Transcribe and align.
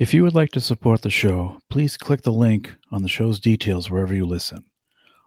If 0.00 0.12
you 0.12 0.24
would 0.24 0.34
like 0.34 0.50
to 0.50 0.60
support 0.60 1.02
the 1.02 1.10
show, 1.10 1.60
please 1.70 1.96
click 1.96 2.22
the 2.22 2.32
link 2.32 2.74
on 2.90 3.02
the 3.02 3.08
show's 3.08 3.38
details 3.38 3.88
wherever 3.88 4.12
you 4.12 4.26
listen. 4.26 4.64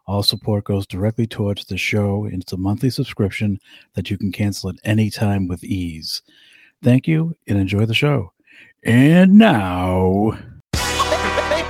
All 0.08 0.24
support 0.24 0.66
goes 0.66 0.86
directly 0.86 1.26
towards 1.26 1.66
the 1.66 1.78
show, 1.78 2.26
and 2.26 2.42
it's 2.42 2.52
a 2.52 2.58
monthly 2.58 2.90
subscription 2.90 3.60
that 3.94 4.10
you 4.10 4.18
can 4.18 4.30
cancel 4.30 4.70
at 4.70 4.76
any 4.84 5.10
time 5.10 5.48
with 5.48 5.64
ease. 5.64 6.22
Thank 6.84 7.08
you 7.08 7.34
and 7.48 7.58
enjoy 7.58 7.86
the 7.86 7.94
show. 7.94 8.34
And 8.84 9.38
now, 9.38 10.38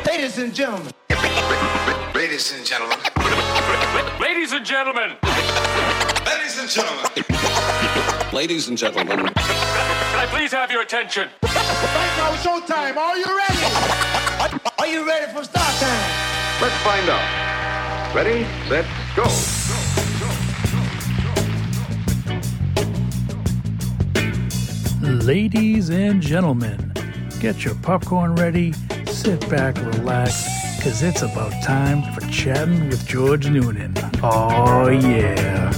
Ladies 0.07 0.39
and 0.39 0.55
gentlemen. 0.55 0.91
Ladies 2.15 2.51
and 2.51 2.65
gentlemen. 2.65 2.97
Ladies 4.19 4.53
and 4.53 4.65
gentlemen, 4.65 5.11
Ladies 6.27 6.59
and 6.59 6.69
gentlemen. 6.69 7.05
Ladies 8.33 8.67
and 8.67 8.77
gentlemen, 8.77 9.17
can 9.17 10.19
I 10.19 10.27
please 10.29 10.51
have 10.51 10.69
your 10.69 10.81
attention? 10.81 11.29
Right 11.41 12.13
now, 12.17 12.35
showtime. 12.43 12.97
Are 12.97 13.17
you 13.17 13.25
ready? 13.25 14.59
Are 14.77 14.87
you 14.87 15.07
ready 15.07 15.31
for 15.31 15.45
start 15.45 15.73
time? 15.79 16.61
Let's 16.61 16.75
find 16.83 17.09
out. 17.09 18.13
Ready, 18.13 18.45
set, 18.67 18.85
go. 19.15 19.23
ladies 25.25 25.89
and 25.89 26.21
gentlemen, 26.21 26.91
get 27.39 27.63
your 27.63 27.75
popcorn 27.75 28.35
ready, 28.35 28.73
sit 29.05 29.39
back, 29.49 29.77
relax, 29.77 30.66
because 30.87 31.03
it's 31.03 31.21
about 31.21 31.51
time 31.61 32.01
for 32.13 32.21
chatting 32.31 32.87
with 32.87 33.05
George 33.05 33.49
Noonan. 33.49 33.93
Oh, 34.23 34.87
yeah. 34.87 35.69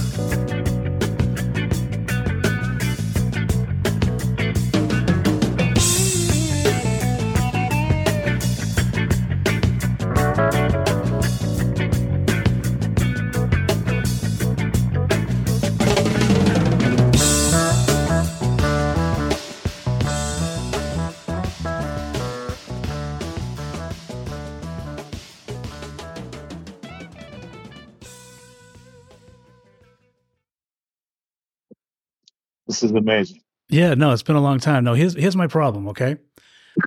This 32.80 32.90
is 32.90 32.96
amazing. 32.96 33.40
Yeah, 33.68 33.94
no, 33.94 34.12
it's 34.12 34.22
been 34.22 34.36
a 34.36 34.40
long 34.40 34.58
time. 34.58 34.84
No, 34.84 34.94
here's 34.94 35.14
here's 35.14 35.36
my 35.36 35.46
problem, 35.46 35.88
okay? 35.88 36.16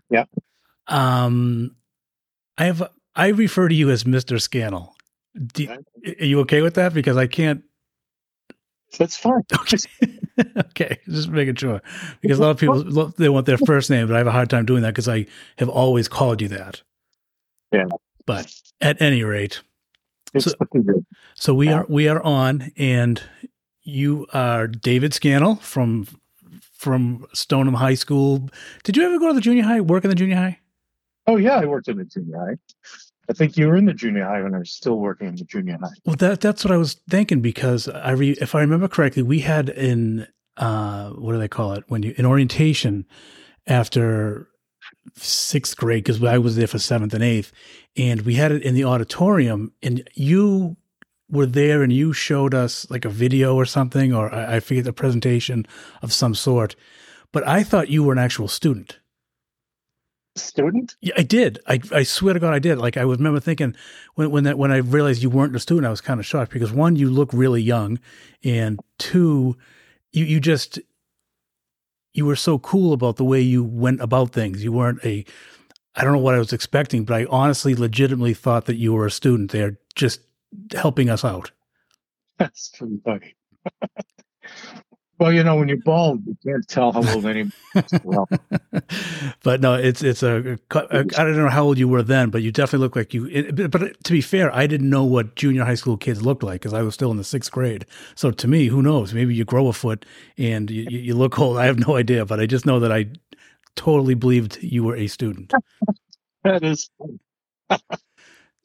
Yeah. 0.10 0.26
Um 0.88 1.76
I 2.58 2.66
have 2.66 2.90
I 3.16 3.28
refer 3.28 3.68
to 3.68 3.76
you 3.76 3.90
as 3.92 4.04
Mr. 4.06 4.42
Scannell. 4.42 4.96
Do, 5.54 5.68
are 6.20 6.26
you 6.26 6.40
okay 6.42 6.62
with 6.62 6.74
that? 6.76 6.94
Because 6.94 7.16
I 7.16 7.28
can't 7.28 7.64
That's 8.98 9.16
fine. 9.16 9.42
Okay. 9.62 9.78
okay, 10.58 10.98
just 11.08 11.30
making 11.30 11.56
sure. 11.56 11.80
Because 12.22 12.40
a 12.40 12.42
lot 12.42 12.50
of 12.52 12.58
people 12.58 12.84
they 13.18 13.30
want 13.30 13.46
their 13.46 13.58
first 13.60 13.90
name, 13.92 14.08
but 14.08 14.16
I 14.16 14.18
have 14.18 14.28
a 14.28 14.32
hard 14.32 14.50
time 14.50 14.66
doing 14.66 14.82
that 14.82 14.90
because 14.92 15.08
I 15.08 15.28
have 15.60 15.70
always 15.70 16.08
called 16.08 16.42
you 16.42 16.48
that. 16.48 16.82
Yeah. 17.72 17.86
But 18.26 18.52
at 18.82 19.00
any 19.00 19.24
rate, 19.24 19.62
It's 20.34 20.46
So- 20.46 20.54
so 21.36 21.54
we 21.54 21.68
are 21.70 21.86
we 21.88 22.08
are 22.08 22.22
on, 22.24 22.72
and 22.78 23.22
you 23.84 24.28
are 24.34 24.68
David 24.68 25.14
Scannell 25.14 25.56
from 25.58 26.08
from 26.72 27.26
Stoneham 27.34 27.76
High 27.76 27.94
School. 27.94 28.50
Did 28.84 28.98
you 28.98 29.04
ever 29.04 29.18
go 29.20 29.28
to 29.30 29.34
the 29.34 29.42
junior 29.42 29.64
high? 29.64 29.82
Work 29.82 30.04
in 30.04 30.10
the 30.10 30.16
junior 30.16 30.36
high? 30.36 30.60
Oh 31.28 31.38
yeah, 31.38 31.60
I 31.60 31.66
worked 31.66 31.88
in 31.88 31.98
the 31.98 32.06
junior 32.06 32.38
high. 32.38 32.58
I 33.30 33.34
think 33.34 33.56
you 33.56 33.68
were 33.68 33.78
in 33.78 33.86
the 33.86 33.94
junior 33.94 34.26
high 34.26 34.42
when 34.42 34.54
I 34.54 34.60
was 34.60 34.72
still 34.72 35.00
working 35.00 35.28
in 35.28 35.36
the 35.36 35.46
junior 35.46 35.78
high. 35.82 35.96
Well, 36.06 36.18
that 36.18 36.42
that's 36.42 36.66
what 36.66 36.74
I 36.74 36.78
was 36.78 36.96
thinking 37.10 37.42
because 37.42 37.88
I 37.88 38.12
re, 38.12 38.32
if 38.42 38.54
I 38.56 38.62
remember 38.62 38.88
correctly, 38.88 39.24
we 39.24 39.40
had 39.40 39.70
in 39.70 40.28
uh 40.58 41.10
what 41.12 41.32
do 41.32 41.40
they 41.40 41.48
call 41.48 41.74
it 41.74 41.84
when 41.88 42.04
you 42.04 42.14
in 42.18 42.26
orientation 42.26 43.06
after 43.66 44.50
sixth 45.16 45.78
grade 45.78 46.04
because 46.04 46.22
I 46.24 46.38
was 46.38 46.56
there 46.56 46.68
for 46.68 46.80
seventh 46.80 47.14
and 47.14 47.24
eighth, 47.24 47.52
and 47.96 48.22
we 48.22 48.36
had 48.36 48.52
it 48.52 48.64
in 48.64 48.76
the 48.76 48.84
auditorium, 48.84 49.72
and 49.82 50.08
you 50.14 50.76
were 51.34 51.46
there 51.46 51.84
and 51.84 51.92
you 51.92 52.14
showed 52.14 52.54
us 52.54 52.90
like 52.90 53.06
a 53.06 53.10
video 53.10 53.56
or 53.56 53.66
something, 53.66 54.14
or 54.14 54.34
I, 54.34 54.58
I 54.58 54.60
forget 54.60 54.86
the 54.86 54.94
presentation 54.94 55.66
of 56.02 56.14
some 56.14 56.36
sort, 56.36 56.76
but 57.32 57.46
I 57.48 57.64
thought 57.64 57.90
you 57.90 58.04
were 58.04 58.14
an 58.14 58.20
actual 58.20 58.48
student. 58.48 59.00
Student? 60.36 60.96
Yeah, 61.02 61.14
I 61.18 61.24
did. 61.24 61.60
I, 61.68 61.80
I 61.92 62.04
swear 62.04 62.34
to 62.34 62.40
God, 62.40 62.54
I 62.54 62.60
did. 62.60 62.78
Like 62.78 62.98
I 62.98 63.02
remember 63.02 63.40
thinking 63.40 63.76
when 64.16 64.32
when 64.32 64.44
that 64.46 64.58
when 64.58 64.72
I 64.72 64.78
realized 64.78 65.22
you 65.22 65.30
weren't 65.30 65.56
a 65.56 65.60
student, 65.60 65.86
I 65.86 65.92
was 65.92 66.02
kind 66.02 66.20
of 66.20 66.26
shocked 66.26 66.52
because 66.52 66.72
one, 66.72 66.96
you 66.96 67.10
look 67.10 67.32
really 67.34 67.62
young, 67.62 68.00
and 68.44 68.80
two, 68.98 69.58
you 70.12 70.26
you 70.26 70.40
just 70.40 70.80
you 72.14 72.26
were 72.26 72.36
so 72.36 72.58
cool 72.60 72.94
about 72.94 73.18
the 73.18 73.26
way 73.26 73.42
you 73.42 73.64
went 73.64 74.02
about 74.02 74.32
things. 74.32 74.64
You 74.64 74.72
weren't 74.72 75.04
a 75.06 75.24
I 75.96 76.04
don't 76.04 76.14
know 76.14 76.20
what 76.20 76.36
I 76.36 76.40
was 76.40 76.54
expecting, 76.54 77.04
but 77.04 77.16
I 77.16 77.26
honestly, 77.30 77.76
legitimately 77.76 78.34
thought 78.34 78.66
that 78.66 78.78
you 78.78 78.94
were 78.94 79.06
a 79.06 79.12
student 79.12 79.52
there, 79.52 79.78
just 79.96 80.22
helping 80.74 81.10
us 81.10 81.24
out. 81.24 81.52
That's 82.40 82.70
pretty 82.70 83.00
funny. 83.04 83.36
well, 85.20 85.32
you 85.32 85.44
know, 85.44 85.56
when 85.56 85.68
you're 85.68 85.78
bald, 85.78 86.26
you 86.26 86.36
can't 86.46 86.68
tell 86.68 86.92
how 86.92 87.14
old 87.14 87.26
any. 87.26 87.52
well, 88.04 88.28
but 89.44 89.62
no, 89.62 89.76
it's 89.76 90.04
it's 90.04 90.24
a, 90.24 90.58
I 90.72 91.04
don't 91.04 91.38
know 91.38 91.50
how 91.50 91.64
old 91.64 91.78
you 91.78 91.88
were 91.88 92.04
then, 92.04 92.30
but 92.30 92.42
you 92.42 92.52
definitely 92.52 92.84
look 92.84 92.96
like 92.96 93.14
you. 93.14 93.28
It, 93.28 93.72
but, 93.72 94.04
to 94.04 94.12
be 94.12 94.22
fair, 94.22 94.54
I 94.54 94.68
didn't 94.68 94.90
know 94.90 95.04
what 95.04 95.36
junior 95.36 95.64
high 95.64 95.76
school 95.76 95.98
kids 95.98 96.22
looked 96.22 96.44
like 96.44 96.62
because 96.62 96.74
I 96.74 96.82
was 96.82 96.94
still 96.94 97.12
in 97.12 97.18
the 97.18 97.24
sixth 97.24 97.52
grade. 97.52 97.86
So 98.16 98.32
to 98.32 98.48
me, 98.48 98.68
who 98.68 98.82
knows? 98.82 99.14
Maybe 99.14 99.36
you 99.36 99.46
grow 99.46 99.68
a 99.68 99.74
foot 99.74 100.06
and 100.38 100.70
you 100.70 100.84
you 100.90 101.16
look 101.16 101.40
old. 101.40 101.58
I 101.58 101.66
have 101.66 101.80
no 101.88 101.96
idea, 101.96 102.26
but 102.26 102.40
I 102.40 102.46
just 102.46 102.66
know 102.66 102.80
that 102.80 102.92
I 102.92 103.06
totally 103.76 104.16
believed 104.16 104.62
you 104.62 104.84
were 104.84 104.96
a 104.96 105.08
student. 105.08 105.54
that 106.44 106.64
is. 106.64 106.90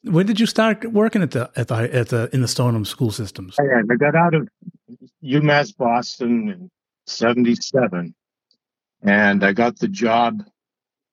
When 0.03 0.25
did 0.25 0.39
you 0.39 0.45
start 0.45 0.85
working 0.91 1.21
at 1.21 1.31
the 1.31 1.51
at 1.55 1.67
the 1.67 1.75
at 1.93 2.09
the 2.09 2.29
in 2.31 2.41
the 2.41 2.47
Stoneham 2.47 2.85
school 2.85 3.11
systems? 3.11 3.55
I 3.59 3.95
got 3.95 4.15
out 4.15 4.33
of 4.33 4.47
UMass 5.23 5.75
Boston 5.75 6.49
in 6.49 6.71
'77, 7.05 8.15
and 9.01 9.43
I 9.43 9.51
got 9.51 9.77
the 9.79 9.89
job 9.89 10.43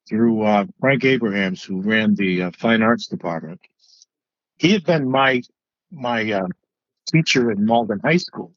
through 0.07 0.43
uh, 0.43 0.65
Frank 0.79 1.03
Abrahams, 1.03 1.63
who 1.63 1.81
ran 1.81 2.15
the 2.15 2.43
uh, 2.43 2.51
fine 2.57 2.81
arts 2.81 3.07
department. 3.07 3.59
He 4.57 4.71
had 4.71 4.85
been 4.85 5.09
my 5.09 5.41
my 5.91 6.31
uh, 6.31 6.47
teacher 7.11 7.51
in 7.51 7.65
Malden 7.65 7.99
High 8.05 8.17
School, 8.17 8.53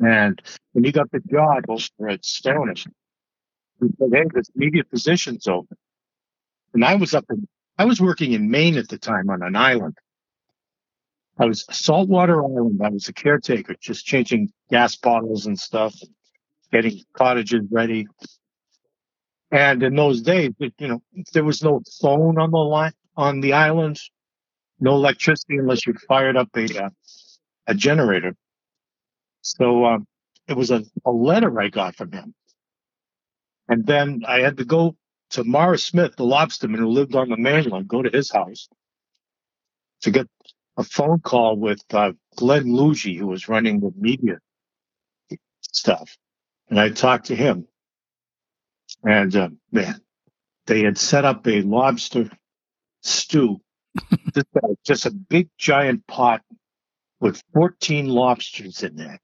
and 0.00 0.42
when 0.72 0.82
he 0.82 0.90
got 0.90 1.12
the 1.12 1.20
job 1.20 1.64
over 1.68 2.08
at 2.08 2.24
Stoneham, 2.24 2.74
he 3.80 3.88
said, 3.96 4.08
"Hey, 4.12 4.24
this 4.34 4.50
media 4.56 4.82
position's 4.82 5.46
open," 5.46 5.76
and 6.72 6.84
I 6.84 6.96
was 6.96 7.14
up 7.14 7.26
in 7.30 7.46
I 7.78 7.84
was 7.84 8.00
working 8.00 8.32
in 8.32 8.50
Maine 8.50 8.76
at 8.76 8.88
the 8.88 8.98
time 8.98 9.30
on 9.30 9.42
an 9.42 9.56
island. 9.56 9.96
I 11.38 11.46
was 11.46 11.66
saltwater 11.70 12.42
island. 12.42 12.80
I 12.82 12.90
was 12.90 13.08
a 13.08 13.12
caretaker, 13.12 13.74
just 13.80 14.06
changing 14.06 14.52
gas 14.70 14.94
bottles 14.96 15.46
and 15.46 15.58
stuff, 15.58 15.94
getting 16.70 17.00
cottages 17.16 17.62
ready. 17.70 18.06
And 19.50 19.82
in 19.82 19.96
those 19.96 20.22
days, 20.22 20.52
you 20.58 20.88
know, 20.88 21.02
there 21.32 21.44
was 21.44 21.62
no 21.62 21.80
phone 22.00 22.38
on 22.38 22.50
the 22.50 22.58
line 22.58 22.92
on 23.16 23.40
the 23.40 23.52
island, 23.52 24.00
no 24.80 24.92
electricity 24.94 25.56
unless 25.58 25.86
you 25.86 25.94
fired 26.08 26.36
up 26.36 26.48
a 26.56 26.84
uh, 26.84 26.90
a 27.66 27.74
generator. 27.74 28.34
So 29.42 29.84
um, 29.84 30.06
it 30.48 30.56
was 30.56 30.70
a, 30.70 30.84
a 31.04 31.10
letter 31.10 31.60
I 31.60 31.68
got 31.68 31.96
from 31.96 32.12
him, 32.12 32.34
and 33.68 33.86
then 33.86 34.22
I 34.26 34.40
had 34.40 34.56
to 34.58 34.64
go 34.64 34.96
to 35.30 35.44
Morris 35.44 35.84
Smith, 35.84 36.16
the 36.16 36.24
lobsterman 36.24 36.78
who 36.78 36.88
lived 36.88 37.14
on 37.14 37.28
the 37.28 37.36
mainland, 37.36 37.88
go 37.88 38.02
to 38.02 38.10
his 38.10 38.30
house 38.30 38.68
to 40.02 40.10
get 40.10 40.28
a 40.76 40.84
phone 40.84 41.20
call 41.20 41.56
with 41.56 41.82
uh, 41.92 42.12
Glenn 42.36 42.72
Luigi, 42.72 43.16
who 43.16 43.26
was 43.26 43.48
running 43.48 43.80
the 43.80 43.92
media 43.96 44.38
stuff. 45.62 46.16
And 46.68 46.78
I 46.78 46.90
talked 46.90 47.26
to 47.26 47.36
him. 47.36 47.66
And 49.02 49.34
uh, 49.36 49.50
man, 49.70 50.00
they 50.66 50.82
had 50.82 50.98
set 50.98 51.24
up 51.24 51.46
a 51.46 51.62
lobster 51.62 52.30
stew. 53.02 53.60
this 54.34 54.44
guy, 54.54 54.68
just 54.84 55.06
a 55.06 55.10
big 55.10 55.48
giant 55.58 56.06
pot 56.06 56.42
with 57.20 57.42
14 57.54 58.06
lobsters 58.08 58.82
in 58.82 58.96
there, 58.96 59.20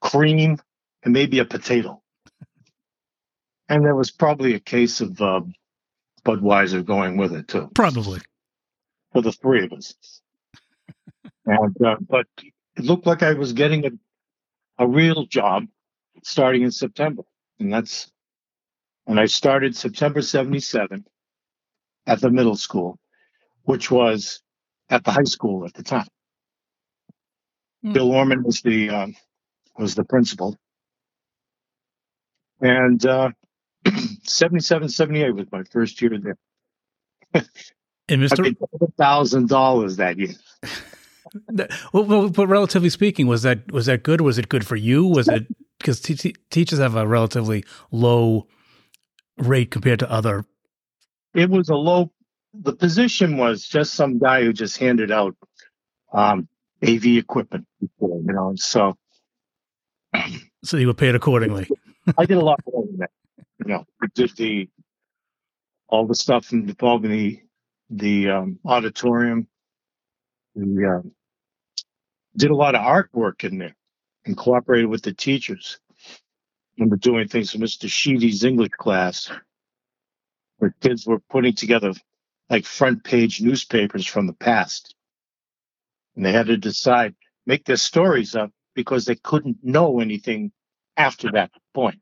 cream, 0.00 0.58
and 1.02 1.12
maybe 1.12 1.40
a 1.40 1.44
potato. 1.44 2.02
And 3.68 3.84
there 3.84 3.96
was 3.96 4.10
probably 4.10 4.54
a 4.54 4.60
case 4.60 5.00
of 5.00 5.20
uh, 5.20 5.42
Budweiser 6.24 6.84
going 6.84 7.16
with 7.16 7.34
it 7.34 7.48
too 7.48 7.70
Probably. 7.74 8.20
for 9.12 9.22
the 9.22 9.32
three 9.32 9.64
of 9.64 9.72
us. 9.72 9.94
and 11.46 11.82
uh, 11.84 11.96
but 12.00 12.26
it 12.76 12.84
looked 12.84 13.06
like 13.06 13.22
I 13.22 13.34
was 13.34 13.52
getting 13.54 13.86
a 13.86 13.90
a 14.78 14.88
real 14.88 15.26
job 15.26 15.66
starting 16.24 16.62
in 16.62 16.70
September, 16.72 17.22
and 17.60 17.72
that's 17.72 18.08
And 19.06 19.20
I 19.20 19.26
started 19.26 19.76
September 19.76 20.22
77 20.22 21.06
at 22.06 22.20
the 22.22 22.30
middle 22.30 22.56
school, 22.56 22.98
which 23.64 23.90
was 23.90 24.42
at 24.90 25.04
the 25.04 25.12
high 25.12 25.24
school 25.24 25.66
at 25.66 25.74
the 25.74 25.84
time. 25.84 26.08
Hmm. 27.82 27.92
Bill 27.94 28.12
Orman 28.12 28.44
was 28.44 28.62
the 28.62 28.90
um, 28.90 29.16
was 29.78 29.94
the 29.96 30.04
principal. 30.04 30.56
And 32.60 33.04
uh, 33.06 33.30
77, 34.24 34.88
78 34.88 35.34
was 35.34 35.46
my 35.52 35.62
first 35.64 36.00
year 36.00 36.18
there. 36.18 37.44
And 38.08 38.22
Mr. 38.22 38.54
thousand 38.96 39.48
dollars 39.48 39.96
that 39.96 40.18
year. 40.18 40.34
Well, 41.92 42.04
well, 42.04 42.30
but 42.30 42.46
relatively 42.46 42.88
speaking, 42.88 43.26
was 43.26 43.42
that 43.42 43.70
was 43.70 43.86
that 43.86 44.04
good? 44.04 44.22
Was 44.22 44.38
it 44.38 44.48
good 44.48 44.66
for 44.66 44.76
you? 44.76 45.04
Was 45.04 45.28
it 45.28 45.44
because 45.78 46.00
te- 46.00 46.14
te- 46.14 46.36
teachers 46.50 46.78
have 46.78 46.94
a 46.94 47.06
relatively 47.06 47.62
low 47.90 48.46
rate 49.36 49.70
compared 49.70 49.98
to 49.98 50.10
other? 50.10 50.46
It 51.34 51.50
was 51.50 51.68
a 51.68 51.74
low. 51.74 52.10
The 52.54 52.72
position 52.72 53.36
was 53.36 53.66
just 53.66 53.94
some 53.94 54.18
guy 54.18 54.44
who 54.44 54.52
just 54.54 54.78
handed 54.78 55.10
out 55.10 55.36
um, 56.12 56.48
AV 56.82 57.04
equipment 57.04 57.66
before, 57.80 58.20
you 58.24 58.32
know. 58.32 58.52
So 58.56 58.96
So 60.64 60.76
you 60.76 60.86
were 60.86 60.94
paid 60.94 61.14
accordingly. 61.14 61.68
I 62.16 62.24
did 62.24 62.38
a 62.38 62.44
lot 62.44 62.60
more 62.72 62.84
than 62.86 62.98
that. 62.98 63.10
You 63.66 63.72
know, 63.72 63.84
did 64.14 64.36
the 64.36 64.68
all 65.88 66.06
the 66.06 66.14
stuff 66.14 66.52
in 66.52 66.66
the 66.66 67.40
the 67.90 68.30
um, 68.30 68.60
auditorium. 68.64 69.48
We 70.54 70.86
um, 70.86 71.10
did 72.36 72.52
a 72.52 72.54
lot 72.54 72.76
of 72.76 72.82
artwork 72.82 73.42
in 73.42 73.58
there 73.58 73.74
and 74.24 74.36
cooperated 74.36 74.88
with 74.88 75.02
the 75.02 75.12
teachers. 75.12 75.80
remember 76.78 76.96
doing 76.96 77.26
things 77.26 77.50
for 77.50 77.58
Mr. 77.58 77.88
Sheedy's 77.88 78.44
English 78.44 78.70
class, 78.78 79.32
where 80.58 80.72
kids 80.80 81.04
were 81.04 81.18
putting 81.28 81.54
together 81.54 81.92
like 82.48 82.66
front 82.66 83.02
page 83.02 83.40
newspapers 83.40 84.06
from 84.06 84.28
the 84.28 84.32
past, 84.32 84.94
and 86.14 86.24
they 86.24 86.32
had 86.32 86.46
to 86.46 86.56
decide 86.56 87.16
make 87.46 87.64
their 87.64 87.76
stories 87.76 88.36
up 88.36 88.52
because 88.76 89.06
they 89.06 89.16
couldn't 89.16 89.58
know 89.64 89.98
anything 89.98 90.52
after 90.96 91.32
that 91.32 91.50
point. 91.74 91.98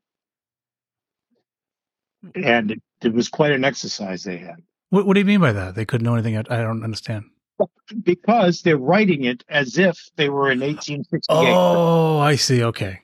And 2.35 2.71
it, 2.71 2.81
it 3.03 3.13
was 3.13 3.29
quite 3.29 3.51
an 3.51 3.63
exercise 3.63 4.23
they 4.23 4.37
had 4.37 4.61
What, 4.89 5.05
what 5.05 5.13
do 5.13 5.19
you 5.19 5.25
mean 5.25 5.41
by 5.41 5.51
that? 5.53 5.75
They 5.75 5.85
couldn't 5.85 6.05
know 6.05 6.13
anything. 6.15 6.37
I, 6.37 6.41
I 6.49 6.57
don't 6.63 6.83
understand. 6.83 7.25
because 8.03 8.61
they're 8.61 8.77
writing 8.77 9.25
it 9.25 9.43
as 9.49 9.77
if 9.77 9.97
they 10.15 10.29
were 10.29 10.51
in 10.51 10.59
1868. 10.59 11.25
Oh, 11.29 12.19
I 12.19 12.35
see. 12.35 12.63
Okay, 12.63 12.99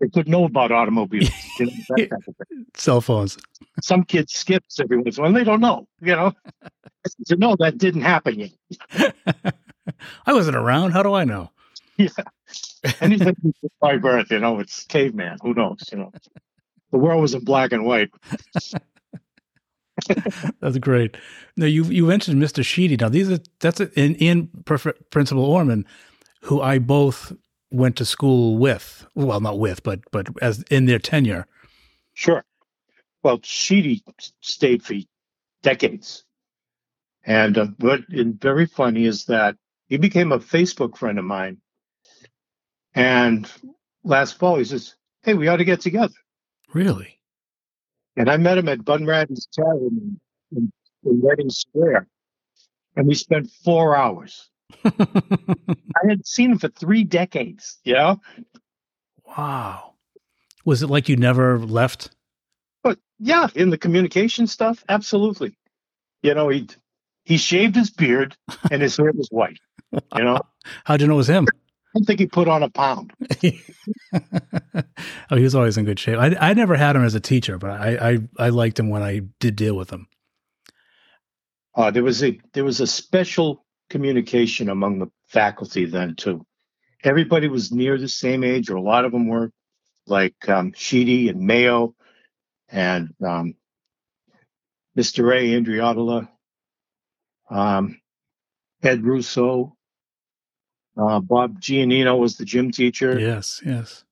They 0.00 0.08
couldn't 0.08 0.30
know 0.30 0.44
about 0.44 0.70
automobiles. 0.72 1.30
you 1.58 1.66
know, 1.66 1.72
that 1.90 2.10
type 2.10 2.28
of 2.28 2.36
thing. 2.48 2.66
cell 2.74 3.00
phones. 3.00 3.36
Some 3.82 4.04
kids 4.04 4.32
skips 4.34 4.78
every 4.80 4.96
once 4.98 5.18
in 5.18 5.24
a 5.24 5.26
while. 5.26 5.32
They 5.34 5.44
don't 5.44 5.60
know, 5.60 5.86
you 6.00 6.14
know. 6.16 6.32
To 7.28 7.36
know 7.36 7.56
that 7.58 7.78
didn't 7.78 8.02
happen 8.02 8.38
yet. 8.38 9.14
I 10.26 10.32
wasn't 10.34 10.56
around. 10.56 10.90
How 10.90 11.02
do 11.02 11.14
I 11.14 11.24
know? 11.24 11.50
Yeah. 11.96 12.08
Anything 13.00 13.34
by 13.80 13.96
birth, 13.96 14.30
you 14.30 14.40
know, 14.40 14.58
it's 14.60 14.84
caveman. 14.84 15.38
Who 15.40 15.54
knows, 15.54 15.88
you 15.90 15.98
know. 15.98 16.12
The 16.90 16.98
world 16.98 17.20
was 17.22 17.34
in 17.34 17.44
black 17.44 17.72
and 17.72 17.84
white. 17.84 18.10
That's 20.60 20.78
great. 20.78 21.16
Now 21.56 21.66
you 21.66 21.84
you 21.84 22.06
mentioned 22.06 22.40
Mr. 22.42 22.64
Sheedy. 22.64 22.96
Now 22.96 23.08
these 23.08 23.30
are 23.30 23.40
that's 23.60 23.80
a, 23.80 23.90
and 23.96 24.20
Ian 24.22 24.48
Principal 25.10 25.44
Orman, 25.44 25.84
who 26.42 26.60
I 26.60 26.78
both 26.78 27.32
went 27.70 27.96
to 27.96 28.04
school 28.04 28.58
with. 28.58 29.06
Well, 29.14 29.40
not 29.40 29.58
with, 29.58 29.82
but 29.82 30.00
but 30.12 30.28
as 30.40 30.62
in 30.70 30.86
their 30.86 31.00
tenure. 31.00 31.46
Sure. 32.14 32.44
Well, 33.22 33.40
Sheedy 33.42 34.02
stayed 34.40 34.82
for 34.82 34.94
decades. 35.62 36.24
And 37.24 37.58
uh, 37.58 37.66
what 37.78 38.00
is 38.08 38.34
very 38.40 38.66
funny 38.66 39.04
is 39.04 39.26
that 39.26 39.56
he 39.88 39.98
became 39.98 40.32
a 40.32 40.38
Facebook 40.38 40.96
friend 40.96 41.18
of 41.18 41.24
mine. 41.24 41.58
And 42.94 43.50
last 44.04 44.38
fall, 44.38 44.56
he 44.56 44.64
says, 44.64 44.94
Hey, 45.22 45.34
we 45.34 45.48
ought 45.48 45.56
to 45.56 45.64
get 45.64 45.80
together. 45.80 46.14
Really? 46.72 47.18
And 48.16 48.30
I 48.30 48.36
met 48.36 48.58
him 48.58 48.68
at 48.68 48.84
Bunratty's 48.84 49.48
Tavern 49.52 50.18
in, 50.52 50.56
in, 50.56 50.72
in 51.04 51.20
Reading 51.22 51.50
Square. 51.50 52.06
And 52.96 53.06
we 53.06 53.14
spent 53.14 53.50
four 53.64 53.96
hours. 53.96 54.50
I 54.84 56.08
had 56.08 56.26
seen 56.26 56.50
him 56.50 56.58
for 56.58 56.68
three 56.68 57.04
decades, 57.04 57.78
you 57.84 57.94
know? 57.94 58.20
wow. 59.36 59.94
Was 60.64 60.82
it 60.82 60.88
like 60.88 61.08
you 61.08 61.16
never 61.16 61.58
left? 61.58 62.10
But 62.82 62.98
yeah, 63.18 63.48
in 63.54 63.70
the 63.70 63.78
communication 63.78 64.46
stuff, 64.46 64.84
absolutely. 64.88 65.56
You 66.22 66.34
know, 66.34 66.48
he 66.48 66.68
he 67.24 67.36
shaved 67.36 67.76
his 67.76 67.90
beard 67.90 68.36
and 68.70 68.82
his 68.82 68.96
hair 68.96 69.12
was 69.12 69.28
white. 69.30 69.58
You 69.92 70.24
know, 70.24 70.40
How'd 70.84 71.00
you 71.00 71.06
know 71.06 71.14
it 71.14 71.18
was 71.18 71.28
him? 71.28 71.46
I 71.94 71.98
don't 71.98 72.04
think 72.04 72.20
he 72.20 72.26
put 72.26 72.48
on 72.48 72.62
a 72.62 72.68
pound. 72.68 73.12
oh, 75.30 75.36
he 75.36 75.42
was 75.42 75.54
always 75.54 75.78
in 75.78 75.84
good 75.84 75.98
shape. 75.98 76.18
I 76.18 76.36
I 76.38 76.52
never 76.54 76.76
had 76.76 76.96
him 76.96 77.04
as 77.04 77.14
a 77.14 77.20
teacher, 77.20 77.56
but 77.56 77.70
I 77.70 78.10
I, 78.10 78.18
I 78.38 78.48
liked 78.50 78.78
him 78.78 78.90
when 78.90 79.02
I 79.02 79.22
did 79.40 79.56
deal 79.56 79.74
with 79.74 79.90
him. 79.90 80.06
Uh, 81.74 81.90
there 81.90 82.02
was 82.02 82.22
a 82.22 82.38
there 82.52 82.64
was 82.64 82.80
a 82.80 82.86
special 82.86 83.64
communication 83.88 84.68
among 84.68 84.98
the 84.98 85.10
faculty 85.28 85.86
then 85.86 86.14
too. 86.14 86.44
Everybody 87.04 87.48
was 87.48 87.72
near 87.72 87.96
the 87.96 88.08
same 88.08 88.44
age, 88.44 88.68
or 88.68 88.76
a 88.76 88.82
lot 88.82 89.04
of 89.04 89.12
them 89.12 89.28
were, 89.28 89.50
like 90.06 90.48
um, 90.48 90.72
Sheedy 90.76 91.28
and 91.28 91.40
Mayo, 91.40 91.94
and 92.68 93.14
um, 93.24 93.54
Mr. 94.96 95.26
Ray 95.26 95.50
Andriotola, 95.50 96.28
um, 97.50 98.00
Ed 98.82 99.04
Russo, 99.04 99.76
uh, 100.98 101.20
Bob 101.20 101.60
Giannino 101.60 102.18
was 102.18 102.36
the 102.36 102.44
gym 102.44 102.70
teacher. 102.70 103.18
Yes, 103.18 103.62
yes. 103.64 104.04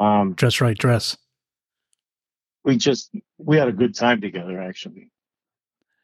Um, 0.00 0.34
Dress 0.34 0.60
right, 0.60 0.78
dress. 0.78 1.16
we 2.64 2.76
just 2.76 3.10
we 3.38 3.56
had 3.56 3.68
a 3.68 3.72
good 3.72 3.94
time 3.94 4.20
together 4.20 4.60
actually. 4.60 5.10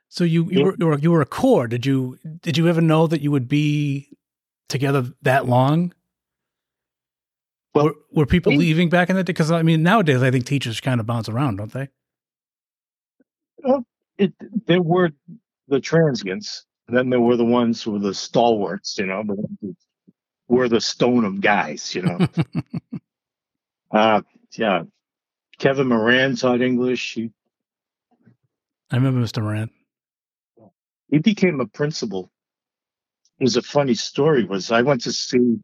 So 0.09 0.25
you 0.25 0.45
you 0.51 0.59
Yeah. 0.61 0.65
were, 0.65 0.77
you 0.79 0.87
were 0.87 0.99
you 0.99 1.11
were 1.13 1.21
a 1.23 1.27
core. 1.27 1.67
Did 1.69 1.87
you 1.87 2.19
did 2.43 2.57
you 2.59 2.69
ever 2.69 2.81
know 2.81 3.07
that 3.07 3.21
you 3.21 3.31
would 3.31 3.49
be 3.49 4.17
together 4.69 5.13
that 5.23 5.47
long? 5.47 5.93
Well, 7.75 7.87
were, 7.87 7.95
were 8.13 8.27
people 8.27 8.53
we- 8.53 8.59
leaving 8.59 8.89
back 8.89 9.11
in 9.11 9.17
the 9.17 9.23
day? 9.25 9.33
Because 9.33 9.51
I 9.51 9.63
mean, 9.63 9.83
nowadays 9.83 10.23
I 10.23 10.31
think 10.31 10.45
teachers 10.47 10.81
kind 10.81 11.01
of 11.01 11.07
bounce 11.07 11.29
around, 11.29 11.57
don't 11.57 11.73
they? 11.73 11.89
it 14.19 14.33
there 14.67 14.83
were 14.83 15.11
the 15.69 15.81
transients, 15.81 16.67
and 16.87 16.97
then 16.97 17.11
there 17.11 17.21
were 17.21 17.37
the 17.37 17.45
ones 17.45 17.83
who 17.83 17.93
were 17.93 17.99
the 17.99 18.15
stalwarts, 18.15 18.99
you 18.99 19.07
know, 19.07 19.23
the 19.27 19.35
ones 19.35 19.59
who 19.61 19.75
were 20.49 20.69
the 20.69 20.81
Stoneham 20.81 21.41
guys, 21.41 21.95
you 21.95 22.03
know. 22.03 22.19
uh 23.91 24.21
yeah. 24.53 24.83
Kevin 25.59 25.89
Moran 25.89 26.37
taught 26.37 26.61
English. 26.61 27.15
He 27.15 27.31
I 28.91 28.97
remember 28.97 29.21
Mr. 29.21 29.43
Moran. 29.43 29.71
he 31.11 31.19
became 31.19 31.61
a 31.61 31.67
principal. 31.67 32.31
It 33.39 33.45
was 33.45 33.57
a 33.57 33.63
funny 33.63 33.95
story. 33.95 34.45
Was 34.45 34.71
I 34.71 34.83
went 34.83 35.03
to 35.03 35.13
see 35.13 35.59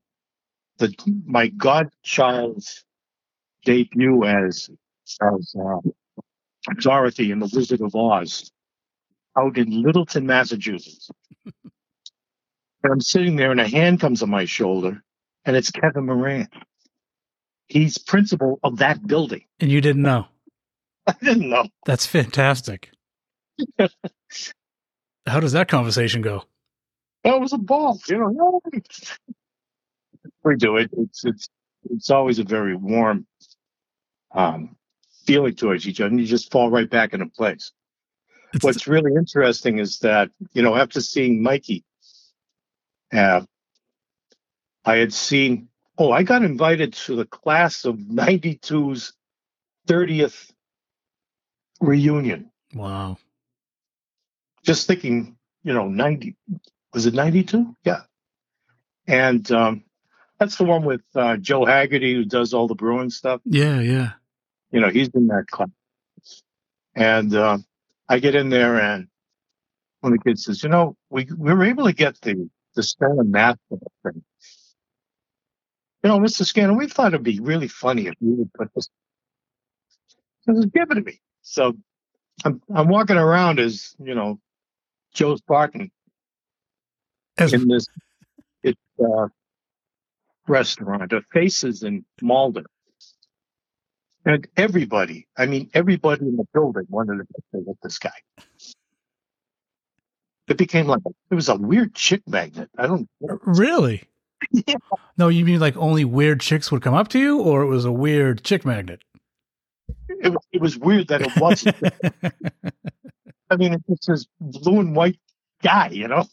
the 0.78 0.94
my 1.26 1.48
godchild's 1.48 2.84
debut 3.64 4.24
as 4.24 4.70
as 5.20 5.54
uh, 5.60 5.80
Dorothy 6.80 7.30
in 7.30 7.40
the 7.40 7.50
Wizard 7.52 7.82
of 7.82 7.94
Oz 7.94 8.50
out 9.38 9.58
in 9.58 9.82
Littleton, 9.82 10.26
Massachusetts. 10.26 11.10
and 11.44 12.92
I'm 12.92 13.00
sitting 13.00 13.36
there, 13.36 13.50
and 13.50 13.60
a 13.60 13.68
hand 13.68 14.00
comes 14.00 14.22
on 14.22 14.30
my 14.30 14.44
shoulder, 14.44 15.02
and 15.44 15.56
it's 15.56 15.70
Kevin 15.70 16.06
Moran. 16.06 16.48
He's 17.66 17.98
principal 17.98 18.58
of 18.64 18.78
that 18.78 19.06
building. 19.06 19.44
And 19.60 19.70
you 19.70 19.80
didn't 19.80 20.02
know. 20.02 20.26
I 21.06 21.14
didn't 21.22 21.48
know. 21.48 21.66
That's 21.86 22.06
fantastic. 22.06 22.90
How 25.26 25.40
does 25.40 25.52
that 25.52 25.68
conversation 25.68 26.22
go? 26.22 26.44
That 27.24 27.40
was 27.40 27.52
a 27.52 27.58
ball, 27.58 28.00
you 28.08 28.18
know. 28.18 28.60
We 30.42 30.56
do 30.56 30.78
it. 30.78 30.90
It's 30.96 31.24
it's 31.24 31.48
it's 31.90 32.10
always 32.10 32.38
a 32.38 32.44
very 32.44 32.74
warm 32.74 33.26
um, 34.34 34.76
feeling 35.26 35.54
towards 35.54 35.86
each 35.86 36.00
other, 36.00 36.08
and 36.08 36.20
you 36.20 36.26
just 36.26 36.50
fall 36.50 36.70
right 36.70 36.88
back 36.88 37.12
into 37.12 37.26
place. 37.26 37.72
What's 38.62 38.86
really 38.86 39.12
interesting 39.14 39.78
is 39.78 40.00
that 40.00 40.30
you 40.52 40.62
know 40.62 40.74
after 40.76 41.00
seeing 41.00 41.42
Mikey, 41.42 41.84
uh, 43.12 43.42
I 44.84 44.96
had 44.96 45.12
seen. 45.12 45.68
Oh, 45.98 46.10
I 46.12 46.22
got 46.22 46.42
invited 46.42 46.94
to 46.94 47.14
the 47.14 47.26
class 47.26 47.84
of 47.84 47.96
'92's 47.96 49.12
30th 49.86 50.50
reunion. 51.80 52.50
wow. 52.74 53.16
just 54.62 54.86
thinking, 54.86 55.36
you 55.64 55.72
know, 55.72 55.88
90, 55.88 56.36
was 56.92 57.06
it 57.06 57.14
92? 57.14 57.74
Yeah. 57.84 58.02
And 59.06 59.50
um, 59.50 59.84
that's 60.38 60.56
the 60.56 60.64
one 60.64 60.84
with 60.84 61.02
uh, 61.14 61.36
Joe 61.38 61.64
Haggerty, 61.64 62.14
who 62.14 62.24
does 62.24 62.54
all 62.54 62.68
the 62.68 62.74
brewing 62.74 63.10
stuff. 63.10 63.40
Yeah, 63.44 63.80
yeah. 63.80 64.12
You 64.70 64.80
know, 64.80 64.88
he's 64.88 65.08
in 65.08 65.26
that 65.28 65.46
class. 65.50 65.70
And 66.94 67.34
uh, 67.34 67.58
I 68.10 68.18
get 68.18 68.34
in 68.34 68.48
there, 68.50 68.80
and 68.80 69.06
one 70.00 70.12
of 70.12 70.18
the 70.18 70.30
kids 70.30 70.44
says, 70.44 70.64
"You 70.64 70.68
know, 70.68 70.96
we 71.10 71.28
we 71.38 71.54
were 71.54 71.64
able 71.64 71.86
to 71.86 71.92
get 71.92 72.20
the 72.20 72.50
the 72.74 72.82
Scanlon 72.82 73.30
math 73.30 73.58
thing. 74.02 74.24
You 76.02 76.08
know, 76.08 76.18
Mr. 76.18 76.44
Scannell, 76.44 76.76
we 76.76 76.88
thought 76.88 77.14
it'd 77.14 77.22
be 77.22 77.38
really 77.40 77.68
funny 77.68 78.08
if 78.08 78.14
you 78.20 78.32
would 78.34 78.52
put 78.52 78.74
this." 78.74 78.90
He 80.44 80.54
says, 80.54 80.66
"Give 80.66 80.90
it 80.90 80.94
to 80.94 81.02
me." 81.02 81.20
So 81.42 81.76
I'm 82.44 82.60
I'm 82.74 82.88
walking 82.88 83.16
around 83.16 83.60
as 83.60 83.94
you 84.02 84.16
know, 84.16 84.40
Joe 85.14 85.36
Spartan 85.36 85.92
As, 87.38 87.52
in 87.52 87.68
this 87.68 87.86
it, 88.64 88.76
uh, 88.98 89.28
restaurant, 90.48 91.12
uh, 91.12 91.20
Faces 91.32 91.84
in 91.84 92.04
Malden. 92.20 92.64
And 94.26 94.46
everybody, 94.56 95.26
I 95.36 95.46
mean, 95.46 95.70
everybody 95.74 96.26
in 96.26 96.36
the 96.36 96.44
building 96.52 96.84
wanted 96.88 97.18
to 97.18 97.24
picture 97.24 97.64
with 97.66 97.78
this 97.82 97.98
guy. 97.98 98.10
It 100.48 100.56
became 100.58 100.86
like 100.86 101.00
it 101.30 101.34
was 101.34 101.48
a 101.48 101.56
weird 101.56 101.94
chick 101.94 102.22
magnet. 102.26 102.68
I 102.76 102.86
don't 102.86 103.08
know. 103.20 103.38
really? 103.44 104.02
Yeah. 104.66 104.74
No, 105.16 105.28
you 105.28 105.44
mean 105.44 105.60
like 105.60 105.76
only 105.76 106.04
weird 106.04 106.40
chicks 106.40 106.72
would 106.72 106.82
come 106.82 106.94
up 106.94 107.08
to 107.08 107.18
you, 107.18 107.40
or 107.40 107.62
it 107.62 107.66
was 107.66 107.84
a 107.84 107.92
weird 107.92 108.42
chick 108.42 108.64
magnet? 108.64 109.00
It, 110.08 110.30
was- 110.30 110.46
it 110.52 110.60
was 110.60 110.76
weird 110.78 111.08
that 111.08 111.22
it 111.22 111.30
wasn't. 111.36 111.76
I 113.50 113.56
mean, 113.56 113.74
it's 113.74 114.06
just 114.06 114.28
this 114.40 114.60
blue 114.62 114.80
and 114.80 114.94
white 114.96 115.18
guy, 115.62 115.88
you 115.88 116.08
know, 116.08 116.24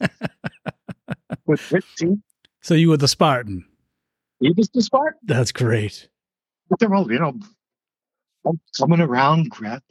with 1.46 1.62
teeth. 1.98 2.18
so 2.62 2.74
you 2.74 2.90
were 2.90 2.98
the 2.98 3.08
Spartan. 3.08 3.66
He 4.40 4.52
was 4.52 4.70
the 4.70 4.82
Spartan. 4.82 5.20
That's 5.24 5.52
great. 5.52 6.10
But 6.70 6.80
they're 6.80 6.94
all, 6.94 7.12
you 7.12 7.20
know, 7.20 7.38
coming 8.80 9.02
around, 9.02 9.50
grab. 9.50 9.82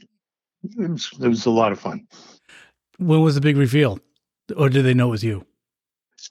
It 0.64 0.90
was, 0.90 1.10
it 1.20 1.28
was 1.28 1.46
a 1.46 1.50
lot 1.50 1.72
of 1.72 1.80
fun. 1.80 2.06
When 2.98 3.20
was 3.22 3.34
the 3.34 3.40
big 3.40 3.56
reveal? 3.56 3.98
Or 4.56 4.68
did 4.68 4.84
they 4.84 4.94
know 4.94 5.08
it 5.08 5.10
was 5.12 5.24
you? 5.24 5.44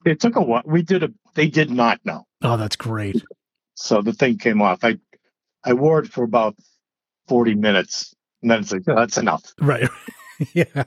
It 0.06 0.20
took 0.20 0.36
a 0.36 0.42
while. 0.42 0.64
We 0.66 0.82
did 0.82 1.04
a. 1.04 1.10
They 1.36 1.48
did 1.48 1.70
not 1.70 2.00
know. 2.06 2.26
Oh, 2.42 2.58
that's 2.58 2.76
great. 2.76 3.22
So 3.76 4.02
the 4.02 4.14
thing 4.14 4.38
came 4.38 4.62
off. 4.62 4.84
I, 4.84 4.98
I 5.64 5.74
wore 5.74 6.00
it 6.00 6.08
for 6.08 6.24
about 6.24 6.56
forty 7.28 7.56
minutes, 7.56 8.14
and 8.42 8.52
then 8.52 8.62
it's 8.62 8.72
like 8.72 8.84
oh, 8.88 8.96
that's 8.96 9.18
enough. 9.18 9.54
Right. 9.60 9.90
yeah. 10.54 10.84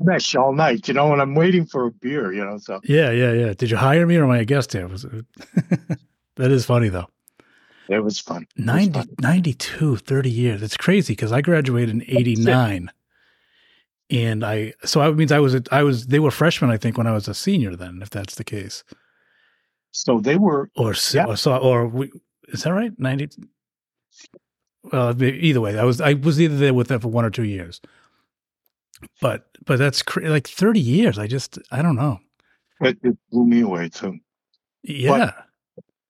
Mesh 0.00 0.34
all 0.34 0.52
night, 0.52 0.88
you 0.88 0.94
know, 0.94 1.12
and 1.12 1.22
I'm 1.22 1.34
waiting 1.34 1.66
for 1.66 1.86
a 1.86 1.90
beer, 1.90 2.32
you 2.32 2.44
know. 2.44 2.58
So 2.58 2.80
yeah, 2.84 3.10
yeah, 3.10 3.32
yeah. 3.32 3.52
Did 3.54 3.70
you 3.70 3.76
hire 3.76 4.06
me 4.06 4.16
or 4.16 4.24
am 4.24 4.30
I 4.30 4.38
a 4.38 4.44
guest 4.44 4.72
here? 4.72 4.88
Was 4.88 5.04
it- 5.04 5.24
that 6.36 6.50
is 6.50 6.64
funny 6.66 6.88
though. 6.88 7.08
It 7.88 8.00
was 8.02 8.18
fun. 8.20 8.46
It 8.56 8.64
was 8.66 8.88
fun. 8.88 9.08
92, 9.20 9.96
30 9.96 10.30
years. 10.30 10.62
It's 10.62 10.76
crazy 10.76 11.12
because 11.12 11.32
I 11.32 11.40
graduated 11.40 11.94
in 11.94 12.02
89. 12.08 12.90
And 14.10 14.44
I, 14.44 14.74
so 14.84 15.00
that 15.00 15.14
means 15.16 15.32
I 15.32 15.38
was, 15.40 15.56
I 15.72 15.82
was, 15.82 16.06
they 16.08 16.18
were 16.18 16.30
freshmen, 16.30 16.70
I 16.70 16.76
think, 16.76 16.98
when 16.98 17.06
I 17.06 17.12
was 17.12 17.26
a 17.26 17.34
senior 17.34 17.74
then, 17.74 18.00
if 18.02 18.10
that's 18.10 18.34
the 18.34 18.44
case. 18.44 18.84
So 19.92 20.20
they 20.20 20.36
were. 20.36 20.70
Or, 20.76 20.94
Yeah. 21.12 21.26
or 21.26 21.36
so, 21.36 21.56
or 21.56 21.86
we, 21.86 22.12
is 22.48 22.62
that 22.64 22.72
right? 22.72 22.92
90? 22.98 23.30
Well, 24.92 25.22
either 25.22 25.60
way, 25.60 25.78
I 25.78 25.84
was, 25.84 26.00
I 26.00 26.12
was 26.14 26.40
either 26.40 26.56
there 26.56 26.74
with 26.74 26.88
them 26.88 27.00
for 27.00 27.08
one 27.08 27.24
or 27.24 27.30
two 27.30 27.44
years. 27.44 27.80
But, 29.20 29.46
but 29.64 29.78
that's 29.78 30.02
cra- 30.02 30.28
like 30.28 30.46
30 30.46 30.80
years. 30.80 31.18
I 31.18 31.26
just, 31.26 31.58
I 31.70 31.80
don't 31.82 31.96
know. 31.96 32.20
It, 32.80 32.98
it 33.02 33.16
blew 33.30 33.46
me 33.46 33.60
away 33.62 33.88
too. 33.88 34.18
Yeah. 34.82 35.32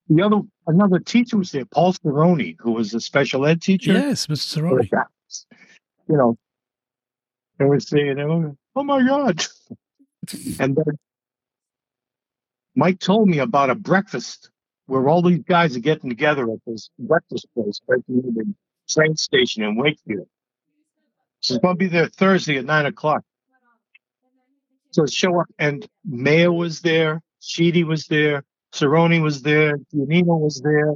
The 0.09 0.23
other 0.23 0.41
another 0.67 0.99
teacher 0.99 1.39
was 1.39 1.51
there, 1.51 1.65
Paul 1.65 1.95
Cerrone, 1.95 2.57
who 2.59 2.73
was 2.73 2.93
a 2.95 3.01
special 3.01 3.47
ed 3.47 3.63
teacher. 3.63 3.93
yes, 3.93 4.27
Mr. 4.27 4.61
Cerrone. 4.61 4.89
You 6.09 6.17
know, 6.17 6.39
they 7.59 7.65
were 7.65 7.81
saying, 7.81 8.19
"Oh, 8.21 8.57
oh 8.77 8.85
my 8.85 9.07
God!" 9.07 9.45
And 10.59 10.75
then 10.75 10.99
Mike 12.75 12.99
told 12.99 13.29
me 13.29 13.39
about 13.39 13.69
a 13.69 13.75
breakfast 13.75 14.51
where 14.87 15.09
all 15.09 15.23
these 15.23 15.43
guys 15.43 15.77
are 15.77 15.81
getting 15.81 16.09
together 16.09 16.45
at 16.51 16.59
this 16.67 16.89
breakfast 16.99 17.47
place 17.55 17.81
right 17.87 18.01
near 18.09 18.23
the 18.23 18.55
train 18.89 19.17
station 19.17 19.63
in 19.63 19.77
Wakefield. 19.77 20.27
So 21.41 21.55
it's 21.55 21.63
going 21.63 21.75
to 21.75 21.79
be 21.79 21.89
there 21.89 22.09
Thursday 22.09 22.57
at 22.57 22.65
nine 22.65 22.87
o'clock. 22.87 23.23
So 24.93 25.05
show 25.07 25.41
up, 25.41 25.47
and 25.59 25.87
Mayer 26.05 26.53
was 26.53 26.81
there, 26.81 27.21
Sheedy 27.41 27.85
was 27.85 28.07
there, 28.07 28.45
Cerrone 28.75 29.23
was 29.23 29.41
there, 29.43 29.79
Giannino 29.95 30.41
was 30.41 30.61
there, 30.61 30.95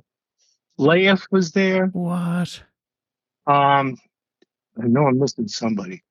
Laeth 0.79 1.27
was 1.31 1.53
there. 1.53 1.87
What? 1.87 2.61
Um, 3.47 3.97
I 4.83 4.87
know 4.87 5.07
I'm 5.07 5.19
missing 5.19 5.47
somebody, 5.49 6.03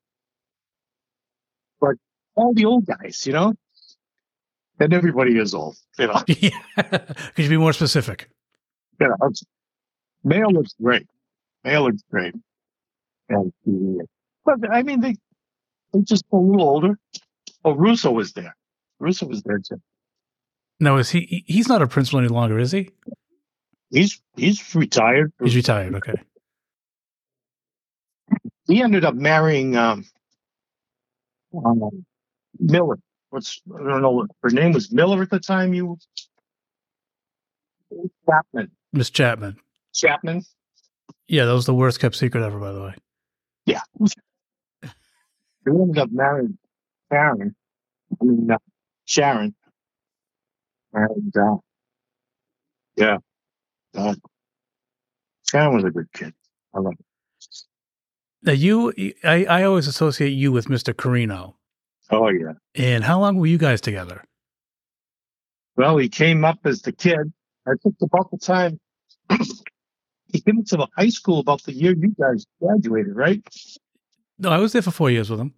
but 1.81 1.95
all 2.35 2.53
the 2.53 2.65
old 2.65 2.85
guys, 2.85 3.25
you 3.27 3.33
know, 3.33 3.53
and 4.79 4.93
everybody 4.93 5.37
is 5.37 5.53
old, 5.53 5.77
you 5.99 6.07
know. 6.07 6.23
yeah. 6.27 6.57
Could 6.77 7.43
you 7.45 7.49
be 7.49 7.57
more 7.57 7.73
specific? 7.73 8.29
You 8.99 9.07
know, 9.09 9.15
it's- 9.15 9.43
looks 10.23 10.73
great. 10.81 11.07
Mayo 11.63 11.83
looks 11.83 12.03
great, 12.09 12.33
and 13.29 13.51
but 14.45 14.55
I 14.71 14.83
mean 14.83 15.01
they 15.01 15.15
they 15.93 16.01
just 16.01 16.23
a 16.31 16.35
little 16.37 16.67
older. 16.67 16.97
Oh, 17.65 17.73
Russo 17.73 18.11
was 18.11 18.33
there. 18.33 18.55
Russo 18.99 19.25
was 19.27 19.41
there 19.43 19.59
too. 19.59 19.81
No, 20.79 20.97
is 20.97 21.09
he, 21.09 21.21
he- 21.21 21.43
he's 21.47 21.67
not 21.67 21.81
a 21.81 21.87
principal 21.87 22.19
any 22.19 22.27
longer, 22.27 22.59
is 22.59 22.71
he? 22.71 22.91
He's 23.89 24.21
he's 24.35 24.75
retired. 24.75 25.31
He's 25.41 25.55
retired. 25.55 25.95
Okay. 25.95 26.13
he 28.67 28.81
ended 28.81 29.05
up 29.05 29.15
marrying 29.15 29.77
um, 29.77 30.03
um 31.65 32.05
Miller. 32.59 32.99
What's 33.29 33.61
I 33.73 33.77
don't 33.89 34.01
know. 34.01 34.27
Her 34.43 34.49
name 34.49 34.73
was 34.73 34.91
Miller 34.91 35.21
at 35.21 35.29
the 35.29 35.39
time. 35.39 35.73
You 35.73 35.97
Chapman. 38.29 38.71
Miss 38.91 39.09
Chapman. 39.09 39.55
Chapman. 39.93 40.43
Yeah, 41.29 41.45
that 41.45 41.53
was 41.53 41.65
the 41.65 41.73
worst 41.73 41.99
kept 42.01 42.15
secret 42.15 42.43
ever, 42.43 42.59
by 42.59 42.71
the 42.73 42.81
way. 42.81 42.95
Yeah. 43.65 43.81
He 44.81 44.89
ended 45.67 45.97
up 45.97 46.09
marrying 46.11 46.57
Sharon. 47.11 47.55
I 48.21 48.25
mean 48.25 48.51
uh, 48.51 48.57
Sharon. 49.05 49.55
And 50.97 51.37
uh, 51.37 51.57
yeah, 52.95 53.17
uh, 53.95 54.15
Sharon 55.47 55.75
was 55.75 55.83
a 55.83 55.91
good 55.91 56.11
kid. 56.11 56.33
I 56.73 56.79
love 56.79 56.93
it. 56.93 57.05
Now, 58.43 58.53
you, 58.53 58.93
I, 59.23 59.45
I 59.45 59.63
always 59.63 59.87
associate 59.87 60.29
you 60.29 60.51
with 60.51 60.67
Mr. 60.67 60.95
Carino. 60.95 61.55
Oh 62.09 62.29
yeah. 62.29 62.53
And 62.75 63.03
how 63.03 63.19
long 63.19 63.37
were 63.37 63.45
you 63.45 63.57
guys 63.57 63.81
together? 63.81 64.23
Well, 65.75 65.97
he 65.97 66.09
came 66.09 66.43
up 66.43 66.59
as 66.63 66.81
the 66.81 66.91
kid. 66.91 67.31
I 67.67 67.73
think 67.83 67.95
about 68.01 68.31
the 68.31 68.37
time 68.37 68.79
he 69.29 70.41
came 70.41 70.59
into 70.59 70.77
the 70.77 70.87
high 70.97 71.09
school 71.09 71.39
about 71.39 71.61
the 71.63 71.73
year 71.73 71.93
you 71.95 72.15
guys 72.19 72.45
graduated, 72.59 73.15
right? 73.15 73.43
No, 74.39 74.49
I 74.49 74.57
was 74.57 74.73
there 74.73 74.81
for 74.81 74.91
four 74.91 75.11
years 75.11 75.29
with 75.29 75.39
him. 75.39 75.53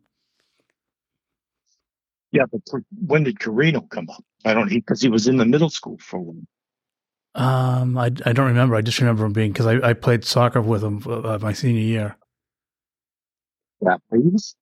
Yeah, 2.31 2.43
but 2.51 2.61
when 3.05 3.23
did 3.23 3.39
Carino 3.39 3.81
come 3.81 4.09
up? 4.09 4.23
I 4.45 4.53
don't 4.53 4.69
because 4.69 5.01
he 5.01 5.09
was 5.09 5.27
in 5.27 5.37
the 5.37 5.45
middle 5.45 5.69
school 5.69 5.97
for 5.99 6.17
a 6.17 6.21
while. 6.21 6.41
Um, 7.35 7.97
I, 7.97 8.05
I 8.25 8.33
don't 8.33 8.47
remember. 8.47 8.75
I 8.75 8.81
just 8.81 8.99
remember 8.99 9.25
him 9.25 9.33
being 9.33 9.51
because 9.51 9.65
I, 9.67 9.89
I 9.89 9.93
played 9.93 10.25
soccer 10.25 10.61
with 10.61 10.83
him 10.83 11.03
uh, 11.07 11.37
my 11.39 11.53
senior 11.53 11.81
year. 11.81 12.17
Yeah, 13.81 13.97
he 14.11 14.17
was 14.19 14.55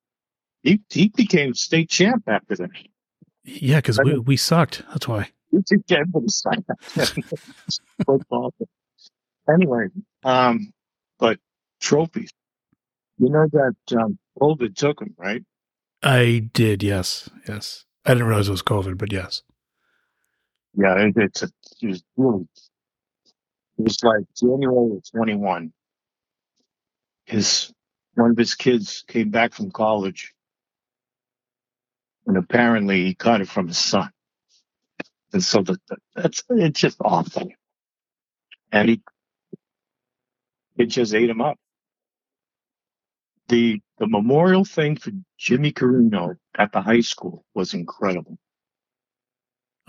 he 0.64 0.82
he 0.90 1.08
became 1.10 1.54
state 1.54 1.90
champ 1.90 2.24
after 2.28 2.56
that. 2.58 2.70
Yeah, 3.44 3.78
because 3.78 4.00
we, 4.04 4.18
we 4.26 4.38
sucked. 4.38 4.84
That's 4.90 5.08
why. 5.08 5.30
He 5.52 5.58
became 5.70 6.06
the 6.14 6.30
site 6.30 7.24
football. 8.06 8.54
Anyway, 9.50 9.88
um, 10.24 10.74
but 11.20 11.40
trophies. 11.80 12.32
You 13.18 13.30
know 13.30 13.48
that 13.52 13.98
um, 13.98 14.20
COVID 14.40 14.76
took 14.76 15.02
him, 15.02 15.16
right? 15.18 15.44
I 16.08 16.50
did. 16.54 16.84
Yes, 16.84 17.30
yes. 17.50 17.86
I 18.06 18.12
didn't 18.16 18.30
realize 18.30 18.50
it 18.50 18.54
was 18.54 18.64
COVID, 18.64 18.98
but 19.00 19.14
yes. 19.14 19.44
Yeah, 20.76 20.96
it, 21.00 21.14
it's 21.18 21.44
a, 21.44 21.50
it 21.82 21.88
was 21.88 22.04
really. 22.18 22.48
It 23.80 23.84
was 23.84 24.04
like 24.04 24.24
January 24.40 24.98
of 24.98 25.04
twenty 25.12 25.36
one. 25.36 25.74
His 27.26 27.74
one 28.16 28.32
of 28.32 28.38
his 28.38 28.56
kids 28.56 29.04
came 29.08 29.32
back 29.32 29.54
from 29.54 29.72
college, 29.72 30.34
and 32.28 32.38
apparently 32.38 33.06
he 33.06 33.16
caught 33.16 33.42
it 33.42 33.50
from 33.50 33.68
his 33.70 33.78
son, 33.80 34.12
and 35.34 35.44
so 35.44 35.64
that 35.64 35.80
that's 36.16 36.44
it's 36.50 36.80
just 36.80 36.98
awful. 37.04 37.50
And 38.72 38.90
he, 38.90 39.02
it 40.78 40.88
just 40.88 41.14
ate 41.16 41.30
him 41.30 41.42
up. 41.42 41.58
The 43.50 43.82
the 43.98 44.08
memorial 44.08 44.66
thing 44.66 44.98
for 44.98 45.12
Jimmy 45.38 45.72
Carino 45.72 46.36
at 46.58 46.72
the 46.72 46.82
high 46.82 47.00
school 47.02 47.46
was 47.54 47.74
incredible. 47.74 48.38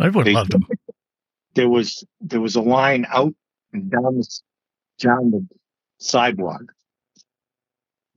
Everyone 0.00 0.25
They- 0.27 0.33
loved 0.35 0.55
him. 0.55 0.67
there 1.55 1.69
was 1.69 2.05
there 2.21 2.41
was 2.41 2.57
a 2.57 2.61
line 2.62 3.05
out 3.09 3.35
and 3.73 3.91
down 3.91 4.17
the 4.19 4.41
down 4.99 5.31
the 5.31 5.47
sidewalk 5.99 6.73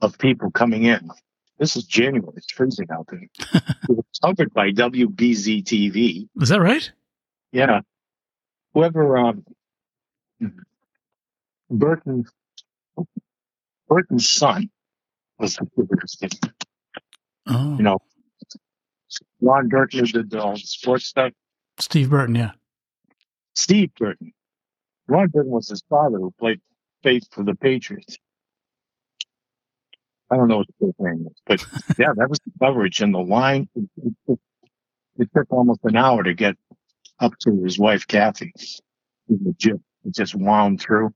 of 0.01 0.17
people 0.17 0.51
coming 0.51 0.83
in. 0.83 1.09
This 1.57 1.75
is 1.75 1.83
January. 1.85 2.33
It's 2.37 2.51
freezing 2.51 2.87
out 2.91 3.07
there. 3.09 3.21
it 3.53 3.89
was 3.89 4.05
covered 4.23 4.53
by 4.53 4.71
WBZ 4.71 5.63
TV. 5.63 6.27
Is 6.41 6.49
that 6.49 6.61
right? 6.61 6.91
Yeah. 7.51 7.81
Whoever 8.73 9.17
um, 9.17 9.45
Burton 11.69 12.25
Burton's 13.87 14.29
son 14.29 14.69
was 15.41 15.59
biggest 15.77 16.45
Oh, 17.47 17.75
you 17.77 17.83
know. 17.83 17.97
Ron 19.41 19.67
Burton 19.67 20.05
did 20.05 20.29
the 20.29 20.55
sports 20.63 21.05
stuff. 21.05 21.33
Steve 21.79 22.09
Burton. 22.11 22.35
Yeah. 22.35 22.51
Steve 23.55 23.91
Burton. 23.97 24.31
Ron 25.07 25.27
Burton 25.27 25.51
was 25.51 25.67
his 25.67 25.83
father 25.89 26.17
who 26.17 26.31
played 26.39 26.61
faith 27.03 27.23
for 27.31 27.43
the 27.43 27.55
Patriots. 27.55 28.17
I 30.29 30.37
don't 30.37 30.47
know 30.47 30.57
what 30.59 30.67
the 30.67 30.73
full 30.79 30.95
name 30.99 31.27
is, 31.29 31.41
but 31.45 31.65
yeah, 31.99 32.13
that 32.15 32.29
was 32.29 32.39
the 32.45 32.51
coverage 32.63 33.01
and 33.01 33.13
the 33.13 33.19
line. 33.19 33.67
It, 33.75 33.89
it 33.97 34.13
took- 34.27 34.39
it 35.17 35.29
took 35.35 35.51
almost 35.51 35.81
an 35.83 35.97
hour 35.97 36.23
to 36.23 36.33
get 36.33 36.55
up 37.19 37.33
to 37.39 37.61
his 37.63 37.77
wife 37.77 38.07
Kathy. 38.07 38.53
It 39.27 39.75
just 40.09 40.33
wound 40.33 40.79
through, 40.81 41.13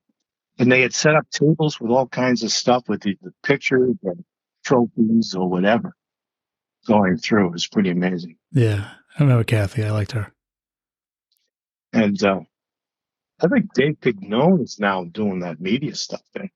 and 0.57 0.71
they 0.71 0.81
had 0.81 0.93
set 0.93 1.15
up 1.15 1.29
tables 1.29 1.79
with 1.79 1.91
all 1.91 2.07
kinds 2.07 2.43
of 2.43 2.51
stuff 2.51 2.87
with 2.87 3.01
the, 3.01 3.17
pictures 3.43 3.95
and 4.03 4.23
trophies 4.63 5.35
or 5.35 5.49
whatever 5.49 5.95
going 6.87 7.17
through. 7.17 7.47
It 7.47 7.53
was 7.53 7.67
pretty 7.67 7.89
amazing. 7.89 8.37
Yeah. 8.51 8.89
I 9.17 9.23
remember 9.23 9.43
Kathy. 9.43 9.83
I 9.83 9.91
liked 9.91 10.11
her. 10.11 10.31
And 11.93 12.21
uh, 12.23 12.41
I 13.41 13.47
think 13.47 13.73
Dave 13.73 13.99
Pignone 14.01 14.63
is 14.63 14.77
now 14.79 15.05
doing 15.05 15.39
that 15.39 15.59
media 15.59 15.95
stuff 15.95 16.21
there. 16.33 16.49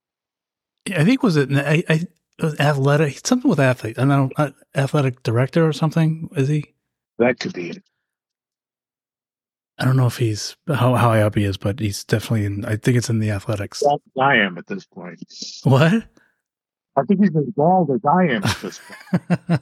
I 0.95 1.03
think 1.03 1.23
was 1.23 1.37
it 1.37 1.51
I, 1.51 1.83
I 1.87 1.93
it 2.39 2.45
was 2.45 2.59
athletic 2.59 3.25
something 3.25 3.49
with 3.49 3.59
athlete. 3.59 3.99
I 3.99 4.05
don't 4.05 4.37
know 4.37 4.53
athletic 4.75 5.23
director 5.23 5.67
or 5.67 5.73
something. 5.73 6.29
Is 6.35 6.47
he? 6.47 6.73
That 7.17 7.39
could 7.39 7.53
be 7.53 7.69
it. 7.71 7.83
I 9.79 9.85
don't 9.85 9.95
know 9.95 10.07
if 10.07 10.17
he's 10.17 10.57
how 10.67 10.93
how 10.95 11.09
high 11.09 11.21
up 11.21 11.35
he 11.35 11.43
is, 11.45 11.55
but 11.57 11.79
he's 11.79 12.03
definitely 12.03 12.45
in. 12.45 12.65
I 12.65 12.75
think 12.75 12.97
it's 12.97 13.09
in 13.09 13.19
the 13.19 13.31
athletics. 13.31 13.81
I 14.19 14.35
am 14.35 14.57
at 14.57 14.67
this 14.67 14.85
point. 14.85 15.23
What? 15.63 16.03
I 16.97 17.03
think 17.07 17.21
he's 17.21 17.35
as 17.35 17.45
bald 17.55 17.89
as 17.91 18.01
I 18.03 18.23
am 18.25 18.43
at 18.43 18.57
this 18.61 18.79
point. 18.79 19.61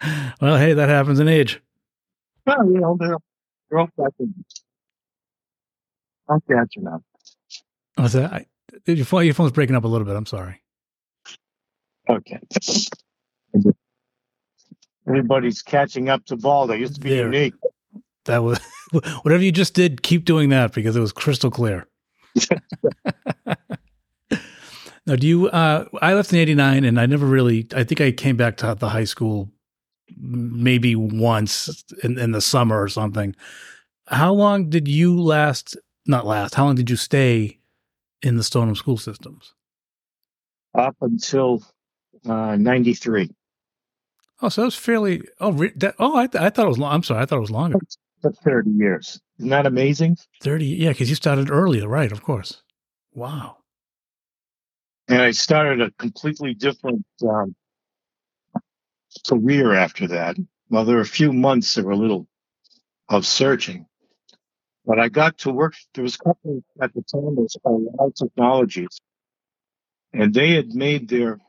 well, 0.40 0.56
hey, 0.56 0.72
that 0.72 0.88
happens 0.88 1.20
in 1.20 1.28
age. 1.28 1.60
well, 2.44 2.64
you 2.66 2.80
know, 2.80 2.96
they're, 2.98 3.16
they're 3.70 3.78
all 3.78 3.88
back 3.96 4.12
in. 4.18 4.34
I'm 6.28 6.40
catching 6.50 6.88
up. 6.88 7.02
Oh, 7.98 8.02
What's 8.02 8.14
that? 8.14 8.32
I, 8.32 8.46
your 8.86 9.04
phone, 9.04 9.24
your 9.26 9.34
phone's 9.34 9.52
breaking 9.52 9.76
up 9.76 9.84
a 9.84 9.88
little 9.88 10.06
bit. 10.06 10.16
I'm 10.16 10.26
sorry. 10.26 10.60
Okay. 12.08 12.40
Everybody's 15.06 15.62
catching 15.62 16.08
up 16.08 16.24
to 16.26 16.36
bald. 16.36 16.70
I 16.72 16.76
used 16.76 16.94
to 16.96 17.00
be 17.00 17.10
There. 17.10 17.24
unique. 17.26 17.54
That 18.24 18.42
was 18.42 18.58
whatever 19.22 19.42
you 19.42 19.52
just 19.52 19.74
did. 19.74 20.02
Keep 20.02 20.24
doing 20.24 20.50
that 20.50 20.72
because 20.72 20.96
it 20.96 21.00
was 21.00 21.12
crystal 21.12 21.50
clear. 21.50 21.86
now, 25.06 25.16
do 25.16 25.26
you? 25.26 25.48
Uh, 25.48 25.86
I 26.00 26.14
left 26.14 26.32
in 26.32 26.38
'89, 26.38 26.84
and 26.84 27.00
I 27.00 27.06
never 27.06 27.26
really. 27.26 27.66
I 27.74 27.84
think 27.84 28.00
I 28.00 28.12
came 28.12 28.36
back 28.36 28.56
to 28.58 28.74
the 28.74 28.88
high 28.88 29.04
school 29.04 29.50
maybe 30.16 30.94
once 30.94 31.84
in, 32.02 32.18
in 32.18 32.32
the 32.32 32.40
summer 32.40 32.80
or 32.80 32.88
something. 32.88 33.34
How 34.06 34.32
long 34.32 34.68
did 34.70 34.88
you 34.88 35.20
last? 35.20 35.76
Not 36.06 36.26
last. 36.26 36.54
How 36.54 36.64
long 36.64 36.74
did 36.74 36.90
you 36.90 36.96
stay 36.96 37.60
in 38.22 38.36
the 38.36 38.42
Stoneham 38.42 38.74
school 38.74 38.96
systems? 38.96 39.54
Up 40.74 40.96
until 41.00 41.62
uh, 42.28 42.56
93. 42.56 43.30
Oh, 44.40 44.48
so 44.48 44.62
it 44.62 44.64
was 44.66 44.74
fairly. 44.74 45.22
Oh, 45.40 45.52
re, 45.52 45.70
that, 45.76 45.94
oh, 45.98 46.16
I, 46.16 46.26
th- 46.26 46.42
I 46.42 46.50
thought 46.50 46.66
it 46.66 46.70
was. 46.70 46.78
Long, 46.78 46.92
I'm 46.92 47.02
sorry. 47.02 47.22
I 47.22 47.26
thought 47.26 47.36
it 47.36 47.42
was 47.42 47.50
longer. 47.50 47.78
For 48.22 48.32
30 48.32 48.70
years. 48.70 49.20
Isn't 49.38 49.50
that 49.50 49.66
amazing? 49.66 50.16
Thirty. 50.40 50.66
Yeah, 50.66 50.90
because 50.90 51.08
you 51.08 51.16
started 51.16 51.50
earlier, 51.50 51.88
right? 51.88 52.12
Of 52.12 52.22
course. 52.22 52.62
Wow. 53.12 53.56
And 55.08 55.20
I 55.20 55.32
started 55.32 55.80
a 55.80 55.90
completely 55.92 56.54
different 56.54 57.04
um, 57.28 57.56
career 59.28 59.74
after 59.74 60.06
that. 60.08 60.36
Well, 60.70 60.84
there 60.84 60.96
were 60.96 61.02
a 61.02 61.06
few 61.06 61.32
months 61.32 61.74
that 61.74 61.84
were 61.84 61.92
a 61.92 61.96
little 61.96 62.28
of 63.08 63.26
searching, 63.26 63.86
but 64.86 65.00
I 65.00 65.08
got 65.08 65.38
to 65.38 65.50
work. 65.50 65.74
There 65.94 66.04
was 66.04 66.14
a 66.14 66.18
company 66.18 66.62
at 66.80 66.94
the 66.94 67.02
time 67.02 67.34
that 67.34 67.42
was 67.42 67.56
called 67.62 67.82
Wild 67.84 68.14
Technologies, 68.16 69.00
and 70.12 70.32
they 70.32 70.54
had 70.54 70.68
made 70.68 71.08
their 71.08 71.40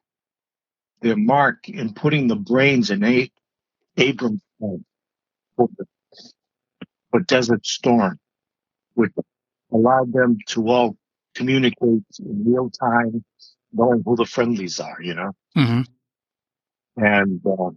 their 1.01 1.15
mark 1.15 1.69
in 1.69 1.93
putting 1.93 2.27
the 2.27 2.35
brains 2.35 2.89
in 2.89 3.03
a 3.03 3.31
Abrams 3.97 4.41
for, 7.13 7.19
Desert 7.21 7.65
Storm, 7.65 8.19
which 8.95 9.13
allowed 9.71 10.11
them 10.13 10.37
to 10.47 10.67
all 10.67 10.97
communicate 11.35 11.79
in 12.19 12.43
real 12.45 12.69
time, 12.69 13.23
knowing 13.71 14.03
who 14.05 14.15
the 14.15 14.25
friendlies 14.25 14.79
are, 14.79 14.97
you 15.01 15.13
know. 15.13 15.31
hmm 15.55 15.81
And 16.97 17.41
uh, 17.45 17.71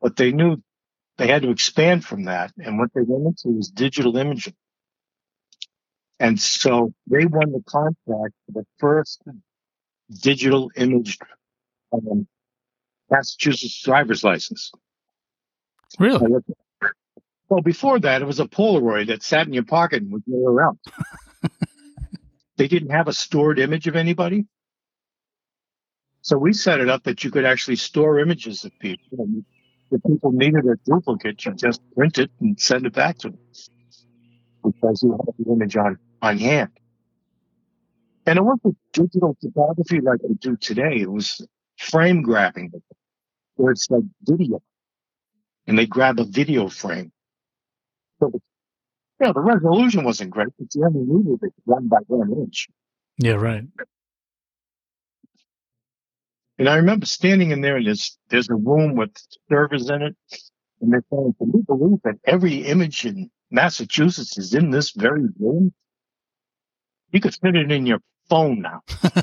but 0.00 0.16
they 0.16 0.32
knew 0.32 0.62
they 1.16 1.26
had 1.28 1.42
to 1.42 1.50
expand 1.50 2.04
from 2.04 2.24
that, 2.24 2.52
and 2.58 2.78
what 2.78 2.90
they 2.94 3.02
went 3.02 3.26
into 3.26 3.56
was 3.56 3.68
digital 3.68 4.16
imaging. 4.16 4.54
And 6.20 6.40
so 6.40 6.92
they 7.06 7.26
won 7.26 7.52
the 7.52 7.62
contract 7.66 8.34
for 8.46 8.52
the 8.52 8.66
first 8.78 9.22
digital 10.22 10.70
image 10.76 11.18
um, 11.92 12.26
Massachusetts 13.10 13.82
driver's 13.82 14.24
license. 14.24 14.72
Really? 15.98 16.40
Well, 17.48 17.62
before 17.62 17.98
that, 18.00 18.20
it 18.20 18.26
was 18.26 18.40
a 18.40 18.46
Polaroid 18.46 19.06
that 19.08 19.22
sat 19.22 19.46
in 19.46 19.52
your 19.52 19.64
pocket 19.64 20.02
and 20.02 20.12
was 20.12 20.22
never 20.26 20.50
around. 20.50 20.78
they 22.56 22.68
didn't 22.68 22.90
have 22.90 23.08
a 23.08 23.12
stored 23.12 23.58
image 23.58 23.86
of 23.86 23.96
anybody. 23.96 24.46
So 26.20 26.36
we 26.36 26.52
set 26.52 26.80
it 26.80 26.90
up 26.90 27.04
that 27.04 27.24
you 27.24 27.30
could 27.30 27.46
actually 27.46 27.76
store 27.76 28.18
images 28.18 28.64
of 28.64 28.72
people. 28.80 29.24
And 29.24 29.44
if 29.90 30.02
people 30.02 30.32
needed 30.32 30.66
a 30.66 30.76
duplicate, 30.84 31.42
you 31.46 31.54
just 31.54 31.80
print 31.94 32.18
it 32.18 32.30
and 32.40 32.60
send 32.60 32.84
it 32.84 32.92
back 32.92 33.16
to 33.18 33.30
them 33.30 33.38
because 34.62 35.02
you 35.02 35.12
have 35.12 35.34
the 35.38 35.50
image 35.50 35.76
on, 35.76 35.98
on 36.20 36.36
hand. 36.36 36.70
And 38.26 38.38
it 38.38 38.42
wasn't 38.42 38.76
digital 38.92 39.34
photography 39.40 40.00
like 40.02 40.18
we 40.22 40.34
do 40.34 40.54
today. 40.56 40.96
It 40.96 41.10
was 41.10 41.40
frame 41.78 42.20
grabbing, 42.20 42.72
where 43.54 43.72
it's 43.72 43.90
like 43.90 44.02
video. 44.20 44.62
And 45.66 45.78
they 45.78 45.86
grab 45.86 46.20
a 46.20 46.24
video 46.24 46.68
frame. 46.68 47.10
So, 48.20 48.32
yeah, 49.20 49.32
the 49.32 49.40
resolution 49.40 50.04
wasn't 50.04 50.30
great, 50.30 50.48
but 50.58 50.68
you 50.74 50.84
only 50.84 51.00
needed 51.06 51.38
it 51.42 51.52
one 51.64 51.88
by 51.88 51.98
one 52.06 52.32
inch. 52.32 52.68
Yeah, 53.18 53.34
right. 53.34 53.64
And 56.58 56.68
I 56.68 56.76
remember 56.76 57.06
standing 57.06 57.50
in 57.52 57.60
there, 57.60 57.76
and 57.76 57.86
there's 57.86 58.18
there's 58.30 58.48
a 58.50 58.54
room 58.54 58.96
with 58.96 59.10
servers 59.48 59.88
in 59.90 60.02
it, 60.02 60.16
and 60.80 60.92
they're 60.92 61.04
saying, 61.10 61.34
"Can 61.38 61.48
you 61.54 61.64
believe 61.66 61.98
that 62.04 62.16
every 62.24 62.64
image 62.64 63.04
in 63.06 63.30
Massachusetts 63.50 64.36
is 64.38 64.54
in 64.54 64.70
this 64.70 64.90
very 64.92 65.26
room? 65.38 65.72
You 67.12 67.20
could 67.20 67.34
fit 67.34 67.54
it 67.56 67.70
in 67.70 67.86
your 67.86 68.00
phone 68.28 68.60
now." 68.62 68.82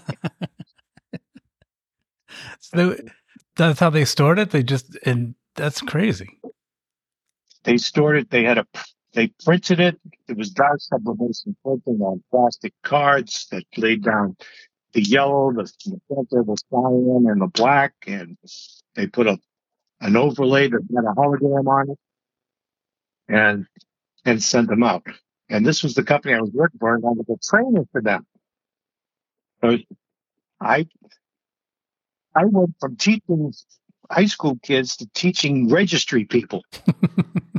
So 2.60 2.90
they- 2.96 3.10
that's 3.56 3.80
how 3.80 3.90
they 3.90 4.06
stored 4.06 4.40
it. 4.40 4.50
They 4.52 4.64
just 4.64 4.98
and 5.06 5.36
that's 5.56 5.82
crazy. 5.82 6.40
They 7.65 7.78
stored 7.78 8.17
it. 8.17 8.30
They 8.30 8.43
had 8.43 8.60
a 8.60 8.67
they 9.13 9.28
printed 9.43 9.80
it. 9.80 9.99
It 10.28 10.38
was 10.38 10.51
dye 10.51 10.67
sublimation 10.78 11.56
printing 11.63 11.99
on 12.01 12.23
plastic 12.32 12.73
cards 12.84 13.47
that 13.51 13.63
laid 13.78 14.04
down 14.04 14.36
the 14.93 15.01
yellow, 15.01 15.51
the, 15.51 15.71
the 15.86 16.25
the 16.30 16.58
cyan, 16.69 17.25
and 17.30 17.41
the 17.41 17.47
black, 17.47 17.93
and 18.08 18.38
they 18.95 19.08
put 19.08 19.28
a 19.28 19.38
an 20.01 20.15
overlay 20.15 20.67
that 20.69 20.82
had 20.95 21.06
a 21.06 21.13
hologram 21.13 21.67
on 21.67 21.89
it, 21.91 21.99
and 23.28 23.65
and 24.25 24.43
sent 24.43 24.69
them 24.69 24.84
out. 24.84 25.04
And 25.49 25.65
this 25.65 25.84
was 25.84 25.95
the 25.95 26.04
company 26.04 26.34
I 26.34 26.41
was 26.41 26.51
working 26.54 26.80
for, 26.80 26.95
and 26.95 27.06
I 27.06 27.10
was 27.10 27.25
a 27.30 27.49
trainer 27.49 27.86
for 27.91 28.01
them. 28.01 28.25
So 29.62 29.78
I 30.62 30.88
I 32.36 32.45
went 32.45 32.75
from 32.80 32.95
teaching 32.97 33.54
high 34.12 34.25
school 34.25 34.60
kids 34.62 34.97
to 34.97 35.08
teaching 35.13 35.69
registry 35.69 36.25
people. 36.25 36.63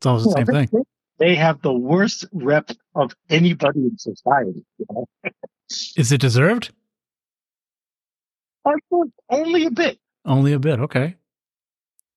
It's 0.00 0.06
almost 0.06 0.24
the 0.24 0.32
same 0.32 0.46
Yeah, 0.54 0.64
thing. 0.64 0.84
they- 1.18 1.34
have 1.34 1.60
the 1.60 1.74
worst 1.74 2.24
rep 2.32 2.70
of 2.94 3.14
anybody 3.28 3.80
in 3.80 3.98
society. 3.98 4.64
You 4.78 4.86
know? 4.90 5.06
Is 5.94 6.10
it 6.10 6.22
deserved? 6.22 6.72
Only 9.28 9.66
a 9.66 9.70
bit. 9.70 9.98
Only 10.24 10.54
a 10.54 10.58
bit. 10.58 10.80
Okay. 10.80 11.16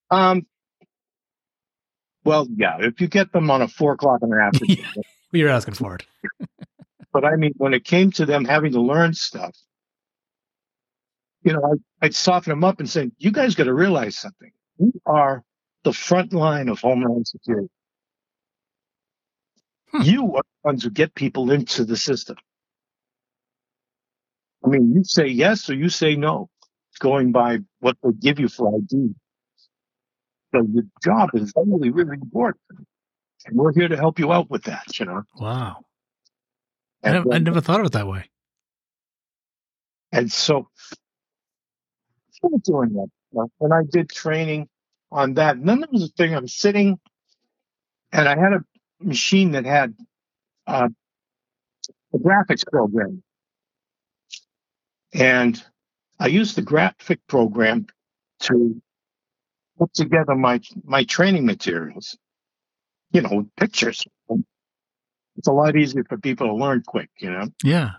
Um, 0.09 0.45
well, 2.23 2.47
yeah, 2.55 2.77
if 2.79 3.01
you 3.01 3.09
get 3.09 3.33
them 3.33 3.51
on 3.51 3.61
a 3.61 3.67
four 3.67 3.91
o'clock 3.93 4.21
in 4.23 4.29
the 4.29 4.39
afternoon. 4.39 4.85
You're 5.33 5.49
asking 5.49 5.73
for 5.73 5.95
it. 5.95 6.05
but 7.11 7.25
I 7.25 7.35
mean, 7.35 7.53
when 7.57 7.73
it 7.73 7.83
came 7.83 8.11
to 8.11 8.25
them 8.25 8.45
having 8.45 8.71
to 8.73 8.81
learn 8.81 9.13
stuff, 9.13 9.57
you 11.41 11.51
know, 11.51 11.61
I, 11.65 12.05
I'd 12.05 12.15
soften 12.15 12.51
them 12.51 12.63
up 12.63 12.79
and 12.79 12.89
say, 12.89 13.11
you 13.17 13.31
guys 13.31 13.55
got 13.55 13.65
to 13.65 13.73
realize 13.73 14.17
something. 14.17 14.51
We 14.77 14.91
are 15.05 15.43
the 15.83 15.91
front 15.91 16.31
line 16.31 16.69
of 16.69 16.79
Homeland 16.79 17.27
Security. 17.27 17.67
Hmm. 19.93 20.01
You 20.01 20.35
are 20.35 20.41
the 20.43 20.67
ones 20.67 20.83
who 20.83 20.89
get 20.89 21.13
people 21.15 21.51
into 21.51 21.85
the 21.85 21.97
system. 21.97 22.37
I 24.65 24.69
mean, 24.69 24.93
you 24.93 25.03
say 25.03 25.27
yes 25.27 25.69
or 25.69 25.75
you 25.75 25.89
say 25.89 26.15
no, 26.15 26.49
going 26.99 27.31
by 27.31 27.59
what 27.79 27.97
they 28.03 28.11
give 28.13 28.39
you 28.39 28.47
for 28.47 28.73
ID. 28.75 29.13
So 30.53 30.65
your 30.71 30.83
job 31.03 31.29
is 31.33 31.51
really, 31.55 31.89
really 31.89 32.17
important. 32.21 32.61
And 33.45 33.57
we're 33.57 33.73
here 33.73 33.87
to 33.89 33.97
help 33.97 34.19
you 34.19 34.31
out 34.31 34.49
with 34.49 34.63
that, 34.63 34.99
you 34.99 35.05
know. 35.05 35.23
Wow. 35.37 35.83
I 37.03 37.09
And, 37.09 37.13
never, 37.15 37.29
I 37.29 37.33
then- 37.33 37.43
never 37.43 37.61
thought 37.61 37.81
of 37.81 37.85
it 37.87 37.91
that 37.93 38.07
way. 38.07 38.29
and 40.11 40.31
so 40.31 40.67
I 42.43 42.47
doing 42.63 42.93
that. 42.93 43.07
When 43.57 43.71
I 43.73 43.81
did 43.89 44.09
training 44.09 44.69
on 45.11 45.33
that, 45.35 45.55
and 45.57 45.67
then 45.67 45.79
there 45.79 45.89
was 45.91 46.03
a 46.03 46.07
thing 46.09 46.35
I'm 46.35 46.47
sitting 46.47 46.99
and 48.11 48.27
I 48.29 48.37
had 48.39 48.53
a 48.53 48.63
machine 49.05 49.51
that 49.51 49.65
had 49.65 49.95
uh, 50.67 50.89
a 52.13 52.17
graphics 52.17 52.65
program. 52.69 53.23
And 55.13 55.63
I 56.19 56.27
used 56.27 56.55
the 56.55 56.61
graphic 56.61 57.19
program 57.27 57.87
to 58.41 58.81
put 59.77 59.93
together 59.93 60.35
my 60.35 60.61
my 60.83 61.03
training 61.03 61.45
materials. 61.45 62.17
You 63.11 63.21
know, 63.21 63.45
pictures. 63.57 64.03
It's 65.37 65.47
a 65.47 65.51
lot 65.51 65.75
easier 65.75 66.03
for 66.03 66.17
people 66.17 66.47
to 66.47 66.53
learn 66.53 66.83
quick, 66.85 67.09
you 67.19 67.31
know. 67.31 67.47
Yeah. 67.63 67.91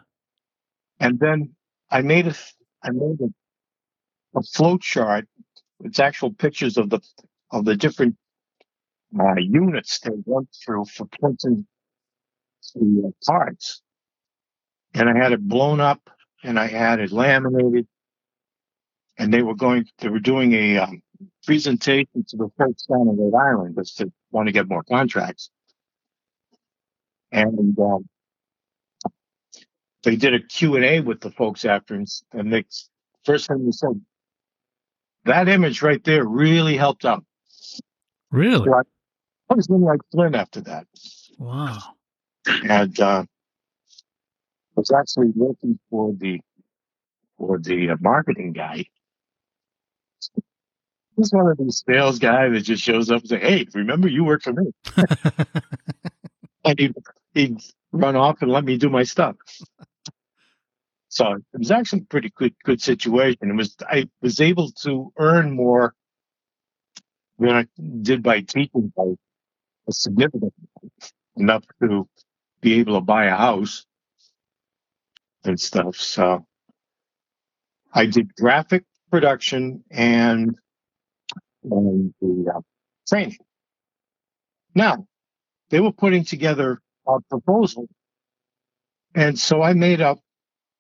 And 1.00 1.18
then 1.18 1.54
I 1.90 2.02
made 2.02 2.26
a 2.26 2.34
I 2.82 2.90
made 2.90 3.20
a, 3.20 4.38
a 4.38 4.42
flow 4.42 4.78
chart. 4.78 5.26
It's 5.80 5.98
actual 5.98 6.32
pictures 6.32 6.76
of 6.76 6.90
the 6.90 7.00
of 7.50 7.64
the 7.64 7.76
different 7.76 8.16
uh, 9.18 9.34
units 9.36 10.00
they 10.00 10.10
went 10.24 10.48
through 10.64 10.84
for 10.86 11.06
printing 11.20 11.66
the 12.74 13.08
uh, 13.08 13.32
cards. 13.32 13.82
And 14.94 15.08
I 15.08 15.16
had 15.16 15.32
it 15.32 15.40
blown 15.40 15.80
up, 15.80 16.08
and 16.42 16.58
I 16.58 16.66
had 16.66 17.00
it 17.00 17.10
laminated, 17.10 17.86
and 19.18 19.34
they 19.34 19.42
were 19.42 19.54
going. 19.54 19.86
They 19.98 20.08
were 20.08 20.20
doing 20.20 20.52
a 20.52 20.78
um, 20.78 21.02
presentation 21.44 22.24
to 22.28 22.36
the 22.36 22.48
folks 22.58 22.86
down 22.86 23.08
in 23.08 23.16
Rhode 23.16 23.34
Island 23.34 23.76
just 23.76 23.98
to 23.98 24.12
want 24.30 24.46
to 24.46 24.52
get 24.52 24.68
more 24.68 24.82
contracts. 24.84 25.50
And 27.32 27.76
um, 27.78 28.08
they 30.04 30.16
did 30.16 30.34
a 30.34 30.40
Q&A 30.40 31.00
with 31.00 31.20
the 31.20 31.30
folks 31.30 31.64
after, 31.64 31.94
and, 31.94 32.06
and 32.32 32.52
they, 32.52 32.64
first 33.24 33.48
thing 33.48 33.64
they 33.64 33.72
said, 33.72 34.00
that 35.24 35.48
image 35.48 35.82
right 35.82 36.02
there 36.04 36.24
really 36.24 36.76
helped 36.76 37.04
out. 37.04 37.24
Really? 38.30 38.68
Right. 38.68 38.86
I 39.50 39.54
was 39.54 39.68
like 39.68 40.00
Flynn 40.10 40.34
after 40.34 40.60
that. 40.62 40.86
Wow. 41.38 41.78
And 42.46 42.98
uh, 43.00 43.24
I 43.24 44.80
was 44.80 44.90
actually 44.90 45.32
working 45.34 45.78
for 45.90 46.12
the 46.16 46.40
for 47.38 47.58
the 47.58 47.90
uh, 47.90 47.96
marketing 48.00 48.52
guy. 48.52 48.84
He's 51.16 51.30
one 51.30 51.48
of 51.48 51.58
these 51.58 51.84
sales 51.88 52.18
guys 52.18 52.52
that 52.52 52.62
just 52.62 52.82
shows 52.82 53.10
up 53.10 53.20
and 53.20 53.28
say, 53.28 53.38
"Hey, 53.38 53.66
remember 53.74 54.08
you 54.08 54.24
work 54.24 54.42
for 54.42 54.52
me?" 54.52 54.72
and 56.64 56.78
he'd, 56.78 56.94
he'd 57.34 57.60
run 57.92 58.16
off 58.16 58.42
and 58.42 58.50
let 58.50 58.64
me 58.64 58.76
do 58.76 58.90
my 58.90 59.04
stuff. 59.04 59.36
So 61.08 61.34
it 61.34 61.58
was 61.58 61.70
actually 61.70 62.02
a 62.02 62.06
pretty 62.06 62.32
good 62.34 62.54
good 62.64 62.82
situation. 62.82 63.50
It 63.50 63.54
was 63.54 63.76
I 63.88 64.08
was 64.20 64.40
able 64.40 64.72
to 64.82 65.12
earn 65.16 65.52
more 65.52 65.94
than 67.38 67.50
I 67.50 67.66
did 68.02 68.22
by 68.22 68.40
teaching 68.40 68.92
by 68.96 69.14
significant 69.90 70.52
enough 71.36 71.64
to 71.82 72.08
be 72.60 72.74
able 72.80 72.94
to 72.94 73.00
buy 73.00 73.26
a 73.26 73.36
house 73.36 73.84
and 75.44 75.58
stuff. 75.60 75.96
So 75.96 76.46
I 77.92 78.06
did 78.06 78.34
graphic 78.34 78.84
production 79.10 79.84
and, 79.90 80.56
and 81.62 82.14
the 82.20 82.52
uh, 82.56 82.60
training. 83.08 83.36
Now 84.74 85.06
they 85.70 85.80
were 85.80 85.92
putting 85.92 86.24
together 86.24 86.80
a 87.06 87.20
proposal, 87.28 87.88
and 89.14 89.38
so 89.38 89.62
I 89.62 89.74
made 89.74 90.00
up 90.00 90.18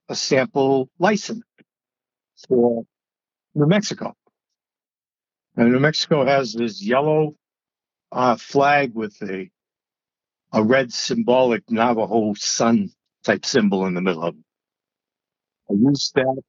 a 0.08 0.14
sample 0.14 0.88
license 0.98 1.44
for 2.48 2.84
New 3.54 3.66
Mexico. 3.66 4.14
And 5.56 5.72
New 5.72 5.78
Mexico 5.78 6.24
has 6.26 6.52
this 6.52 6.82
yellow 6.82 7.36
uh, 8.14 8.36
flag 8.36 8.94
with 8.94 9.16
a 9.22 9.50
a 10.52 10.62
red 10.64 10.92
symbolic 10.92 11.70
Navajo 11.70 12.34
sun 12.34 12.90
type 13.24 13.44
symbol 13.46 13.86
in 13.86 13.94
the 13.94 14.00
middle 14.02 14.24
of 14.24 14.34
it. 14.34 14.44
I 15.70 15.74
used 15.74 16.14
that 16.16 16.42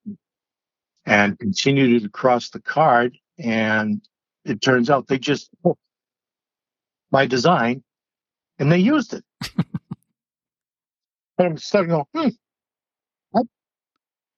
and 1.05 1.39
continued 1.39 2.03
it 2.03 2.07
across 2.07 2.49
the 2.51 2.61
card, 2.61 3.17
and 3.39 4.01
it 4.45 4.61
turns 4.61 4.89
out 4.89 5.07
they 5.07 5.19
just 5.19 5.49
took 5.65 5.79
my 7.11 7.25
design 7.27 7.83
and 8.59 8.71
they 8.71 8.79
used 8.79 9.13
it. 9.13 9.23
and 11.39 11.47
I'm 11.47 11.57
starting 11.57 11.91
to 11.91 12.05
go, 12.13 12.21
hmm, 12.21 12.29
I- 13.37 13.43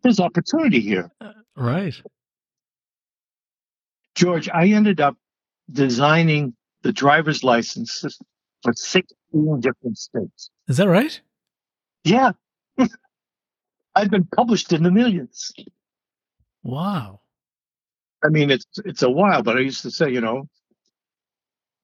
there's 0.03 0.19
opportunity 0.21 0.81
here. 0.81 1.11
Right. 1.57 1.95
George, 4.15 4.49
I 4.49 4.69
ended 4.69 5.01
up 5.01 5.17
designing 5.71 6.56
the 6.87 6.93
driver's 6.93 7.43
licenses 7.43 8.17
for 8.63 8.71
16 8.71 9.59
different 9.59 9.97
states. 9.97 10.51
Is 10.69 10.77
that 10.77 10.87
right? 10.87 11.19
Yeah. 12.05 12.31
I've 13.95 14.09
been 14.09 14.23
published 14.23 14.71
in 14.71 14.83
the 14.83 14.91
millions. 14.91 15.51
Wow. 16.63 17.19
I 18.23 18.29
mean, 18.29 18.49
it's 18.49 18.65
it's 18.85 19.03
a 19.03 19.09
while, 19.09 19.43
but 19.43 19.57
I 19.57 19.59
used 19.59 19.81
to 19.81 19.91
say, 19.91 20.09
you 20.09 20.21
know, 20.21 20.47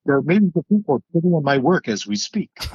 there 0.06 0.16
are 0.16 0.22
millions 0.22 0.54
of 0.56 0.66
people 0.70 1.04
sitting 1.14 1.34
on 1.34 1.44
my 1.44 1.58
work 1.58 1.90
as 1.90 2.08
we 2.08 2.16
speak. 2.16 2.52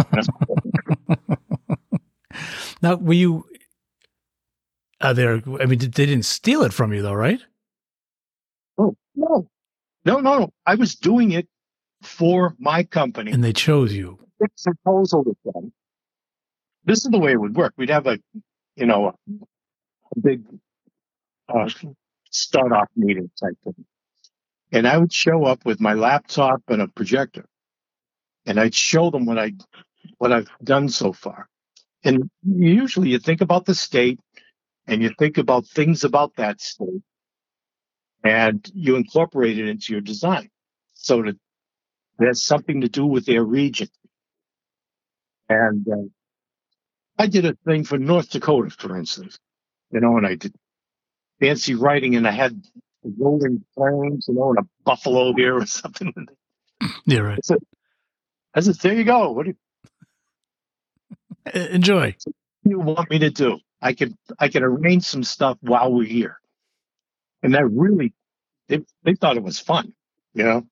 Now, 2.80 2.94
were 2.94 3.14
you? 3.14 3.44
Are 5.00 5.12
there? 5.12 5.42
I 5.60 5.66
mean, 5.66 5.80
they 5.80 5.88
didn't 5.88 6.22
steal 6.22 6.62
it 6.62 6.72
from 6.72 6.92
you, 6.92 7.02
though, 7.02 7.14
right? 7.14 7.40
oh, 8.78 8.94
no. 9.16 9.48
No, 10.04 10.20
no, 10.20 10.38
no. 10.38 10.52
I 10.64 10.76
was 10.76 10.94
doing 10.94 11.32
it 11.32 11.48
for 12.02 12.54
my 12.58 12.82
company. 12.84 13.32
And 13.32 13.42
they 13.42 13.52
chose 13.52 13.92
you. 13.92 14.18
proposal 14.62 15.24
with 15.24 15.38
them. 15.44 15.72
This 16.84 17.04
is 17.04 17.10
the 17.10 17.18
way 17.18 17.32
it 17.32 17.40
would 17.40 17.56
work. 17.56 17.74
We'd 17.76 17.90
have 17.90 18.06
a, 18.06 18.18
you 18.76 18.86
know, 18.86 19.14
a 19.28 20.20
big 20.20 20.42
uh, 21.48 21.68
start 22.30 22.72
off 22.72 22.88
meeting 22.96 23.30
type 23.40 23.56
thing. 23.64 23.84
And 24.72 24.86
I 24.86 24.98
would 24.98 25.12
show 25.12 25.44
up 25.44 25.64
with 25.64 25.80
my 25.80 25.94
laptop 25.94 26.62
and 26.68 26.82
a 26.82 26.88
projector. 26.88 27.46
And 28.46 28.60
I'd 28.60 28.74
show 28.74 29.10
them 29.10 29.26
what 29.26 29.38
I 29.38 29.52
what 30.18 30.32
I've 30.32 30.48
done 30.62 30.88
so 30.88 31.12
far. 31.12 31.48
And 32.04 32.30
usually 32.42 33.10
you 33.10 33.18
think 33.18 33.40
about 33.40 33.66
the 33.66 33.74
state 33.74 34.20
and 34.86 35.02
you 35.02 35.10
think 35.18 35.36
about 35.38 35.66
things 35.66 36.04
about 36.04 36.36
that 36.36 36.60
state 36.60 37.02
and 38.24 38.70
you 38.74 38.96
incorporate 38.96 39.58
it 39.58 39.68
into 39.68 39.92
your 39.92 40.00
design 40.00 40.48
so 40.94 41.22
that 41.22 41.36
it 42.20 42.26
has 42.26 42.42
something 42.42 42.82
to 42.82 42.88
do 42.88 43.06
with 43.06 43.26
their 43.26 43.44
region. 43.44 43.88
And 45.48 45.86
uh, 45.88 46.08
I 47.18 47.26
did 47.26 47.46
a 47.46 47.54
thing 47.66 47.84
for 47.84 47.98
North 47.98 48.30
Dakota, 48.30 48.70
for 48.70 48.96
instance, 48.96 49.38
you 49.92 50.00
know, 50.00 50.16
and 50.18 50.26
I 50.26 50.36
did 50.36 50.54
fancy 51.40 51.74
writing 51.74 52.16
and 52.16 52.26
I 52.28 52.32
had 52.32 52.62
golden 53.18 53.64
plains, 53.76 54.26
you 54.28 54.34
know, 54.34 54.50
and 54.50 54.58
a 54.60 54.68
buffalo 54.84 55.34
here 55.34 55.56
or 55.56 55.66
something. 55.66 56.12
Yeah, 57.06 57.20
right. 57.20 57.40
I 58.54 58.60
said, 58.60 58.74
there 58.76 58.94
you 58.94 59.04
go. 59.04 59.32
What 59.32 59.46
do 59.46 59.54
E- 61.54 61.68
Enjoy. 61.70 62.16
What 62.24 62.34
do 62.64 62.70
you 62.70 62.80
want 62.80 63.10
me 63.10 63.20
to 63.20 63.30
do? 63.30 63.58
I 63.82 63.94
can 63.94 64.16
I 64.38 64.48
can 64.48 64.62
arrange 64.62 65.04
some 65.04 65.24
stuff 65.24 65.58
while 65.60 65.92
we're 65.92 66.06
here. 66.06 66.38
And 67.42 67.54
that 67.54 67.66
really 67.66 68.14
they 68.68 68.80
they 69.04 69.14
thought 69.14 69.36
it 69.36 69.42
was 69.42 69.58
fun, 69.58 69.94
you 70.34 70.44
know. 70.44 70.66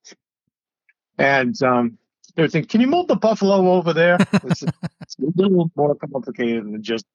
And 1.18 1.60
um 1.62 1.98
they 2.34 2.42
were 2.42 2.48
thinking, 2.48 2.68
can 2.68 2.80
you 2.82 2.86
move 2.86 3.08
the 3.08 3.16
buffalo 3.16 3.72
over 3.72 3.92
there? 3.92 4.18
It's, 4.44 4.62
it's 4.62 5.16
a 5.18 5.32
little 5.34 5.70
more 5.74 5.94
complicated 5.94 6.64
than 6.64 6.82
just 6.82 7.06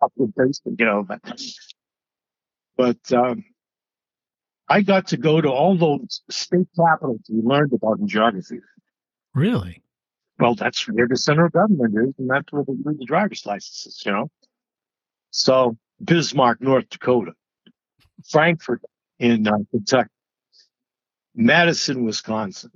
copy 0.00 0.14
and 0.18 0.34
paste, 0.34 0.62
you 0.64 0.86
know. 0.86 1.02
But, 1.02 1.20
but 2.76 3.12
um, 3.12 3.44
I 4.68 4.80
got 4.80 5.08
to 5.08 5.18
go 5.18 5.42
to 5.42 5.50
all 5.50 5.76
those 5.76 6.22
state 6.30 6.68
capitals 6.74 7.20
we 7.28 7.42
learned 7.42 7.74
about 7.74 7.98
in 7.98 8.08
geography. 8.08 8.60
Really? 9.34 9.82
Well, 10.38 10.54
that's 10.54 10.88
where 10.88 11.06
the 11.06 11.16
center 11.16 11.44
of 11.44 11.52
government 11.52 11.94
is, 11.94 12.14
and 12.18 12.30
that's 12.30 12.50
where 12.50 12.64
they 12.66 12.72
do 12.72 12.96
the 12.98 13.04
driver's 13.04 13.44
licenses, 13.44 14.02
you 14.06 14.12
know. 14.12 14.30
So 15.30 15.76
Bismarck, 16.02 16.62
North 16.62 16.88
Dakota. 16.88 17.32
Frankfort 18.28 18.82
in 19.18 19.46
uh, 19.46 19.52
Kentucky, 19.70 20.10
Madison, 21.34 22.04
Wisconsin, 22.04 22.70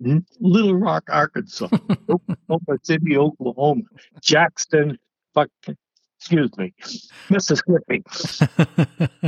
Little 0.00 0.74
Rock, 0.74 1.04
Arkansas, 1.10 1.68
Oklahoma 2.08 2.78
City, 2.82 3.16
Oklahoma, 3.16 3.82
Jackson, 4.22 4.98
fuck, 5.34 5.48
excuse 6.18 6.50
me, 6.56 6.72
Mississippi. 7.30 8.02
I 8.40 9.18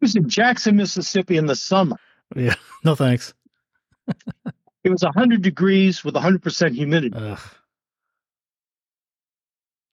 was 0.00 0.16
in 0.16 0.28
Jackson, 0.28 0.76
Mississippi 0.76 1.36
in 1.36 1.46
the 1.46 1.56
summer. 1.56 1.96
yeah. 2.34 2.54
No 2.84 2.94
thanks. 2.94 3.34
It 4.84 4.90
was 4.90 5.02
100 5.02 5.42
degrees 5.42 6.04
with 6.04 6.14
100% 6.14 6.74
humidity. 6.74 7.16
Ugh. 7.16 7.38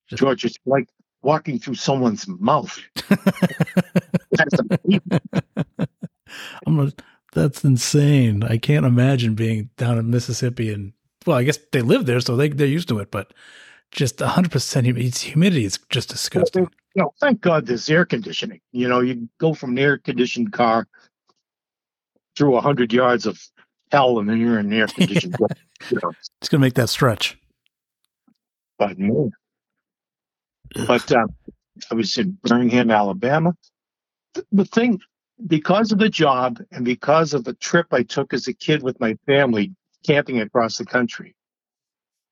Just- 0.09 0.19
George, 0.21 0.45
it's 0.45 0.57
like 0.65 0.87
walking 1.21 1.57
through 1.59 1.75
someone's 1.75 2.27
mouth. 2.27 2.77
I'm 6.65 6.75
not, 6.77 7.01
that's 7.33 7.63
insane. 7.63 8.43
I 8.43 8.57
can't 8.57 8.85
imagine 8.85 9.35
being 9.35 9.69
down 9.77 9.97
in 9.97 10.09
Mississippi 10.09 10.71
and 10.71 10.93
well, 11.25 11.37
I 11.37 11.43
guess 11.43 11.57
they 11.71 11.81
live 11.81 12.05
there, 12.05 12.19
so 12.19 12.35
they 12.35 12.49
they're 12.49 12.67
used 12.67 12.89
to 12.89 12.99
it. 12.99 13.11
But 13.11 13.33
just 13.91 14.19
100 14.19 14.51
percent 14.51 14.85
humidity 14.85 15.65
is 15.65 15.79
just 15.89 16.09
disgusting. 16.09 16.67
you 16.95 17.01
know, 17.01 17.13
thank 17.19 17.41
God 17.41 17.65
there's 17.65 17.89
air 17.89 18.05
conditioning. 18.05 18.59
You 18.71 18.87
know, 18.87 18.99
you 19.01 19.29
go 19.39 19.53
from 19.53 19.71
an 19.71 19.79
air 19.79 19.97
conditioned 19.97 20.51
car 20.53 20.87
through 22.35 22.51
100 22.51 22.91
yards 22.91 23.25
of 23.25 23.39
hell 23.91 24.17
and 24.19 24.27
then 24.27 24.39
you're 24.41 24.59
in 24.59 24.67
an 24.67 24.73
air 24.73 24.87
conditioned 24.95 25.35
you 25.91 25.99
know, 26.01 26.11
It's 26.41 26.49
gonna 26.49 26.61
make 26.61 26.73
that 26.75 26.89
stretch. 26.89 27.37
but 28.79 28.97
no. 28.97 29.29
But 30.87 31.11
um, 31.11 31.35
I 31.91 31.95
was 31.95 32.17
in 32.17 32.37
Birmingham, 32.43 32.89
Alabama. 32.89 33.53
The 34.51 34.65
thing, 34.65 34.99
because 35.45 35.91
of 35.91 35.99
the 35.99 36.09
job 36.09 36.59
and 36.71 36.85
because 36.85 37.33
of 37.33 37.43
the 37.43 37.53
trip 37.55 37.87
I 37.91 38.03
took 38.03 38.33
as 38.33 38.47
a 38.47 38.53
kid 38.53 38.83
with 38.83 38.99
my 38.99 39.17
family 39.25 39.73
camping 40.05 40.41
across 40.41 40.77
the 40.77 40.85
country, 40.85 41.35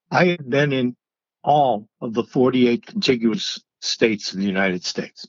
I 0.09 0.25
had 0.25 0.49
been 0.49 0.73
in 0.73 0.95
all 1.43 1.87
of 2.01 2.13
the 2.13 2.23
48 2.23 2.85
contiguous 2.85 3.61
states 3.81 4.31
of 4.33 4.39
the 4.39 4.45
United 4.45 4.85
States. 4.85 5.27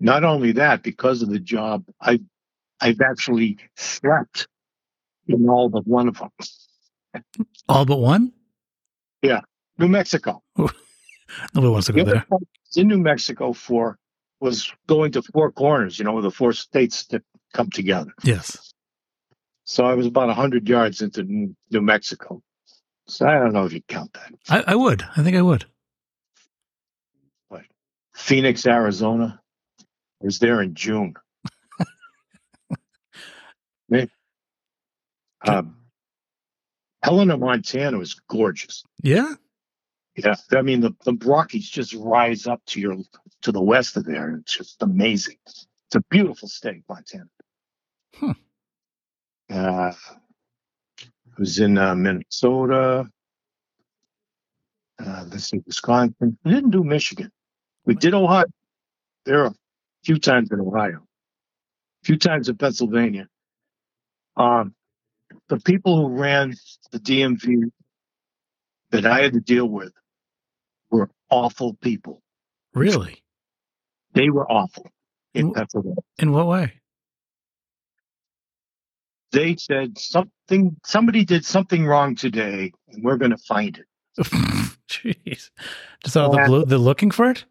Not 0.00 0.24
only 0.24 0.52
that, 0.52 0.82
because 0.82 1.22
of 1.22 1.30
the 1.30 1.38
job, 1.38 1.84
I, 2.00 2.20
I've 2.80 3.00
actually 3.00 3.58
slept 3.76 4.48
in 5.28 5.48
all 5.48 5.68
but 5.68 5.86
one 5.86 6.08
of 6.08 6.18
them. 6.18 6.30
All 7.68 7.84
but 7.84 7.98
one. 7.98 8.32
Yeah, 9.22 9.40
New 9.78 9.88
Mexico. 9.88 10.42
Nobody 10.56 11.72
wants 11.72 11.86
to 11.88 11.92
go 11.92 12.04
there. 12.04 12.26
I 12.32 12.34
was 12.34 12.76
in 12.76 12.88
New 12.88 12.98
Mexico 12.98 13.52
for 13.52 13.98
was 14.42 14.72
going 14.88 15.12
to 15.12 15.22
Four 15.22 15.52
Corners, 15.52 15.98
you 15.98 16.04
know, 16.04 16.20
the 16.20 16.30
four 16.30 16.52
states 16.52 17.06
that 17.06 17.22
come 17.54 17.70
together. 17.70 18.12
Yes. 18.24 18.74
So 19.64 19.84
I 19.84 19.94
was 19.94 20.06
about 20.06 20.26
100 20.26 20.68
yards 20.68 21.00
into 21.00 21.22
New 21.22 21.80
Mexico. 21.80 22.42
So 23.06 23.26
I 23.26 23.38
don't 23.38 23.52
know 23.52 23.64
if 23.64 23.72
you 23.72 23.82
count 23.86 24.12
that. 24.14 24.32
I, 24.48 24.72
I 24.72 24.74
would. 24.74 25.04
I 25.16 25.22
think 25.22 25.36
I 25.36 25.42
would. 25.42 25.64
What? 27.48 27.62
Phoenix, 28.14 28.66
Arizona. 28.66 29.40
I 29.80 30.24
was 30.24 30.40
there 30.40 30.60
in 30.60 30.74
June. 30.74 31.14
Man. 33.88 34.10
Um, 35.46 35.76
Helena, 37.02 37.36
Montana 37.36 37.96
was 37.98 38.14
gorgeous. 38.28 38.82
Yeah. 39.02 39.34
Yeah, 40.16 40.34
I 40.52 40.62
mean 40.62 40.80
the 40.80 40.94
the 41.04 41.16
Rockies 41.24 41.68
just 41.68 41.94
rise 41.94 42.46
up 42.46 42.60
to 42.66 42.80
your 42.80 42.96
to 43.42 43.52
the 43.52 43.62
west 43.62 43.96
of 43.96 44.04
there. 44.04 44.36
It's 44.36 44.56
just 44.56 44.82
amazing. 44.82 45.36
It's 45.46 45.66
a 45.94 46.02
beautiful 46.10 46.48
state, 46.48 46.82
Montana. 46.88 47.28
Hmm. 48.16 48.30
Uh, 49.50 49.92
I 49.92 51.38
was 51.38 51.58
in 51.58 51.78
uh, 51.78 51.94
Minnesota. 51.94 53.08
Uh, 54.98 55.24
let's 55.30 55.44
see, 55.44 55.62
Wisconsin. 55.66 56.38
We 56.44 56.52
didn't 56.52 56.70
do 56.70 56.84
Michigan. 56.84 57.32
We 57.86 57.94
did 57.94 58.14
Ohio. 58.14 58.46
There 59.24 59.40
are 59.44 59.46
a 59.46 59.54
few 60.04 60.18
times 60.18 60.50
in 60.52 60.60
Ohio, 60.60 60.98
a 60.98 62.04
few 62.04 62.18
times 62.18 62.48
in 62.48 62.56
Pennsylvania. 62.56 63.28
Um, 64.36 64.74
the 65.48 65.58
people 65.58 65.96
who 65.96 66.08
ran 66.20 66.54
the 66.90 66.98
DMV 66.98 67.70
that 68.90 69.06
I 69.06 69.22
had 69.22 69.32
to 69.32 69.40
deal 69.40 69.66
with 69.66 69.92
were 70.92 71.10
awful 71.30 71.74
people. 71.74 72.22
Really. 72.74 73.22
They 74.14 74.30
were 74.30 74.50
awful 74.50 74.88
in 75.34 75.52
Pennsylvania. 75.52 75.96
In 76.18 76.32
what 76.32 76.46
way? 76.46 76.74
They 79.32 79.56
said 79.56 79.98
something, 79.98 80.76
somebody 80.84 81.24
did 81.24 81.44
something 81.44 81.86
wrong 81.86 82.14
today, 82.14 82.72
and 82.88 83.02
we're 83.02 83.16
going 83.16 83.30
to 83.30 83.38
find 83.38 83.78
it. 83.78 83.86
Jeez. 84.88 85.50
Just 86.04 86.16
out 86.16 86.26
of 86.26 86.32
the 86.32 86.42
blue, 86.46 86.64
they're 86.66 86.78
looking 86.78 87.10
for 87.10 87.30
it. 87.30 87.46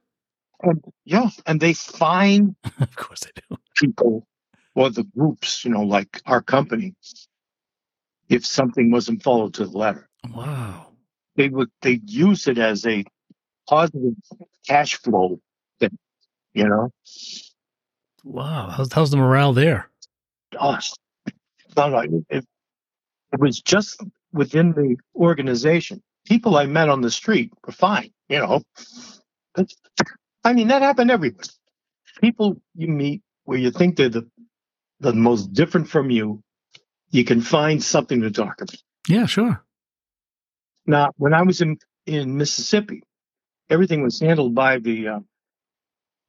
And 0.61 0.83
yeah, 1.05 1.29
and 1.47 1.59
they 1.59 1.73
find 1.73 2.55
of 2.79 2.95
course 2.95 3.21
they 3.21 3.31
do. 3.49 3.57
people 3.79 4.27
or 4.75 4.91
the 4.91 5.03
groups, 5.03 5.65
you 5.65 5.71
know, 5.71 5.81
like 5.81 6.21
our 6.27 6.41
company, 6.41 6.93
if 8.29 8.45
something 8.45 8.91
wasn't 8.91 9.23
followed 9.23 9.55
to 9.55 9.65
the 9.65 9.75
letter. 9.75 10.07
Wow. 10.31 10.87
They 11.35 11.49
would 11.49 11.71
they 11.81 11.99
use 12.05 12.47
it 12.47 12.59
as 12.59 12.85
a 12.85 13.03
positive 13.67 14.13
cash 14.67 14.95
flow 14.95 15.39
thing, 15.79 15.97
you 16.53 16.67
know. 16.67 16.89
Wow. 18.23 18.69
How's, 18.69 18.91
how's 18.93 19.11
the 19.11 19.17
morale 19.17 19.53
there? 19.53 19.89
No, 20.53 20.77
it, 21.99 22.11
it, 22.29 22.45
it 23.33 23.39
was 23.39 23.61
just 23.61 24.01
within 24.33 24.73
the 24.73 24.97
organization. 25.15 26.01
People 26.25 26.57
I 26.57 26.65
met 26.65 26.89
on 26.89 27.01
the 27.01 27.09
street 27.11 27.51
were 27.65 27.73
fine, 27.73 28.11
you 28.29 28.39
know. 28.39 28.61
But, 29.55 29.71
I 30.43 30.53
mean, 30.53 30.67
that 30.67 30.81
happened 30.81 31.11
everywhere. 31.11 31.45
People 32.19 32.61
you 32.75 32.87
meet 32.87 33.21
where 33.45 33.57
you 33.57 33.71
think 33.71 33.95
they're 33.95 34.09
the 34.09 34.29
the 34.99 35.13
most 35.13 35.51
different 35.53 35.89
from 35.89 36.11
you, 36.11 36.43
you 37.09 37.23
can 37.23 37.41
find 37.41 37.83
something 37.83 38.21
to 38.21 38.29
talk 38.29 38.61
about. 38.61 38.75
Yeah, 39.07 39.25
sure. 39.25 39.63
Now, 40.85 41.09
when 41.17 41.33
I 41.33 41.41
was 41.41 41.61
in 41.61 41.77
in 42.05 42.37
Mississippi, 42.37 43.01
everything 43.71 44.03
was 44.03 44.19
handled 44.19 44.53
by 44.53 44.79
the 44.79 45.07
uh, 45.07 45.19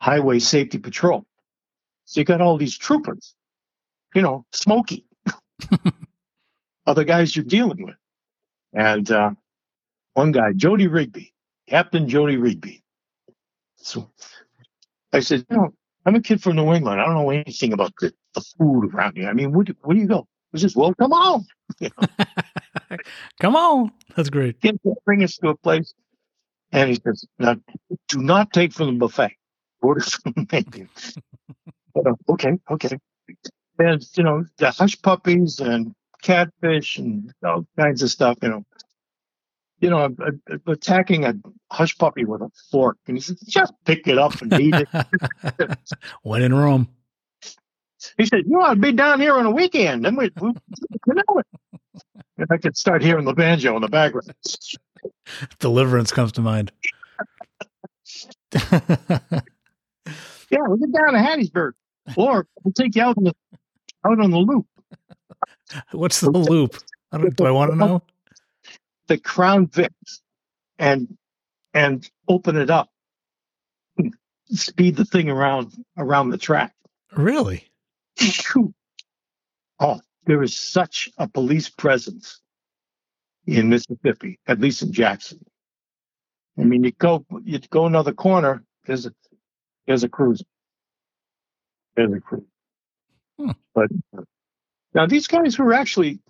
Highway 0.00 0.38
Safety 0.38 0.78
Patrol. 0.78 1.26
So 2.06 2.20
you 2.20 2.24
got 2.24 2.40
all 2.40 2.56
these 2.56 2.78
troopers, 2.78 3.34
you 4.14 4.22
know, 4.22 4.46
smoky, 4.52 5.06
other 6.86 7.04
guys 7.04 7.36
you're 7.36 7.44
dealing 7.44 7.84
with, 7.84 7.96
and 8.72 9.10
uh, 9.10 9.30
one 10.14 10.32
guy, 10.32 10.52
Jody 10.54 10.86
Rigby, 10.88 11.32
Captain 11.68 12.08
Jody 12.08 12.36
Rigby. 12.36 12.82
So 13.76 14.10
I 15.12 15.20
said, 15.20 15.44
you 15.50 15.56
know, 15.56 15.74
I'm 16.06 16.14
a 16.16 16.20
kid 16.22 16.42
from 16.42 16.56
New 16.56 16.72
England. 16.72 17.00
I 17.00 17.04
don't 17.06 17.14
know 17.14 17.30
anything 17.30 17.72
about 17.72 17.92
the, 18.00 18.12
the 18.34 18.40
food 18.40 18.94
around 18.94 19.16
here. 19.16 19.28
I 19.28 19.32
mean, 19.32 19.52
where 19.52 19.64
do, 19.64 19.74
where 19.82 19.94
do 19.94 20.00
you 20.00 20.08
go? 20.08 20.26
He 20.52 20.58
says, 20.58 20.76
well, 20.76 20.94
come 20.94 21.12
on. 21.12 21.46
Come 23.40 23.56
on. 23.56 23.92
That's 24.16 24.30
great. 24.30 24.56
Bring 25.04 25.22
us 25.22 25.36
to 25.38 25.48
a 25.48 25.56
place. 25.56 25.94
And 26.72 26.88
he 26.88 26.96
says, 26.96 27.24
now, 27.38 27.56
do 28.08 28.18
not 28.18 28.52
take 28.52 28.72
from 28.72 28.86
the 28.86 29.06
buffet. 29.06 29.36
Order 29.82 30.00
from 30.00 30.32
the 30.34 30.46
menu. 30.50 30.88
Uh, 31.94 32.14
okay, 32.30 32.58
okay. 32.70 32.98
And, 33.78 34.02
you 34.16 34.24
know, 34.24 34.44
the 34.56 34.70
hush 34.70 35.00
puppies 35.02 35.60
and 35.60 35.94
catfish 36.22 36.96
and 36.96 37.32
all 37.44 37.66
kinds 37.78 38.02
of 38.02 38.10
stuff, 38.10 38.38
you 38.42 38.48
know. 38.48 38.64
You 39.80 39.90
know, 39.90 39.98
I'm, 39.98 40.16
I'm 40.20 40.62
attacking 40.68 41.24
a 41.24 41.34
hush 41.70 41.98
puppy 41.98 42.24
with 42.24 42.40
a 42.40 42.48
fork. 42.70 42.98
And 43.08 43.16
he 43.16 43.20
says, 43.20 43.40
just 43.40 43.74
pick 43.84 44.06
it 44.06 44.16
up 44.16 44.40
and 44.40 44.52
eat 44.54 44.74
it. 44.74 45.78
when 46.22 46.42
in 46.42 46.54
Rome. 46.54 46.88
He 48.16 48.26
said, 48.26 48.44
you 48.46 48.60
ought 48.60 48.74
to 48.74 48.80
be 48.80 48.92
down 48.92 49.20
here 49.20 49.34
on 49.34 49.46
a 49.46 49.50
weekend. 49.50 50.04
Then 50.04 50.16
we, 50.16 50.30
we 50.40 50.52
you 51.06 51.14
know 51.14 51.38
it. 51.38 51.46
And 52.38 52.46
I 52.50 52.56
could 52.58 52.76
start 52.76 53.02
hearing 53.02 53.24
the 53.24 53.34
banjo 53.34 53.74
in 53.74 53.82
the 53.82 53.88
background. 53.88 54.32
Deliverance 55.58 56.12
comes 56.12 56.32
to 56.32 56.40
mind. 56.40 56.72
Yeah, 60.52 60.58
we'll 60.66 60.76
get 60.76 60.92
down 60.92 61.14
to 61.14 61.18
Hattiesburg. 61.18 61.72
Or 62.14 62.46
we'll 62.62 62.72
take 62.72 62.94
you 62.94 63.02
out 63.02 63.16
on 63.16 63.24
the 63.24 63.34
out 64.04 64.20
on 64.20 64.30
the 64.30 64.36
loop. 64.36 64.66
What's 65.92 66.20
the 66.20 66.30
loop? 66.30 66.76
I 67.10 67.18
don't, 67.18 67.34
do 67.34 67.46
I 67.46 67.50
want 67.50 67.70
to 67.70 67.76
know? 67.76 68.02
The 69.06 69.16
Crown 69.18 69.68
Vic 69.68 69.92
and 70.78 71.16
and 71.72 72.08
open 72.28 72.56
it 72.56 72.68
up. 72.68 72.90
Speed 74.46 74.96
the 74.96 75.06
thing 75.06 75.30
around 75.30 75.72
around 75.96 76.30
the 76.30 76.38
track. 76.38 76.74
Really? 77.16 77.70
Oh, 79.80 80.00
there 80.26 80.42
is 80.42 80.54
such 80.54 81.08
a 81.16 81.26
police 81.26 81.70
presence 81.70 82.40
in 83.46 83.68
Mississippi, 83.68 84.38
at 84.46 84.60
least 84.60 84.82
in 84.82 84.92
Jackson. 84.92 85.44
I 86.58 86.64
mean, 86.64 86.84
you 86.84 86.92
go 86.92 87.24
you 87.44 87.58
go 87.70 87.86
another 87.86 88.12
corner, 88.12 88.62
there's 88.86 89.06
a 89.06 89.12
there's 89.86 90.04
a 90.04 90.08
cruiser. 90.08 90.44
Really 91.96 92.20
cool. 92.28 92.44
Hmm. 93.38 93.50
But 93.74 93.90
now 94.94 95.06
these 95.06 95.26
guys 95.26 95.58
were 95.58 95.72
actually 95.72 96.20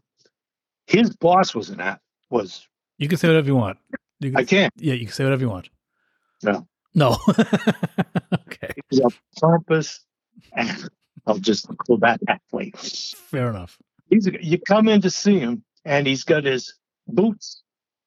his 0.86 1.14
boss 1.16 1.54
was 1.54 1.70
an 1.70 1.80
act 1.80 2.02
was 2.30 2.66
You 2.98 3.08
can 3.08 3.18
say 3.18 3.28
whatever 3.28 3.46
you 3.46 3.56
want. 3.56 3.78
You 4.20 4.30
can, 4.30 4.40
I 4.40 4.44
can't. 4.44 4.72
Yeah, 4.76 4.94
you 4.94 5.06
can 5.06 5.14
say 5.14 5.24
whatever 5.24 5.42
you 5.42 5.50
want. 5.50 5.68
No. 6.42 6.66
No. 6.94 7.16
okay. 7.28 8.72
He's 8.90 9.00
a 9.00 9.08
pompous. 9.40 10.04
I'll 11.26 11.38
just 11.38 11.66
go 11.88 11.96
back 11.96 12.20
that 12.26 12.40
way. 12.52 12.72
Fair 12.76 13.50
enough. 13.50 13.78
He's 14.10 14.26
a, 14.26 14.44
you 14.44 14.58
come 14.58 14.88
in 14.88 15.00
to 15.02 15.10
see 15.10 15.38
him, 15.38 15.64
and 15.84 16.06
he's 16.06 16.24
got 16.24 16.44
his 16.44 16.74
boots 17.06 17.62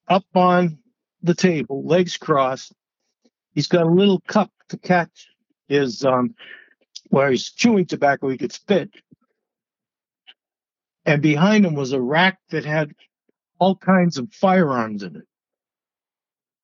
up 0.08 0.26
on 0.34 0.80
the 1.24 1.36
table, 1.36 1.86
legs 1.86 2.18
crossed. 2.18 2.74
He's 3.54 3.68
got 3.68 3.84
a 3.84 3.90
little 3.90 4.22
cup 4.28 4.52
to 4.70 4.78
catch 4.78 5.28
his 5.68 6.04
um, 6.04 6.36
where 7.10 7.32
he's 7.32 7.52
chewing 7.52 7.86
tobacco 7.86 8.30
he 8.30 8.38
could 8.38 8.52
spit. 8.52 8.92
And 11.06 11.22
behind 11.22 11.66
him 11.66 11.76
was 11.76 11.92
a 11.92 12.02
rack 12.02 12.40
that 12.50 12.66
had 12.66 12.94
all 13.60 13.76
kinds 13.76 14.18
of 14.18 14.32
firearms 14.34 15.04
in 15.04 15.16
it. 15.16 15.28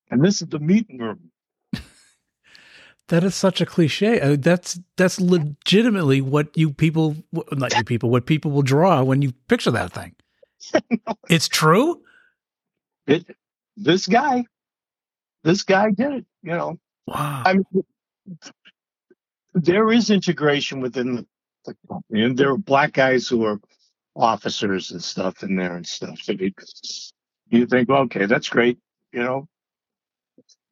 And 0.09 0.23
this 0.23 0.41
is 0.41 0.47
the 0.49 0.59
meeting 0.59 0.99
room. 0.99 1.31
That 3.07 3.25
is 3.25 3.35
such 3.35 3.59
a 3.59 3.65
cliche. 3.65 4.21
Uh, 4.21 4.37
that's 4.39 4.79
that's 4.95 5.19
legitimately 5.19 6.21
what 6.21 6.55
you 6.55 6.71
people, 6.71 7.17
not 7.51 7.75
you 7.75 7.83
people, 7.83 8.09
what 8.09 8.25
people 8.25 8.51
will 8.51 8.61
draw 8.61 9.03
when 9.03 9.21
you 9.21 9.33
picture 9.49 9.71
that 9.71 9.91
thing. 9.91 10.15
It's 11.29 11.49
true. 11.49 12.01
It, 13.11 13.25
this 13.77 14.07
guy, 14.07 14.45
this 15.43 15.63
guy 15.63 15.91
did 15.91 16.13
it. 16.13 16.25
You 16.43 16.51
know, 16.51 16.79
Wow. 17.07 17.43
I 17.45 17.53
mean, 17.53 17.83
there 19.53 19.91
is 19.91 20.09
integration 20.09 20.79
within 20.79 21.15
the, 21.15 21.25
the 21.65 21.75
company, 21.87 22.23
and 22.23 22.37
there 22.37 22.51
are 22.51 22.57
black 22.57 22.93
guys 22.93 23.27
who 23.27 23.43
are 23.45 23.59
officers 24.15 24.91
and 24.91 25.03
stuff 25.03 25.43
in 25.43 25.55
there 25.55 25.75
and 25.75 25.85
stuff. 25.85 26.19
So 26.21 26.33
you, 26.33 26.51
you 27.49 27.65
think, 27.65 27.89
well, 27.89 28.03
okay, 28.03 28.25
that's 28.25 28.49
great. 28.49 28.77
You 29.11 29.23
know, 29.23 29.47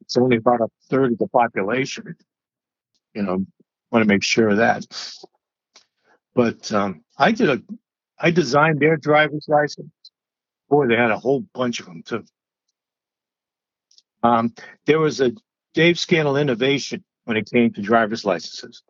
it's 0.00 0.16
only 0.16 0.36
about 0.36 0.60
a 0.60 0.68
third 0.88 1.12
of 1.12 1.18
the 1.18 1.28
population. 1.28 2.16
You 3.14 3.22
know, 3.22 3.44
want 3.90 4.02
to 4.02 4.08
make 4.08 4.22
sure 4.22 4.50
of 4.50 4.58
that. 4.58 4.86
But 6.34 6.72
um, 6.72 7.02
I 7.18 7.32
did 7.32 7.50
a, 7.50 7.62
I 8.18 8.30
designed 8.30 8.80
their 8.80 8.96
driver's 8.96 9.46
license. 9.48 9.90
Boy, 10.70 10.86
they 10.86 10.96
had 10.96 11.10
a 11.10 11.18
whole 11.18 11.44
bunch 11.52 11.80
of 11.80 11.86
them 11.86 12.02
too. 12.04 12.24
Um, 14.22 14.54
there 14.86 15.00
was 15.00 15.20
a 15.20 15.32
Dave 15.74 15.98
Scannell 15.98 16.36
innovation 16.36 17.04
when 17.24 17.36
it 17.36 17.50
came 17.50 17.72
to 17.72 17.82
driver's 17.82 18.24
licenses. 18.24 18.82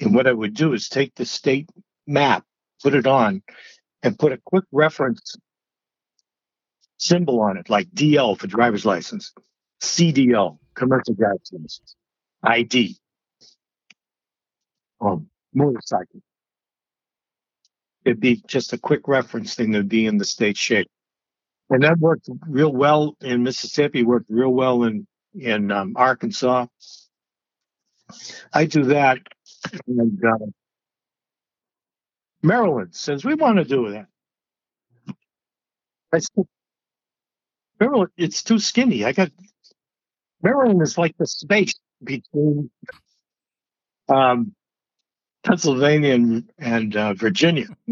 And 0.00 0.14
what 0.14 0.26
I 0.26 0.32
would 0.32 0.54
do 0.54 0.72
is 0.72 0.88
take 0.88 1.14
the 1.14 1.24
state 1.24 1.70
map, 2.06 2.44
put 2.82 2.94
it 2.94 3.06
on, 3.06 3.42
and 4.02 4.18
put 4.18 4.32
a 4.32 4.40
quick 4.44 4.64
reference 4.72 5.36
symbol 6.98 7.40
on 7.40 7.56
it, 7.56 7.68
like 7.68 7.88
DL 7.90 8.38
for 8.38 8.46
driver's 8.46 8.84
license, 8.84 9.32
CDL, 9.80 10.58
commercial 10.74 11.14
driver's 11.14 11.50
license, 11.52 11.96
ID, 12.42 12.96
um, 15.00 15.28
motorcycle. 15.54 16.20
It'd 18.04 18.20
be 18.20 18.42
just 18.46 18.72
a 18.72 18.78
quick 18.78 19.06
reference 19.06 19.54
thing 19.54 19.72
that'd 19.72 19.88
be 19.88 20.06
in 20.06 20.18
the 20.18 20.24
state 20.24 20.56
shape. 20.56 20.88
And 21.70 21.82
that 21.84 21.98
worked 21.98 22.28
real 22.48 22.72
well 22.72 23.16
in 23.22 23.42
Mississippi, 23.42 24.04
worked 24.04 24.26
real 24.30 24.50
well 24.50 24.84
in 24.84 25.06
in 25.34 25.70
um, 25.72 25.94
Arkansas. 25.96 26.66
I 28.52 28.66
do 28.66 28.84
that, 28.86 29.18
and 29.86 30.20
uh, 30.24 30.46
Maryland 32.42 32.94
says 32.94 33.24
we 33.24 33.34
want 33.34 33.58
to 33.58 33.64
do 33.64 33.90
that. 33.92 34.06
I 36.12 36.18
said, 36.20 36.44
Maryland, 37.80 38.10
it's 38.16 38.42
too 38.42 38.58
skinny. 38.58 39.04
I 39.04 39.12
got 39.12 39.30
Maryland 40.42 40.82
is 40.82 40.98
like 40.98 41.16
the 41.18 41.26
space 41.26 41.74
between 42.02 42.70
um, 44.08 44.54
Pennsylvania 45.44 46.14
and, 46.14 46.50
and 46.58 46.96
uh, 46.96 47.14
Virginia. 47.14 47.66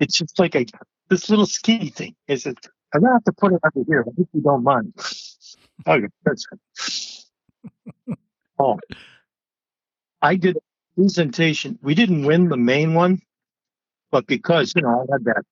it's 0.00 0.18
just 0.18 0.38
like 0.38 0.54
a 0.56 0.66
this 1.10 1.30
little 1.30 1.46
skinny 1.46 1.90
thing. 1.90 2.14
Is 2.28 2.46
it? 2.46 2.58
I'm 2.96 3.02
gonna 3.02 3.14
have 3.14 3.24
to 3.24 3.32
put 3.32 3.52
it 3.52 3.60
over 3.62 3.84
here. 3.86 4.04
I 4.06 4.10
hope 4.16 4.28
you 4.32 4.40
don't 4.40 4.64
mind. 4.64 4.94
Okay, 5.86 6.06
that's 6.24 6.46
good. 6.46 8.16
Oh, 8.58 8.78
I 10.22 10.36
did 10.36 10.56
a 10.56 10.60
presentation. 10.96 11.78
We 11.82 11.94
didn't 11.94 12.24
win 12.24 12.48
the 12.48 12.56
main 12.56 12.94
one, 12.94 13.20
but 14.10 14.26
because 14.26 14.72
you 14.74 14.80
know 14.80 15.04
I 15.06 15.12
had 15.12 15.24
that 15.26 15.44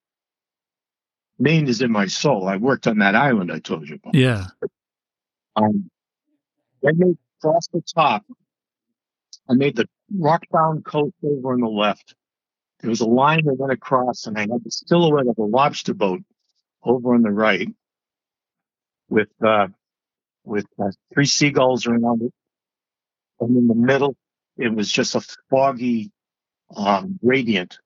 Maine 1.38 1.68
is 1.68 1.83
in 1.83 1.92
my 1.92 2.07
soul. 2.07 2.48
I 2.48 2.57
worked 2.57 2.87
on 2.87 2.98
that 2.98 3.14
island 3.14 3.52
I 3.52 3.59
told 3.59 3.87
you 3.87 3.96
about. 3.96 4.14
Yeah. 4.14 4.46
Um, 5.57 5.90
I 6.85 6.92
made 6.94 7.18
across 7.38 7.68
the 7.68 7.83
top. 7.94 8.24
I 9.48 9.52
made 9.52 9.76
the 9.76 9.87
rock-bound 10.16 10.87
coast 10.87 11.14
over 11.22 11.52
on 11.52 11.61
the 11.61 11.68
left. 11.68 12.14
There 12.80 12.90
was 12.90 13.02
a 13.02 13.07
line 13.07 13.44
that 13.44 13.59
went 13.59 13.72
across, 13.72 14.26
and 14.26 14.38
I 14.38 14.42
had 14.42 14.64
the 14.64 14.70
silhouette 14.70 15.26
of 15.26 15.37
a 15.38 15.42
lobster 15.42 15.92
boat 15.92 16.22
over 16.85 17.14
on 17.14 17.23
the 17.23 17.31
right, 17.31 17.68
with 19.09 19.29
uh, 19.44 19.68
with 20.44 20.66
uh, 20.83 20.90
three 21.12 21.27
seagulls 21.27 21.87
around 21.87 22.23
it, 22.23 22.33
and 23.40 23.57
in 23.57 23.66
the 23.68 23.75
middle, 23.75 24.16
it 24.57 24.75
was 24.75 24.90
just 24.90 25.14
a 25.14 25.23
foggy 25.51 26.11
um, 26.77 27.18
gradient 27.25 27.79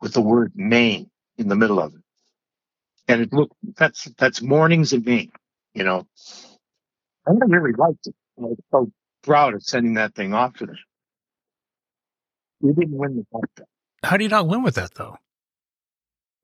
with 0.00 0.12
the 0.12 0.20
word 0.20 0.52
Maine 0.54 1.10
in 1.38 1.48
the 1.48 1.56
middle 1.56 1.80
of 1.80 1.94
it, 1.94 2.02
and 3.08 3.22
it 3.22 3.32
looked 3.32 3.54
that's 3.76 4.04
that's 4.18 4.42
mornings 4.42 4.92
in 4.92 5.02
Maine, 5.04 5.32
you 5.74 5.84
know. 5.84 6.06
I 7.26 7.32
really 7.46 7.72
liked 7.72 8.06
it. 8.06 8.14
I 8.38 8.42
was 8.42 8.58
so 8.70 8.90
proud 9.22 9.54
of 9.54 9.62
sending 9.62 9.94
that 9.94 10.14
thing 10.14 10.34
off 10.34 10.54
to 10.54 10.66
them. 10.66 10.76
We 12.60 12.72
didn't 12.72 12.96
win 12.96 13.16
the 13.16 13.26
contest. 13.32 13.68
How 14.02 14.16
do 14.16 14.24
you 14.24 14.30
not 14.30 14.46
win 14.46 14.62
with 14.62 14.74
that 14.76 14.94
though? 14.94 15.16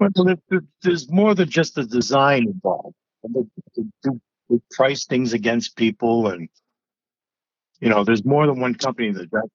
But 0.00 0.14
there- 0.16 0.42
there- 0.50 0.68
there's 0.82 1.10
more 1.10 1.36
than 1.36 1.50
just 1.50 1.76
the 1.76 1.86
design 1.86 2.48
involved. 2.48 2.96
They 3.24 4.60
price 4.72 5.06
things 5.06 5.34
against 5.34 5.76
people, 5.76 6.28
and 6.28 6.50
you 7.80 7.90
know, 7.90 8.04
there's 8.04 8.24
more 8.24 8.46
than 8.46 8.60
one 8.60 8.74
company 8.76 9.12
that 9.12 9.30
does. 9.30 9.50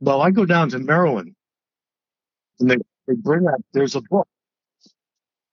Well, 0.00 0.22
I 0.22 0.30
go 0.32 0.46
down 0.46 0.70
to 0.70 0.80
Maryland, 0.80 1.36
and 2.60 2.70
they, 2.70 2.76
they 3.08 3.14
bring 3.14 3.48
up. 3.48 3.62
There's 3.72 3.96
a 3.96 4.02
book 4.02 4.28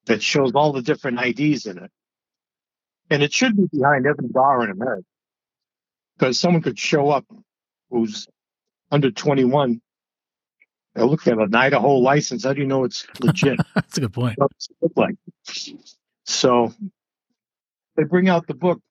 that 0.06 0.24
shows 0.24 0.54
all 0.56 0.74
the 0.74 0.84
different 0.84 1.19
IDs 1.19 1.67
in 1.67 1.80
it, 1.80 1.91
and 3.12 3.24
it 3.24 3.34
should 3.34 3.58
be 3.58 3.67
behind 3.71 4.08
every 4.08 4.30
bar 4.30 4.63
in 4.65 4.71
America, 4.71 5.08
because 6.17 6.39
someone 6.39 6.63
could 6.63 6.80
show 6.80 7.10
up 7.12 7.26
who's 7.91 8.28
under 8.91 9.12
21. 9.12 9.82
They 10.95 11.04
look 11.04 11.25
at 11.27 11.38
an 11.38 11.56
Idaho 11.56 11.95
license. 11.95 12.43
How 12.43 12.54
do 12.54 12.62
you 12.62 12.67
know 12.67 12.84
it's 12.84 13.06
legit? 13.21 13.60
That's 13.75 13.97
a 13.97 14.01
good 14.01 14.13
point. 14.13 14.38
it 14.39 14.75
look 14.82 14.91
like. 14.95 15.15
So 16.25 16.73
they 17.95 18.04
bring 18.04 18.30
out 18.30 18.47
the 18.47 18.54
book. 18.54 18.82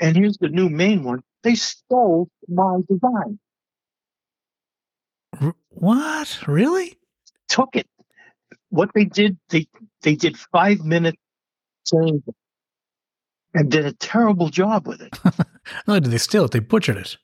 And 0.00 0.16
here's 0.16 0.38
the 0.38 0.48
new 0.48 0.68
main 0.68 1.04
one. 1.04 1.22
They 1.42 1.54
stole 1.54 2.28
my 2.48 2.78
design, 2.88 3.38
R- 5.40 5.54
what? 5.68 6.38
Really? 6.46 6.96
took 7.48 7.76
it. 7.76 7.86
What 8.70 8.90
they 8.94 9.04
did, 9.04 9.38
they 9.50 9.66
they 10.02 10.14
did 10.14 10.38
five 10.38 10.80
minutes 10.80 11.18
change 11.86 12.22
and 13.54 13.70
did 13.70 13.84
a 13.84 13.92
terrible 13.92 14.48
job 14.48 14.86
with 14.86 15.02
it. 15.02 15.18
Not 15.24 15.44
only 15.86 16.00
did 16.00 16.10
they 16.10 16.18
steal 16.18 16.44
it, 16.44 16.52
they 16.52 16.58
butchered 16.60 16.96
it. 16.96 17.16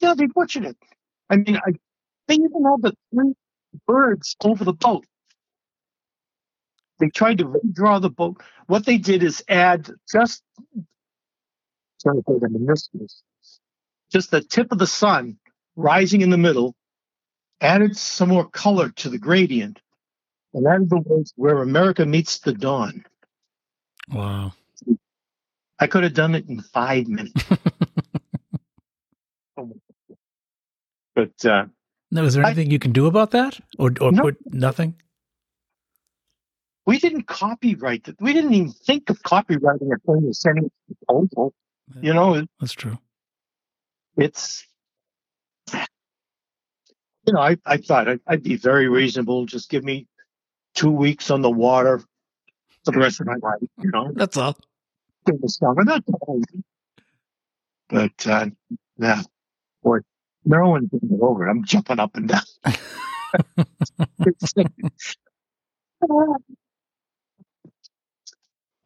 Yeah, 0.00 0.14
they 0.14 0.26
butchered 0.26 0.66
it. 0.66 0.76
I 1.30 1.36
mean, 1.36 1.56
I, 1.56 1.72
they 2.30 2.36
even 2.36 2.64
had 2.64 2.82
the 2.82 2.94
three 3.12 3.34
birds 3.86 4.36
over 4.44 4.64
the 4.64 4.72
boat. 4.72 5.04
They 7.00 7.08
tried 7.08 7.38
to 7.38 7.44
redraw 7.44 8.00
the 8.00 8.10
boat. 8.10 8.40
What 8.66 8.86
they 8.86 8.98
did 8.98 9.22
is 9.22 9.42
add 9.48 9.90
just, 10.10 10.42
sorry 11.98 12.18
to 12.18 12.22
put 12.22 12.40
them 12.40 12.66
this 12.66 12.88
just 14.12 14.30
the 14.30 14.40
tip 14.42 14.72
of 14.72 14.78
the 14.78 14.86
sun 14.86 15.38
rising 15.76 16.20
in 16.20 16.30
the 16.30 16.38
middle, 16.38 16.74
added 17.60 17.96
some 17.96 18.28
more 18.28 18.48
color 18.48 18.90
to 18.90 19.08
the 19.08 19.18
gradient, 19.18 19.80
and 20.54 20.66
that 20.66 20.82
is 20.82 20.88
the 20.88 20.98
words 20.98 21.32
where 21.36 21.62
America 21.62 22.04
meets 22.06 22.38
the 22.38 22.52
dawn. 22.52 23.04
Wow. 24.12 24.52
I 25.78 25.86
could 25.86 26.04
have 26.04 26.14
done 26.14 26.34
it 26.34 26.48
in 26.48 26.60
five 26.60 27.08
minutes. 27.08 27.44
but 31.16 31.44
uh, 31.44 31.66
Now, 32.10 32.24
is 32.24 32.34
there 32.34 32.44
I- 32.44 32.48
anything 32.50 32.70
you 32.70 32.78
can 32.78 32.92
do 32.92 33.06
about 33.06 33.30
that, 33.32 33.60
or 33.78 33.92
or 34.00 34.12
No. 34.12 34.22
put 34.22 34.36
nothing? 34.54 34.94
we 36.86 36.98
didn't 36.98 37.24
copyright 37.28 38.08
it. 38.08 38.16
We 38.20 38.32
didn't 38.32 38.52
even 38.52 38.72
think 38.72 39.10
of 39.10 39.22
copyrighting 39.22 39.90
a 39.92 39.98
thing 40.12 40.32
sending 40.32 40.64
it 40.64 40.72
to 40.88 40.94
proposal. 41.06 41.54
You 42.00 42.12
know, 42.14 42.34
it- 42.34 42.50
That's 42.58 42.72
true. 42.72 42.98
it's 44.16 44.66
you 45.72 47.34
know, 47.34 47.40
I, 47.40 47.56
I 47.64 47.76
thought 47.76 48.08
I'd, 48.08 48.20
I'd 48.26 48.42
be 48.42 48.56
very 48.56 48.88
reasonable. 48.88 49.46
Just 49.46 49.68
give 49.70 49.84
me 49.84 50.08
two 50.74 50.90
weeks 50.90 51.30
on 51.30 51.42
the 51.42 51.50
water 51.50 52.02
for 52.84 52.90
the 52.92 52.98
rest 52.98 53.20
of 53.20 53.26
my 53.26 53.34
life, 53.40 53.60
you 53.78 53.90
know, 53.92 54.10
That's 54.14 54.36
all. 54.36 54.56
in 55.28 55.38
the 55.40 55.48
summer. 55.48 55.84
That's 55.84 56.08
all. 56.22 56.40
But, 57.88 58.26
uh, 58.26 58.46
yeah, 58.98 59.22
boy, 59.82 59.98
Getting 60.46 61.10
it 61.12 61.20
over. 61.22 61.48
I'm 61.48 61.64
jumping 61.64 62.00
up 62.00 62.16
and 62.16 62.28
down. 62.28 62.42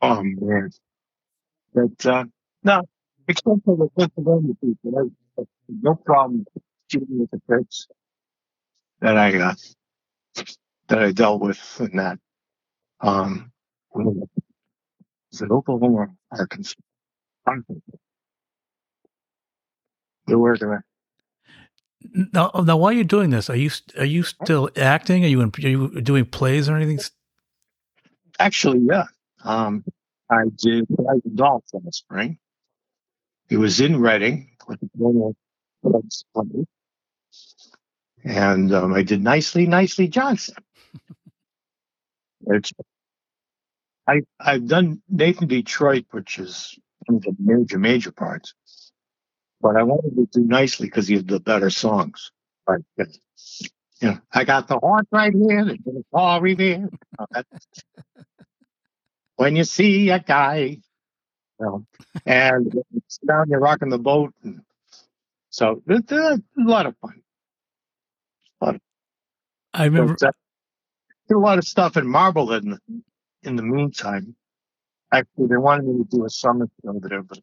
oh, 0.02 0.22
man. 0.22 0.70
But, 1.74 2.06
uh, 2.06 2.24
no, 2.62 2.82
except 3.28 3.64
for 3.64 3.76
the 3.76 3.88
Pennsylvania 3.98 4.54
people, 4.62 5.10
no 5.68 5.94
problem 5.94 6.44
dealing 6.88 7.20
with 7.20 7.30
the 7.30 7.40
pits 7.50 7.86
that 9.00 9.16
I, 9.16 9.38
uh, 9.38 9.54
that 10.88 10.98
I 11.02 11.12
dealt 11.12 11.40
with 11.40 11.80
in 11.80 11.96
that. 11.96 12.18
Um, 13.00 13.52
is 15.32 15.42
it 15.42 15.50
Oklahoma 15.50 15.94
or 15.94 16.10
Arkansas? 16.32 16.74
Arkansas. 17.46 17.80
They're 20.26 20.38
working 20.38 20.70
it. 20.72 20.93
Now, 22.12 22.50
now, 22.64 22.76
while 22.76 22.92
you're 22.92 23.04
doing 23.04 23.30
this, 23.30 23.48
are 23.48 23.56
you 23.56 23.70
are 23.98 24.04
you 24.04 24.22
still 24.22 24.68
acting? 24.76 25.24
Are 25.24 25.28
you 25.28 25.40
in, 25.40 25.50
are 25.56 25.68
you 25.68 26.00
doing 26.00 26.24
plays 26.26 26.68
or 26.68 26.76
anything? 26.76 27.00
Actually, 28.38 28.80
yeah. 28.88 29.04
Um, 29.42 29.84
I 30.30 30.44
did 30.56 30.86
Guys 30.88 31.20
and 31.24 31.36
Dolls 31.36 31.64
last 31.72 31.98
spring. 31.98 32.38
It 33.48 33.56
was 33.58 33.80
in 33.80 34.00
Reading 34.00 34.50
with 34.66 34.80
the 34.80 35.34
Clubs 35.82 36.24
And 38.24 38.72
um, 38.72 38.94
I 38.94 39.02
did 39.02 39.22
Nicely, 39.22 39.66
Nicely 39.66 40.08
Johnson. 40.08 40.56
I, 44.06 44.20
I've 44.38 44.66
done 44.66 45.02
Nathan 45.08 45.48
Detroit, 45.48 46.06
which 46.10 46.38
is 46.38 46.78
one 47.06 47.16
of 47.16 47.22
the 47.22 47.34
major, 47.38 47.78
major 47.78 48.12
parts. 48.12 48.54
But 49.64 49.78
I 49.78 49.82
wanted 49.82 50.14
to 50.14 50.40
do 50.40 50.46
Nicely 50.46 50.88
because 50.88 51.08
he 51.08 51.14
had 51.14 51.26
the 51.26 51.40
better 51.40 51.70
songs. 51.70 52.32
Uh, 52.66 52.76
you 52.98 53.06
know, 54.02 54.18
I 54.30 54.44
got 54.44 54.68
the 54.68 54.78
horse 54.78 55.06
right 55.10 55.32
here, 55.32 55.66
a 55.70 55.76
Paul 56.12 56.42
Revere. 56.42 56.90
Uh, 57.18 57.42
when 59.36 59.56
you 59.56 59.64
see 59.64 60.10
a 60.10 60.18
guy, 60.18 60.56
you 60.58 60.82
know, 61.58 61.86
and 62.26 62.74
it's 62.94 63.16
down 63.26 63.46
you're 63.48 63.58
rocking 63.58 63.88
the 63.88 63.98
boat. 63.98 64.34
And 64.42 64.60
so 65.48 65.82
it's 65.86 66.12
a 66.12 66.38
lot 66.58 66.84
of 66.84 66.94
fun. 68.60 68.80
I 69.72 69.86
remember. 69.86 70.14
So, 70.18 70.28
uh, 70.28 70.32
did 71.26 71.36
a 71.36 71.38
lot 71.38 71.56
of 71.56 71.64
stuff 71.64 71.96
in 71.96 72.06
Marblehead 72.06 72.64
in, 72.64 72.78
in 73.42 73.56
the 73.56 73.62
meantime. 73.62 74.36
Actually, 75.10 75.46
they 75.46 75.56
wanted 75.56 75.86
me 75.86 76.04
to 76.04 76.18
do 76.18 76.26
a 76.26 76.30
summer 76.30 76.68
show 76.84 77.00
there, 77.00 77.22
but 77.22 77.38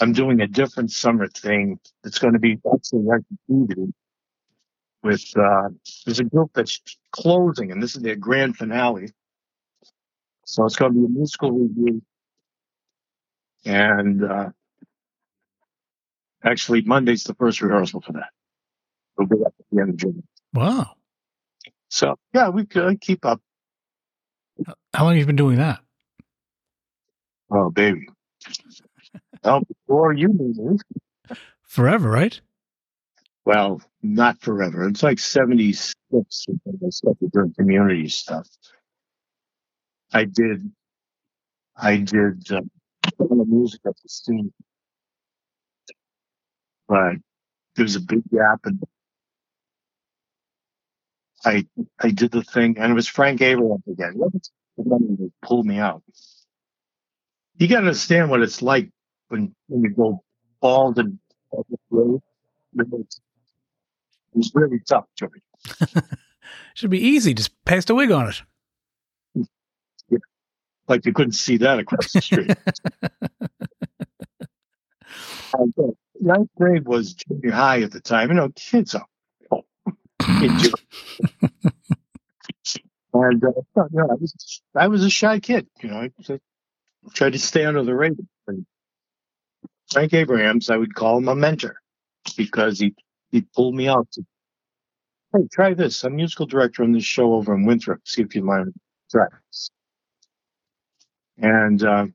I'm 0.00 0.12
doing 0.12 0.40
a 0.40 0.46
different 0.46 0.90
summer 0.92 1.28
thing. 1.28 1.80
It's 2.04 2.18
going 2.18 2.34
to 2.34 2.38
be 2.38 2.58
actually 2.72 3.04
with 5.02 5.36
uh, 5.36 5.68
there's 6.04 6.20
a 6.20 6.24
group 6.24 6.50
that's 6.54 6.80
closing, 7.12 7.72
and 7.72 7.82
this 7.82 7.96
is 7.96 8.02
their 8.02 8.16
grand 8.16 8.56
finale. 8.56 9.12
So 10.44 10.64
it's 10.64 10.76
going 10.76 10.92
to 10.92 10.98
be 10.98 11.04
a 11.04 11.08
musical 11.08 11.50
review, 11.52 12.02
and 13.64 14.24
uh, 14.24 14.48
actually 16.44 16.82
Monday's 16.82 17.24
the 17.24 17.34
first 17.34 17.60
rehearsal 17.60 18.00
for 18.00 18.12
that. 18.12 18.30
We'll 19.16 19.28
be 19.28 19.44
up 19.44 19.54
at 19.58 19.66
the 19.70 19.80
end 19.80 19.90
of 19.90 19.96
June. 19.96 20.22
Wow. 20.54 20.92
So 21.88 22.16
yeah, 22.32 22.48
we 22.48 22.66
could 22.66 23.00
keep 23.00 23.24
up. 23.24 23.40
How 24.94 25.04
long 25.04 25.14
have 25.14 25.18
you 25.18 25.26
been 25.26 25.36
doing 25.36 25.56
that? 25.56 25.80
Oh 27.50 27.70
baby. 27.70 28.08
Well, 29.44 29.60
before 29.60 30.12
you 30.12 30.28
knew 30.28 30.54
me, 30.72 30.78
Forever, 31.62 32.10
right? 32.10 32.40
well, 33.44 33.80
not 34.02 34.38
forever. 34.42 34.86
It's 34.88 35.02
like 35.02 35.18
76 35.18 35.94
or 36.10 36.24
something. 36.28 36.78
I 36.84 36.90
started 36.90 37.32
doing 37.32 37.54
community 37.58 38.08
stuff. 38.08 38.46
I 40.12 40.24
did, 40.24 40.70
I 41.76 41.96
did 41.96 42.50
uh, 42.52 42.60
of 43.20 43.48
music 43.48 43.80
at 43.86 43.94
the 44.02 44.08
scene, 44.08 44.52
but 46.88 47.14
there's 47.76 47.96
a 47.96 48.00
big 48.00 48.22
gap 48.30 48.60
and 48.64 48.82
I, 51.44 51.66
I 52.00 52.10
did 52.10 52.32
the 52.32 52.42
thing 52.42 52.76
and 52.78 52.92
it 52.92 52.94
was 52.94 53.08
Frank 53.08 53.40
Abraham 53.40 53.82
again. 53.90 54.12
What 54.14 54.34
was 54.34 54.50
the 54.76 54.82
one 54.82 55.16
that 55.20 55.32
pulled 55.42 55.66
me 55.66 55.78
out? 55.78 56.02
You 57.56 57.66
got 57.68 57.80
to 57.80 57.86
understand 57.86 58.30
what 58.30 58.42
it's 58.42 58.60
like 58.62 58.90
when, 59.28 59.54
when 59.68 59.82
you 59.82 59.90
go 59.90 60.22
bald 60.60 60.98
and 60.98 61.18
it's, 61.52 63.20
it's 64.34 64.50
really 64.54 64.80
tough, 64.86 65.06
George. 65.16 65.40
Should 66.74 66.90
be 66.90 67.00
easy. 67.00 67.34
Just 67.34 67.52
paste 67.64 67.90
a 67.90 67.94
wig 67.94 68.10
on 68.10 68.28
it. 68.28 69.48
like 70.86 71.04
you 71.04 71.12
couldn't 71.12 71.32
see 71.32 71.58
that 71.58 71.78
across 71.78 72.12
the 72.12 72.20
street. 72.20 72.56
Uh, 75.54 75.64
ninth 76.20 76.50
grade 76.56 76.86
was 76.86 77.14
junior 77.14 77.50
high 77.50 77.80
at 77.80 77.90
the 77.90 78.00
time. 78.00 78.28
You 78.28 78.34
know, 78.34 78.50
kids 78.54 78.94
are 78.94 79.06
oh, 79.50 79.64
and 83.14 83.42
uh, 83.44 83.48
you 83.76 83.88
know, 83.92 84.08
I 84.10 84.14
was 84.14 84.62
I 84.74 84.88
was 84.88 85.04
a 85.04 85.10
shy 85.10 85.40
kid. 85.40 85.66
You 85.82 85.88
know, 85.88 85.96
I, 85.96 86.10
I 86.30 86.38
tried 87.14 87.32
to 87.32 87.38
stay 87.38 87.64
under 87.64 87.82
the 87.82 87.94
radar. 87.94 88.26
Frank 89.90 90.12
Abrahams, 90.14 90.70
I 90.70 90.76
would 90.76 90.94
call 90.94 91.18
him 91.18 91.28
a 91.28 91.34
mentor 91.34 91.76
because 92.36 92.78
he 92.78 92.94
he 93.30 93.42
pulled 93.54 93.74
me 93.74 93.88
out 93.88 94.10
to, 94.12 94.22
hey, 95.34 95.46
try 95.52 95.74
this. 95.74 96.02
I'm 96.04 96.16
musical 96.16 96.46
director 96.46 96.82
on 96.82 96.92
this 96.92 97.04
show 97.04 97.34
over 97.34 97.54
in 97.54 97.66
Winthrop. 97.66 98.00
See 98.04 98.22
if 98.22 98.34
you 98.34 98.42
mind 98.42 98.72
this. 99.12 99.70
And 101.38 101.82
uh, 101.82 102.06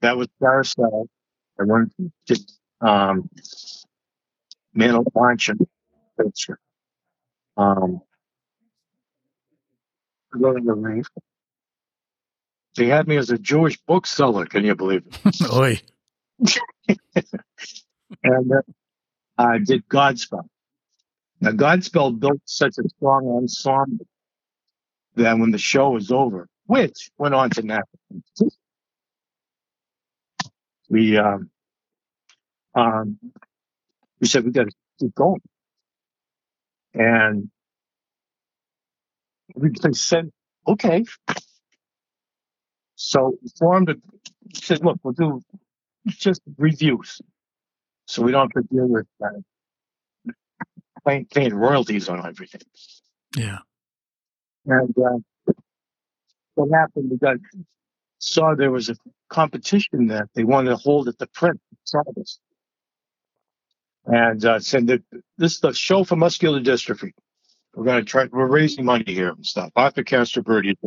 that 0.00 0.16
was 0.16 0.28
Carousel. 0.40 1.08
I 1.58 1.64
went 1.64 1.92
to 2.26 2.36
um, 2.80 3.28
Launch 4.74 5.48
and 5.48 5.60
picture. 6.18 6.58
Um, 7.56 8.00
going 10.40 10.64
to 10.64 10.72
reef. 10.72 11.06
They 12.76 12.86
had 12.86 13.06
me 13.06 13.16
as 13.16 13.30
a 13.30 13.38
Jewish 13.38 13.78
bookseller. 13.86 14.46
Can 14.46 14.64
you 14.64 14.74
believe 14.74 15.02
it? 15.06 15.36
Oi. 15.52 15.80
and 18.24 18.52
uh, 18.52 18.62
I 19.38 19.58
did 19.58 19.88
Godspell. 19.88 20.46
Now, 21.40 21.52
Godspell 21.52 22.18
built 22.18 22.40
such 22.46 22.74
a 22.78 22.88
strong 22.88 23.28
ensemble 23.28 24.06
that 25.16 25.38
when 25.38 25.50
the 25.52 25.58
show 25.58 25.90
was 25.90 26.10
over, 26.12 26.48
which 26.66 27.10
went 27.18 27.34
on 27.34 27.50
to 27.50 27.62
now, 27.62 27.82
we 30.90 31.18
um, 31.18 31.50
um, 32.74 33.18
we 34.20 34.28
said 34.28 34.44
we 34.44 34.52
got 34.52 34.64
to 34.68 34.72
keep 35.00 35.14
going, 35.14 35.40
and 36.94 37.50
we 39.54 39.70
said 39.92 40.30
okay. 40.68 41.04
So 42.96 43.36
we 43.42 43.50
formed 43.58 43.90
a 43.90 43.94
said, 44.54 44.84
look, 44.84 44.98
we'll 45.02 45.14
do 45.14 45.42
just 46.06 46.42
reviews, 46.58 47.20
so 48.06 48.22
we 48.22 48.32
don't 48.32 48.52
have 48.54 48.64
to 48.64 48.74
deal 48.74 48.86
with 48.86 49.06
uh, 49.24 49.28
paying, 51.06 51.26
paying 51.26 51.54
royalties 51.54 52.08
on 52.08 52.26
everything. 52.26 52.62
Yeah. 53.36 53.58
And 54.66 54.94
uh, 54.98 55.52
what 56.54 56.70
happened? 56.72 57.18
Got 57.20 57.38
saw 58.18 58.54
there 58.54 58.70
was 58.70 58.88
a 58.88 58.96
competition 59.28 60.06
that 60.08 60.28
they 60.34 60.44
wanted 60.44 60.70
to 60.70 60.76
hold 60.76 61.08
at 61.08 61.18
the 61.18 61.26
print 61.28 61.60
service, 61.84 62.38
and 64.06 64.44
uh, 64.44 64.60
said 64.60 64.86
that 64.86 65.02
this 65.38 65.54
is 65.54 65.60
the 65.60 65.72
show 65.72 66.04
for 66.04 66.16
muscular 66.16 66.60
dystrophy. 66.60 67.12
We're 67.74 67.84
going 67.84 68.04
to 68.04 68.04
try. 68.04 68.26
We're 68.30 68.46
raising 68.46 68.84
money 68.84 69.04
here 69.06 69.30
and 69.30 69.44
stuff. 69.44 69.70
Arthur 69.74 70.04
Castor 70.04 70.42
Birdie. 70.42 70.78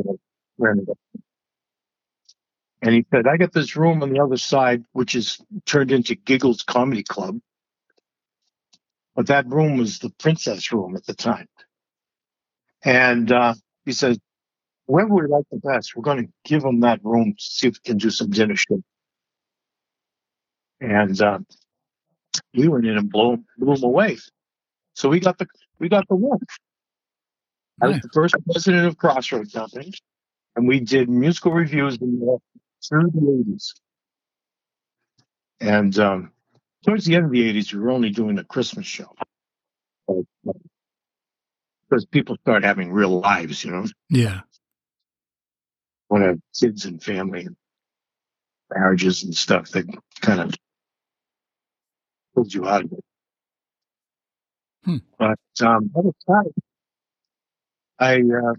And 2.86 2.94
he 2.94 3.04
said, 3.12 3.26
I 3.26 3.38
got 3.38 3.52
this 3.52 3.76
room 3.76 4.04
on 4.04 4.14
the 4.14 4.22
other 4.22 4.38
side, 4.38 4.84
which 4.92 5.16
is 5.16 5.40
turned 5.66 5.92
into 5.92 6.14
Giggles 6.14 6.62
Comedy 6.62 7.02
Club. 7.02 7.40
But 9.16 9.26
that 9.26 9.48
room 9.48 9.78
was 9.78 9.98
the 9.98 10.12
princess 10.20 10.72
room 10.72 10.96
at 10.96 11.04
the 11.08 11.16
time. 11.16 11.48
And 12.84 13.32
uh, 13.32 13.56
he 13.86 13.92
says, 13.92 14.20
whoever 14.88 15.16
we 15.16 15.26
like 15.26 15.46
the 15.50 15.58
best, 15.58 15.96
we're 15.96 16.04
going 16.04 16.28
to 16.28 16.32
give 16.44 16.62
them 16.62 16.82
that 16.82 17.00
room 17.04 17.34
to 17.36 17.44
see 17.44 17.70
if 17.70 17.74
we 17.74 17.90
can 17.90 17.98
do 17.98 18.12
some 18.12 18.30
dinner 18.30 18.56
show. 18.56 18.80
And 20.80 21.20
uh, 21.20 21.40
we 22.54 22.68
went 22.68 22.86
in 22.86 23.00
and 23.00 23.10
blew, 23.10 23.44
blew 23.58 23.78
them 23.78 23.84
away. 23.84 24.18
So 24.94 25.10
we 25.10 25.20
got 25.20 25.40
the 25.40 25.48
we 25.80 25.90
got 25.90 26.08
the 26.08 26.16
win. 26.16 26.38
I 27.82 27.88
was 27.88 28.00
the 28.00 28.10
first 28.14 28.36
president 28.52 28.86
of 28.86 28.98
Crossroads 28.98 29.54
Company, 29.54 29.92
and 30.56 30.68
we 30.68 30.82
did 30.82 31.10
musical 31.10 31.52
reviews 31.52 31.98
in 32.00 32.22
through 32.88 33.12
the 33.14 33.40
eighties. 33.42 33.74
And 35.60 35.98
um, 36.00 36.32
towards 36.86 37.06
the 37.06 37.16
end 37.16 37.26
of 37.26 37.32
the 37.32 37.48
eighties, 37.48 37.74
we 37.74 37.80
were 37.80 37.92
only 37.92 38.10
doing 38.10 38.38
a 38.38 38.44
Christmas 38.44 38.86
show 38.86 39.14
because 41.90 42.06
people 42.06 42.36
start 42.42 42.64
having 42.64 42.92
real 42.92 43.20
lives, 43.20 43.64
you 43.64 43.72
know, 43.72 43.86
Yeah. 44.10 44.42
want 46.10 46.24
to 46.24 46.28
have 46.30 46.40
kids 46.60 46.86
and 46.86 47.02
family 47.02 47.46
and 47.46 47.56
marriages 48.74 49.24
and 49.24 49.36
stuff 49.36 49.70
that 49.72 49.86
kind 50.22 50.40
of 50.42 50.54
pulls 52.34 52.54
you 52.54 52.68
out 52.68 52.84
of 52.84 52.92
it. 52.92 53.04
Hmm. 54.84 54.98
But 55.18 55.40
um, 55.62 55.86
by 55.88 56.02
the 56.02 56.14
time 56.28 56.52
I 57.98 58.16
uh, 58.18 58.54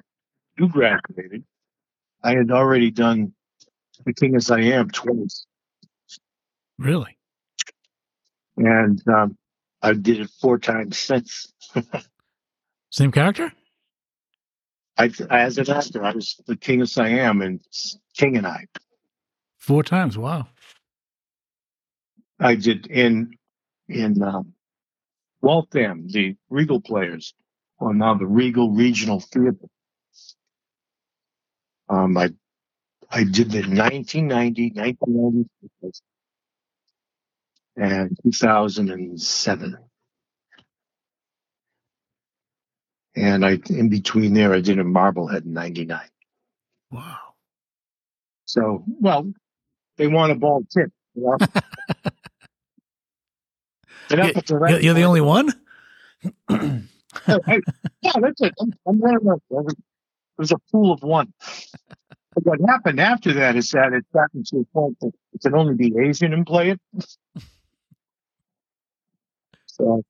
you 0.59 0.69
graduated, 0.69 1.45
I 2.25 2.31
had 2.37 2.51
already 2.51 2.91
done 2.91 3.33
The 4.05 4.13
King 4.15 4.37
as 4.37 4.51
I 4.51 4.61
Am 4.61 4.91
twice, 4.91 5.47
Really? 6.79 7.17
and 8.57 9.03
um, 9.09 9.37
I 9.83 9.93
did 9.95 10.21
it 10.21 10.31
four 10.41 10.59
times 10.59 10.99
since. 10.99 11.53
Same 12.91 13.11
character? 13.13 13.53
I, 14.99 15.11
as 15.31 15.59
an 15.59 15.71
actor, 15.71 16.03
I 16.05 16.13
was 16.13 16.41
the 16.47 16.57
King 16.57 16.81
as 16.81 16.97
I 16.97 17.09
Am 17.09 17.43
and 17.43 17.61
King 18.17 18.37
and 18.37 18.47
I. 18.47 18.67
Four 19.59 19.83
times. 19.83 20.17
Wow. 20.17 20.49
I 22.41 22.55
did 22.55 22.87
in 22.87 23.37
in 23.89 24.23
um, 24.23 24.53
Waltham, 25.43 26.09
the 26.09 26.37
Reagle 26.51 26.85
Players, 26.85 27.35
or 27.79 27.93
now 27.95 28.15
the 28.15 28.25
Reagle 28.25 28.77
Regional 28.77 29.21
Theater. 29.21 29.57
Um, 31.89 32.17
I 32.17 32.31
I 33.11 33.25
did 33.25 33.51
the 33.51 33.59
1990, 33.59 34.73
1996, 34.75 36.03
and 37.77 38.19
2007. 38.25 39.79
And 43.15 43.47
I, 43.47 43.59
in 43.71 43.89
between 43.89 44.35
there, 44.35 44.53
I 44.53 44.61
did 44.61 44.79
a 44.79 44.85
Marblehead 44.85 45.45
in 45.45 45.53
99. 45.55 46.01
Wow. 46.91 47.17
So, 48.45 48.85
well, 49.01 49.33
they 49.97 50.07
want 50.07 50.33
a 50.33 50.35
ball 50.35 50.65
tip. 50.71 50.93
You 51.15 51.23
know? 51.23 51.37
And 54.11 54.21
up 54.21 54.37
at 54.37 54.47
the 54.47 54.57
right 54.57 54.71
You're, 54.73 54.81
you're 54.81 54.95
the 54.95 55.05
only 55.05 55.21
one? 55.21 55.53
Oh, 57.29 57.41
yeah, 57.49 57.59
yeah, 58.03 58.13
that's 58.21 58.41
it. 58.43 58.55
I'm, 58.61 58.73
I'm 58.87 58.99
one 58.99 59.17
of 59.17 59.23
those. 59.51 59.73
It 59.73 59.79
was 60.39 60.53
a 60.53 60.59
pool 60.71 60.93
of 60.93 61.03
one. 61.03 61.33
What 62.43 62.61
happened 62.69 63.01
after 63.01 63.33
that 63.33 63.57
is 63.57 63.71
that 63.71 63.93
it's 63.95 64.07
gotten 64.13 64.45
to 64.45 64.59
a 64.59 64.65
point 64.75 64.99
that 65.01 65.13
it 65.33 65.41
can 65.41 65.55
only 65.55 65.75
be 65.75 65.95
Asian 65.99 66.33
and 66.33 66.47
play 66.47 66.71
it. 66.71 66.81
So 69.69 70.03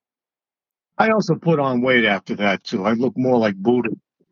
I 0.97 1.09
also 1.09 1.35
put 1.35 1.59
on 1.59 1.81
weight 1.81 2.05
after 2.05 2.35
that 2.37 2.63
too. 2.63 2.85
I 2.85 2.93
look 2.93 3.17
more 3.17 3.37
like 3.37 3.55
Buddha. 3.57 3.89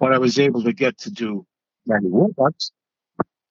but 0.00 0.12
I 0.12 0.18
was 0.18 0.40
able 0.40 0.64
to 0.64 0.72
get 0.72 0.98
to 0.98 1.10
do 1.12 1.46
Daddy 1.88 2.06
Warbucks, 2.06 2.72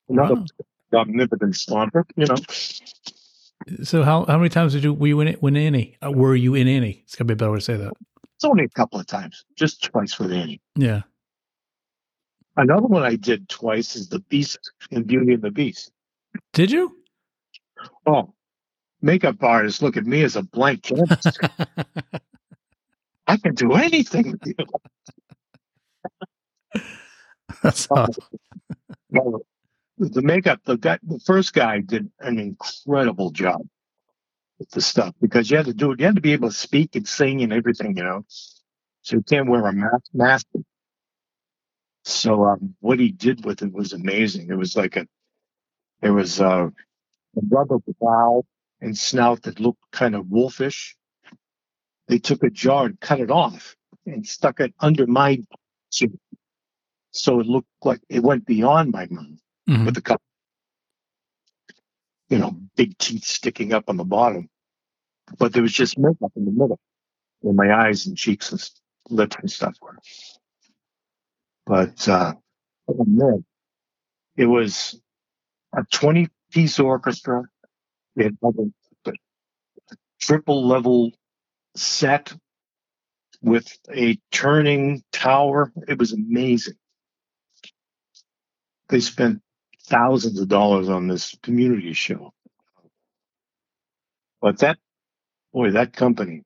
another 0.09 0.36
Wow. 0.36 0.45
omnipotent 0.93 1.53
stomper, 1.53 2.03
you 2.17 2.25
know. 2.25 2.36
So 3.86 4.03
how 4.03 4.25
how 4.25 4.38
many 4.38 4.49
times 4.49 4.73
did 4.73 4.84
you 4.84 4.93
were 4.93 5.07
you 5.07 5.21
in 5.21 5.29
it 5.29 5.41
Annie? 5.41 5.95
Uh, 6.05 6.11
were 6.11 6.36
you 6.36 6.53
in 6.53 6.67
Annie? 6.67 7.01
It's 7.05 7.15
gotta 7.15 7.23
be 7.23 7.34
a 7.34 7.38
better 7.38 7.51
way 7.51 7.59
to 7.59 7.63
say 7.63 7.77
that. 7.77 7.93
It's 8.36 8.43
only 8.43 8.65
a 8.65 8.69
couple 8.69 8.99
of 8.99 9.07
times, 9.07 9.45
just 9.55 9.84
twice 9.84 10.19
with 10.19 10.34
Annie. 10.34 10.59
Yeah. 10.75 11.03
Another 12.55 12.87
one 12.87 13.03
I 13.03 13.15
did 13.15 13.49
twice 13.49 13.95
is 13.95 14.09
the 14.09 14.19
Beast 14.19 14.59
and 14.91 15.07
Beauty 15.07 15.33
and 15.33 15.41
the 15.41 15.51
Beast. 15.51 15.91
Did 16.53 16.71
you? 16.71 16.95
Oh, 18.05 18.33
makeup 19.01 19.41
artists 19.41 19.81
look 19.81 19.97
at 19.97 20.05
me 20.05 20.23
as 20.23 20.35
a 20.35 20.43
blank 20.43 20.83
canvas. 20.83 21.25
I 23.27 23.37
can 23.37 23.55
do 23.55 23.73
anything 23.73 24.31
with 24.31 24.41
you. 24.45 24.55
That's 27.63 27.87
awesome. 27.89 28.23
Well, 29.09 29.41
the 29.97 30.21
makeup, 30.21 30.59
the 30.65 30.77
guy, 30.77 30.99
the 31.03 31.19
first 31.19 31.53
guy 31.53 31.79
did 31.79 32.09
an 32.19 32.39
incredible 32.39 33.31
job 33.31 33.61
with 34.59 34.69
the 34.71 34.81
stuff 34.81 35.15
because 35.21 35.49
you 35.49 35.57
had 35.57 35.67
to 35.67 35.73
do 35.73 35.91
it. 35.91 35.99
You 35.99 36.07
had 36.07 36.15
to 36.15 36.21
be 36.21 36.33
able 36.33 36.49
to 36.49 36.55
speak 36.55 36.95
and 36.95 37.07
sing 37.07 37.41
and 37.41 37.53
everything, 37.53 37.97
you 37.97 38.03
know. 38.03 38.25
So 39.01 39.17
you 39.17 39.23
can't 39.23 39.49
wear 39.49 39.65
a 39.65 39.73
mask. 39.73 40.03
mask. 40.13 40.47
So 42.03 42.45
um, 42.45 42.75
what 42.79 42.99
he 42.99 43.11
did 43.11 43.45
with 43.45 43.61
it 43.61 43.71
was 43.73 43.93
amazing. 43.93 44.49
It 44.49 44.57
was 44.57 44.75
like 44.75 44.97
a, 44.97 45.07
there 46.01 46.13
was 46.13 46.41
uh, 46.41 46.67
a 46.67 47.41
rubber 47.49 47.77
brow 47.99 48.43
and 48.81 48.97
snout 48.97 49.43
that 49.43 49.59
looked 49.59 49.83
kind 49.91 50.15
of 50.15 50.29
wolfish. 50.29 50.95
They 52.07 52.19
took 52.19 52.43
a 52.43 52.49
jar 52.49 52.85
and 52.85 52.99
cut 52.99 53.21
it 53.21 53.31
off 53.31 53.75
and 54.05 54.27
stuck 54.27 54.59
it 54.59 54.73
under 54.79 55.07
my 55.07 55.41
chin. 55.91 56.19
So 57.11 57.39
it 57.39 57.45
looked 57.45 57.69
like 57.83 58.01
it 58.09 58.21
went 58.21 58.45
beyond 58.45 58.91
my 58.91 59.07
mouth 59.09 59.39
Mhm. 59.69 59.85
with 59.85 59.95
the 59.95 60.01
cup, 60.01 60.21
you 62.29 62.37
know, 62.37 62.59
big 62.75 62.97
teeth 62.97 63.23
sticking 63.23 63.71
up 63.71 63.85
on 63.87 63.95
the 63.95 64.03
bottom. 64.03 64.49
But 65.37 65.53
there 65.53 65.61
was 65.61 65.71
just 65.71 65.97
makeup 65.97 66.33
in 66.35 66.45
the 66.45 66.51
middle 66.51 66.79
where 67.39 67.53
my 67.53 67.73
eyes 67.73 68.07
and 68.07 68.17
cheeks 68.17 68.51
and 68.51 68.69
lips 69.09 69.37
and 69.39 69.49
stuff 69.49 69.77
were. 69.81 69.97
But, 71.66 72.07
uh, 72.09 72.34
it 74.38 74.45
was 74.45 74.99
a 75.76 75.84
20 75.91 76.28
piece 76.51 76.80
orchestra. 76.80 77.43
It 78.16 78.36
had 78.43 78.55
a, 78.59 79.09
a 79.09 79.14
triple 80.20 80.68
level 80.68 81.11
set 81.76 82.34
with 83.41 83.68
a 83.93 84.18
turning 84.32 85.03
tower. 85.11 85.72
It 85.88 85.99
was 85.99 86.14
amazing. 86.14 86.76
They 88.89 88.99
spent 88.99 89.41
thousands 89.88 90.39
of 90.39 90.47
dollars 90.47 90.89
on 90.89 91.07
this 91.07 91.36
community 91.43 91.93
show. 91.93 92.34
But 94.41 94.59
that, 94.59 94.78
boy, 95.53 95.72
that 95.72 95.93
company, 95.93 96.43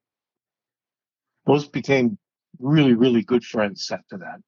those 1.46 1.68
became 1.68 2.18
really, 2.60 2.94
really 2.94 3.24
good 3.24 3.44
friends 3.44 3.90
after 3.92 4.18
that. 4.20 4.40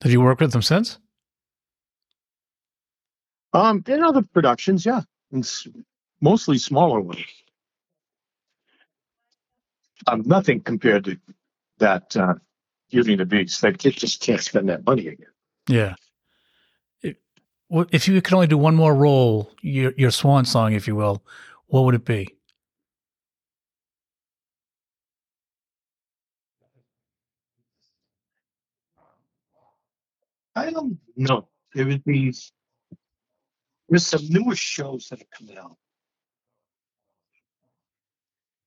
Did 0.00 0.12
you 0.12 0.20
work 0.20 0.40
with 0.40 0.52
them 0.52 0.62
since? 0.62 0.98
Um, 3.52 3.82
in 3.86 4.02
other 4.02 4.22
productions, 4.22 4.86
yeah, 4.86 5.02
and 5.32 5.48
mostly 6.20 6.58
smaller 6.58 7.00
ones. 7.00 7.24
Um, 10.06 10.22
nothing 10.24 10.60
compared 10.60 11.04
to 11.04 11.18
that 11.78 12.16
uh, 12.16 12.34
Beauty 12.90 13.12
and 13.12 13.20
the 13.20 13.26
Beast. 13.26 13.60
They 13.60 13.72
just 13.72 14.22
can't 14.22 14.40
spend 14.40 14.68
that 14.68 14.86
money 14.86 15.08
again. 15.08 15.26
Yeah. 15.68 15.94
If, 17.02 17.16
if 17.90 18.08
you 18.08 18.20
could 18.22 18.34
only 18.34 18.46
do 18.46 18.56
one 18.58 18.74
more 18.74 18.94
role, 18.94 19.52
your 19.62 19.92
your 19.96 20.10
swan 20.10 20.44
song, 20.44 20.72
if 20.72 20.86
you 20.86 20.94
will, 20.94 21.22
what 21.66 21.84
would 21.84 21.94
it 21.94 22.04
be? 22.04 22.34
I 30.54 30.70
don't 30.70 30.98
know. 31.16 31.48
There 31.74 31.86
would 31.86 32.04
be 32.04 32.34
there's 33.88 34.06
some 34.06 34.28
newer 34.28 34.54
shows 34.56 35.08
that 35.08 35.18
have 35.20 35.30
come 35.30 35.56
out. 35.58 35.76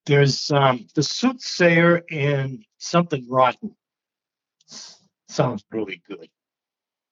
There's 0.05 0.51
um, 0.51 0.87
the 0.95 1.01
Soothsayer 1.03 2.03
and 2.11 2.65
something 2.77 3.25
rotten. 3.29 3.75
Sounds 5.29 5.63
really 5.71 6.01
good. 6.07 6.29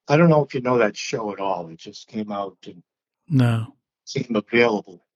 I 0.08 0.16
don't 0.16 0.28
know 0.28 0.44
if 0.44 0.54
you 0.54 0.60
know 0.60 0.78
that 0.78 0.96
show 0.96 1.32
at 1.32 1.40
all. 1.40 1.68
It 1.68 1.78
just 1.78 2.08
came 2.08 2.30
out 2.30 2.58
and 2.66 2.82
No. 3.28 3.76
became 4.14 4.36
available 4.36 5.06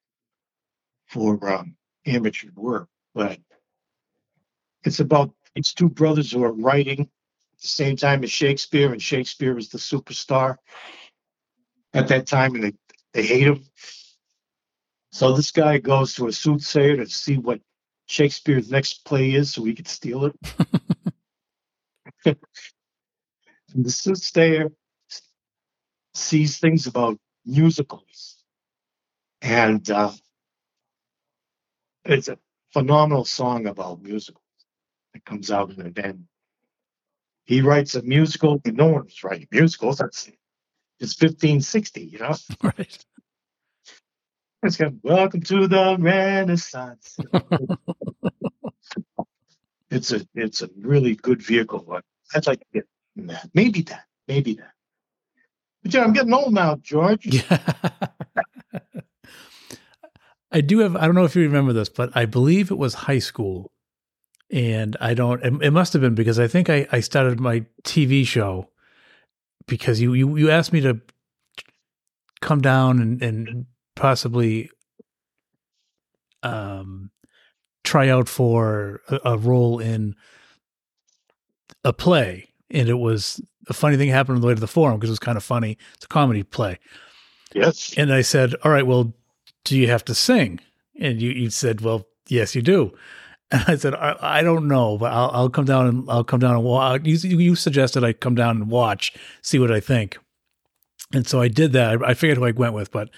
for 1.08 1.52
um, 1.52 1.76
amateur 2.06 2.48
work, 2.54 2.88
but 3.14 3.38
it's 4.84 5.00
about 5.00 5.34
these 5.54 5.72
two 5.74 5.88
brothers 5.90 6.32
who 6.32 6.42
are 6.44 6.52
writing 6.52 7.10
the 7.60 7.68
same 7.68 7.96
time 7.96 8.24
as 8.24 8.30
Shakespeare, 8.30 8.92
and 8.92 9.00
Shakespeare 9.00 9.54
was 9.54 9.68
the 9.68 9.78
superstar 9.78 10.56
at 11.94 12.08
that 12.08 12.26
time, 12.26 12.54
and 12.54 12.64
they, 12.64 12.72
they 13.12 13.22
hate 13.24 13.46
him. 13.46 13.64
So 15.12 15.32
this 15.32 15.50
guy 15.50 15.78
goes 15.78 16.14
to 16.14 16.26
a 16.28 16.32
soothsayer 16.32 16.96
to 16.96 17.06
see 17.06 17.38
what 17.38 17.60
Shakespeare's 18.06 18.70
next 18.70 19.04
play 19.04 19.32
is, 19.32 19.52
so 19.52 19.64
he 19.64 19.74
could 19.74 19.88
steal 19.88 20.26
it. 20.26 20.36
and 22.24 23.84
the 23.84 23.90
soothsayer 23.90 24.70
sees 26.14 26.58
things 26.58 26.86
about 26.86 27.18
musicals 27.44 28.36
and 29.42 29.88
uh, 29.90 30.12
it's 32.04 32.28
a 32.28 32.38
phenomenal 32.72 33.24
song 33.24 33.66
about 33.66 34.02
musicals. 34.02 34.42
It 35.14 35.24
comes 35.24 35.50
out 35.50 35.70
in 35.70 35.86
it, 35.86 35.98
and 35.98 36.26
he 37.46 37.62
writes 37.62 37.94
a 37.94 38.02
musical, 38.02 38.60
no 38.66 38.88
one's 38.88 39.24
writing 39.24 39.48
musicals. 39.50 39.98
That's 39.98 40.30
it's 40.98 41.20
1560, 41.20 42.02
you 42.02 42.18
know. 42.18 42.34
Right. 42.62 42.98
It's 44.62 44.76
got 44.76 44.92
"Welcome 45.02 45.42
to 45.42 45.68
the 45.68 45.96
Renaissance." 45.98 47.16
it's 49.90 50.12
a 50.12 50.26
it's 50.34 50.62
a 50.62 50.70
really 50.80 51.14
good 51.14 51.42
vehicle. 51.42 52.00
I'd 52.34 52.46
like 52.46 52.60
to 52.60 52.66
get 52.72 52.86
that. 53.16 53.50
Maybe 53.54 53.82
that. 53.82 54.04
Maybe 54.26 54.54
that. 54.54 54.72
But 55.82 55.94
yeah, 55.94 56.02
I'm 56.02 56.12
getting 56.12 56.32
old 56.32 56.52
now, 56.52 56.76
George. 56.82 57.26
Yeah. 57.26 57.58
I 60.52 60.60
do 60.60 60.78
have, 60.78 60.96
I 60.96 61.06
don't 61.06 61.14
know 61.14 61.24
if 61.24 61.36
you 61.36 61.42
remember 61.42 61.72
this, 61.72 61.88
but 61.88 62.16
I 62.16 62.24
believe 62.24 62.70
it 62.70 62.78
was 62.78 62.94
high 62.94 63.18
school. 63.18 63.70
And 64.50 64.96
I 65.00 65.14
don't, 65.14 65.42
it, 65.62 65.72
must 65.72 65.92
have 65.92 66.02
been 66.02 66.14
because 66.14 66.38
I 66.38 66.46
think 66.46 66.70
I, 66.70 66.86
I 66.92 67.00
started 67.00 67.40
my 67.40 67.64
TV 67.82 68.24
show 68.26 68.70
because 69.66 70.00
you, 70.00 70.14
you, 70.14 70.36
you 70.36 70.50
asked 70.50 70.72
me 70.72 70.80
to 70.82 71.00
come 72.40 72.60
down 72.60 73.00
and, 73.00 73.22
and 73.22 73.66
possibly 73.96 74.70
um, 76.44 77.10
try 77.82 78.08
out 78.08 78.28
for 78.28 79.00
a, 79.08 79.32
a 79.32 79.38
role 79.38 79.80
in 79.80 80.14
a 81.84 81.92
play. 81.92 82.48
And 82.70 82.88
it 82.88 82.98
was 82.98 83.40
a 83.68 83.72
funny 83.72 83.96
thing 83.96 84.08
happened 84.08 84.36
on 84.36 84.40
the 84.42 84.46
way 84.46 84.54
to 84.54 84.60
the 84.60 84.66
forum 84.66 84.98
because 84.98 85.10
it 85.10 85.12
was 85.12 85.18
kind 85.18 85.36
of 85.36 85.44
funny. 85.44 85.78
It's 85.94 86.04
a 86.04 86.08
comedy 86.08 86.42
play. 86.42 86.78
Yes. 87.54 87.94
And 87.96 88.12
I 88.12 88.22
said, 88.22 88.54
All 88.62 88.70
right, 88.70 88.86
well, 88.86 89.14
do 89.64 89.76
you 89.76 89.88
have 89.88 90.04
to 90.06 90.14
sing? 90.14 90.60
And 90.98 91.20
you, 91.20 91.30
you 91.30 91.50
said, 91.50 91.80
Well, 91.80 92.06
yes, 92.28 92.54
you 92.54 92.62
do. 92.62 92.92
And 93.50 93.64
I 93.68 93.76
said, 93.76 93.94
I, 93.94 94.16
I 94.20 94.42
don't 94.42 94.66
know, 94.66 94.98
but 94.98 95.12
I'll, 95.12 95.30
I'll 95.32 95.50
come 95.50 95.64
down 95.64 95.86
and 95.86 96.10
I'll 96.10 96.24
come 96.24 96.40
down 96.40 96.56
and 96.56 96.64
watch. 96.64 97.02
You, 97.04 97.16
you 97.16 97.54
suggested 97.54 98.02
I 98.02 98.12
come 98.12 98.34
down 98.34 98.56
and 98.56 98.68
watch, 98.68 99.14
see 99.42 99.58
what 99.58 99.70
I 99.70 99.78
think. 99.78 100.18
And 101.12 101.26
so 101.28 101.40
I 101.40 101.48
did 101.48 101.72
that. 101.72 102.02
I, 102.02 102.08
I 102.08 102.14
figured 102.14 102.38
who 102.38 102.44
I 102.44 102.50
went 102.50 102.74
with, 102.74 102.90
but 102.90 103.08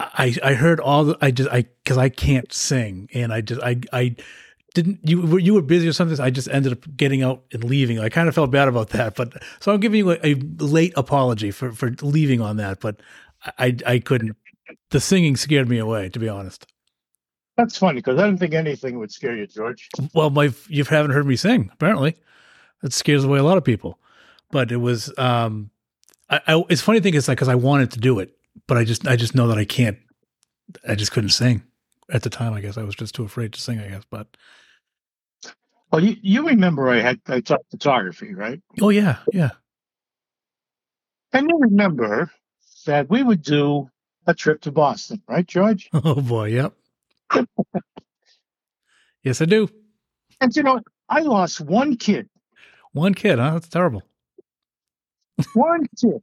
I, 0.00 0.34
I 0.42 0.54
heard 0.54 0.80
all 0.80 1.04
the, 1.04 1.18
I 1.20 1.30
just, 1.30 1.48
I, 1.50 1.66
cause 1.84 1.96
I 1.96 2.08
can't 2.08 2.52
sing 2.52 3.08
and 3.14 3.32
I 3.32 3.40
just, 3.40 3.62
I, 3.62 3.80
I 3.92 4.16
didn't, 4.74 4.98
you 5.08 5.22
were, 5.22 5.38
you 5.38 5.54
were 5.54 5.62
busy 5.62 5.86
or 5.86 5.92
something. 5.92 6.16
So 6.16 6.24
I 6.24 6.30
just 6.30 6.48
ended 6.48 6.72
up 6.72 6.96
getting 6.96 7.22
out 7.22 7.44
and 7.52 7.62
leaving. 7.62 8.00
I 8.00 8.08
kind 8.08 8.28
of 8.28 8.34
felt 8.34 8.50
bad 8.50 8.66
about 8.66 8.90
that, 8.90 9.14
but 9.14 9.42
so 9.60 9.72
I'm 9.72 9.78
giving 9.80 9.98
you 9.98 10.10
a, 10.10 10.18
a 10.24 10.34
late 10.58 10.92
apology 10.96 11.52
for, 11.52 11.70
for 11.70 11.92
leaving 12.02 12.40
on 12.40 12.56
that, 12.56 12.80
but 12.80 13.00
I, 13.58 13.76
I 13.86 13.98
couldn't, 14.00 14.36
the 14.90 14.98
singing 14.98 15.36
scared 15.36 15.68
me 15.68 15.78
away, 15.78 16.08
to 16.08 16.18
be 16.18 16.28
honest. 16.28 16.66
That's 17.56 17.78
funny 17.78 17.96
because 17.96 18.18
I 18.18 18.22
don't 18.22 18.36
think 18.38 18.54
anything 18.54 18.98
would 18.98 19.10
scare 19.10 19.34
you, 19.34 19.46
George. 19.46 19.88
Well, 20.14 20.30
my 20.30 20.52
you 20.68 20.84
haven't 20.84 21.12
heard 21.12 21.26
me 21.26 21.36
sing. 21.36 21.70
Apparently, 21.72 22.16
that 22.82 22.92
scares 22.92 23.24
away 23.24 23.38
a 23.38 23.42
lot 23.42 23.56
of 23.56 23.64
people. 23.64 23.98
But 24.50 24.70
it 24.70 24.76
was, 24.76 25.12
um, 25.18 25.70
I, 26.28 26.40
I 26.46 26.64
it's 26.68 26.82
funny 26.82 27.00
thing 27.00 27.14
is 27.14 27.28
like 27.28 27.38
because 27.38 27.48
I 27.48 27.54
wanted 27.54 27.90
to 27.92 28.00
do 28.00 28.18
it, 28.18 28.36
but 28.66 28.76
I 28.76 28.84
just 28.84 29.06
I 29.08 29.16
just 29.16 29.34
know 29.34 29.48
that 29.48 29.58
I 29.58 29.64
can't. 29.64 29.98
I 30.86 30.94
just 30.94 31.12
couldn't 31.12 31.30
sing 31.30 31.62
at 32.12 32.22
the 32.22 32.30
time. 32.30 32.52
I 32.52 32.60
guess 32.60 32.76
I 32.76 32.82
was 32.82 32.94
just 32.94 33.14
too 33.14 33.24
afraid 33.24 33.52
to 33.54 33.60
sing. 33.60 33.80
I 33.80 33.88
guess, 33.88 34.02
but 34.10 34.36
Well, 35.90 36.04
you, 36.04 36.16
you 36.20 36.46
remember 36.46 36.90
I 36.90 37.00
had 37.00 37.20
I 37.26 37.40
taught 37.40 37.62
photography, 37.70 38.34
right? 38.34 38.60
oh 38.82 38.90
yeah, 38.90 39.18
yeah. 39.32 39.50
And 41.32 41.48
you 41.48 41.58
remember 41.58 42.30
that 42.86 43.08
we 43.08 43.22
would 43.22 43.42
do 43.42 43.88
a 44.26 44.34
trip 44.34 44.60
to 44.62 44.72
Boston, 44.72 45.22
right, 45.28 45.46
George? 45.46 45.88
Oh 46.04 46.20
boy, 46.20 46.48
yep. 46.48 46.74
Yes, 49.22 49.40
I 49.40 49.44
do. 49.44 49.68
And 50.40 50.54
you 50.54 50.62
know, 50.62 50.80
I 51.08 51.20
lost 51.20 51.60
one 51.60 51.96
kid, 51.96 52.28
One 52.92 53.14
kid, 53.14 53.38
huh? 53.38 53.52
That's 53.52 53.68
terrible. 53.68 54.02
one 55.54 55.86
kid 56.00 56.20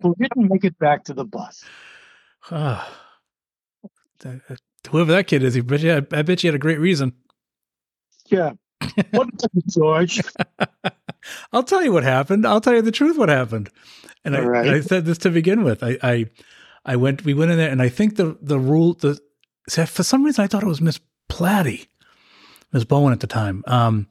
who 0.00 0.14
didn't 0.18 0.48
make 0.50 0.64
it 0.64 0.78
back 0.78 1.04
to 1.04 1.14
the 1.14 1.24
bus. 1.24 1.64
Ah. 2.50 2.88
That- 4.20 4.40
whoever 4.90 5.12
that 5.12 5.26
kid 5.26 5.42
is, 5.42 5.54
he 5.54 5.60
bet 5.62 5.80
you, 5.80 5.94
I 5.94 6.00
bet 6.22 6.42
you 6.44 6.48
had 6.48 6.54
a 6.54 6.58
great 6.58 6.78
reason. 6.80 7.12
Yeah. 8.26 8.52
What 9.12 9.28
you, 9.54 9.62
George? 9.68 10.20
I'll 11.52 11.62
tell 11.62 11.82
you 11.82 11.92
what 11.92 12.04
happened. 12.04 12.46
I'll 12.46 12.60
tell 12.60 12.74
you 12.74 12.82
the 12.82 12.92
truth. 12.92 13.16
What 13.16 13.28
happened? 13.30 13.70
And 14.24 14.36
I, 14.36 14.40
right. 14.40 14.68
I 14.74 14.80
said 14.80 15.04
this 15.06 15.18
to 15.18 15.30
begin 15.30 15.64
with. 15.64 15.82
I, 15.82 15.96
I, 16.02 16.26
I 16.84 16.96
went. 16.96 17.24
We 17.24 17.32
went 17.34 17.50
in 17.50 17.56
there, 17.56 17.70
and 17.70 17.80
I 17.80 17.88
think 17.88 18.16
the 18.16 18.36
the 18.42 18.58
rule 18.58 18.92
the 18.94 19.18
for 19.68 20.02
some 20.02 20.24
reason 20.24 20.44
I 20.44 20.46
thought 20.46 20.62
it 20.62 20.68
was 20.68 20.80
Miss 20.80 21.00
Platty, 21.30 21.86
Miss 22.72 22.84
Bowen 22.84 23.12
at 23.12 23.20
the 23.20 23.26
time. 23.26 23.62
Um, 23.66 24.08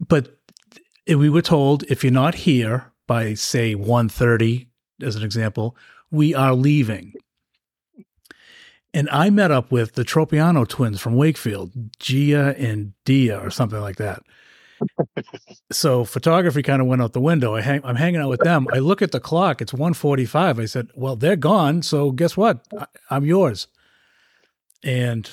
but 0.00 0.36
we 1.06 1.30
were 1.30 1.42
told 1.42 1.84
if 1.84 2.02
you're 2.02 2.12
not 2.12 2.34
here 2.34 2.92
by 3.06 3.34
say 3.34 3.74
1.30, 3.74 4.66
as 5.02 5.16
an 5.16 5.22
example, 5.22 5.76
we 6.10 6.34
are 6.34 6.54
leaving. 6.54 7.14
And 8.94 9.08
I 9.10 9.28
met 9.30 9.50
up 9.50 9.70
with 9.70 9.92
the 9.92 10.04
Tropiano 10.04 10.66
twins 10.66 11.00
from 11.00 11.16
Wakefield, 11.16 11.72
Gia 11.98 12.54
and 12.58 12.94
Dia, 13.04 13.38
or 13.38 13.50
something 13.50 13.80
like 13.80 13.96
that. 13.96 14.22
so 15.70 16.04
photography 16.04 16.62
kind 16.62 16.80
of 16.80 16.88
went 16.88 17.02
out 17.02 17.12
the 17.12 17.20
window. 17.20 17.54
I 17.54 17.60
hang, 17.60 17.82
I'm 17.84 17.96
hanging 17.96 18.20
out 18.20 18.30
with 18.30 18.40
them. 18.40 18.66
I 18.72 18.78
look 18.78 19.02
at 19.02 19.12
the 19.12 19.20
clock; 19.20 19.60
it's 19.60 19.72
1.45. 19.72 20.60
I 20.60 20.64
said, 20.64 20.88
"Well, 20.94 21.16
they're 21.16 21.36
gone. 21.36 21.82
So 21.82 22.10
guess 22.10 22.36
what? 22.36 22.66
I, 22.78 22.86
I'm 23.10 23.24
yours." 23.24 23.68
And 24.86 25.28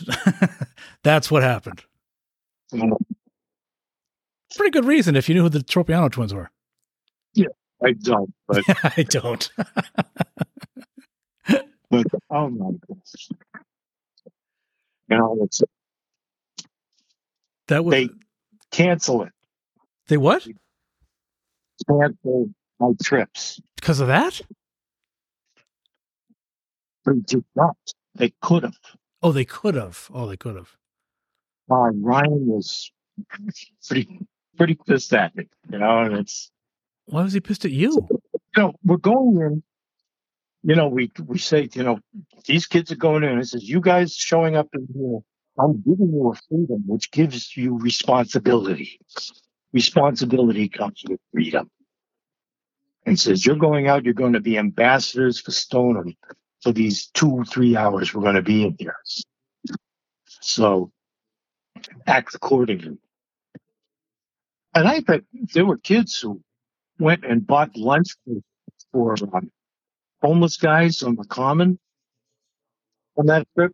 that's 1.04 1.30
what 1.30 1.43
happened. 1.43 1.84
Pretty 4.56 4.72
good 4.72 4.86
reason 4.86 5.16
if 5.16 5.30
you 5.30 5.36
knew 5.36 5.43
who 5.43 5.49
the 5.49 5.60
Tropiano 5.60 6.12
twins 6.12 6.34
were. 6.34 6.49
Yeah, 7.36 7.47
I 7.84 7.91
don't, 7.93 8.34
but, 8.47 8.64
I 8.97 9.04
don't. 9.04 9.49
but 11.47 12.06
oh 12.32 12.49
my 12.49 12.72
goodness. 12.88 13.30
It's 15.10 15.62
That 17.68 17.86
was 17.86 17.91
They- 17.93 18.10
cancel 18.72 19.22
it. 19.24 19.32
they 20.08 20.18
what? 20.18 20.47
Cancel 21.88 22.49
my 22.80 22.91
trips. 23.04 23.60
Because 23.76 23.99
of 23.99 24.08
that? 24.08 24.41
They 27.06 27.20
did 27.26 27.43
not. 27.56 27.78
They 28.16 28.34
could 28.41 28.64
have. 28.64 28.78
Oh, 29.24 29.32
they 29.32 29.45
could 29.45 29.76
have. 29.76 30.09
Oh, 30.13 30.28
they 30.28 30.38
could 30.38 30.57
have. 30.57 30.76
Uh, 31.71 31.91
Ryan 31.95 32.45
was 32.47 32.91
pretty 33.88 34.19
pretty 34.57 34.76
pissed 34.88 35.13
at 35.13 35.36
me, 35.36 35.47
you 35.71 35.80
know, 35.80 35.99
and 35.99 36.15
it's 36.15 36.51
Why 37.07 37.24
was 37.24 37.34
he 37.34 37.41
pissed 37.41 37.65
at 37.65 37.71
you? 37.71 38.07
you 38.11 38.63
know, 38.63 38.74
we're 38.84 38.97
going 38.97 39.38
in, 39.41 39.63
you 40.63 40.76
know, 40.76 40.89
we 40.89 41.11
we 41.26 41.39
say, 41.39 41.69
you 41.74 41.84
know, 41.84 41.99
these 42.45 42.67
kids 42.67 42.91
are 42.91 42.97
going 42.97 43.24
in. 43.24 43.39
It 43.39 43.47
says, 43.47 43.67
you 43.67 43.82
guys 43.82 44.15
showing 44.15 44.57
up 44.57 44.69
in 44.74 44.88
here, 44.93 45.19
I'm 45.59 45.82
giving 45.82 46.11
you 46.13 46.32
a 46.34 46.36
freedom, 46.49 46.84
which 46.88 47.11
gives 47.11 47.55
you 47.57 47.78
responsibility. 47.80 48.99
Responsibility 49.74 50.69
comes 50.69 51.03
with 51.09 51.19
freedom. 51.34 51.69
And 53.05 53.19
says, 53.19 53.45
you're 53.45 53.57
going 53.57 53.88
out, 53.88 54.05
you're 54.05 54.13
going 54.13 54.34
to 54.34 54.41
be 54.41 54.57
ambassadors 54.57 55.39
for 55.39 55.51
Stoneham 55.51 56.15
for 56.64 56.72
these 56.72 57.07
two, 57.07 57.43
three 57.45 57.76
hours 57.76 58.14
we're 58.14 58.24
going 58.24 58.36
to 58.36 58.41
be 58.41 58.64
in 58.64 58.76
here. 58.80 58.95
So 60.41 60.91
act 62.07 62.36
accordingly. 62.36 62.97
And 64.74 64.88
I 64.88 65.01
bet 65.01 65.22
there 65.53 65.66
were 65.66 65.78
kids 65.78 66.20
who 66.20 66.41
went 66.99 67.26
and 67.26 67.45
bought 67.45 67.76
lunch 67.78 68.16
for, 68.26 69.16
for 69.18 69.36
um, 69.36 69.51
homeless 70.22 70.57
guys 70.57 71.03
on 71.03 71.16
the 71.16 71.26
common 71.26 71.80
on 73.18 73.28
that 73.28 73.47
trip. 73.55 73.72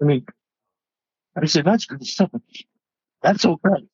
I 0.00 0.04
mean, 0.04 0.26
I 1.36 1.46
said, 1.46 1.64
that's 1.64 1.86
good 1.86 2.06
stuff. 2.06 2.30
That's 3.22 3.44
okay. 3.46 3.86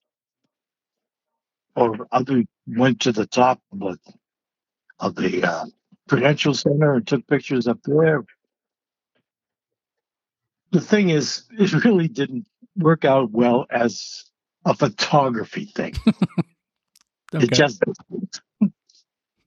Or 1.76 2.08
other 2.10 2.44
went 2.66 3.00
to 3.02 3.12
the 3.12 3.26
top 3.26 3.60
of 3.72 3.78
the, 3.78 3.98
of 4.98 5.14
the 5.14 5.44
uh, 5.44 5.66
Prudential 6.08 6.54
Center 6.54 6.94
and 6.94 7.06
took 7.06 7.26
pictures 7.26 7.68
up 7.68 7.78
there. 7.84 8.24
The 10.72 10.80
thing 10.80 11.10
is, 11.10 11.44
it 11.58 11.84
really 11.84 12.08
didn't 12.08 12.46
work 12.76 13.04
out 13.04 13.30
well 13.30 13.66
as 13.70 14.24
a 14.64 14.74
photography 14.74 15.66
thing. 15.66 15.94
Okay. 17.34 17.44
It 17.44 17.52
just 17.52 17.82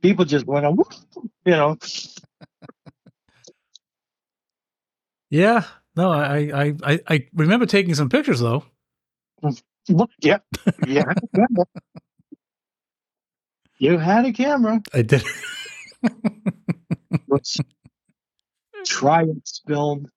people 0.04 0.24
just 0.24 0.46
went 0.46 0.68
oh, 0.68 0.70
on, 0.70 1.30
you 1.46 1.52
know. 1.52 1.78
yeah. 5.32 5.64
No, 5.96 6.12
I, 6.12 6.38
I, 6.54 6.74
I, 6.84 7.00
I 7.08 7.28
remember 7.34 7.66
taking 7.66 7.96
some 7.96 8.08
pictures 8.08 8.40
though. 8.40 8.66
Yeah, 10.20 10.38
yeah. 10.86 11.12
You 13.82 13.98
had 13.98 14.26
a 14.26 14.32
camera. 14.32 14.80
I 14.94 15.02
did. 15.02 15.24
Let's 17.32 17.60
try 18.86 19.24
its 19.24 19.62
film. 19.68 20.08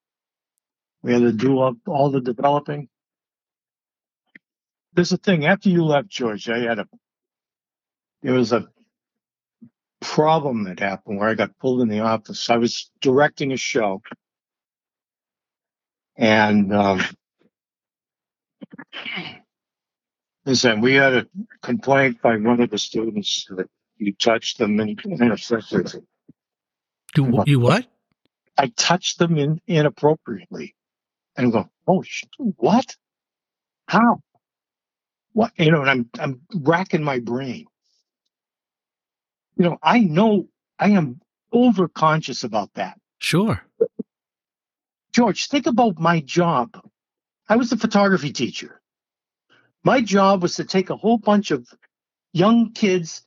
We 1.02 1.12
had 1.12 1.22
to 1.22 1.32
do 1.32 1.60
all, 1.60 1.74
all 1.86 2.10
the 2.10 2.20
developing. 2.20 2.88
There's 4.94 5.12
a 5.12 5.18
thing 5.18 5.46
after 5.46 5.68
you 5.70 5.84
left, 5.84 6.08
Georgia, 6.08 6.54
I 6.54 6.60
had 6.60 6.80
a 6.80 6.88
there 8.22 8.34
was 8.34 8.52
a 8.52 8.66
problem 10.00 10.64
that 10.64 10.80
happened 10.80 11.18
where 11.18 11.28
I 11.28 11.34
got 11.34 11.58
pulled 11.58 11.82
in 11.82 11.88
the 11.88 12.00
office. 12.00 12.50
I 12.50 12.56
was 12.56 12.90
directing 13.02 13.52
a 13.52 13.58
show, 13.58 14.02
and 16.16 16.74
um, 16.74 17.02
listen, 20.46 20.80
we 20.80 20.94
had 20.94 21.14
a 21.14 21.26
complaint 21.62 22.22
by 22.22 22.36
one 22.38 22.60
of 22.62 22.70
the 22.70 22.78
students 22.78 23.46
that 23.50 23.68
you 23.98 24.14
touched 24.14 24.58
them 24.58 24.80
in 24.80 24.96
inappropriately. 25.04 26.02
Do 27.14 27.42
you 27.46 27.60
what? 27.60 27.86
I 28.56 28.68
touched 28.68 29.18
them 29.18 29.36
in, 29.38 29.60
inappropriately, 29.66 30.74
and 31.36 31.52
go, 31.52 31.68
oh, 31.86 32.02
sh- 32.02 32.24
what? 32.38 32.96
How? 33.88 34.20
What? 35.32 35.52
You 35.56 35.70
know, 35.70 35.80
and 35.82 35.90
I'm 35.90 36.10
I'm 36.18 36.40
racking 36.54 37.02
my 37.02 37.18
brain. 37.20 37.66
You 39.56 39.64
know, 39.64 39.78
I 39.82 40.00
know 40.00 40.48
I 40.78 40.90
am 40.90 41.20
over 41.52 41.88
conscious 41.88 42.44
about 42.44 42.72
that. 42.74 42.98
Sure. 43.18 43.62
George, 45.12 45.48
think 45.48 45.66
about 45.66 45.98
my 45.98 46.20
job. 46.20 46.80
I 47.48 47.56
was 47.56 47.70
a 47.72 47.76
photography 47.76 48.32
teacher. 48.32 48.80
My 49.84 50.00
job 50.00 50.42
was 50.42 50.56
to 50.56 50.64
take 50.64 50.90
a 50.90 50.96
whole 50.96 51.18
bunch 51.18 51.50
of 51.50 51.68
young 52.32 52.72
kids 52.72 53.24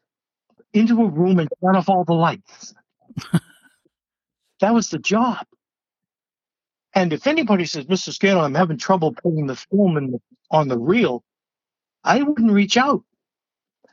into 0.73 1.01
a 1.01 1.09
room 1.09 1.39
and 1.39 1.49
turn 1.63 1.75
off 1.75 1.87
all 1.87 2.03
the 2.03 2.13
lights. 2.13 2.73
that 4.61 4.73
was 4.73 4.89
the 4.89 4.99
job. 4.99 5.45
And 6.93 7.13
if 7.13 7.27
anybody 7.27 7.65
says, 7.65 7.85
Mr. 7.85 8.13
Scannell, 8.13 8.41
I'm 8.43 8.55
having 8.55 8.77
trouble 8.77 9.13
putting 9.13 9.47
the 9.47 9.55
film 9.55 9.97
in 9.97 10.19
on 10.51 10.67
the 10.69 10.77
reel, 10.79 11.23
I 12.03 12.23
wouldn't 12.23 12.51
reach 12.51 12.77
out. 12.77 13.03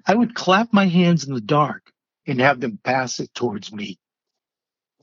I 0.06 0.14
would 0.14 0.34
clap 0.34 0.72
my 0.72 0.86
hands 0.86 1.26
in 1.26 1.34
the 1.34 1.40
dark 1.40 1.92
and 2.26 2.40
have 2.40 2.60
them 2.60 2.78
pass 2.82 3.20
it 3.20 3.34
towards 3.34 3.72
me. 3.72 3.98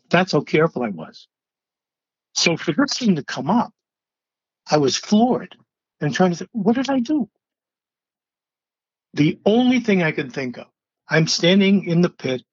That's 0.10 0.34
how 0.34 0.42
careful 0.42 0.84
I 0.84 0.90
was. 0.90 1.28
So 2.36 2.58
for 2.58 2.74
this 2.74 2.98
thing 2.98 3.16
to 3.18 3.24
come 3.24 3.50
up, 3.50 3.74
I 4.70 4.78
was 4.78 4.98
floored 4.98 5.56
and 6.02 6.14
trying 6.14 6.32
to 6.32 6.38
think, 6.38 6.50
what 6.54 6.76
did 6.76 6.90
I 6.90 7.00
do? 7.00 7.30
The 9.14 9.40
only 9.46 9.82
thing 9.82 10.04
I 10.04 10.12
could 10.14 10.34
think 10.34 10.58
of, 10.58 10.68
I'm 11.10 11.28
standing 11.28 11.86
in 11.86 12.02
the 12.02 12.10
pit, 12.10 12.44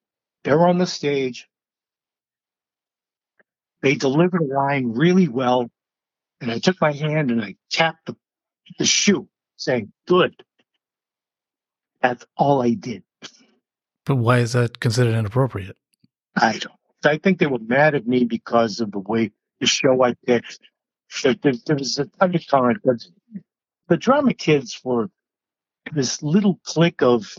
they're 0.43 0.67
on 0.67 0.79
the 0.79 0.87
stage. 0.87 1.47
They 3.81 3.95
delivered 3.95 4.41
a 4.41 4.53
line 4.53 4.93
really 4.93 5.27
well, 5.27 5.69
and 6.41 6.51
I 6.51 6.59
took 6.59 6.79
my 6.81 6.91
hand 6.91 7.31
and 7.31 7.41
I 7.41 7.55
tapped 7.71 8.05
the, 8.05 8.15
the 8.77 8.85
shoe, 8.85 9.27
saying, 9.57 9.91
Good. 10.07 10.43
That's 12.01 12.25
all 12.37 12.61
I 12.61 12.73
did. 12.73 13.03
But 14.05 14.15
why 14.15 14.39
is 14.39 14.53
that 14.53 14.79
considered 14.79 15.15
inappropriate? 15.15 15.77
I 16.35 16.57
don't. 16.57 16.73
I 17.03 17.17
think 17.17 17.39
they 17.39 17.47
were 17.47 17.59
mad 17.59 17.95
at 17.95 18.07
me 18.07 18.25
because 18.25 18.79
of 18.79 18.91
the 18.91 18.99
way 18.99 19.31
the 19.59 19.67
show 19.67 20.03
I 20.03 20.15
picked. 20.25 20.59
There, 21.23 21.35
there, 21.41 21.53
there 21.65 21.75
was 21.75 21.97
a 21.99 22.05
ton 22.05 22.35
of 22.35 22.47
time, 22.47 22.79
but 22.83 22.97
the 23.87 23.97
drama 23.97 24.33
kids 24.33 24.79
were 24.83 25.09
this 25.93 26.21
little 26.21 26.59
clique 26.63 27.01
of 27.01 27.35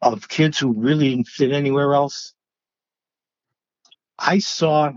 of 0.00 0.28
kids 0.28 0.58
who 0.58 0.72
really 0.72 1.10
didn't 1.10 1.28
fit 1.28 1.52
anywhere 1.52 1.94
else. 1.94 2.33
I 4.18 4.38
saw 4.38 4.92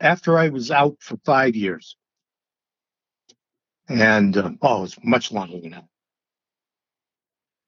after 0.00 0.38
I 0.38 0.48
was 0.48 0.70
out 0.70 0.96
for 1.00 1.16
five 1.24 1.56
years, 1.56 1.96
and 3.88 4.36
uh, 4.36 4.50
oh, 4.62 4.78
it 4.78 4.80
was 4.82 4.96
much 5.04 5.32
longer 5.32 5.60
than 5.60 5.72
that. 5.72 5.86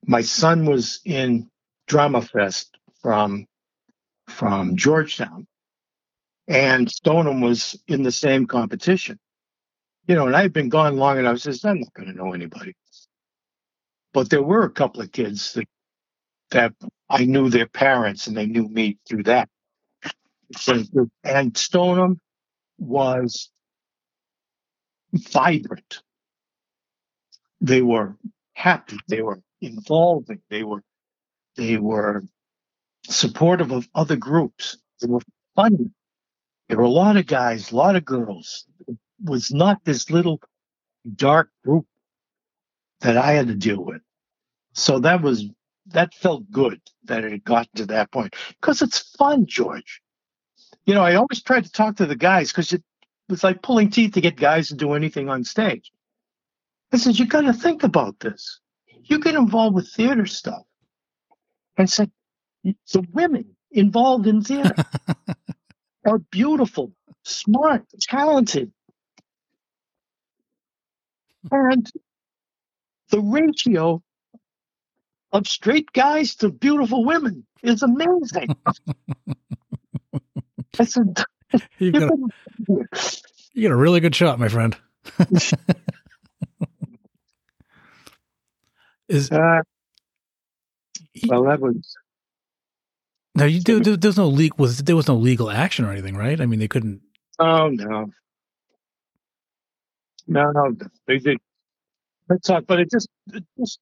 My 0.06 0.22
son 0.22 0.66
was 0.66 1.00
in 1.04 1.50
Drama 1.86 2.22
Fest 2.22 2.76
from 3.02 3.46
from 4.28 4.76
Georgetown, 4.76 5.46
and 6.48 6.90
Stoneham 6.90 7.40
was 7.40 7.80
in 7.88 8.02
the 8.02 8.12
same 8.12 8.46
competition. 8.46 9.18
You 10.06 10.16
know, 10.16 10.26
and 10.26 10.36
I've 10.36 10.52
been 10.52 10.68
gone 10.68 10.96
long 10.96 11.18
enough. 11.18 11.34
I 11.34 11.38
says 11.38 11.64
I'm 11.64 11.80
not 11.80 11.94
going 11.94 12.08
to 12.08 12.16
know 12.16 12.32
anybody, 12.32 12.74
but 14.12 14.30
there 14.30 14.42
were 14.42 14.64
a 14.64 14.70
couple 14.70 15.00
of 15.02 15.12
kids 15.12 15.54
that 15.54 15.68
that 16.50 16.72
I 17.10 17.24
knew 17.24 17.50
their 17.50 17.68
parents, 17.68 18.26
and 18.26 18.36
they 18.36 18.46
knew 18.46 18.68
me 18.68 18.98
through 19.08 19.24
that. 19.24 19.48
And 21.24 21.56
Stoneham 21.56 22.20
was 22.78 23.50
vibrant. 25.14 26.02
They 27.60 27.82
were 27.82 28.16
happy. 28.54 28.98
They 29.08 29.22
were 29.22 29.40
involving. 29.60 30.40
They 30.50 30.64
were 30.64 30.82
they 31.56 31.76
were 31.76 32.24
supportive 33.08 33.72
of 33.72 33.88
other 33.94 34.16
groups. 34.16 34.78
They 35.00 35.08
were 35.08 35.20
funny. 35.56 35.90
There 36.68 36.78
were 36.78 36.84
a 36.84 36.90
lot 36.90 37.16
of 37.16 37.26
guys, 37.26 37.72
a 37.72 37.76
lot 37.76 37.96
of 37.96 38.04
girls. 38.04 38.66
It 38.88 38.96
was 39.22 39.52
not 39.52 39.84
this 39.84 40.10
little 40.10 40.40
dark 41.16 41.50
group 41.64 41.86
that 43.00 43.16
I 43.16 43.32
had 43.32 43.48
to 43.48 43.54
deal 43.54 43.84
with. 43.84 44.02
So 44.74 45.00
that 45.00 45.22
was 45.22 45.46
that 45.88 46.14
felt 46.14 46.50
good 46.50 46.80
that 47.04 47.24
it 47.24 47.32
had 47.32 47.44
gotten 47.44 47.72
to 47.76 47.86
that 47.86 48.12
point 48.12 48.34
because 48.60 48.82
it's 48.82 48.98
fun, 49.16 49.46
George. 49.46 50.02
You 50.86 50.94
know, 50.94 51.02
I 51.02 51.14
always 51.14 51.42
tried 51.42 51.64
to 51.64 51.72
talk 51.72 51.96
to 51.96 52.06
the 52.06 52.16
guys 52.16 52.50
because 52.50 52.72
it 52.72 52.82
was 53.28 53.42
like 53.42 53.62
pulling 53.62 53.90
teeth 53.90 54.14
to 54.14 54.20
get 54.20 54.36
guys 54.36 54.68
to 54.68 54.74
do 54.74 54.92
anything 54.92 55.28
on 55.28 55.44
stage. 55.44 55.90
I 56.92 56.98
said, 56.98 57.18
you 57.18 57.26
got 57.26 57.42
to 57.42 57.52
think 57.52 57.82
about 57.82 58.20
this. 58.20 58.60
You 59.04 59.18
get 59.18 59.34
involved 59.34 59.74
with 59.74 59.90
theater 59.90 60.26
stuff. 60.26 60.62
And 61.76 61.90
said, 61.90 62.10
the 62.62 63.04
women 63.12 63.56
involved 63.70 64.26
in 64.26 64.42
theater 64.42 64.74
are 66.06 66.18
beautiful, 66.18 66.92
smart, 67.24 67.84
talented. 68.00 68.72
And 71.50 71.90
the 73.10 73.20
ratio 73.20 74.02
of 75.32 75.48
straight 75.48 75.92
guys 75.92 76.36
to 76.36 76.50
beautiful 76.50 77.04
women 77.04 77.44
is 77.62 77.82
amazing. 77.82 78.54
I 80.78 80.84
said, 80.84 81.22
You 81.78 81.92
you 81.92 81.92
got, 81.92 82.10
couldn't- 82.10 82.32
you 83.54 83.68
got 83.68 83.72
a 83.74 83.76
really 83.76 84.00
good 84.00 84.14
shot, 84.14 84.38
my 84.38 84.48
friend. 84.48 84.76
is 89.08 89.30
uh, 89.30 89.60
well, 91.28 91.44
that 91.44 91.60
was 91.60 91.96
now 93.34 93.44
you 93.44 93.60
do 93.60 93.80
there, 93.80 93.96
there's 93.96 94.16
no 94.16 94.28
legal 94.28 94.56
was 94.58 94.78
there 94.78 94.96
was 94.96 95.08
no 95.08 95.16
legal 95.16 95.50
action 95.50 95.84
or 95.84 95.92
anything, 95.92 96.16
right? 96.16 96.40
I 96.40 96.46
mean, 96.46 96.58
they 96.60 96.68
couldn't. 96.68 97.02
Oh 97.38 97.68
no, 97.68 98.06
no, 100.26 100.50
no. 100.52 100.76
They 101.06 101.18
did. 101.18 101.38
That's 102.28 102.48
not. 102.48 102.66
But 102.66 102.80
it 102.80 102.90
just, 102.90 103.08
it 103.32 103.44
just, 103.58 103.78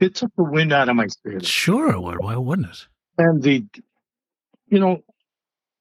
it 0.00 0.14
took 0.14 0.30
the 0.36 0.44
wind 0.44 0.72
out 0.72 0.88
of 0.88 0.96
my 0.96 1.06
sails. 1.06 1.46
Sure, 1.46 1.92
it 1.92 2.00
would. 2.00 2.18
Why 2.18 2.36
wouldn't 2.36 2.68
it? 2.68 2.86
And 3.18 3.42
the, 3.42 3.64
you 4.68 4.78
know, 4.80 5.02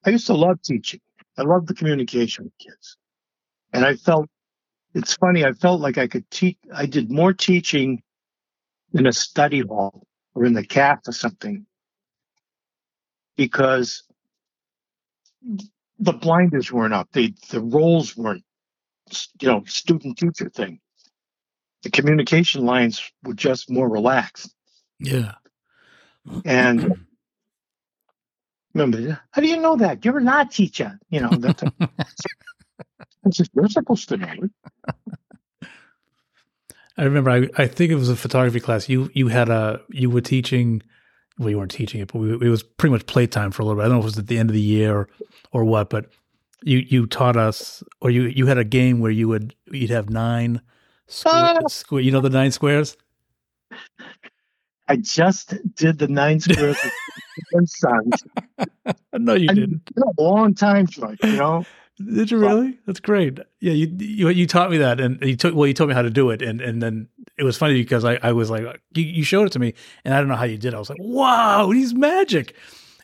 I 0.05 0.11
used 0.11 0.27
to 0.27 0.33
love 0.33 0.61
teaching. 0.61 1.01
I 1.37 1.41
loved 1.41 1.67
the 1.67 1.73
communication 1.73 2.45
with 2.45 2.57
kids, 2.57 2.97
and 3.73 3.85
I 3.85 3.95
felt. 3.95 4.29
It's 4.93 5.15
funny. 5.15 5.43
I 5.43 5.51
felt 5.51 5.81
like 5.81 5.97
I 5.97 6.07
could 6.07 6.29
teach. 6.31 6.57
I 6.73 6.85
did 6.85 7.11
more 7.11 7.33
teaching 7.33 8.01
in 8.93 9.05
a 9.05 9.11
study 9.11 9.59
hall 9.59 10.07
or 10.33 10.45
in 10.45 10.53
the 10.53 10.63
CAF 10.63 11.07
or 11.07 11.11
something 11.11 11.65
because 13.35 14.03
the 15.99 16.13
blinders 16.13 16.71
weren't 16.71 16.93
up. 16.93 17.09
The 17.11 17.33
the 17.49 17.61
roles 17.61 18.15
weren't, 18.15 18.43
you 19.41 19.47
know, 19.47 19.63
student 19.65 20.17
teacher 20.17 20.49
thing. 20.49 20.79
The 21.83 21.91
communication 21.91 22.65
lines 22.65 23.01
were 23.23 23.33
just 23.33 23.69
more 23.69 23.89
relaxed. 23.89 24.53
Yeah. 24.99 25.33
And 26.43 27.04
remember, 28.75 29.19
how 29.31 29.41
do 29.41 29.47
you 29.47 29.57
know 29.57 29.75
that? 29.77 30.05
You're 30.05 30.19
not 30.19 30.51
teacher. 30.51 30.99
You 31.09 31.21
know, 31.21 31.29
that's 31.31 31.63
a, 31.63 31.71
it's 33.25 33.37
just, 33.37 33.49
you're 33.55 33.69
supposed 33.69 34.09
to 34.09 34.17
know 34.17 34.27
it. 34.31 35.69
I 36.97 37.03
remember. 37.03 37.29
I, 37.29 37.49
I 37.57 37.67
think 37.67 37.91
it 37.91 37.95
was 37.95 38.09
a 38.09 38.15
photography 38.15 38.59
class. 38.59 38.87
You 38.87 39.09
you 39.13 39.27
had 39.27 39.49
a 39.49 39.81
you 39.89 40.09
were 40.09 40.21
teaching. 40.21 40.81
Well, 41.37 41.49
you 41.49 41.57
weren't 41.57 41.71
teaching 41.71 41.99
it, 41.99 42.13
but 42.13 42.19
we, 42.19 42.31
it 42.31 42.49
was 42.49 42.63
pretty 42.63 42.93
much 42.93 43.05
playtime 43.07 43.51
for 43.51 43.61
a 43.61 43.65
little 43.65 43.81
bit. 43.81 43.85
I 43.85 43.89
don't 43.89 43.95
know 43.95 43.99
if 43.99 44.03
it 44.05 44.15
was 44.15 44.19
at 44.19 44.27
the 44.27 44.37
end 44.37 44.49
of 44.49 44.53
the 44.53 44.61
year 44.61 44.95
or, 44.95 45.09
or 45.51 45.65
what, 45.65 45.89
but 45.89 46.05
you 46.63 46.77
you 46.77 47.05
taught 47.07 47.35
us, 47.35 47.83
or 47.99 48.09
you 48.09 48.23
you 48.23 48.45
had 48.45 48.57
a 48.57 48.63
game 48.63 48.99
where 49.01 49.11
you 49.11 49.27
would 49.27 49.53
you'd 49.71 49.89
have 49.89 50.09
nine 50.09 50.61
Ah. 51.25 51.59
square, 51.59 51.61
square 51.69 52.01
you 52.01 52.11
know 52.11 52.21
the 52.21 52.29
nine 52.29 52.51
squares. 52.51 52.95
I 54.87 54.97
just 54.97 55.53
did 55.75 55.97
the 55.99 56.07
nine 56.07 56.39
squares 56.39 56.77
with 56.83 56.93
my 57.53 57.61
sons. 57.65 58.23
No, 59.17 59.33
you 59.33 59.47
I 59.49 59.53
didn't. 59.53 59.81
It's 59.87 59.91
been 59.93 60.03
a 60.17 60.21
long 60.21 60.53
time, 60.53 60.87
George, 60.87 61.17
you 61.23 61.37
know? 61.37 61.65
Did 61.97 62.29
you 62.29 62.37
really? 62.37 62.77
That's 62.85 62.99
great. 62.99 63.39
Yeah, 63.61 63.71
you 63.71 63.87
you 63.97 64.29
you 64.29 64.45
taught 64.45 64.69
me 64.69 64.77
that, 64.77 64.99
and 64.99 65.21
you 65.23 65.35
took 65.37 65.55
well, 65.55 65.65
you 65.67 65.73
taught 65.73 65.87
me 65.87 65.93
how 65.93 66.01
to 66.01 66.09
do 66.09 66.29
it, 66.29 66.41
and 66.41 66.59
and 66.61 66.81
then 66.83 67.07
it 67.37 67.43
was 67.43 67.55
funny 67.57 67.73
because 67.81 68.03
I 68.03 68.19
I 68.21 68.33
was 68.33 68.49
like, 68.49 68.63
you, 68.93 69.03
you 69.03 69.23
showed 69.23 69.47
it 69.47 69.51
to 69.53 69.59
me, 69.59 69.73
and 70.03 70.13
I 70.13 70.19
don't 70.19 70.27
know 70.27 70.35
how 70.35 70.43
you 70.43 70.57
did. 70.57 70.73
it. 70.73 70.75
I 70.75 70.79
was 70.79 70.89
like, 70.89 70.99
wow, 71.01 71.71
he's 71.71 71.93
magic. 71.93 72.55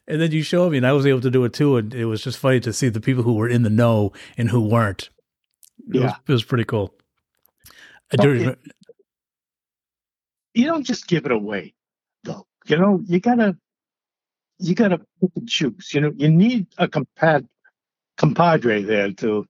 And 0.07 0.19
then 0.21 0.31
you 0.31 0.43
showed 0.43 0.71
me, 0.73 0.77
and 0.77 0.85
I 0.85 0.91
was 0.91 1.05
able 1.05 1.21
to 1.21 1.31
do 1.31 1.45
it 1.45 1.53
too, 1.53 1.77
and 1.77 1.93
it 1.93 2.05
was 2.05 2.21
just 2.21 2.37
funny 2.37 2.59
to 2.59 2.73
see 2.73 2.89
the 2.89 2.99
people 2.99 3.23
who 3.23 3.33
were 3.35 3.47
in 3.47 3.63
the 3.63 3.69
know 3.69 4.11
and 4.37 4.49
who 4.49 4.59
weren't. 4.59 5.09
It 5.87 5.93
was, 5.95 6.01
Yeah. 6.03 6.15
it 6.27 6.31
was 6.31 6.43
pretty 6.43 6.65
cool. 6.65 6.93
I 8.11 8.17
do. 8.17 8.55
You 10.53 10.65
don't 10.65 10.83
just 10.85 11.07
give 11.07 11.25
it 11.25 11.31
away, 11.31 11.73
though. 12.23 12.45
You 12.67 12.77
know, 12.77 13.01
you 13.05 13.19
gotta, 13.19 13.57
you 14.59 14.75
gotta 14.75 14.97
pick 15.19 15.31
and 15.35 15.47
choose. 15.49 15.93
You 15.93 16.01
know, 16.01 16.11
you 16.15 16.29
need 16.29 16.67
a 16.77 16.87
compad, 16.87 17.47
compadre 18.17 18.81
there 18.83 19.11
to, 19.13 19.47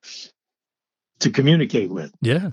to 1.19 1.29
communicate 1.29 1.89
with. 1.89 2.11
yeah, 2.21 2.49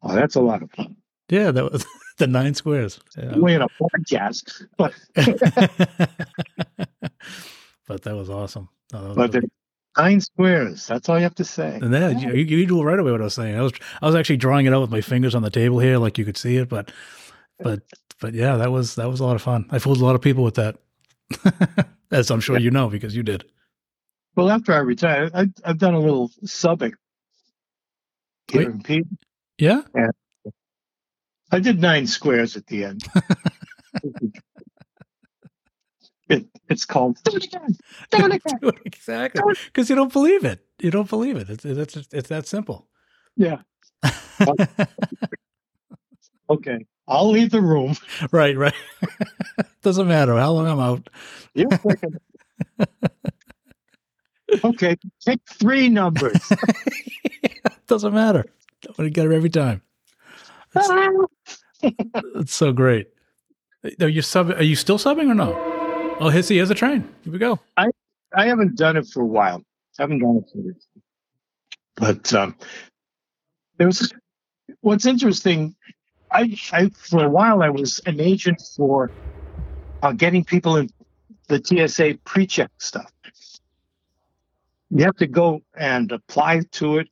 Oh, 0.00 0.14
that's 0.14 0.36
a 0.36 0.40
lot 0.40 0.62
of 0.62 0.70
fun. 0.72 0.96
yeah, 1.28 1.50
that 1.50 1.72
was 1.72 1.84
the 2.18 2.26
nine 2.28 2.54
squares. 2.54 3.00
Yeah. 3.16 3.36
We're 3.36 3.56
in 3.56 3.62
a 3.62 3.68
podcast, 3.68 4.66
but 4.76 4.94
but 7.86 8.02
that 8.02 8.14
was 8.14 8.30
awesome. 8.30 8.68
No, 8.92 9.08
that 9.08 9.16
but 9.16 9.32
was- 9.32 9.42
the 9.42 9.50
nine 9.98 10.20
squares. 10.20 10.86
That's 10.86 11.08
all 11.08 11.16
you 11.16 11.24
have 11.24 11.34
to 11.36 11.44
say. 11.44 11.78
And 11.82 11.92
then 11.92 12.18
you, 12.18 12.32
you 12.34 12.66
knew 12.66 12.82
right 12.82 12.98
away 12.98 13.12
what 13.12 13.20
I 13.20 13.24
was 13.24 13.34
saying. 13.34 13.58
I 13.58 13.62
was 13.62 13.72
I 14.00 14.06
was 14.06 14.14
actually 14.14 14.38
drawing 14.38 14.66
it 14.66 14.72
out 14.74 14.80
with 14.80 14.90
my 14.90 15.00
fingers 15.00 15.34
on 15.34 15.42
the 15.42 15.50
table 15.50 15.78
here, 15.78 15.98
like 15.98 16.18
you 16.18 16.24
could 16.24 16.36
see 16.36 16.56
it. 16.56 16.68
But 16.68 16.92
but 17.58 17.82
but 18.20 18.34
yeah, 18.34 18.56
that 18.56 18.72
was 18.72 18.94
that 18.96 19.08
was 19.10 19.20
a 19.20 19.24
lot 19.24 19.36
of 19.36 19.42
fun. 19.42 19.66
I 19.70 19.78
fooled 19.78 20.00
a 20.00 20.04
lot 20.04 20.14
of 20.14 20.22
people 20.22 20.44
with 20.44 20.56
that, 20.56 20.76
as 22.12 22.30
I'm 22.30 22.40
sure 22.40 22.58
you 22.58 22.70
know 22.70 22.88
because 22.88 23.14
you 23.16 23.22
did. 23.22 23.44
Well, 24.36 24.50
after 24.50 24.72
I 24.72 24.78
retired, 24.78 25.32
I, 25.34 25.48
I've 25.64 25.78
done 25.78 25.94
a 25.94 26.00
little 26.00 26.30
subbing 26.44 26.92
here 28.50 28.60
Wait. 28.60 28.68
in 28.68 28.82
Pete. 28.82 29.06
Yeah, 29.58 29.82
I 31.50 31.60
did 31.60 31.80
nine 31.80 32.06
squares 32.06 32.56
at 32.56 32.66
the 32.66 32.84
end. 32.84 33.04
it, 36.28 36.46
it's 36.68 36.84
called 36.84 37.18
Do 37.24 37.36
it 37.36 37.44
again. 37.52 37.76
Do 38.10 38.26
it 38.26 38.32
again. 38.34 38.72
exactly. 38.84 39.54
Because 39.66 39.88
you 39.90 39.96
don't 39.96 40.12
believe 40.12 40.44
it. 40.44 40.64
You 40.80 40.90
don't 40.90 41.08
believe 41.08 41.36
it. 41.36 41.48
It's 41.50 41.64
it's 41.64 41.96
it's 42.12 42.28
that 42.28 42.46
simple. 42.46 42.86
Yeah. 43.36 43.58
Okay. 46.50 46.86
I'll 47.06 47.30
leave 47.30 47.50
the 47.50 47.60
room. 47.60 47.94
right, 48.32 48.56
right. 48.56 48.74
Doesn't 49.82 50.08
matter 50.08 50.34
how 50.36 50.52
long 50.52 50.66
I'm 50.66 50.80
out. 50.80 51.10
You're 51.54 51.68
freaking. 51.68 52.16
okay. 54.64 54.96
Pick 55.26 55.40
three 55.46 55.88
numbers. 55.90 56.50
Doesn't 57.86 58.14
matter. 58.14 58.46
I'm 58.86 58.94
gonna 58.96 59.10
get 59.10 59.26
her 59.26 59.32
every 59.32 59.50
time. 59.50 59.82
Ah! 60.74 61.10
It's 61.82 62.54
so 62.54 62.72
great. 62.72 63.08
Are 64.00 64.08
you 64.08 64.22
sub? 64.22 64.50
Are 64.50 64.62
you 64.62 64.76
still 64.76 64.98
subbing 64.98 65.30
or 65.30 65.34
no? 65.34 65.77
Oh, 66.20 66.30
Hissy 66.30 66.56
here's 66.56 66.70
a 66.70 66.74
train. 66.74 67.08
Here 67.22 67.32
we 67.32 67.38
go. 67.38 67.60
I 67.76 67.90
I 68.34 68.46
haven't 68.46 68.76
done 68.76 68.96
it 68.96 69.06
for 69.06 69.22
a 69.22 69.26
while. 69.26 69.62
haven't 69.98 70.18
done 70.18 70.38
it 70.38 70.50
for 70.52 70.58
years. 70.58 70.86
But 71.94 72.32
um, 72.34 72.56
there 73.76 73.86
was 73.86 74.12
what's 74.80 75.06
interesting. 75.06 75.76
I, 76.32 76.56
I 76.72 76.88
for 76.88 77.24
a 77.24 77.28
while 77.28 77.62
I 77.62 77.68
was 77.70 78.00
an 78.06 78.20
agent 78.20 78.60
for 78.76 79.12
uh, 80.02 80.12
getting 80.12 80.44
people 80.44 80.76
in 80.76 80.90
the 81.46 81.62
TSA 81.64 82.18
pre-check 82.24 82.70
stuff. 82.78 83.10
You 84.90 85.04
have 85.04 85.16
to 85.16 85.26
go 85.26 85.62
and 85.76 86.10
apply 86.10 86.62
to 86.72 86.98
it, 86.98 87.08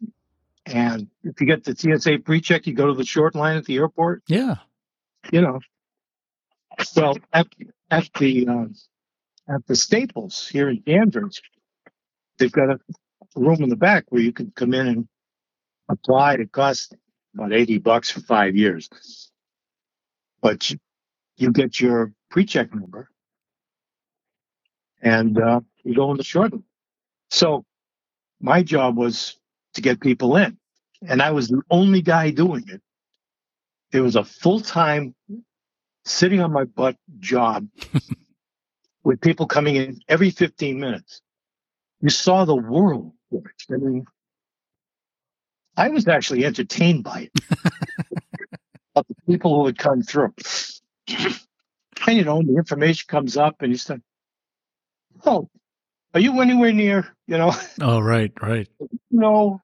and 0.67 1.09
if 1.23 1.41
you 1.41 1.47
get 1.47 1.63
the 1.65 1.77
TSA 1.77 2.19
pre-check, 2.25 2.67
you 2.67 2.75
go 2.75 2.89
to 2.89 2.95
the 2.95 3.05
short 3.05 3.37
line 3.37 3.57
at 3.57 3.65
the 3.67 3.77
airport. 3.77 4.23
Yeah. 4.27 4.57
You 5.33 5.43
know, 5.43 5.61
well 6.97 7.17
at 7.33 7.47
at 7.91 8.09
the 8.19 8.49
um, 8.49 8.75
at 9.49 9.67
the 9.67 9.77
Staples 9.77 10.49
here 10.49 10.69
in 10.69 10.83
Danvers, 10.85 11.41
they've 12.39 12.53
got 12.53 12.71
a 12.71 12.79
room 13.37 13.63
in 13.63 13.69
the 13.69 13.77
back 13.77 14.05
where 14.09 14.23
you 14.23 14.33
can 14.33 14.53
come 14.55 14.75
in 14.75 14.87
and 14.87 15.09
apply. 15.89 16.35
It 16.35 16.53
costs 16.53 16.93
about 17.35 17.53
80 17.53 17.79
bucks 17.79 18.11
for 18.11 18.21
five 18.21 18.57
years. 18.57 18.89
But 20.41 20.71
you, 20.71 20.79
you 21.37 21.53
get 21.53 21.81
your 21.81 22.13
pre-check 22.31 22.75
number 22.75 23.09
and 25.03 25.39
uh, 25.41 25.61
you 25.85 25.95
go 25.95 26.11
in 26.11 26.17
the 26.17 26.25
short 26.25 26.53
one. 26.53 26.65
So 27.31 27.65
my 28.41 28.63
job 28.63 28.97
was 28.97 29.37
to 29.75 29.81
get 29.81 30.01
people 30.01 30.37
in. 30.37 30.59
And 31.07 31.21
I 31.21 31.31
was 31.31 31.49
the 31.49 31.63
only 31.71 32.01
guy 32.01 32.31
doing 32.31 32.65
it. 32.69 32.81
It 33.93 34.01
was 34.01 34.17
a 34.17 34.25
full-time 34.25 35.15
sitting 36.05 36.41
on 36.41 36.53
my 36.53 36.65
butt 36.65 36.97
job 37.19 37.69
with 39.07 39.21
people 39.21 39.47
coming 39.47 39.77
in 39.77 40.01
every 40.09 40.31
15 40.31 40.81
minutes. 40.81 41.23
You 42.01 42.11
saw 42.11 42.45
the 42.45 42.57
world. 42.57 43.13
I 43.33 43.77
mean, 43.77 44.05
I 45.77 45.89
was 45.91 46.09
actually 46.09 46.45
entertained 46.45 47.05
by 47.05 47.29
it. 47.33 47.63
of 48.97 49.07
the 49.09 49.15
people 49.29 49.55
who 49.55 49.63
would 49.63 49.79
come 49.79 50.03
through. 50.03 50.35
And 51.09 52.17
you 52.17 52.25
know, 52.25 52.43
the 52.43 52.57
information 52.57 53.05
comes 53.07 53.37
up 53.37 53.63
and 53.63 53.71
you 53.71 53.79
start, 53.79 54.01
oh, 55.25 55.49
are 56.13 56.21
you 56.21 56.41
anywhere 56.41 56.73
near, 56.73 57.07
you 57.29 57.39
know, 57.39 57.53
Oh, 57.81 58.01
right, 58.01 58.33
right. 58.43 58.69
no. 59.13 59.63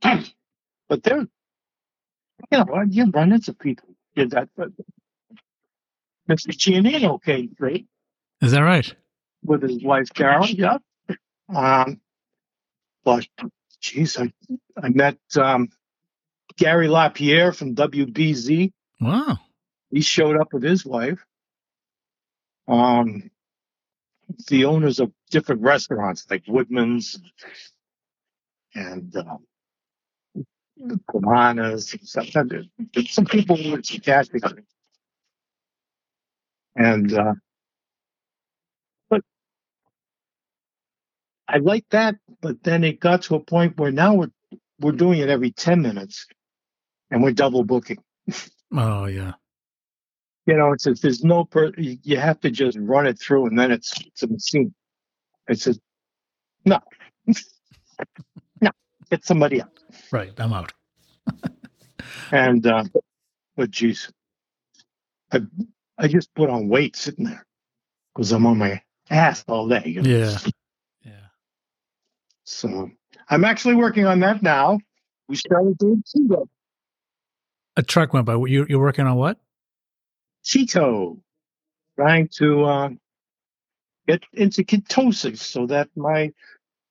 But 0.00 1.02
they're, 1.02 1.26
you 2.52 2.58
know, 2.58 2.84
you 2.88 3.10
run 3.10 3.32
into 3.32 3.52
people. 3.52 3.88
Did 4.14 4.30
that, 4.30 4.48
but 4.56 4.68
Mr. 6.28 6.50
Giannino 6.50 7.20
came 7.20 7.52
through 7.56 7.80
Is 8.44 8.52
that 8.52 8.60
right? 8.60 8.94
with 9.44 9.62
his 9.62 9.82
wife 9.82 10.08
Carol. 10.12 10.46
Yeah. 10.46 10.78
Um, 11.54 12.00
but 13.04 13.26
geez, 13.80 14.18
I, 14.18 14.32
I 14.82 14.88
met 14.88 15.18
um, 15.36 15.68
Gary 16.56 16.88
LaPierre 16.88 17.52
from 17.52 17.74
WBZ. 17.74 18.72
Wow. 19.00 19.38
He 19.90 20.00
showed 20.00 20.40
up 20.40 20.52
with 20.52 20.62
his 20.62 20.84
wife. 20.84 21.24
Um, 22.66 23.30
the 24.48 24.64
owners 24.64 25.00
of 25.00 25.12
different 25.30 25.60
restaurants 25.60 26.26
like 26.30 26.44
Woodman's 26.48 27.20
and 28.74 29.14
um, 29.16 29.44
stuff. 31.86 32.28
Some 33.06 33.26
people 33.26 33.56
were 33.56 33.82
fantastic. 33.82 34.42
And 36.74 37.12
uh, 37.12 37.34
I 41.48 41.58
like 41.58 41.84
that, 41.90 42.16
but 42.40 42.62
then 42.62 42.84
it 42.84 43.00
got 43.00 43.22
to 43.22 43.34
a 43.34 43.40
point 43.40 43.78
where 43.78 43.90
now 43.90 44.14
we're 44.14 44.30
we're 44.80 44.92
doing 44.92 45.20
it 45.20 45.28
every 45.28 45.50
ten 45.50 45.82
minutes, 45.82 46.26
and 47.10 47.22
we're 47.22 47.32
double 47.32 47.64
booking. 47.64 47.98
Oh, 48.76 49.04
yeah. 49.04 49.32
You 50.46 50.56
know, 50.56 50.72
it's 50.72 50.86
if 50.86 51.00
there's 51.00 51.22
no 51.22 51.44
per 51.44 51.72
you 51.76 51.98
you 52.02 52.16
have 52.18 52.40
to 52.40 52.50
just 52.50 52.76
run 52.80 53.06
it 53.06 53.18
through, 53.20 53.46
and 53.46 53.58
then 53.58 53.70
it's 53.70 53.94
it's 54.06 54.22
a 54.22 54.26
machine. 54.26 54.74
It's 55.48 55.66
a 55.66 55.74
no, 56.64 56.80
no, 58.60 58.70
get 59.10 59.24
somebody 59.24 59.60
else. 59.60 59.70
Right. 60.10 60.32
I'm 60.38 60.52
out. 60.52 60.72
And 62.32 62.66
uh, 62.66 62.84
but 63.56 63.70
geez, 63.70 64.10
I 65.32 65.40
I 65.98 66.08
just 66.08 66.34
put 66.34 66.50
on 66.50 66.68
weight 66.68 66.96
sitting 66.96 67.26
there 67.26 67.46
because 68.14 68.32
I'm 68.32 68.46
on 68.46 68.58
my 68.58 68.82
ass 69.10 69.44
all 69.46 69.68
day. 69.68 69.82
You 69.86 70.02
know? 70.02 70.10
Yeah. 70.10 70.38
So 72.44 72.90
I'm 73.28 73.44
actually 73.44 73.74
working 73.74 74.06
on 74.06 74.20
that 74.20 74.42
now. 74.42 74.78
We 75.28 75.36
started 75.36 75.76
doing 75.78 76.02
keto. 76.14 76.46
A 77.76 77.82
truck 77.82 78.12
went 78.12 78.26
by. 78.26 78.34
You, 78.34 78.66
you're 78.68 78.80
working 78.80 79.06
on 79.06 79.16
what? 79.16 79.38
Keto, 80.44 81.18
trying 81.96 82.28
to 82.36 82.64
uh, 82.64 82.88
get 84.06 84.22
into 84.34 84.62
ketosis 84.62 85.38
so 85.38 85.66
that 85.66 85.88
my 85.96 86.32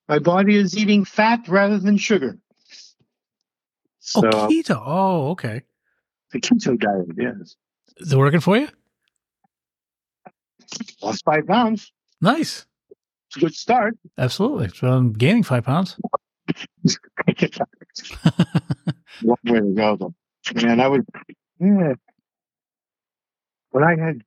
my 0.09 0.19
body 0.19 0.57
is 0.57 0.77
eating 0.77 1.05
fat 1.05 1.47
rather 1.47 1.77
than 1.77 1.97
sugar. 1.97 2.37
So 3.99 4.21
oh, 4.25 4.47
keto. 4.47 4.81
Oh, 4.83 5.29
okay. 5.29 5.61
the 6.31 6.41
keto 6.41 6.77
diet, 6.77 7.07
yes. 7.17 7.55
Is 7.97 8.11
it 8.11 8.17
working 8.17 8.39
for 8.39 8.57
you? 8.57 8.67
Lost 11.01 11.23
five 11.23 11.47
pounds. 11.47 11.91
Nice. 12.19 12.65
It's 13.33 13.37
a 13.37 13.47
good 13.47 13.55
start. 13.55 13.97
Absolutely. 14.19 14.69
So 14.69 14.87
I'm 14.87 15.11
gaining 15.11 15.41
five 15.41 15.63
pounds. 15.63 15.97
One 19.23 19.37
way 19.45 19.59
to 19.59 19.73
go 19.75 19.95
though. 19.95 20.13
Man, 20.61 20.79
I 20.79 20.87
would 20.87 21.03
yeah. 21.59 21.93
When 23.71 23.83
I 23.83 23.95
had 23.95 24.21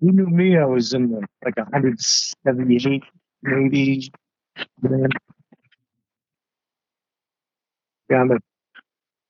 you 0.00 0.12
knew 0.12 0.28
me, 0.28 0.56
I 0.56 0.64
was 0.64 0.92
in 0.92 1.10
the 1.10 1.26
like 1.44 1.54
hundred 1.72 2.00
seventy 2.00 2.76
eight 2.76 3.02
maybe. 3.42 4.12
Man. 4.80 5.08
Yeah, 8.08 8.20
I'm, 8.20 8.30
at, 8.30 8.42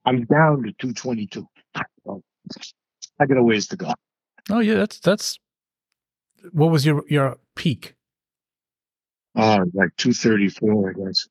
I'm 0.04 0.24
down 0.24 0.62
to 0.62 0.72
222. 0.72 1.46
So, 2.04 2.22
I 3.18 3.26
got 3.26 3.36
a 3.36 3.42
ways 3.42 3.66
to 3.68 3.76
go. 3.76 3.92
Oh 4.50 4.60
yeah, 4.60 4.74
that's 4.74 4.98
that's. 5.00 5.38
What 6.52 6.70
was 6.70 6.84
your 6.84 7.04
your 7.08 7.38
peak? 7.54 7.94
Oh, 9.36 9.64
like 9.74 9.94
234, 9.96 10.90
I 10.90 11.04
guess. 11.04 11.28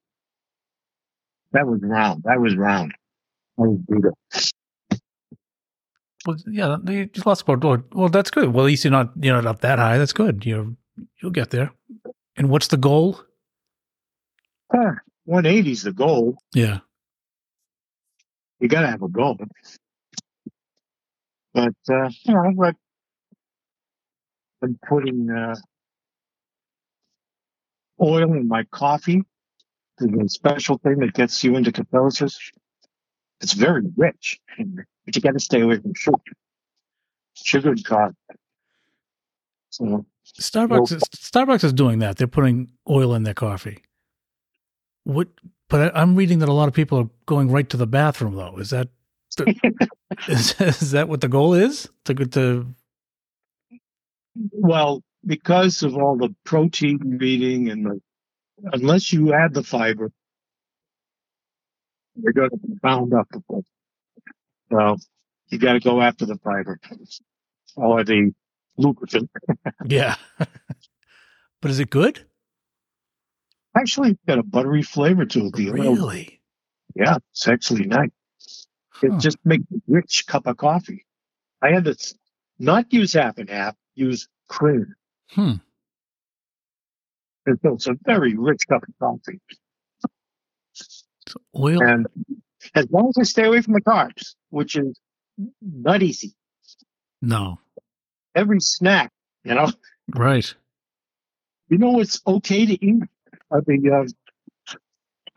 That 1.52 1.68
was 1.68 1.82
round. 1.82 2.24
That 2.24 2.40
was 2.40 2.56
round. 2.56 2.94
That 3.58 3.70
was 3.70 3.80
brutal. 3.80 4.18
Well, 6.26 6.38
yeah, 6.48 6.78
you 6.88 7.06
just 7.08 7.26
lost 7.26 7.42
about. 7.44 7.64
Well, 7.64 7.84
well, 7.94 8.10
that's 8.10 8.30
good. 8.30 8.54
Well, 8.54 8.66
at 8.66 8.68
least 8.68 8.84
you're 8.84 8.92
not 8.92 9.12
you're 9.20 9.36
not 9.36 9.46
up 9.46 9.62
that 9.62 9.80
high. 9.80 9.98
That's 9.98 10.14
good. 10.14 10.46
You 10.46 10.76
you'll 11.22 11.32
get 11.32 11.50
there. 11.50 11.72
And 12.36 12.50
what's 12.50 12.68
the 12.68 12.78
goal? 12.78 13.20
Ah, 14.74 14.96
180 15.26 15.72
is 15.72 15.84
the 15.84 15.94
goal. 15.94 16.38
Yeah. 16.54 16.80
You 18.60 18.68
got 18.68 18.82
to 18.82 18.88
have 18.88 19.02
a 19.02 19.08
goal. 19.08 19.38
But, 21.54 21.74
uh, 21.90 22.10
you 22.24 22.34
know, 22.34 22.54
I've 22.64 22.76
been 24.62 24.80
putting 24.88 25.30
uh, 25.30 25.56
oil 28.02 28.34
in 28.34 28.48
my 28.48 28.64
coffee. 28.66 29.24
The 29.98 30.30
special 30.30 30.78
thing 30.78 31.00
that 31.00 31.14
gets 31.14 31.44
you 31.44 31.56
into 31.56 31.72
ketosis. 31.72 32.38
It's 33.42 33.54
very 33.54 33.84
rich, 33.98 34.40
but 34.58 35.16
you 35.16 35.22
got 35.22 35.34
to 35.34 35.40
stay 35.40 35.62
away 35.62 35.80
from 35.80 35.94
sugar. 35.96 36.18
Sugar 37.36 37.70
and 37.70 37.86
coffee. 37.86 38.16
So, 39.70 40.06
Starbucks 40.40 40.92
is, 40.92 41.04
Starbucks 41.16 41.64
is 41.64 41.74
doing 41.74 42.00
that. 42.00 42.18
They're 42.18 42.28
putting 42.28 42.72
oil 42.90 43.14
in 43.14 43.24
their 43.24 43.34
coffee. 43.34 43.80
What? 45.04 45.28
But 45.70 45.96
I, 45.96 46.02
I'm 46.02 46.16
reading 46.16 46.40
that 46.40 46.50
a 46.50 46.54
lot 46.54 46.68
of 46.68 46.74
people 46.74 46.98
are 46.98 47.10
going 47.26 47.52
right 47.52 47.70
to 47.70 47.78
the 47.78 47.88
bathroom. 47.88 48.36
Though, 48.36 48.58
is 48.58 48.72
that 48.72 48.90
is, 50.28 50.60
is 50.60 50.92
that 50.92 51.08
what 51.08 51.22
the 51.22 51.28
goal 51.28 51.54
is? 51.54 51.90
To 52.06 52.14
to 52.14 52.74
well, 54.52 55.04
because 55.26 55.84
of 55.84 55.96
all 55.98 56.18
the 56.18 56.36
protein 56.46 57.18
reading 57.20 57.70
and 57.70 57.86
the, 57.86 58.02
unless 58.74 59.14
you 59.14 59.34
add 59.34 59.54
the 59.54 59.64
fiber, 59.64 60.12
you're 62.16 62.34
going 62.34 62.50
to 62.52 62.58
be 62.58 62.74
bound 62.82 63.14
up. 63.14 63.28
So 64.72 64.98
you 65.50 65.58
got 65.58 65.74
to 65.74 65.80
go 65.80 66.02
after 66.02 66.26
the 66.26 66.38
fiber 66.38 66.80
or 67.76 68.04
the 68.04 68.34
lubricant. 68.78 69.30
yeah. 69.86 70.16
but 71.62 71.72
is 71.72 71.80
it 71.80 71.90
good? 71.90 72.26
Actually, 73.78 74.12
it's 74.12 74.20
got 74.28 74.40
a 74.40 74.44
buttery 74.44 74.82
flavor 74.84 75.26
to 75.26 75.48
it. 75.48 75.54
The 75.54 75.70
oil. 75.72 75.76
Really? 75.76 76.42
Yeah, 76.96 77.18
it's 77.32 77.48
actually 77.48 77.86
nice. 77.86 78.10
It 79.02 79.12
Huh. 79.12 79.18
just 79.20 79.38
makes 79.46 79.64
a 79.72 79.78
rich 79.88 80.26
cup 80.28 80.48
of 80.48 80.58
coffee. 80.58 81.06
I 81.62 81.70
had 81.72 81.86
to 81.86 81.96
not 82.60 82.92
use 82.94 83.14
half 83.14 83.38
and 83.38 83.50
half, 83.50 83.76
use 83.96 84.28
cream. 84.48 84.96
Hmm. 85.32 85.54
It's 87.46 87.88
a 87.88 87.96
very 88.06 88.36
rich 88.38 88.62
cup 88.70 88.84
of 88.84 88.94
coffee. 89.00 89.40
So 90.74 91.40
oil. 91.58 91.82
And 91.84 92.08
as 92.76 92.88
long 92.92 93.10
as 93.10 93.18
I 93.20 93.24
stay 93.24 93.46
away 93.46 93.62
from 93.62 93.74
the 93.74 93.82
carbs, 93.82 94.36
which 94.50 94.76
is 94.76 95.00
not 95.62 96.04
easy, 96.04 96.34
No. 97.22 97.60
every 98.36 98.60
snack, 98.60 99.12
you 99.44 99.56
know, 99.56 99.72
Right. 100.16 100.54
you 101.70 101.78
know 101.78 101.92
what's 101.92 102.22
okay 102.28 102.66
to 102.66 102.86
eat 102.86 103.04
are 103.52 103.62
the 103.62 104.08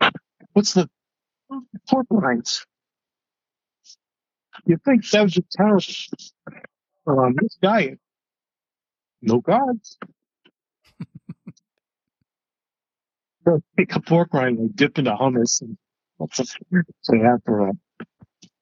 uh, 0.01 0.09
what's 0.53 0.73
the 0.73 0.89
pork 1.89 2.07
rinds. 2.09 2.65
You 4.65 4.77
think 4.85 5.09
that 5.11 5.23
was 5.23 5.37
a 5.37 5.41
terrible 5.51 5.83
on 7.07 7.35
this 7.41 7.55
diet? 7.61 7.99
No 9.25 9.39
gods. 9.39 9.97
Take 13.77 13.95
a 13.95 14.01
pork 14.01 14.33
rind 14.33 14.59
and 14.59 14.75
dip 14.75 14.97
into 14.99 15.11
hummus, 15.11 15.61
and 15.61 15.77
that's 16.19 16.39
a, 16.39 16.45
so 17.01 17.13
have 17.21 17.41
for 17.45 17.69
a 17.69 17.73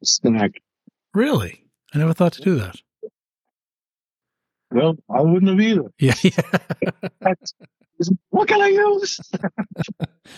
snack. 0.04 0.62
Really? 1.14 1.66
I 1.94 1.98
never 1.98 2.14
thought 2.14 2.34
to 2.34 2.42
do 2.42 2.56
that. 2.56 2.76
Well, 4.72 4.96
I 5.10 5.22
wouldn't 5.22 5.52
have 5.52 5.60
either. 5.60 5.92
Yeah. 6.00 6.14
Yeah. 6.24 7.34
What 8.32 8.48
can 8.48 8.60
I 8.62 8.70
use? 8.70 9.20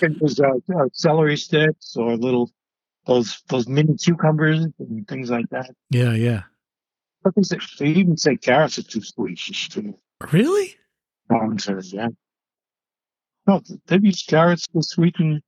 and 0.01 0.17
there's 0.19 0.37
uh, 0.37 0.49
uh, 0.75 0.89
celery 0.91 1.37
sticks 1.37 1.95
or 1.95 2.17
little 2.17 2.51
those 3.05 3.41
those 3.47 3.69
mini 3.69 3.95
cucumbers 3.95 4.65
and 4.79 5.07
things 5.07 5.29
like 5.29 5.47
that. 5.51 5.69
yeah. 5.89 6.11
Yeah. 6.11 6.41
But 7.23 7.35
they, 7.37 7.43
say, 7.43 7.57
they 7.79 7.87
even 7.91 8.17
say 8.17 8.35
carrots 8.35 8.77
are 8.79 8.83
too 8.83 8.99
sweet. 9.01 9.39
Really? 10.31 10.75
so, 11.57 11.79
yeah. 11.83 12.07
No, 13.47 13.61
they 13.87 13.99
use 14.01 14.23
carrots 14.23 14.67
to 14.67 14.81
sweeten 14.81 15.41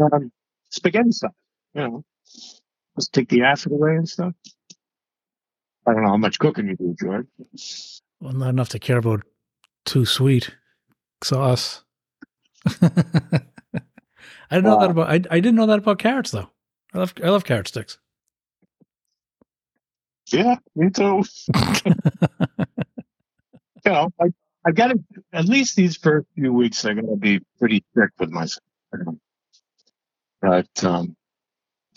um, 0.00 0.32
spaghetti 0.70 1.12
stuff. 1.12 1.32
You 1.74 1.82
know, 1.82 2.04
just 2.96 3.12
take 3.12 3.28
the 3.28 3.42
acid 3.42 3.72
away 3.72 3.96
and 3.96 4.08
stuff. 4.08 4.32
I 5.86 5.92
don't 5.92 6.02
know 6.02 6.10
how 6.10 6.16
much 6.16 6.38
cooking 6.38 6.68
you 6.68 6.76
do, 6.76 6.96
George. 6.98 7.26
Well, 8.20 8.32
not 8.32 8.50
enough 8.50 8.70
to 8.70 8.78
care 8.78 8.98
about 8.98 9.22
too 9.84 10.06
sweet 10.06 10.54
sauce. 11.22 11.82
I 12.66 13.42
didn't 14.50 14.64
know 14.64 14.80
that 14.80 14.90
about. 14.90 15.08
I, 15.08 15.14
I 15.14 15.40
didn't 15.40 15.56
know 15.56 15.66
that 15.66 15.80
about 15.80 15.98
carrots 15.98 16.30
though. 16.30 16.48
I 16.94 16.98
love 16.98 17.12
I 17.22 17.28
love 17.28 17.44
carrot 17.44 17.68
sticks. 17.68 17.98
Yeah, 20.28 20.56
me 20.74 20.88
too. 20.90 21.24
you 23.86 23.92
know, 23.92 24.10
I, 24.20 24.26
I 24.66 24.72
got 24.72 24.88
to, 24.88 24.98
at 25.32 25.46
least 25.46 25.76
these 25.76 25.96
first 25.96 26.26
few 26.34 26.52
weeks, 26.52 26.84
I 26.84 26.94
got 26.94 27.02
to 27.02 27.16
be 27.16 27.40
pretty 27.58 27.84
strict 27.90 28.18
with 28.20 28.30
myself. 28.30 28.62
But 30.40 30.84
um, 30.84 31.16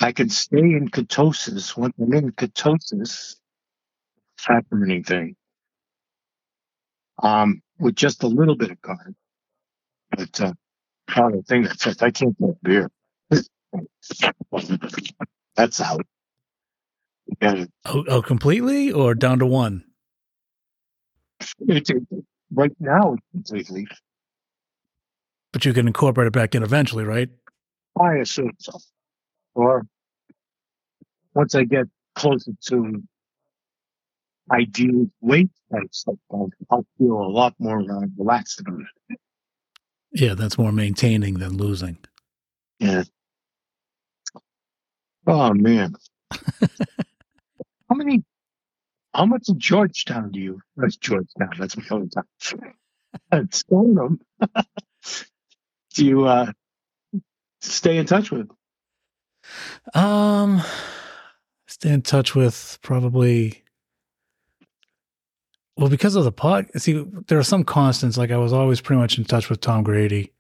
I 0.02 0.12
can 0.12 0.30
stay 0.30 0.60
in 0.60 0.90
ketosis. 0.90 1.78
When 1.78 1.94
I'm 2.02 2.14
in 2.14 2.32
ketosis, 2.32 3.36
burning 4.70 5.04
thing, 5.04 5.36
um, 7.22 7.62
with 7.80 7.96
just 7.96 8.24
a 8.24 8.28
little 8.28 8.56
bit 8.56 8.72
of 8.72 8.82
carb. 8.82 9.16
But 10.12 10.42
uh, 10.42 10.54
oh, 11.18 11.32
the 11.32 11.44
thing 11.44 11.64
that 11.64 11.80
says 11.80 12.02
I 12.02 12.12
can't 12.12 12.38
drink 12.38 12.58
beer. 12.64 12.90
That's 15.56 15.82
out. 15.82 16.06
Gotta 17.42 17.68
Oh, 17.86 18.06
oh, 18.08 18.22
completely 18.22 18.92
or 18.92 19.16
down 19.16 19.40
to 19.40 19.46
one? 19.46 19.84
It's, 21.60 21.92
right 22.52 22.76
now, 22.80 23.14
it's 23.14 23.24
completely. 23.32 23.88
But 25.54 25.66
you 25.66 25.74
can 25.74 25.88
incorporate 25.88 26.28
it 26.28 26.34
back 26.34 26.56
in 26.56 26.64
eventually, 26.64 27.04
right? 27.04 27.30
I 28.00 28.16
assume 28.16 28.52
so. 28.60 28.78
Or 29.56 29.86
once 31.34 31.56
I 31.56 31.64
get 31.64 31.88
closer 32.16 32.52
to 32.68 33.04
ideal 34.52 35.08
weight 35.22 35.50
type 35.72 35.88
stuff, 35.92 36.16
I'll, 36.32 36.50
I'll 36.70 36.86
feel 36.98 37.14
a 37.14 37.30
lot 37.30 37.54
more 37.60 37.80
uh, 37.80 38.06
relaxed 38.18 38.62
about 38.62 38.82
it. 39.10 39.18
Yeah, 40.12 40.36
that's 40.36 40.58
more 40.58 40.72
maintaining 40.72 41.36
than 41.36 41.58
losing. 41.58 41.98
Yeah. 42.80 43.04
Oh 45.26 45.54
man. 45.54 45.96
how 46.32 47.96
many? 47.96 48.24
How 49.18 49.26
much 49.26 49.50
of 49.50 49.58
Georgetown 49.58 50.32
do 50.32 50.40
you? 50.40 50.62
That's 50.76 50.96
Georgetown. 50.96 51.50
That's 51.58 51.76
my 51.76 51.84
hometown. 51.86 52.74
At 53.32 53.52
Stoneham. 53.52 54.20
do 55.96 56.06
you 56.06 56.26
uh, 56.26 56.52
stay 57.60 57.98
in 57.98 58.06
touch 58.06 58.30
with? 58.30 58.48
Um, 59.96 60.62
stay 61.66 61.90
in 61.90 62.04
touch 62.04 62.36
with 62.36 62.78
probably. 62.84 63.64
Well, 65.78 65.90
because 65.90 66.16
of 66.16 66.24
the 66.24 66.32
pod, 66.32 66.68
see, 66.78 67.04
there 67.28 67.40
are 67.40 67.44
some 67.44 67.64
constants. 67.64 68.18
Like 68.20 68.30
I 68.30 68.38
was 68.38 68.54
always 68.54 68.82
pretty 68.82 69.00
much 69.00 69.18
in 69.18 69.26
touch 69.26 69.50
with 69.50 69.62
Tom 69.62 69.84
Grady 69.84 70.32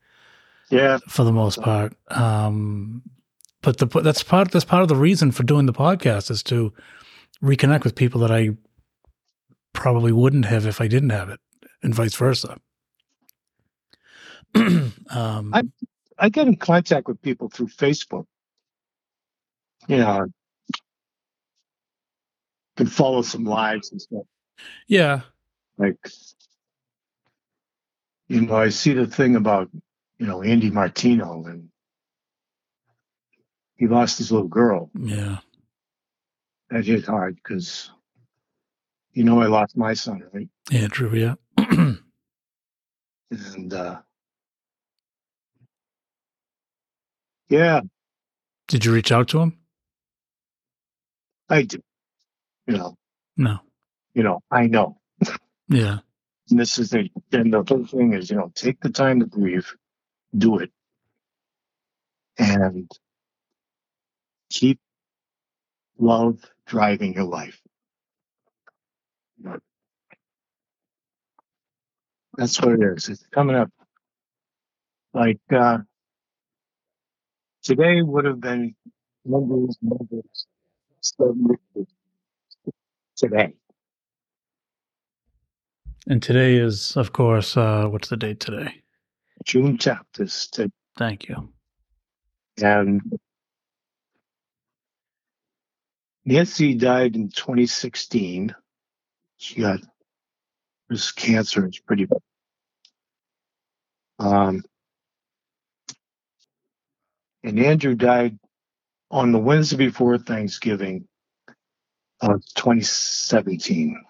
Yeah. 0.69 0.99
for 1.07 1.23
the 1.23 1.31
most 1.31 1.63
part. 1.63 1.95
Um, 2.09 3.01
but 3.63 3.77
the 3.77 3.87
that's 4.01 4.21
part 4.21 4.51
that's 4.51 4.65
part 4.65 4.83
of 4.83 4.87
the 4.87 4.95
reason 4.95 5.31
for 5.31 5.41
doing 5.41 5.65
the 5.65 5.73
podcast 5.73 6.29
is 6.29 6.43
to 6.43 6.73
reconnect 7.43 7.83
with 7.83 7.95
people 7.95 8.21
that 8.21 8.31
I 8.31 8.51
probably 9.77 10.11
wouldn't 10.11 10.45
have 10.45 10.65
if 10.65 10.81
I 10.81 10.87
didn't 10.87 11.11
have 11.11 11.29
it, 11.29 11.39
and 11.81 11.93
vice 11.95 12.15
versa. 12.15 12.57
um, 14.55 14.91
I- 15.53 15.63
I 16.19 16.29
get 16.29 16.47
in 16.47 16.55
contact 16.55 17.07
with 17.07 17.21
people 17.21 17.47
through 17.47 17.67
Facebook. 17.67 18.25
You 19.87 19.97
know, 19.97 20.25
can 22.75 22.87
follow 22.87 23.21
some 23.21 23.43
lives 23.45 23.91
and 23.91 24.01
stuff. 24.01 24.23
yeah, 24.87 25.21
Like, 25.77 25.97
you 28.27 28.41
know, 28.41 28.55
I 28.55 28.69
see 28.69 28.93
the 28.93 29.05
thing 29.05 29.35
about, 29.35 29.69
you 30.17 30.25
know, 30.25 30.41
Andy 30.41 30.71
Martino 30.71 31.45
and 31.45 31.69
he 33.75 33.87
lost 33.87 34.17
his 34.17 34.31
little 34.31 34.47
girl. 34.47 34.89
Yeah. 34.99 35.37
That 36.71 36.83
hit 36.85 37.05
hard 37.05 37.35
because, 37.35 37.91
you 39.17 39.23
know, 39.23 39.41
I 39.41 39.47
lost 39.47 39.75
my 39.75 39.95
son, 39.95 40.23
right? 40.31 40.47
Andrew, 40.71 41.11
yeah. 41.15 41.35
And 43.31 43.73
uh, 43.73 43.99
yeah, 47.49 47.81
Did 48.67 48.85
you 48.85 48.93
reach 48.93 49.11
out 49.11 49.27
to 49.29 49.39
him? 49.41 49.57
I 51.49 51.63
do. 51.63 51.79
You 52.67 52.77
know, 52.77 52.95
No. 53.35 53.59
you 54.13 54.21
know, 54.23 54.39
I 54.51 54.67
know. 54.67 54.99
Yeah. 55.67 55.97
And 56.49 56.59
this 56.59 56.77
is 56.79 56.91
the 56.91 57.09
then 57.31 57.49
the 57.49 57.63
whole 57.67 57.85
thing 57.85 58.13
is, 58.13 58.29
you 58.29 58.37
know, 58.37 58.51
take 58.55 58.79
the 58.79 58.89
time 58.89 59.19
to 59.19 59.25
grieve, 59.25 59.75
do 60.37 60.59
it, 60.59 60.71
and 62.37 62.89
keep 64.49 64.79
love 65.97 66.39
driving 66.65 67.13
your 67.15 67.25
life. 67.25 67.59
That's 72.37 72.61
what 72.61 72.73
it 72.73 72.81
is. 72.95 73.09
It's 73.09 73.25
coming 73.33 73.55
up. 73.55 73.71
Like 75.13 75.39
uh 75.51 75.79
today 77.63 78.01
would 78.01 78.25
have 78.25 78.39
been 78.39 78.75
numbers, 79.25 79.77
numbers, 79.81 80.47
today. 83.15 83.53
And 86.09 86.23
today 86.23 86.55
is, 86.55 86.95
of 86.95 87.11
course, 87.11 87.57
uh, 87.57 87.87
what's 87.87 88.07
the 88.07 88.15
date 88.15 88.39
today? 88.39 88.81
June 89.43 89.77
10th 89.77 90.19
is 90.19 90.47
to, 90.53 90.71
Thank 90.97 91.27
you. 91.27 91.49
and 92.61 93.01
Nancy 96.23 96.75
died 96.75 97.15
in 97.15 97.29
2016. 97.29 98.55
She 99.37 99.61
got 99.61 99.81
this 100.89 101.11
cancer. 101.11 101.67
is 101.67 101.79
pretty 101.79 102.05
bad. 102.05 102.19
Um, 104.19 104.63
and 107.43 107.59
Andrew 107.59 107.95
died 107.95 108.37
on 109.11 109.31
the 109.31 109.39
Wednesday 109.39 109.77
before 109.77 110.17
Thanksgiving 110.17 111.07
of 112.21 112.43
2017. 112.55 114.03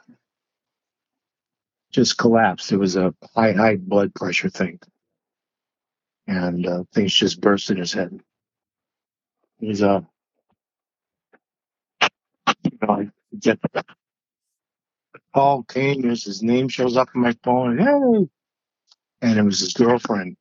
Just 1.91 2.17
collapsed. 2.17 2.71
It 2.71 2.77
was 2.77 2.95
a 2.95 3.13
high, 3.35 3.53
high 3.53 3.77
blood 3.77 4.13
pressure 4.13 4.49
thing. 4.49 4.79
And 6.27 6.67
uh, 6.67 6.83
things 6.93 7.13
just 7.13 7.39
burst 7.41 7.71
in 7.71 7.77
his 7.77 7.93
head. 7.93 8.19
He 9.59 9.67
was 9.67 9.81
a, 9.81 10.05
you 12.63 12.77
know, 12.81 12.93
I 12.93 13.09
get 13.39 13.59
came, 15.67 16.09
as 16.09 16.23
his 16.23 16.41
name 16.41 16.67
shows 16.67 16.97
up 16.97 17.09
on 17.15 17.21
my 17.21 17.35
phone, 17.43 17.77
hey! 17.77 18.27
And 19.21 19.39
it 19.39 19.43
was 19.43 19.59
his 19.59 19.73
girlfriend 19.73 20.37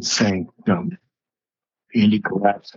saying, 0.00 0.48
you 0.66 0.72
know, 0.72 0.90
Andy 1.94 2.20
collapsed. 2.20 2.76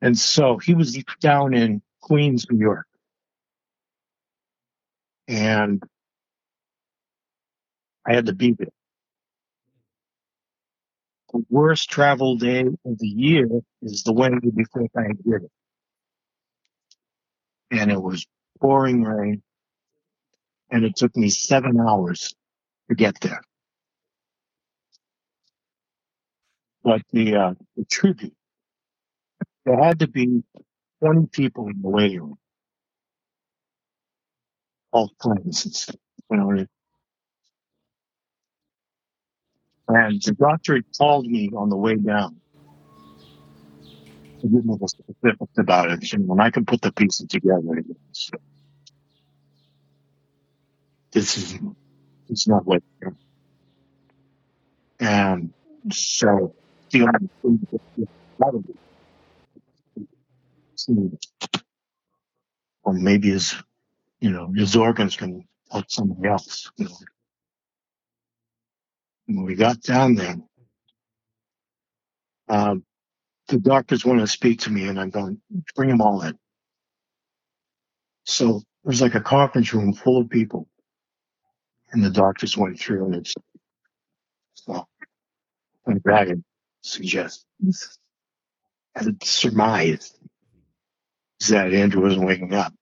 And 0.00 0.18
so 0.18 0.58
he 0.58 0.74
was 0.74 0.96
down 1.20 1.54
in 1.54 1.82
Queens, 2.00 2.46
New 2.50 2.58
York. 2.58 2.86
And 5.28 5.82
I 8.06 8.14
had 8.14 8.26
to 8.26 8.34
be 8.34 8.52
there. 8.52 8.81
The 11.32 11.44
worst 11.50 11.90
travel 11.90 12.36
day 12.36 12.62
of 12.62 12.98
the 12.98 13.08
year 13.08 13.48
is 13.82 14.04
the 14.04 14.12
Wednesday 14.14 14.50
before 14.54 14.88
Thanksgiving. 14.96 15.50
And 17.70 17.92
it 17.92 18.02
was 18.02 18.26
pouring 18.60 19.04
rain. 19.04 19.42
And 20.70 20.84
it 20.84 20.96
took 20.96 21.16
me 21.16 21.30
seven 21.30 21.80
hours 21.80 22.34
to 22.88 22.96
get 22.96 23.20
there. 23.20 23.42
But 26.84 27.02
the, 27.12 27.36
uh, 27.36 27.54
the 27.76 27.84
tribute, 27.86 28.34
there 29.66 29.82
had 29.82 30.00
to 30.00 30.08
be 30.08 30.42
20 31.02 31.28
people 31.28 31.68
in 31.68 31.82
the 31.82 31.88
waiting 31.88 32.20
room. 32.20 32.38
All 34.92 35.10
friends. 35.22 35.90
You 36.30 36.36
know, 36.38 36.66
and 39.94 40.22
the 40.22 40.32
doctor 40.32 40.80
called 40.96 41.26
me 41.26 41.50
on 41.56 41.68
the 41.68 41.76
way 41.76 41.96
down. 41.96 42.36
To 44.40 44.48
give 44.48 44.64
me 44.64 44.76
the 44.80 44.88
specifics 44.88 45.58
about 45.58 45.90
it. 45.90 46.12
And 46.12 46.26
when 46.26 46.40
I 46.40 46.50
can 46.50 46.64
put 46.64 46.80
the 46.82 46.92
pieces 46.92 47.26
together, 47.28 47.82
this 51.12 51.36
is 51.36 51.58
it's 52.28 52.48
not 52.48 52.64
what 52.66 52.82
and 55.00 55.52
so 55.90 56.54
the 56.90 57.02
only 57.02 57.28
thing 57.42 57.68
that 57.72 58.64
see, 60.76 61.10
or 62.84 62.94
maybe 62.94 63.30
his 63.30 63.54
you 64.20 64.30
know 64.30 64.52
his 64.56 64.76
organs 64.76 65.16
can 65.16 65.44
help 65.70 65.90
somebody 65.90 66.28
else 66.28 66.70
you 66.76 66.86
know 66.86 66.96
when 69.26 69.44
we 69.46 69.54
got 69.56 69.80
down 69.82 70.14
there 70.16 70.36
um 72.48 72.84
the 73.48 73.58
doctors 73.58 74.04
want 74.04 74.20
to 74.20 74.26
speak 74.26 74.60
to 74.60 74.70
me 74.70 74.88
and 74.88 75.00
i'm 75.00 75.10
going 75.10 75.40
bring 75.76 75.88
them 75.90 76.00
all 76.02 76.22
in 76.22 76.38
so 78.24 78.62
there's 78.84 79.02
like 79.02 79.14
a 79.16 79.20
conference 79.20 79.74
room 79.74 79.92
full 79.94 80.20
of 80.20 80.30
people 80.30 80.68
and 81.92 82.04
the 82.04 82.10
doctors 82.10 82.56
went 82.56 82.78
through 82.80 83.06
and 83.06 83.16
it's 83.16 83.34
well 84.66 84.88
I'm 85.86 85.98
glad 86.00 86.28
to 86.28 86.42
suggest 86.82 87.46
had 88.94 89.22
surmised 89.24 90.18
that 91.48 91.74
Andrew 91.74 92.02
wasn't 92.02 92.26
waking 92.26 92.54
up. 92.54 92.74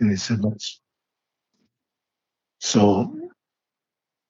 And 0.00 0.10
they 0.10 0.16
said, 0.16 0.44
let's. 0.44 0.80
So 2.60 3.19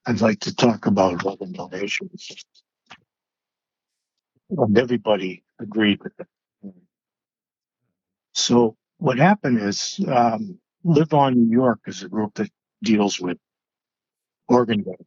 I'd 0.07 0.21
like 0.21 0.41
to 0.41 0.55
talk 0.55 0.87
about 0.87 1.25
organ 1.25 1.53
donations. 1.53 2.31
And 4.51 4.79
everybody 4.79 5.45
agreed 5.61 6.03
with 6.03 6.17
that. 6.19 6.29
So 8.35 8.77
what 8.99 9.19
happened 9.19 9.61
is, 9.61 10.01
um, 10.09 10.59
Live 10.85 11.15
On 11.15 11.35
New 11.35 11.51
York 11.53 11.81
is 11.87 12.03
a 12.03 12.09
group 12.09 12.35
that 12.35 12.51
deals 12.83 13.21
with 13.21 13.39
organ 14.49 14.83
donation. 14.83 15.07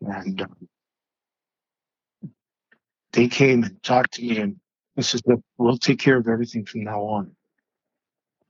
And 0.00 0.42
um, 0.42 0.68
they 3.12 3.28
came 3.28 3.64
and 3.64 3.82
talked 3.82 4.14
to 4.14 4.22
me 4.22 4.38
and 4.38 4.56
they 4.96 5.02
said, 5.02 5.22
"Look, 5.26 5.42
we'll 5.58 5.78
take 5.78 6.00
care 6.00 6.18
of 6.18 6.28
everything 6.28 6.64
from 6.66 6.84
now 6.84 7.02
on. 7.02 7.36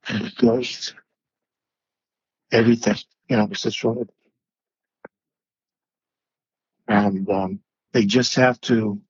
And 0.08 0.26
it 0.26 0.36
goes 0.36 0.94
everything, 2.52 2.96
you 3.28 3.36
know, 3.36 3.48
it's 3.50 3.62
just. 3.62 3.84
And 6.92 7.26
um, 7.30 7.60
they 7.92 8.04
just 8.04 8.34
have 8.34 8.60
to 8.62 9.00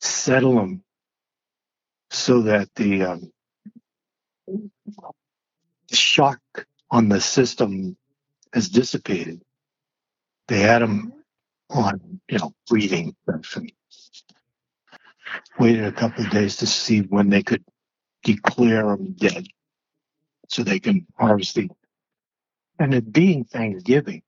settle 0.00 0.56
them 0.56 0.82
so 2.10 2.42
that 2.42 2.74
the 2.74 3.02
um, 3.04 3.32
shock 5.92 6.40
on 6.90 7.08
the 7.08 7.20
system 7.20 7.96
has 8.52 8.68
dissipated. 8.68 9.40
They 10.48 10.58
had 10.58 10.82
them 10.82 11.12
on, 11.70 12.20
you 12.28 12.38
know, 12.38 12.52
breathing 12.68 13.14
and 13.28 13.72
waited 15.60 15.84
a 15.84 15.92
couple 15.92 16.24
of 16.24 16.30
days 16.32 16.56
to 16.56 16.66
see 16.66 17.02
when 17.02 17.28
they 17.28 17.44
could 17.44 17.64
declare 18.24 18.82
them 18.82 19.12
dead 19.12 19.46
so 20.48 20.64
they 20.64 20.80
can 20.80 21.06
harvest 21.16 21.54
the. 21.54 21.70
And 22.80 22.94
it 22.94 23.12
being 23.12 23.44
Thanksgiving, 23.44 24.22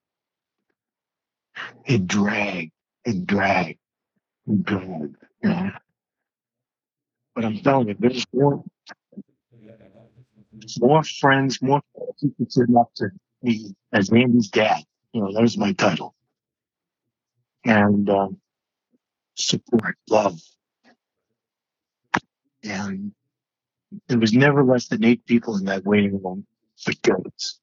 it 1.86 2.06
dragged 2.06 2.72
it 3.04 3.26
dragged 3.26 3.78
it 4.46 4.64
dragged, 4.64 5.16
you 5.42 5.48
know. 5.48 5.70
But 7.34 7.44
I'm 7.44 7.58
telling 7.60 7.88
you, 7.88 7.96
there's 7.98 8.26
more, 8.32 8.62
more 10.80 11.02
friends, 11.02 11.62
more 11.62 11.80
people 12.20 12.46
sitting 12.48 12.76
up 12.76 12.92
to 12.96 13.08
me 13.42 13.74
as 13.92 14.10
Andy's 14.10 14.48
dad. 14.48 14.82
You 15.12 15.22
know, 15.22 15.32
there's 15.32 15.56
my 15.56 15.72
title. 15.72 16.14
And 17.64 18.08
um, 18.10 18.38
support, 19.36 19.96
love. 20.10 20.38
And 22.64 23.12
there 24.08 24.18
was 24.18 24.32
never 24.32 24.62
less 24.62 24.88
than 24.88 25.04
eight 25.04 25.24
people 25.26 25.56
in 25.56 25.64
that 25.66 25.84
waiting 25.84 26.22
room 26.22 26.46
for 26.76 26.92
days. 27.02 27.60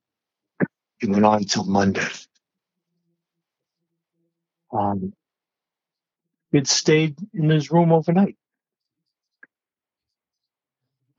It 1.02 1.10
went 1.10 1.26
on 1.26 1.40
until 1.40 1.66
Monday. 1.66 2.08
Um, 4.72 5.14
it 6.52 6.68
stayed 6.68 7.18
in 7.34 7.50
his 7.50 7.72
room 7.72 7.92
overnight. 7.92 8.38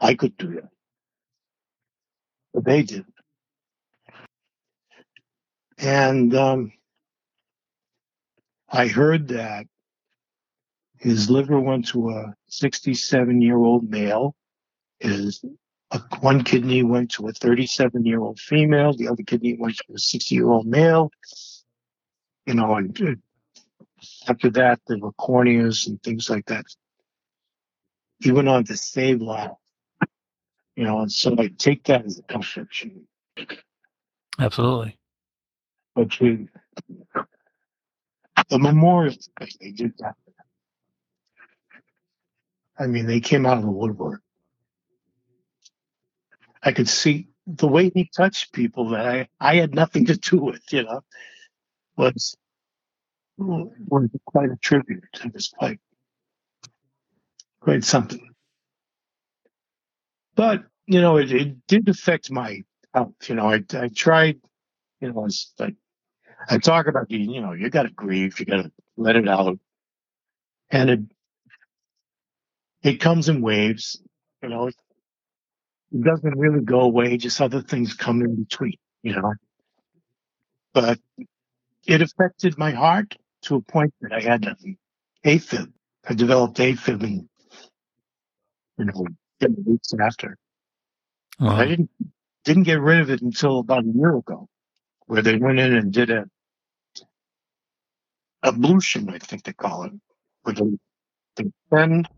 I 0.00 0.14
could 0.14 0.36
do 0.36 0.54
that, 0.54 0.70
but 2.54 2.64
they 2.64 2.82
didn't. 2.82 3.14
And 5.78 6.34
um, 6.34 6.72
I 8.68 8.88
heard 8.88 9.28
that 9.28 9.66
his 10.98 11.30
liver 11.30 11.58
went 11.58 11.88
to 11.88 12.10
a 12.10 12.34
67 12.48 13.40
year 13.42 13.56
old 13.56 13.90
male. 13.90 14.34
His 15.00 15.44
one 16.20 16.44
kidney 16.44 16.82
went 16.82 17.12
to 17.12 17.28
a 17.28 17.32
37 17.32 18.04
year 18.04 18.20
old 18.20 18.38
female. 18.38 18.94
The 18.94 19.08
other 19.08 19.22
kidney 19.22 19.56
went 19.58 19.76
to 19.78 19.94
a 19.94 19.98
60 19.98 20.34
year 20.34 20.50
old 20.50 20.66
male. 20.66 21.10
You 22.46 22.54
know, 22.54 22.76
and 22.76 23.20
after 24.28 24.50
that, 24.50 24.80
there 24.86 24.98
were 24.98 25.12
corneas 25.12 25.86
and 25.86 26.02
things 26.02 26.30
like 26.30 26.46
that. 26.46 26.64
He 28.18 28.32
went 28.32 28.48
on 28.48 28.64
to 28.64 28.76
save 28.76 29.20
lives. 29.20 29.54
You 30.76 30.84
know, 30.84 31.00
and 31.00 31.12
so 31.12 31.34
I 31.38 31.48
take 31.48 31.84
that 31.84 32.06
as 32.06 32.18
a 32.18 32.22
confirmation. 32.22 33.06
Absolutely. 34.38 34.98
But 35.94 36.18
you, 36.20 36.48
the 38.48 38.58
memorial 38.58 39.14
they 39.60 39.72
did 39.72 39.92
that. 39.98 40.14
I 42.78 42.86
mean, 42.86 43.06
they 43.06 43.20
came 43.20 43.44
out 43.44 43.58
of 43.58 43.64
the 43.64 43.70
woodwork. 43.70 44.22
I 46.62 46.72
could 46.72 46.88
see 46.88 47.28
the 47.46 47.68
way 47.68 47.90
he 47.90 48.10
touched 48.16 48.52
people 48.52 48.90
that 48.90 49.06
I, 49.06 49.28
I 49.40 49.56
had 49.56 49.74
nothing 49.74 50.06
to 50.06 50.16
do 50.16 50.38
with, 50.38 50.62
you 50.70 50.84
know, 50.84 51.02
was, 51.96 52.36
was 53.40 54.08
quite 54.24 54.50
a 54.50 54.56
tribute. 54.56 55.04
It 55.24 55.34
was 55.34 55.48
quite, 55.48 55.80
quite 57.60 57.84
something. 57.84 58.28
But, 60.34 60.64
you 60.86 61.00
know, 61.00 61.16
it, 61.16 61.32
it 61.32 61.66
did 61.66 61.88
affect 61.88 62.30
my 62.30 62.62
health. 62.94 63.14
You 63.28 63.34
know, 63.34 63.48
I, 63.48 63.62
I 63.74 63.88
tried, 63.88 64.40
you 65.00 65.12
know, 65.12 65.24
it's 65.26 65.52
like, 65.58 65.74
I 66.48 66.58
talk 66.58 66.86
about, 66.86 67.10
you, 67.10 67.18
you 67.18 67.40
know, 67.40 67.52
you 67.52 67.68
got 67.68 67.82
to 67.82 67.90
grieve, 67.90 68.40
you 68.40 68.46
got 68.46 68.62
to 68.62 68.72
let 68.96 69.16
it 69.16 69.28
out. 69.28 69.58
And 70.70 70.90
it, 70.90 71.00
it 72.82 73.00
comes 73.00 73.28
in 73.28 73.42
waves, 73.42 74.00
you 74.42 74.48
know, 74.48 74.68
it 74.68 74.76
doesn't 76.00 76.38
really 76.38 76.64
go 76.64 76.80
away, 76.80 77.16
just 77.16 77.40
other 77.40 77.60
things 77.60 77.94
come 77.94 78.22
in 78.22 78.36
between, 78.36 78.78
you 79.02 79.14
know. 79.14 79.34
But 80.72 80.98
it 81.86 82.00
affected 82.00 82.56
my 82.56 82.70
heart 82.70 83.16
to 83.42 83.56
a 83.56 83.60
point 83.60 83.94
that 84.00 84.12
I 84.12 84.20
had 84.20 84.42
AFib. 85.24 85.72
I 86.08 86.14
developed 86.14 86.58
AFib 86.58 87.02
in, 87.02 87.28
you 88.78 88.84
know, 88.84 89.06
weeks 89.64 89.92
after. 90.00 90.36
Uh-huh. 91.38 91.54
I 91.54 91.66
didn't 91.66 91.90
didn't 92.44 92.62
get 92.64 92.80
rid 92.80 93.00
of 93.00 93.10
it 93.10 93.22
until 93.22 93.58
about 93.58 93.84
a 93.84 93.92
year 93.94 94.16
ago, 94.16 94.48
where 95.06 95.22
they 95.22 95.36
went 95.36 95.58
in 95.58 95.74
and 95.74 95.92
did 95.92 96.10
a 96.10 96.24
ablution, 98.42 99.10
I 99.10 99.18
think 99.18 99.44
they 99.44 99.52
call 99.52 99.84
it, 99.84 99.92
where 100.42 100.54
they, 100.54 100.64
they 101.36 101.50
send 101.72 102.08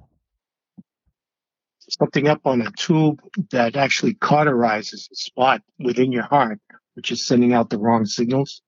something 1.80 2.28
up 2.28 2.46
on 2.46 2.62
a 2.62 2.70
tube 2.72 3.20
that 3.50 3.76
actually 3.76 4.14
cauterizes 4.14 5.10
a 5.10 5.16
spot 5.16 5.62
within 5.78 6.12
your 6.12 6.22
heart, 6.22 6.60
which 6.94 7.10
is 7.10 7.26
sending 7.26 7.52
out 7.52 7.70
the 7.70 7.78
wrong 7.78 8.06
signals, 8.06 8.62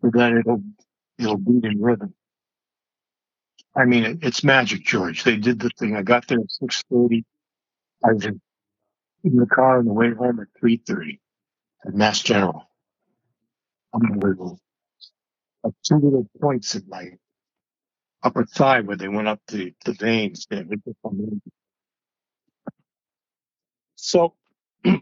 so 0.00 0.10
that 0.12 0.32
it'll 0.32 0.62
it'll 1.20 1.38
beat 1.38 1.64
in 1.64 1.82
rhythm. 1.82 2.14
I 3.76 3.86
mean, 3.86 4.04
it, 4.04 4.18
it's 4.22 4.44
magic, 4.44 4.84
George. 4.84 5.24
They 5.24 5.36
did 5.36 5.60
the 5.60 5.70
thing. 5.78 5.96
I 5.96 6.02
got 6.02 6.28
there 6.28 6.40
at 6.40 6.50
six 6.50 6.84
thirty. 6.92 7.24
I 8.04 8.12
was 8.14 8.24
in, 8.26 8.40
in 9.24 9.36
the 9.36 9.46
car 9.46 9.78
on 9.80 9.86
the 9.86 9.92
way 9.94 10.12
home 10.14 10.40
at 10.40 10.48
three 10.60 10.78
thirty 10.78 11.20
at 11.86 11.94
Mass 11.94 12.20
General. 12.22 12.70
Unbelievable. 13.94 14.60
Like 15.64 15.74
two 15.84 15.96
little 15.96 16.28
points 16.40 16.74
in 16.76 16.84
my 16.88 17.10
upper 18.24 18.46
thigh 18.46 18.82
where 18.82 18.96
they 18.98 19.08
went 19.08 19.28
up 19.28 19.40
the, 19.48 19.74
the 19.86 19.94
veins 19.94 20.46
there. 20.50 20.64
So 23.96 24.34
I 24.86 25.00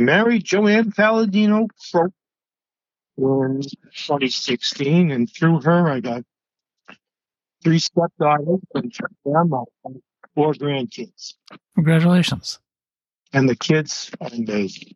married 0.00 0.44
Joanne 0.44 0.92
Palladino 0.92 1.68
Fro- 1.90 2.12
in 3.16 3.62
2016, 3.62 5.10
and 5.10 5.30
through 5.30 5.60
her, 5.62 5.88
I 5.88 6.00
got 6.00 6.22
three 7.62 7.78
stepdaughters 7.78 8.60
and 8.74 8.92
grandma, 9.24 9.64
four 10.34 10.52
grandkids. 10.54 11.34
Congratulations. 11.74 12.58
And 13.32 13.48
the 13.48 13.56
kids 13.56 14.10
are 14.20 14.28
amazing. 14.32 14.94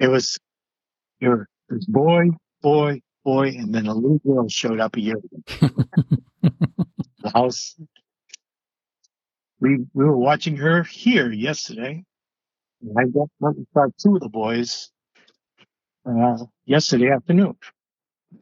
It 0.00 0.08
was, 0.08 0.38
was 1.20 1.86
boy, 1.86 2.30
boy, 2.62 3.00
boy, 3.24 3.48
and 3.48 3.74
then 3.74 3.86
a 3.86 3.94
little 3.94 4.18
girl 4.18 4.48
showed 4.48 4.80
up 4.80 4.96
a 4.96 5.00
year 5.00 5.16
ago. 5.16 5.70
the 7.24 7.30
house. 7.32 7.76
We 9.60 9.78
we 9.94 10.04
were 10.04 10.16
watching 10.16 10.56
her 10.56 10.82
here 10.82 11.32
yesterday. 11.32 12.04
And 12.82 12.98
I 12.98 13.04
got 13.04 13.28
and 13.40 13.66
saw 13.72 13.86
two 13.98 14.16
of 14.16 14.20
the 14.20 14.28
boys 14.28 14.90
uh, 16.06 16.38
yesterday 16.66 17.10
afternoon. 17.10 17.56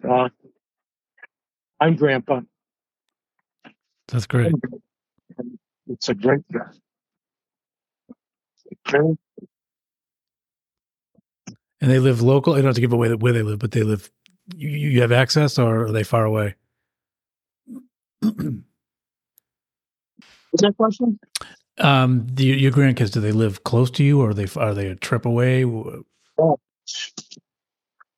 Uh, 0.08 0.28
I'm 1.80 1.96
Grandpa. 1.96 2.40
That's 4.08 4.26
great. 4.26 4.58
It's 5.88 6.08
a 6.10 6.14
great 6.14 6.42
guy. 6.52 6.60
Very- 8.90 9.16
And 11.80 11.90
they 11.90 11.98
live 12.00 12.20
local. 12.22 12.56
You 12.56 12.62
don't 12.62 12.70
have 12.70 12.74
to 12.76 12.80
give 12.82 12.92
away 12.92 13.14
where 13.14 13.32
they 13.32 13.42
live, 13.42 13.58
but 13.60 13.70
they 13.72 13.82
live. 13.84 14.10
You, 14.54 14.68
you 14.70 15.00
have 15.02 15.12
access, 15.12 15.58
or 15.58 15.84
are 15.86 15.92
they 15.92 16.02
far 16.04 16.24
away? 16.24 16.54
Is 18.22 18.62
that 20.62 20.76
question? 20.76 21.18
Um, 21.78 22.26
the, 22.30 22.46
your 22.46 22.72
grandkids, 22.72 23.12
do 23.12 23.20
they 23.20 23.32
live 23.32 23.64
close 23.64 23.90
to 23.92 24.04
you, 24.04 24.20
or 24.22 24.30
are 24.30 24.34
they 24.34 24.48
are 24.56 24.74
they 24.74 24.88
a 24.88 24.96
trip 24.96 25.26
away? 25.26 25.64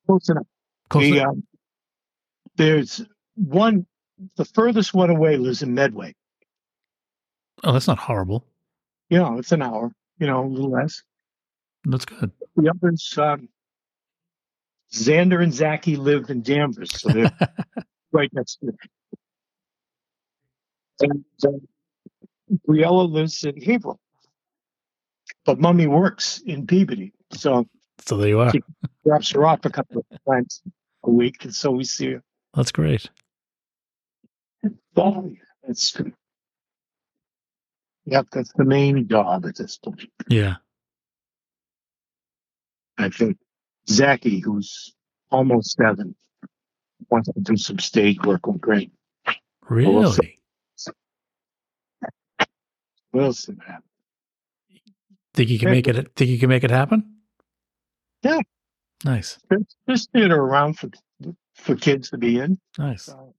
Close 0.05 0.29
enough. 0.29 0.47
Close 0.89 1.11
The, 1.11 1.21
um, 1.21 1.43
there's 2.55 3.03
one, 3.35 3.85
the 4.37 4.45
furthest 4.45 4.93
one 4.93 5.09
away 5.09 5.37
lives 5.37 5.61
in 5.61 5.73
Medway. 5.73 6.15
oh, 7.63 7.73
that's 7.73 7.87
not 7.87 7.97
horrible. 7.97 8.45
You 9.09 9.19
know, 9.19 9.37
it's 9.37 9.51
an 9.51 9.61
hour, 9.61 9.91
you 10.19 10.27
know, 10.27 10.45
a 10.45 10.47
little 10.47 10.71
less. 10.71 11.01
That's 11.83 12.05
good. 12.05 12.31
The 12.55 12.69
others, 12.69 13.13
um, 13.17 13.49
Xander 14.91 15.43
and 15.43 15.53
Zachy 15.53 15.95
live 15.97 16.29
in 16.29 16.41
Danvers, 16.41 16.99
so 16.99 17.09
they're 17.09 17.31
right 18.11 18.29
next 18.33 18.57
to 18.57 18.69
it. 18.69 18.75
And 21.01 21.25
uh, 21.45 21.49
Briella 22.67 23.11
lives 23.11 23.43
in 23.43 23.61
Haverhill. 23.61 23.99
But 25.45 25.59
Mummy 25.59 25.85
works 25.85 26.41
in 26.45 26.65
Peabody, 26.65 27.13
so 27.31 27.67
So 27.99 28.17
there 28.17 28.29
you 28.29 28.39
are. 28.39 28.51
She- 28.51 28.63
drops 29.05 29.31
her 29.31 29.45
off 29.45 29.63
a 29.65 29.69
couple 29.69 30.05
of 30.11 30.19
times 30.27 30.61
a 31.03 31.09
week, 31.11 31.43
and 31.43 31.53
so 31.53 31.71
we 31.71 31.83
see 31.83 32.13
her. 32.13 32.23
That's 32.53 32.71
great. 32.71 33.09
That's 34.93 35.91
good. 35.91 36.13
Yep, 38.05 38.27
that's 38.31 38.53
the 38.53 38.65
main 38.65 39.07
job 39.07 39.45
at 39.45 39.55
this 39.55 39.77
point. 39.77 40.09
Yeah. 40.27 40.55
I 42.97 43.09
think 43.09 43.37
Zachy, 43.89 44.39
who's 44.39 44.93
almost 45.31 45.75
seven, 45.75 46.15
wants 47.09 47.29
to 47.31 47.39
do 47.41 47.57
some 47.57 47.79
stage 47.79 48.23
work 48.23 48.47
with 48.47 48.61
Greg 48.61 48.91
Really? 49.67 50.37
Wilson. 53.11 53.59
Think 55.33 55.49
you 55.49 55.59
can 55.59 55.71
make 55.71 55.87
it? 55.87 56.15
Think 56.15 56.29
you 56.29 56.39
can 56.39 56.49
make 56.49 56.63
it 56.63 56.71
happen? 56.71 57.14
Yeah. 58.25 58.39
Nice. 59.03 59.37
There's, 59.49 59.75
there's 59.85 60.07
theater 60.07 60.35
around 60.35 60.79
for 60.79 60.89
for 61.53 61.75
kids 61.75 62.09
to 62.09 62.17
be 62.17 62.39
in. 62.39 62.59
Nice. 62.77 63.03
So, 63.03 63.35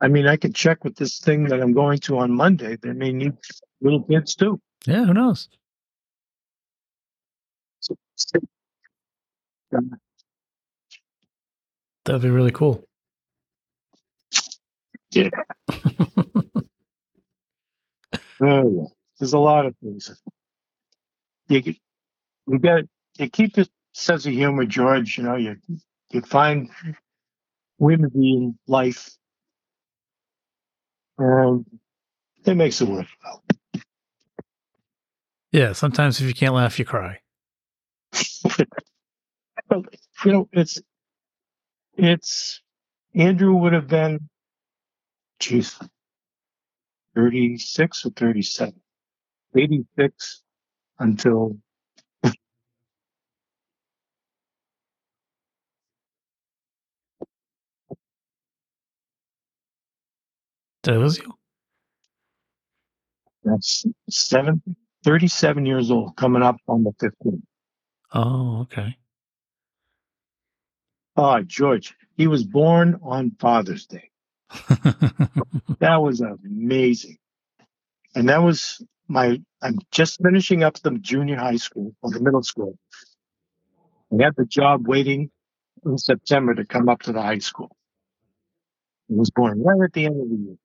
I 0.00 0.06
mean, 0.06 0.28
I 0.28 0.36
could 0.36 0.54
check 0.54 0.84
with 0.84 0.94
this 0.94 1.18
thing 1.18 1.44
that 1.48 1.60
I'm 1.60 1.72
going 1.72 1.98
to 2.00 2.18
on 2.18 2.32
Monday. 2.32 2.76
They 2.80 2.92
may 2.92 3.12
need 3.12 3.32
little 3.80 4.04
kids 4.04 4.36
too. 4.36 4.60
Yeah. 4.86 5.04
Who 5.06 5.14
knows? 5.14 5.48
That'd 12.04 12.22
be 12.22 12.30
really 12.30 12.52
cool. 12.52 12.84
yeah. 15.10 15.30
Oh, 18.44 18.68
yeah. 18.76 18.86
There's 19.20 19.34
a 19.34 19.38
lot 19.38 19.66
of 19.66 19.76
things. 19.80 20.10
You, 21.48 21.74
you 22.48 22.58
got 22.58 22.82
you 23.18 23.30
keep 23.30 23.58
it 23.58 23.68
sense 23.92 24.26
of 24.26 24.32
humor, 24.32 24.64
George. 24.66 25.18
You 25.18 25.24
know, 25.24 25.36
you 25.36 25.56
you 26.10 26.22
find 26.22 26.70
whimsy 27.78 28.32
in 28.32 28.58
life, 28.66 29.10
and 31.18 31.66
it 32.44 32.54
makes 32.54 32.80
it 32.80 32.88
worthwhile. 32.88 33.44
Yeah, 35.52 35.72
sometimes 35.72 36.20
if 36.20 36.26
you 36.26 36.34
can't 36.34 36.54
laugh, 36.54 36.78
you 36.78 36.84
cry. 36.84 37.20
Well, 39.70 39.84
you 40.24 40.32
know, 40.32 40.48
it's 40.52 40.80
it's 41.96 42.62
Andrew 43.14 43.54
would 43.54 43.72
have 43.72 43.88
been, 43.88 44.28
geez, 45.40 45.78
thirty 47.14 47.58
six 47.58 48.04
or 48.06 48.10
thirty 48.10 48.42
seven, 48.42 48.80
eighty 49.56 49.86
six 49.98 50.42
until 50.98 51.58
That 60.84 60.98
was 60.98 61.18
you. 61.18 61.34
that's 63.44 63.84
seven, 64.10 64.62
37 65.04 65.66
years 65.66 65.90
old, 65.90 66.16
coming 66.16 66.42
up 66.42 66.56
on 66.68 66.84
the 66.84 66.92
15th. 67.02 67.42
Oh, 68.14 68.62
okay. 68.62 68.96
Oh, 71.16 71.42
George, 71.42 71.94
he 72.16 72.26
was 72.26 72.44
born 72.44 72.98
on 73.02 73.32
Father's 73.38 73.86
Day. 73.86 74.10
That 75.80 76.02
was 76.02 76.20
amazing. 76.20 77.18
And 78.14 78.28
that 78.28 78.42
was 78.42 78.82
my, 79.08 79.40
I'm 79.62 79.78
just 79.90 80.20
finishing 80.22 80.62
up 80.62 80.78
the 80.80 80.92
junior 80.92 81.36
high 81.36 81.56
school 81.56 81.94
or 82.02 82.10
the 82.12 82.20
middle 82.20 82.42
school. 82.42 82.78
I 84.12 84.22
had 84.24 84.34
the 84.36 84.46
job 84.46 84.88
waiting 84.88 85.30
in 85.84 85.98
September 85.98 86.54
to 86.54 86.64
come 86.64 86.88
up 86.88 87.02
to 87.02 87.12
the 87.12 87.22
high 87.22 87.38
school. 87.40 87.76
He 89.08 89.14
was 89.14 89.30
born 89.30 89.62
right 89.62 89.84
at 89.84 89.92
the 89.92 90.06
end 90.06 90.20
of 90.20 90.28
the 90.28 90.36
year. 90.36 90.56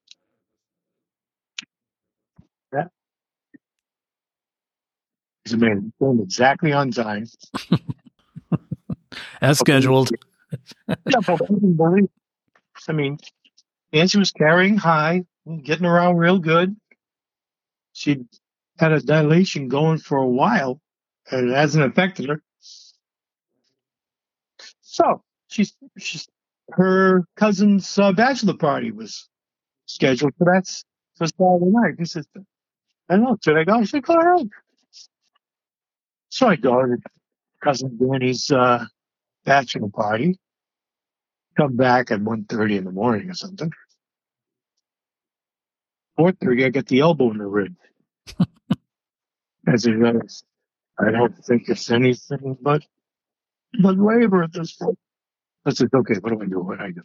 He's 5.47 5.53
amazing. 5.53 5.93
Born 5.97 6.19
exactly 6.19 6.73
on 6.73 6.91
time. 6.91 7.25
As 9.41 9.59
scheduled. 9.59 10.09
I. 10.89 10.95
Mean, 12.91 13.17
Nancy 13.93 14.19
was 14.19 14.31
carrying 14.31 14.75
high, 14.75 15.23
getting 15.63 15.85
around 15.85 16.17
real 16.17 16.39
good. 16.39 16.75
She 17.93 18.25
had 18.77 18.91
a 18.91 18.99
dilation 18.99 19.69
going 19.69 19.99
for 19.99 20.17
a 20.17 20.27
while, 20.27 20.81
and 21.31 21.49
it 21.49 21.55
hasn't 21.55 21.85
affected 21.85 22.27
her. 22.27 22.41
So 24.81 25.23
she's 25.47 25.73
she's 25.97 26.27
her 26.71 27.23
cousin's 27.37 27.97
uh, 27.97 28.11
bachelor 28.11 28.57
party 28.57 28.91
was 28.91 29.29
scheduled 29.85 30.33
for 30.37 30.45
that 30.45 30.67
for 31.15 31.27
Saturday 31.27 31.71
night. 31.71 31.93
He 31.97 32.05
says, 32.05 32.27
"I 33.09 33.15
don't 33.15 33.23
know, 33.23 33.37
should 33.41 33.57
I 33.57 33.63
go?" 33.63 33.75
I 33.75 33.83
said, 33.85 34.03
"Go 34.03 34.15
ahead." 34.15 34.49
So 36.37 36.47
I 36.47 36.55
go 36.55 36.85
to 36.85 36.97
cousin 37.63 37.97
Danny's 37.97 38.51
uh, 38.51 38.85
bachelor 39.43 39.89
party 39.89 40.37
come 41.57 41.75
back 41.75 42.11
at 42.11 42.19
1.30 42.19 42.77
in 42.77 42.83
the 42.83 42.91
morning 42.91 43.27
or 43.27 43.33
something. 43.33 43.71
4.30, 46.19 46.65
I 46.65 46.69
get 46.69 46.85
the 46.85 46.99
elbow 46.99 47.31
in 47.31 47.39
the 47.39 47.45
rib. 47.47 47.73
As 49.67 49.87
it 49.87 49.99
goes, 49.99 50.43
I 50.99 51.09
don't 51.09 51.35
think 51.43 51.69
it's 51.69 51.89
anything 51.89 52.55
but, 52.61 52.83
but 53.81 53.97
labor 53.97 54.43
at 54.43 54.53
this 54.53 54.73
point. 54.73 54.99
I 55.65 55.71
said, 55.71 55.89
okay, 55.91 56.19
what 56.21 56.33
do 56.33 56.43
I 56.43 56.45
do? 56.45 56.59
What 56.59 56.77
do 56.77 56.83
I 56.83 56.91
do? 56.91 57.01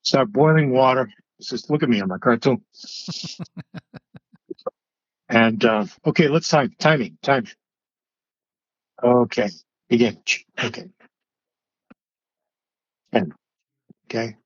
Start 0.00 0.32
boiling 0.32 0.70
water. 0.70 1.10
He 1.36 1.44
says, 1.44 1.68
look 1.68 1.82
at 1.82 1.90
me, 1.90 2.00
I'm 2.00 2.10
a 2.10 2.18
cartoon. 2.18 2.62
and, 5.28 5.62
uh, 5.62 5.84
okay, 6.06 6.28
let's 6.28 6.48
time, 6.48 6.74
timing, 6.78 7.18
time. 7.20 7.44
Okay, 9.02 9.48
begin. 9.88 10.18
Okay. 10.62 10.88
And, 13.12 13.32
okay. 14.06 14.36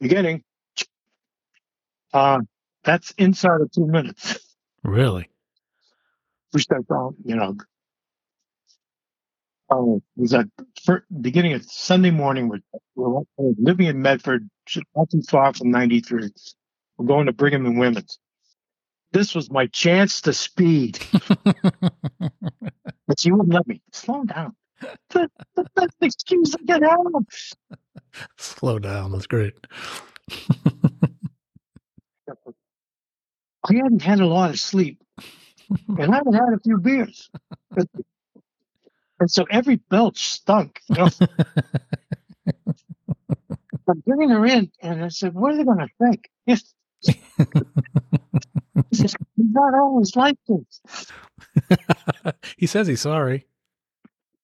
Beginning. 0.00 0.42
Uh, 2.12 2.40
that's 2.84 3.12
inside 3.12 3.60
of 3.60 3.70
two 3.72 3.86
minutes. 3.86 4.38
Really? 4.82 5.28
We 6.52 6.60
start 6.60 6.86
going, 6.88 7.16
you 7.24 7.36
know. 7.36 7.56
Oh, 9.70 10.02
it 10.16 10.20
was 10.20 10.34
at 10.34 10.46
fir- 10.84 11.04
beginning 11.20 11.52
of 11.52 11.64
Sunday 11.64 12.10
morning. 12.10 12.48
We're, 12.48 12.60
we're 12.96 13.22
living 13.58 13.86
in 13.86 14.02
Medford, 14.02 14.48
not 14.96 15.10
too 15.10 15.22
far 15.22 15.54
from 15.54 15.70
93. 15.70 16.30
We're 16.98 17.06
going 17.06 17.26
to 17.26 17.32
Brigham 17.32 17.66
and 17.66 17.78
Women's. 17.78 18.18
This 19.12 19.34
was 19.34 19.50
my 19.50 19.66
chance 19.68 20.20
to 20.22 20.32
speed, 20.32 20.98
but 21.42 23.18
she 23.20 23.32
wouldn't 23.32 23.52
let 23.54 23.66
me. 23.66 23.80
Slow 23.92 24.24
down. 24.24 24.54
That- 25.10 25.30
that- 25.56 25.66
That's 25.76 25.94
the 26.00 26.06
excuse 26.06 26.50
to 26.52 26.58
get 26.64 26.82
out. 26.82 27.06
of. 27.14 27.26
Slow 28.38 28.78
down. 28.78 29.12
That's 29.12 29.26
great. 29.28 29.54
I 33.68 33.74
hadn't 33.74 34.02
had 34.02 34.20
a 34.20 34.26
lot 34.26 34.50
of 34.50 34.60
sleep, 34.60 35.02
and 35.88 36.14
I 36.14 36.18
had 36.18 36.34
had 36.34 36.54
a 36.54 36.60
few 36.64 36.78
beers. 36.78 37.30
and 39.20 39.30
so 39.30 39.46
every 39.50 39.76
belch 39.76 40.28
stunk. 40.30 40.80
You 40.90 40.96
know? 40.96 41.08
I'm 43.88 44.00
bringing 44.06 44.30
her 44.30 44.44
in, 44.46 44.70
and 44.82 45.04
I 45.04 45.08
said, 45.08 45.34
"What 45.34 45.54
are 45.54 45.58
they 45.58 45.64
going 45.64 45.78
to 45.78 45.88
think?" 46.00 46.28
Yes. 47.02 47.16
He 48.90 48.96
says, 48.96 49.14
"You're 49.36 49.46
not 49.52 49.74
always 49.74 50.16
like 50.16 50.36
this." 50.48 50.80
he 52.56 52.66
says 52.66 52.86
he's 52.86 53.00
sorry. 53.00 53.46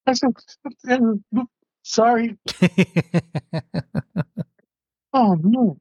I 0.07 0.13
said, 0.15 0.31
"Sorry." 1.83 2.39
Oh 5.13 5.35
no. 5.43 5.79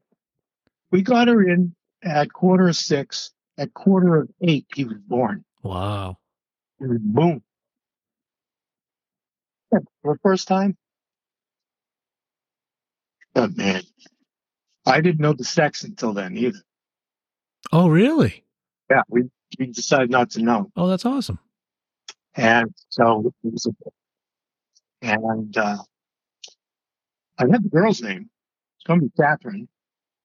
We 0.90 1.02
got 1.02 1.28
her 1.28 1.46
in 1.46 1.74
at 2.02 2.32
quarter 2.32 2.68
of 2.68 2.76
six. 2.76 3.32
At 3.58 3.74
quarter 3.74 4.16
of 4.22 4.30
eight, 4.40 4.64
he 4.74 4.84
was 4.84 4.96
born. 5.06 5.44
wow. 5.62 6.16
Was 6.78 6.98
boom. 7.00 7.42
For 9.70 9.82
the 10.04 10.18
first 10.22 10.48
time. 10.48 10.76
Oh 13.34 13.48
man. 13.48 13.82
I 14.86 15.00
didn't 15.00 15.20
know 15.20 15.32
the 15.32 15.44
sex 15.44 15.82
until 15.84 16.12
then 16.12 16.36
either. 16.36 16.60
Oh, 17.72 17.88
really? 17.88 18.44
Yeah, 18.90 19.02
we, 19.08 19.24
we 19.58 19.66
decided 19.66 20.10
not 20.10 20.30
to 20.30 20.42
know. 20.42 20.70
Oh, 20.76 20.86
that's 20.88 21.04
awesome. 21.04 21.38
And 22.36 22.72
so 22.90 23.32
it 23.44 23.52
was 23.52 23.66
a, 23.66 23.72
and 25.02 25.56
uh 25.56 25.78
I 27.38 27.42
had 27.50 27.64
the 27.64 27.68
girl's 27.68 28.00
name. 28.00 28.30
It's 28.78 28.84
gonna 28.86 29.00
be 29.02 29.10
Catherine. 29.18 29.68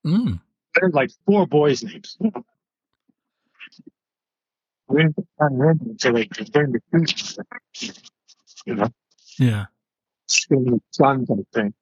Mm. 0.06 0.40
I 0.78 0.80
had 0.84 0.94
like 0.94 1.12
four 1.26 1.46
boys' 1.48 1.84
names. 1.84 2.18
We 4.88 5.02
didn't 5.04 5.16
find 5.40 5.60
them 5.62 5.80
until 5.90 6.14
they 6.14 6.26
turned 6.26 6.76
the 6.76 6.82
two. 6.92 7.94
You 8.66 8.76
know, 8.76 8.88
Yeah. 9.40 9.66
sons, 10.28 11.30
I 11.32 11.36
think. 11.54 11.74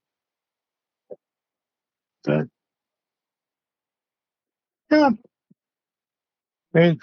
But 2.23 2.47
yeah, 4.91 5.09
I, 6.75 6.97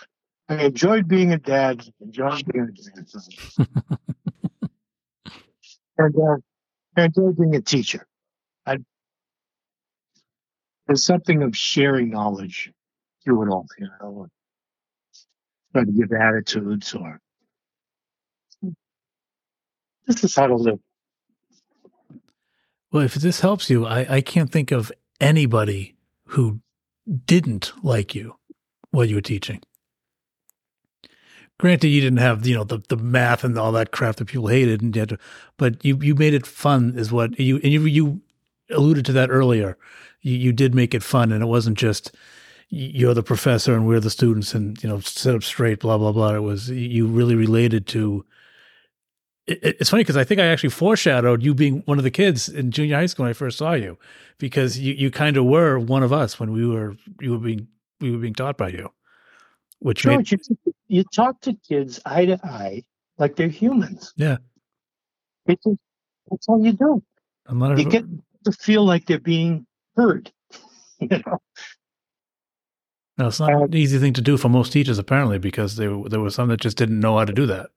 I 0.48 0.64
enjoyed 0.64 1.08
being 1.08 1.32
a 1.32 1.38
dad. 1.38 1.86
Enjoyed 2.00 2.44
being 2.52 2.68
a 2.68 3.66
and 5.98 6.14
uh, 6.16 6.36
I 6.96 7.04
enjoyed 7.04 7.36
being 7.36 7.54
a 7.56 7.60
teacher. 7.60 8.06
I, 8.64 8.78
there's 10.86 11.04
something 11.04 11.42
of 11.42 11.56
sharing 11.56 12.10
knowledge 12.10 12.72
through 13.24 13.42
it 13.44 13.48
all. 13.50 13.66
You 13.78 13.88
know, 14.00 14.28
try 15.72 15.84
to 15.84 15.92
give 15.92 16.12
attitudes 16.12 16.94
or 16.94 17.20
this 20.06 20.22
is 20.22 20.34
how 20.34 20.46
to 20.46 20.56
live. 20.56 20.78
Well, 22.92 23.04
if 23.04 23.14
this 23.14 23.40
helps 23.40 23.68
you, 23.68 23.84
I, 23.84 24.16
I 24.16 24.20
can't 24.20 24.50
think 24.50 24.70
of 24.70 24.92
anybody 25.20 25.96
who 26.28 26.60
didn't 27.26 27.72
like 27.82 28.14
you 28.14 28.36
while 28.90 29.04
you 29.04 29.16
were 29.16 29.20
teaching. 29.20 29.62
Granted, 31.58 31.88
you 31.88 32.00
didn't 32.02 32.18
have 32.18 32.46
you 32.46 32.54
know 32.54 32.64
the, 32.64 32.82
the 32.88 32.96
math 32.96 33.42
and 33.42 33.58
all 33.58 33.72
that 33.72 33.90
crap 33.90 34.16
that 34.16 34.26
people 34.26 34.48
hated, 34.48 34.82
and 34.82 34.94
you 34.94 35.00
had 35.00 35.08
to, 35.10 35.18
but 35.56 35.82
you 35.84 35.96
you 36.02 36.14
made 36.14 36.34
it 36.34 36.46
fun, 36.46 36.94
is 36.96 37.10
what 37.10 37.38
you 37.40 37.56
and 37.56 37.72
you 37.72 37.86
you 37.86 38.20
alluded 38.70 39.06
to 39.06 39.12
that 39.12 39.30
earlier. 39.30 39.78
You 40.20 40.36
you 40.36 40.52
did 40.52 40.74
make 40.74 40.94
it 40.94 41.02
fun, 41.02 41.32
and 41.32 41.42
it 41.42 41.46
wasn't 41.46 41.78
just 41.78 42.14
you're 42.68 43.14
the 43.14 43.22
professor 43.22 43.74
and 43.74 43.86
we're 43.86 44.00
the 44.00 44.10
students, 44.10 44.54
and 44.54 44.82
you 44.82 44.88
know 44.88 45.00
sit 45.00 45.34
up 45.34 45.42
straight, 45.42 45.80
blah 45.80 45.96
blah 45.96 46.12
blah. 46.12 46.34
It 46.34 46.42
was 46.42 46.68
you 46.68 47.06
really 47.06 47.34
related 47.34 47.86
to 47.88 48.26
it, 49.46 49.76
it's 49.80 49.90
funny 49.90 50.02
because 50.02 50.16
I 50.16 50.24
think 50.24 50.40
I 50.40 50.46
actually 50.46 50.70
foreshadowed 50.70 51.42
you 51.42 51.54
being 51.54 51.82
one 51.86 51.98
of 51.98 52.04
the 52.04 52.10
kids 52.10 52.48
in 52.48 52.70
junior 52.70 52.96
high 52.96 53.06
school 53.06 53.24
when 53.24 53.30
I 53.30 53.34
first 53.34 53.58
saw 53.58 53.72
you, 53.72 53.98
because 54.38 54.78
you, 54.78 54.94
you 54.94 55.10
kind 55.10 55.36
of 55.36 55.44
were 55.44 55.78
one 55.78 56.02
of 56.02 56.12
us 56.12 56.38
when 56.38 56.52
we 56.52 56.66
were 56.66 56.96
you 57.20 57.32
were 57.32 57.38
being 57.38 57.68
we 58.00 58.10
were 58.10 58.18
being 58.18 58.34
taught 58.34 58.56
by 58.56 58.68
you, 58.68 58.90
which 59.78 60.04
made, 60.06 60.30
you, 60.30 60.38
you 60.88 61.04
talk 61.04 61.40
to 61.42 61.54
kids 61.68 62.00
eye 62.04 62.26
to 62.26 62.38
eye 62.44 62.82
like 63.18 63.36
they're 63.36 63.48
humans. 63.48 64.12
yeah. 64.16 64.38
It's 65.46 65.64
that's 66.28 66.48
all 66.48 66.64
you 66.64 66.72
do. 66.72 67.02
I'm 67.46 67.58
not 67.58 67.78
You 67.78 67.88
get 67.88 68.04
to 68.44 68.52
feel 68.52 68.84
like 68.84 69.06
they're 69.06 69.18
being 69.18 69.66
heard. 69.96 70.32
You 70.98 71.08
know, 71.08 71.38
no, 73.18 73.26
it's 73.26 73.38
not 73.38 73.52
uh, 73.52 73.64
an 73.64 73.74
easy 73.74 73.98
thing 73.98 74.14
to 74.14 74.22
do 74.22 74.38
for 74.38 74.48
most 74.48 74.72
teachers 74.72 74.98
apparently 74.98 75.38
because 75.38 75.76
there 75.76 75.94
there 76.06 76.20
were 76.20 76.30
some 76.30 76.48
that 76.48 76.60
just 76.60 76.78
didn't 76.78 77.00
know 77.00 77.18
how 77.18 77.26
to 77.26 77.34
do 77.34 77.44
that. 77.44 77.68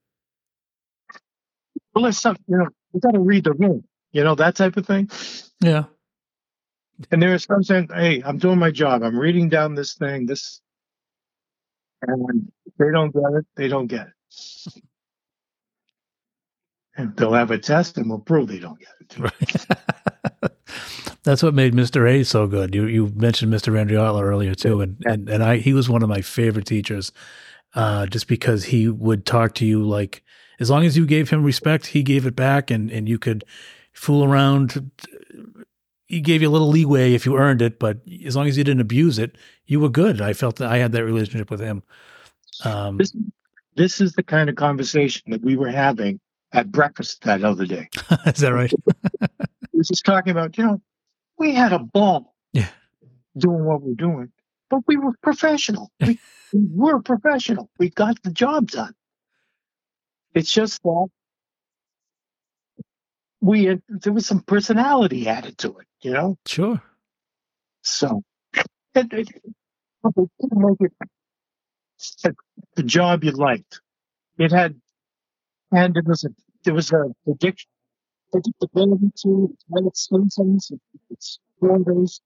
Well, 1.94 2.04
there's 2.04 2.18
some, 2.20 2.38
you 2.48 2.58
know, 2.58 2.68
you 2.94 3.00
got 3.00 3.12
to 3.12 3.20
read 3.20 3.44
the 3.44 3.54
room. 3.54 3.84
You 4.12 4.24
know 4.24 4.36
that 4.36 4.56
type 4.56 4.78
of 4.78 4.88
thing. 4.88 5.10
Yeah, 5.62 5.84
And 7.12 7.22
there 7.22 7.34
is 7.36 7.44
some 7.44 7.64
saying, 7.64 7.90
"Hey, 7.94 8.24
I'm 8.26 8.38
doing 8.38 8.58
my 8.58 8.72
job. 8.72 9.04
I'm 9.04 9.18
reading 9.18 9.50
down 9.50 9.76
this 9.76 9.94
thing. 9.94 10.26
This," 10.26 10.62
and 12.02 12.52
if 12.66 12.74
they 12.78 12.92
don't 12.92 13.14
get 13.14 13.34
it. 13.38 13.46
They 13.56 13.68
don't 13.68 13.88
get 13.88 14.08
it. 14.08 14.74
And 16.98 17.16
they'll 17.16 17.34
have 17.34 17.52
a 17.52 17.58
test, 17.58 17.98
and 17.98 18.10
we'll 18.10 18.20
prove 18.20 18.48
they 18.48 18.60
don't 18.60 18.80
get 18.80 18.90
it. 19.00 19.20
right. 19.20 20.52
That's 21.24 21.44
what 21.44 21.54
made 21.54 21.74
Mr. 21.74 22.10
A 22.10 22.24
so 22.24 22.48
good. 22.48 22.74
You 22.74 22.86
you 22.88 23.12
mentioned 23.16 23.54
Mr. 23.54 23.74
Andriola 23.74 24.24
earlier 24.24 24.56
too, 24.56 24.82
and, 24.82 24.98
and 25.06 25.30
and 25.30 25.44
I 25.44 25.58
he 25.58 25.74
was 25.74 25.90
one 25.90 26.02
of 26.02 26.10
my 26.10 26.22
favorite 26.22 26.66
teachers, 26.66 27.12
uh, 27.76 28.08
just 28.08 28.28
because 28.28 28.66
he 28.66 28.90
would 28.90 29.26
talk 29.26 29.54
to 29.56 29.66
you 29.66 29.84
like 29.84 30.24
as 30.60 30.70
long 30.70 30.86
as 30.86 30.98
you 30.98 31.06
gave 31.06 31.30
him 31.30 31.44
respect, 31.44 31.88
he 31.88 32.04
gave 32.04 32.26
it 32.26 32.36
back, 32.36 32.72
and 32.72 32.92
and 32.92 33.08
you 33.08 33.18
could 33.20 33.44
fool 33.94 34.24
around. 34.24 34.92
He 36.08 36.22
gave 36.22 36.42
you 36.42 36.50
a 36.50 36.52
little 36.52 36.70
leeway 36.70 37.14
if 37.14 37.26
you 37.26 37.38
earned 37.38 37.62
it, 37.62 37.78
but 37.78 38.00
as 38.26 38.36
long 38.36 38.48
as 38.48 38.58
you 38.58 38.64
didn't 38.64 38.82
abuse 38.82 39.20
it, 39.20 39.36
you 39.68 39.80
were 39.80 39.90
good. 39.90 40.22
I 40.22 40.34
felt 40.34 40.56
that 40.56 40.72
I 40.72 40.78
had 40.78 40.92
that 40.94 41.06
relationship 41.06 41.52
with 41.52 41.60
him. 41.60 41.84
Um, 42.66 42.98
This, 42.98 43.16
this 43.76 44.02
is 44.02 44.14
the 44.14 44.24
kind 44.24 44.50
of 44.50 44.56
conversation 44.56 45.30
that 45.32 45.44
we 45.44 45.56
were 45.56 45.70
having 45.70 46.20
at 46.52 46.72
breakfast 46.72 47.22
that 47.26 47.44
other 47.44 47.68
day. 47.68 47.90
is 48.26 48.40
that 48.40 48.54
right? 48.54 48.74
Were 49.72 49.84
just 49.84 50.04
talking 50.04 50.32
about, 50.32 50.58
you 50.58 50.66
know, 50.66 50.82
we 51.38 51.54
had 51.54 51.72
a 51.74 51.80
ball 51.80 52.34
Yeah. 52.54 52.70
doing 53.38 53.64
what 53.64 53.84
we're 53.84 53.94
doing, 53.94 54.32
but 54.72 54.80
we 54.88 54.98
were 54.98 55.14
professional. 55.22 55.92
We, 56.02 56.20
we 56.52 56.62
were 56.74 57.02
professional. 57.04 57.70
We 57.78 57.92
got 57.92 58.22
the 58.24 58.32
job 58.32 58.72
done. 58.72 58.96
It's 60.36 60.52
just 60.54 60.82
that 60.84 61.08
we 63.42 63.66
had, 63.66 63.82
there 63.90 64.14
was 64.14 64.28
some 64.28 64.42
personality 64.42 65.28
added 65.30 65.58
to 65.60 65.78
it, 65.80 65.88
you 66.02 66.12
know. 66.14 66.38
Sure. 66.48 66.82
So 67.84 68.24
it, 68.96 69.08
it, 69.14 69.30
but 70.04 70.14
they 70.16 70.24
didn't 70.42 70.62
make 70.62 70.78
it 70.82 70.94
a- 72.26 72.36
the 72.76 72.84
job 72.84 73.24
you 73.24 73.32
liked. 73.32 73.82
It 74.40 74.52
had, 74.52 74.80
and 75.72 75.98
it 75.98 76.06
was 76.08 76.26
a 76.26 76.30
there 76.66 76.74
was 76.76 76.92
a 76.92 77.06
prediction 77.26 77.70
predictability 78.34 79.14
to 79.24 79.50
it 79.52 79.66
had 79.76 79.88
its 79.88 80.10
seasons, 80.10 80.72
its 81.10 81.40
holidays, 81.62 82.22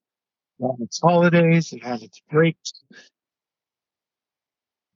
it 0.60 0.66
had 0.66 0.82
its 0.82 1.02
holidays, 1.02 1.74
it 1.74 1.84
had 1.84 2.04
its 2.04 2.22
breaks. 2.32 2.74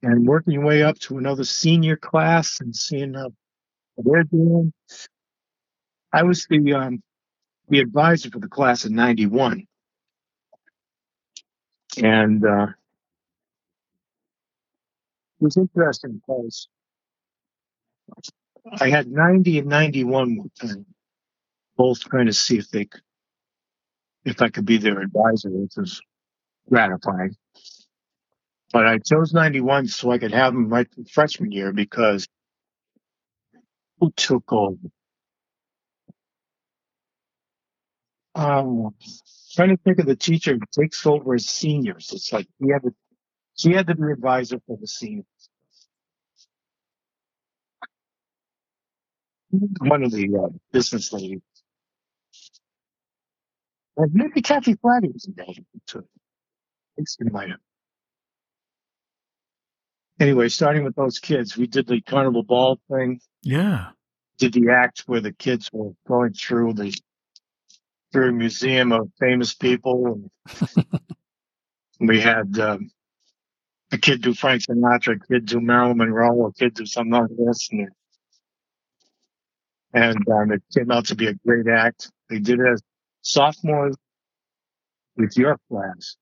And 0.02 0.26
working 0.26 0.54
your 0.54 0.64
way 0.64 0.82
up 0.82 0.98
to 1.00 1.18
another 1.18 1.44
senior 1.44 1.96
class 1.96 2.60
and 2.60 2.74
seeing 2.74 3.14
how 3.14 3.32
they're 3.96 4.24
doing. 4.24 4.72
I 6.12 6.22
was 6.22 6.46
the 6.48 6.72
um, 6.74 7.02
the 7.68 7.80
advisor 7.80 8.30
for 8.30 8.38
the 8.38 8.48
class 8.48 8.84
in 8.84 8.94
'91, 8.94 9.66
and 12.02 12.44
uh, 12.44 12.66
it 15.40 15.44
was 15.44 15.56
interesting 15.56 16.22
because 16.26 16.68
I 18.80 18.90
had 18.90 19.08
90 19.08 19.60
and 19.60 19.68
91 19.68 20.36
one 20.36 20.50
time, 20.60 20.86
both 21.76 22.00
trying 22.00 22.26
to 22.26 22.32
see 22.32 22.58
if 22.58 22.70
they 22.70 22.84
could, 22.86 23.02
if 24.24 24.42
I 24.42 24.48
could 24.48 24.64
be 24.64 24.78
their 24.78 25.00
advisor, 25.00 25.50
which 25.50 25.72
was 25.76 26.00
gratifying. 26.68 27.36
But 28.72 28.86
I 28.86 28.98
chose 28.98 29.34
91 29.34 29.88
so 29.88 30.12
I 30.12 30.18
could 30.18 30.32
have 30.32 30.54
them 30.54 30.68
right 30.68 30.86
from 30.94 31.04
freshman 31.06 31.52
year 31.52 31.72
because 31.72 32.28
who 34.00 34.12
took 34.16 34.52
over? 34.52 34.76
Um, 38.34 38.94
trying 39.54 39.70
to 39.70 39.78
think 39.78 40.00
of 40.00 40.06
the 40.06 40.16
teacher 40.16 40.54
who 40.54 40.82
takes 40.82 41.06
over 41.06 41.34
as 41.34 41.46
seniors. 41.46 42.10
It's 42.12 42.32
like 42.32 42.48
he 42.60 42.70
had 42.72 42.82
to, 42.82 42.94
she 43.56 43.72
had 43.74 43.88
to 43.88 43.96
be 43.96 44.12
advisor 44.12 44.60
for 44.66 44.78
the 44.80 44.86
seniors. 44.88 45.26
One 49.50 50.04
of 50.04 50.12
the 50.12 50.28
uh, 50.36 50.48
business 50.72 51.12
ladies. 51.12 51.40
Maybe 53.96 54.42
Kathy 54.42 54.74
Flatty 54.74 55.08
was 55.12 55.26
involved 55.26 55.60
too. 55.86 56.00
I 56.00 56.20
think 56.96 57.08
she 57.08 57.24
might 57.32 57.50
have. 57.50 57.67
Anyway, 60.20 60.48
starting 60.48 60.84
with 60.84 60.96
those 60.96 61.18
kids, 61.18 61.56
we 61.56 61.66
did 61.66 61.86
the 61.86 62.00
carnival 62.00 62.42
ball 62.42 62.78
thing 62.90 63.20
Yeah. 63.42 63.90
did 64.38 64.52
the 64.52 64.70
act 64.70 65.04
where 65.06 65.20
the 65.20 65.32
kids 65.32 65.70
were 65.72 65.92
going 66.06 66.32
through 66.32 66.74
the 66.74 66.92
through 68.12 68.30
a 68.30 68.32
museum 68.32 68.90
of 68.90 69.10
famous 69.20 69.52
people 69.54 70.30
and 72.00 72.08
we 72.08 72.20
had 72.20 72.58
um, 72.58 72.90
a 73.92 73.98
kid 73.98 74.22
do 74.22 74.32
Frank 74.32 74.62
Sinatra, 74.62 75.16
a 75.16 75.26
kid 75.26 75.44
do 75.46 75.60
Marilyn 75.60 75.98
Monroe, 75.98 76.46
a 76.46 76.52
kid 76.52 76.74
do 76.74 76.86
something 76.86 77.12
like 77.12 77.28
this 77.36 77.68
and, 77.70 77.88
and 79.92 80.28
um, 80.30 80.52
it 80.52 80.62
came 80.74 80.90
out 80.90 81.04
to 81.06 81.14
be 81.14 81.26
a 81.26 81.34
great 81.34 81.66
act. 81.68 82.10
They 82.30 82.38
did 82.38 82.60
it 82.60 82.66
as 82.72 82.82
sophomores 83.22 83.96
with 85.16 85.36
your 85.36 85.58
class. 85.70 86.16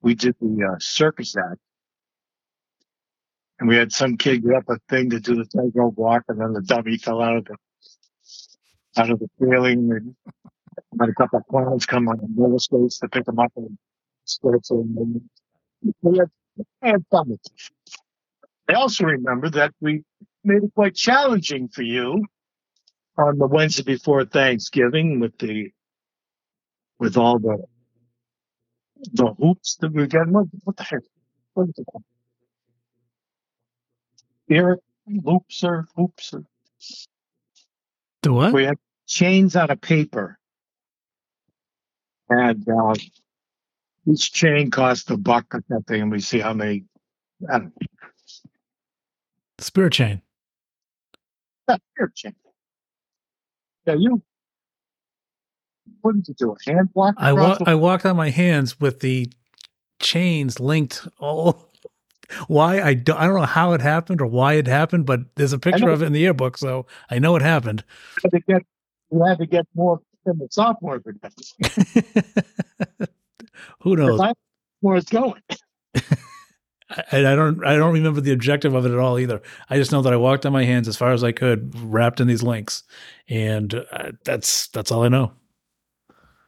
We 0.00 0.14
did 0.14 0.36
the 0.40 0.72
uh, 0.74 0.78
circus 0.78 1.36
act. 1.36 1.58
And 3.58 3.68
we 3.68 3.76
had 3.76 3.92
some 3.92 4.16
kid 4.16 4.42
get 4.44 4.54
up 4.54 4.64
a 4.68 4.78
thing 4.88 5.10
to 5.10 5.20
do 5.20 5.36
the 5.36 5.44
tightrope 5.44 5.96
walk, 5.96 6.24
and 6.28 6.40
then 6.40 6.52
the 6.52 6.62
dummy 6.62 6.98
fell 6.98 7.22
out 7.22 7.36
of 7.36 7.44
the 7.44 7.56
out 8.96 9.10
of 9.10 9.18
the 9.20 9.28
ceiling. 9.38 9.90
And 9.90 10.16
had 11.00 11.08
a 11.08 11.14
couple 11.14 11.38
of 11.38 11.46
clowns 11.46 11.86
come 11.86 12.08
on 12.08 12.18
the 12.18 12.28
roller 12.36 12.58
skates 12.58 12.98
to 12.98 13.08
pick 13.08 13.24
them 13.24 13.38
up 13.38 13.52
and 13.56 13.78
skates. 14.24 14.70
And 14.70 15.22
we 16.02 16.18
had, 16.18 16.30
had 16.82 17.04
fun. 17.10 17.30
with 17.30 17.40
it. 17.44 17.70
I 18.68 18.74
also 18.74 19.04
remember 19.04 19.50
that 19.50 19.72
we 19.80 20.02
made 20.42 20.62
it 20.62 20.72
quite 20.74 20.94
challenging 20.94 21.68
for 21.68 21.82
you 21.82 22.24
on 23.18 23.38
the 23.38 23.46
Wednesday 23.46 23.82
before 23.82 24.24
Thanksgiving 24.24 25.20
with 25.20 25.36
the 25.38 25.70
with 26.98 27.16
all 27.16 27.38
the 27.38 27.64
the 29.12 29.34
hoops 29.38 29.76
that 29.80 29.92
we 29.92 30.02
were 30.02 30.06
getting. 30.06 30.32
What, 30.32 30.46
what 30.64 30.76
the 30.76 30.84
heck? 30.84 31.02
What 31.54 31.68
is 31.68 31.78
it? 31.78 32.13
Eric 34.50 34.80
loops 35.06 35.64
or 35.64 35.86
hoops 35.96 36.32
or 36.34 36.44
The 38.22 38.32
what? 38.32 38.52
we 38.52 38.64
had 38.64 38.76
chains 39.06 39.56
out 39.56 39.70
of 39.70 39.80
paper. 39.80 40.38
And 42.28 42.66
uh, 42.68 42.94
each 44.10 44.32
chain 44.32 44.70
cost 44.70 45.10
a 45.10 45.16
buck 45.16 45.46
or 45.52 45.62
something, 45.70 46.00
and 46.00 46.10
we 46.10 46.20
see 46.20 46.38
how 46.40 46.54
many. 46.54 46.84
I 47.48 47.58
don't 47.58 47.64
know. 47.64 47.72
Spirit 49.58 49.92
chain. 49.92 50.22
Yeah, 51.68 51.76
here, 51.96 52.12
chain. 52.14 52.34
Yeah, 53.86 53.94
you. 53.98 54.22
What 56.00 56.14
did 56.16 56.28
you 56.28 56.34
do? 56.34 56.52
A 56.52 56.70
hand 56.70 56.88
walk? 56.94 57.14
I 57.18 57.32
wa- 57.34 57.58
I 57.66 57.74
walked 57.74 58.06
on 58.06 58.16
my 58.16 58.30
hands 58.30 58.80
with 58.80 59.00
the 59.00 59.30
chains 60.00 60.58
linked 60.60 61.06
all. 61.18 61.70
Why 62.48 62.80
I 62.80 62.94
don't 62.94 63.16
I 63.16 63.26
don't 63.26 63.36
know 63.36 63.46
how 63.46 63.72
it 63.72 63.80
happened 63.80 64.20
or 64.20 64.26
why 64.26 64.54
it 64.54 64.66
happened, 64.66 65.06
but 65.06 65.20
there's 65.36 65.52
a 65.52 65.58
picture 65.58 65.90
of 65.90 66.02
it 66.02 66.06
in 66.06 66.12
the 66.12 66.20
yearbook, 66.20 66.58
so 66.58 66.86
I 67.10 67.18
know 67.18 67.36
it 67.36 67.42
happened. 67.42 67.84
to 68.20 68.40
get, 68.40 68.62
you 69.10 69.24
had 69.24 69.38
to 69.38 69.46
get 69.46 69.66
more 69.74 70.00
than 70.24 70.38
the 70.38 70.48
sophomore. 70.50 71.02
Who 73.80 73.96
knows? 73.96 74.20
I 74.20 74.32
where 74.80 74.96
it's 74.96 75.10
going. 75.10 75.40
I, 76.90 77.18
I 77.18 77.34
don't 77.34 77.64
I 77.64 77.76
don't 77.76 77.92
remember 77.92 78.20
the 78.20 78.32
objective 78.32 78.74
of 78.74 78.84
it 78.86 78.92
at 78.92 78.98
all 78.98 79.18
either. 79.18 79.40
I 79.70 79.76
just 79.76 79.92
know 79.92 80.02
that 80.02 80.12
I 80.12 80.16
walked 80.16 80.44
on 80.46 80.52
my 80.52 80.64
hands 80.64 80.88
as 80.88 80.96
far 80.96 81.12
as 81.12 81.24
I 81.24 81.32
could, 81.32 81.74
wrapped 81.80 82.20
in 82.20 82.28
these 82.28 82.42
links, 82.42 82.82
and 83.28 83.74
uh, 83.90 84.12
that's 84.24 84.68
that's 84.68 84.90
all 84.92 85.02
I 85.02 85.08
know. 85.08 85.32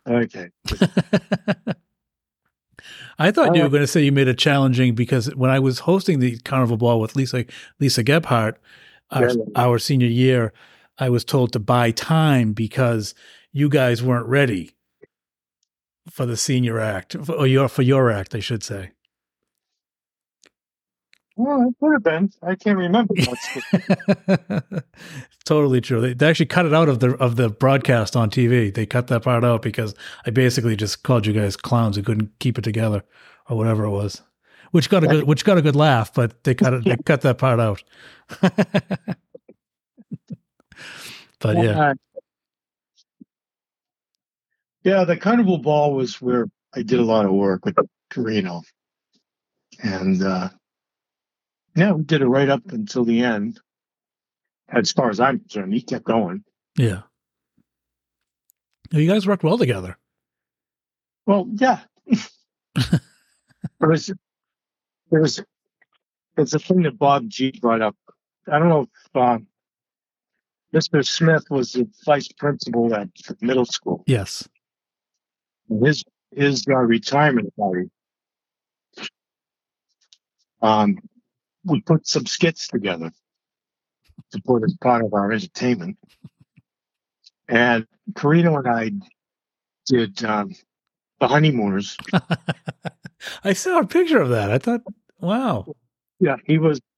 Okay. 0.09 0.51
I 3.19 3.31
thought 3.31 3.55
you 3.55 3.63
Uh, 3.63 3.65
were 3.65 3.71
going 3.71 3.83
to 3.83 3.87
say 3.87 4.03
you 4.03 4.13
made 4.13 4.29
it 4.29 4.39
challenging 4.39 4.95
because 4.95 5.35
when 5.35 5.51
I 5.51 5.59
was 5.59 5.81
hosting 5.81 6.21
the 6.21 6.39
carnival 6.39 6.77
ball 6.77 7.01
with 7.01 7.17
Lisa 7.17 7.45
Lisa 7.81 8.03
Gebhardt, 8.03 8.59
our, 9.11 9.29
Yeah, 9.29 9.35
our 9.55 9.79
senior 9.79 10.09
year, 10.09 10.53
I 10.99 11.09
was 11.09 11.25
told 11.25 11.53
to 11.53 11.59
buy 11.59 11.91
time 11.93 12.53
because 12.53 13.15
you 13.53 13.69
guys 13.69 14.03
weren't 14.03 14.27
ready 14.27 14.73
for 16.11 16.27
the 16.27 16.37
senior 16.37 16.79
act, 16.79 17.17
or 17.29 17.47
your 17.47 17.69
for 17.69 17.83
your 17.83 18.11
act, 18.11 18.35
I 18.35 18.41
should 18.41 18.63
say. 18.63 18.91
Well, 21.37 21.69
it 21.69 21.75
could 21.79 21.93
have 21.93 22.03
been. 22.03 22.33
I 22.43 22.55
can't 22.55 22.79
remember. 22.79 23.15
totally 25.45 25.83
true. 25.83 26.01
They, 26.01 26.15
they 26.15 26.29
actually 26.29 26.47
cut 26.47 26.65
it 26.65 26.73
out 26.73 26.89
of 26.89 27.01
the 27.01 27.15
of 27.17 27.37
the 27.37 27.51
broadcast 27.51 28.17
on 28.17 28.31
TV. 28.31 28.73
They 28.73 28.87
cut 28.87 29.09
that 29.09 29.23
part 29.23 29.45
out 29.45 29.61
because 29.61 29.95
I 30.27 30.31
basically 30.31 30.77
just 30.77 31.03
called 31.03 31.27
you 31.27 31.35
guys 31.35 31.55
clowns 31.55 31.97
who 31.97 32.03
couldn't 32.03 32.31
keep 32.39 32.59
it 32.59 32.63
together 32.63 33.05
or 33.51 33.59
whatever 33.59 33.85
it 33.85 33.91
was, 33.91 34.23
which 34.71 34.89
got 34.89 35.05
a 35.05 35.09
good 35.09 35.25
which 35.25 35.45
got 35.45 35.59
a 35.59 35.63
good 35.63 35.77
laugh. 35.77 36.15
But 36.15 36.43
they 36.45 36.55
cut 36.55 36.73
it. 36.73 36.85
They 36.85 36.97
cut 37.05 37.21
that 37.21 37.37
part 37.37 37.61
out. 37.61 37.83
but 38.41 38.67
yeah, 41.45 41.93
yeah, 44.85 45.05
the 45.05 45.19
carnival 45.19 45.59
ball 45.59 45.93
was 45.93 46.23
where 46.23 46.47
I 46.75 46.83
did 46.83 46.99
a 46.99 47.05
lot 47.05 47.27
of 47.27 47.33
work 47.33 47.67
with 47.67 47.77
Carino, 48.09 48.63
and 49.83 50.23
uh, 50.23 50.49
yeah, 51.77 51.93
we 51.93 52.03
did 52.03 52.23
it 52.23 52.27
right 52.27 52.49
up 52.49 52.63
until 52.73 53.05
the 53.05 53.21
end. 53.23 53.61
As 54.69 54.91
far 54.91 55.11
as 55.11 55.21
I'm 55.21 55.39
concerned, 55.41 55.75
he 55.75 55.83
kept 55.83 56.05
going. 56.05 56.43
yeah. 56.77 57.03
You 58.93 59.09
guys 59.09 59.27
worked 59.27 59.43
well 59.43 59.59
together. 59.59 59.99
Well, 61.27 61.49
yeah. 61.55 61.81
there 62.77 63.01
was, 63.81 64.13
there 65.11 65.21
was, 65.21 65.43
it's 66.37 66.55
a 66.55 66.59
thing 66.61 66.83
that 66.83 66.97
Bob 66.97 67.29
G 67.29 67.53
brought 67.61 67.83
up. 67.83 67.97
I 68.51 68.61
don't 68.61 68.69
know 68.69 68.83
if 68.83 69.17
uh, 69.17 69.39
Mr. 70.73 71.05
Smith 71.05 71.45
was 71.51 71.73
the 71.73 71.89
vice 72.05 72.29
principal 72.29 72.95
at 72.95 73.09
middle 73.41 73.65
school. 73.65 74.05
Yes. 74.07 74.49
His 75.69 76.05
his 76.35 76.65
uh, 76.69 76.75
retirement 76.77 77.53
party. 77.57 77.91
Um, 80.63 80.99
we 81.67 81.81
put 81.81 82.07
some 82.07 82.27
skits 82.27 82.69
together 82.69 83.11
to 84.33 84.43
put 84.43 84.63
as 84.65 84.75
part 84.81 85.05
of 85.05 85.13
our 85.13 85.33
entertainment, 85.33 85.99
and 87.49 87.87
Carino 88.15 88.57
and 88.57 88.69
I 88.69 88.91
did 89.87 90.25
um, 90.25 90.55
the 91.21 91.29
honeymooners. 91.29 91.97
I 93.45 93.53
saw 93.53 93.81
a 93.81 93.87
picture 93.87 94.21
of 94.21 94.31
that. 94.31 94.51
I 94.51 94.59
thought, 94.59 94.83
wow. 95.21 95.67
Yeah, 96.21 96.37
he 96.45 96.59
was. 96.59 96.81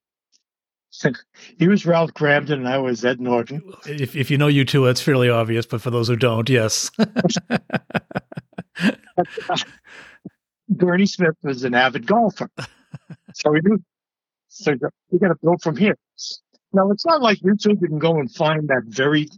He 1.59 1.69
was 1.69 1.87
Ralph 1.87 2.13
Kramden 2.15 2.55
and 2.55 2.69
I 2.69 2.79
was 2.79 3.05
Ed 3.05 3.21
Norton. 3.21 3.63
If 3.87 4.17
if 4.17 4.33
you 4.33 4.39
know 4.39 4.49
you 4.49 4.65
two, 4.65 4.87
it's 4.87 5.01
fairly 5.01 5.29
obvious. 5.29 5.65
But 5.67 5.81
for 5.81 5.91
those 5.91 6.09
who 6.09 6.17
don't, 6.17 6.49
yes. 6.49 6.91
Bernie 10.69 11.07
Smith 11.07 11.37
was 11.43 11.63
an 11.65 11.75
avid 11.75 12.07
golfer. 12.07 12.51
So 13.35 13.51
we 13.51 13.61
knew, 13.63 13.81
so 14.59 14.75
we 15.11 15.19
got 15.19 15.29
to 15.29 15.35
go 15.45 15.57
from 15.63 15.77
here. 15.77 15.97
Now, 16.73 16.91
it's 16.91 17.07
not 17.07 17.23
like 17.23 17.39
YouTube 17.39 17.81
You 17.81 17.89
can 17.89 17.99
go 17.99 18.19
and 18.19 18.33
find 18.33 18.69
that 18.69 18.83
very, 18.87 19.29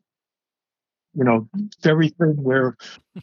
you 1.15 1.25
know, 1.25 1.49
very 1.83 2.09
thing 2.09 2.43
where, 2.43 2.77
you 3.15 3.23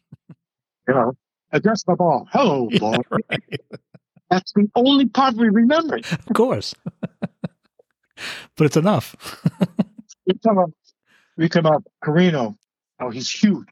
know, 0.93 1.13
address 1.51 1.83
the 1.83 1.93
oh, 1.93 1.95
ball. 1.95 2.27
Hello, 2.31 2.69
Yeah, 2.71 2.79
ball. 2.79 3.03
right. 3.09 3.61
That's 4.29 4.51
the 4.53 4.69
only 4.75 5.07
part 5.07 5.35
we 5.35 5.49
remember. 5.49 5.97
Of 5.97 6.33
course. 6.33 6.75
but 7.21 8.65
it's 8.65 8.77
enough. 8.77 9.15
We 10.25 10.33
come 10.43 10.57
up, 10.57 10.71
we 11.37 11.49
come 11.49 11.65
up, 11.65 11.83
Carino. 12.03 12.57
Oh, 12.99 13.09
he's 13.09 13.29
huge. 13.29 13.67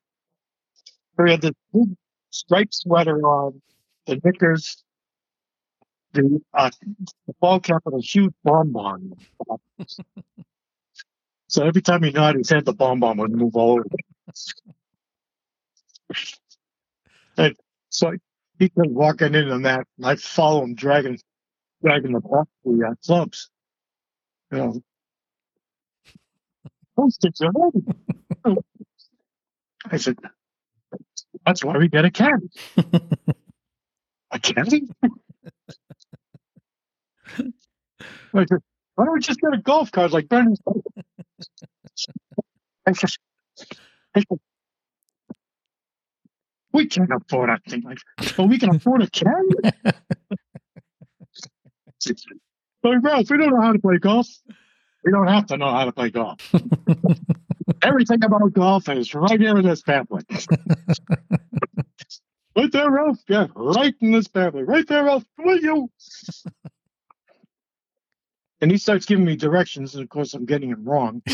He 1.23 1.31
had 1.31 1.41
the 1.41 1.56
big 1.73 1.95
striped 2.30 2.73
sweater 2.73 3.22
on, 3.22 3.61
the 4.07 4.19
knickers, 4.23 4.84
the, 6.16 6.42
uh, 6.54 6.70
the 7.28 7.34
ball 7.40 7.60
cap 7.60 7.82
with 7.86 7.96
a 7.96 8.00
huge 8.02 8.34
bonbon. 8.44 9.14
so 11.48 11.66
every 11.66 11.82
time 11.82 12.04
he 12.04 12.12
nodded 12.12 12.40
his 12.40 12.50
head, 12.50 12.66
the 12.66 12.74
bonbon 12.74 13.18
would 13.18 13.32
move 13.32 13.56
all 13.56 13.80
over. 13.80 13.86
and 17.38 17.56
so 17.90 18.14
he 18.60 18.70
comes 18.70 18.92
walking 18.92 19.36
in 19.36 19.50
on 19.50 19.64
that, 19.64 19.86
and 19.98 20.06
I 20.06 20.16
follow 20.16 20.64
him, 20.64 20.76
dragging, 20.76 21.20
dragging 21.84 22.14
the 22.14 22.22
ball, 22.22 22.48
the 22.64 22.88
uh, 22.92 22.96
clubs. 23.06 23.50
You 24.52 24.58
know, 24.58 24.82
those 26.98 27.18
are 27.42 27.52
heavy. 28.46 28.62
I 29.92 29.98
said, 29.98 30.18
that's 31.46 31.64
why 31.64 31.78
we 31.78 31.90
get 31.90 32.06
a 32.06 32.12
caddy. 32.12 32.50
a 34.32 34.40
caddy? 34.40 34.88
Why 38.31 38.45
don't 38.45 39.14
we 39.14 39.19
just 39.19 39.39
get 39.39 39.53
a 39.53 39.61
golf 39.61 39.91
cart 39.91 40.11
like 40.11 40.30
Bernie's? 40.30 40.60
I 42.88 42.91
said, 42.91 43.10
I 44.15 44.19
said, 44.19 44.39
we 46.72 46.85
can't 46.88 47.10
afford 47.10 47.49
a 47.49 47.60
thing 47.69 47.81
like 47.84 47.97
that. 48.18 48.34
but 48.35 48.47
we 48.47 48.60
can 48.60 48.76
afford 48.76 49.02
a 49.02 49.10
caddy. 49.10 49.34
Like, 49.64 49.95
Ralph, 53.03 53.30
we 53.30 53.38
don't 53.38 53.52
know 53.52 53.61
how 53.61 53.72
to 53.72 53.80
play 53.80 53.97
golf. 53.97 54.27
We 55.06 55.11
don't 55.11 55.27
have 55.27 55.45
to 55.47 55.57
know 55.57 55.72
how 55.72 55.85
to 55.85 55.91
play 55.91 56.10
golf. 56.10 56.39
Everything 57.81 58.23
about 58.23 58.53
golf 58.53 58.89
is 58.89 59.14
right 59.14 59.39
here 59.39 59.57
in 59.57 59.65
this 59.65 59.81
pamphlet. 59.81 60.26
right 62.56 62.72
there, 62.72 62.91
Ralph. 62.91 63.19
Yeah, 63.27 63.47
right 63.56 63.93
in 64.02 64.11
this 64.11 64.27
pamphlet. 64.27 64.68
Right 64.68 64.88
there, 64.88 65.06
Ralph. 65.06 65.23
Will 65.38 65.60
you? 65.60 65.89
And 68.61 68.72
he 68.72 68.77
starts 68.77 69.06
giving 69.06 69.26
me 69.26 69.36
directions, 69.36 69.95
and 69.95 70.03
of 70.03 70.10
course, 70.10 70.34
I'm 70.34 70.45
getting 70.45 70.72
it 70.72 70.77
wrong. 70.82 71.22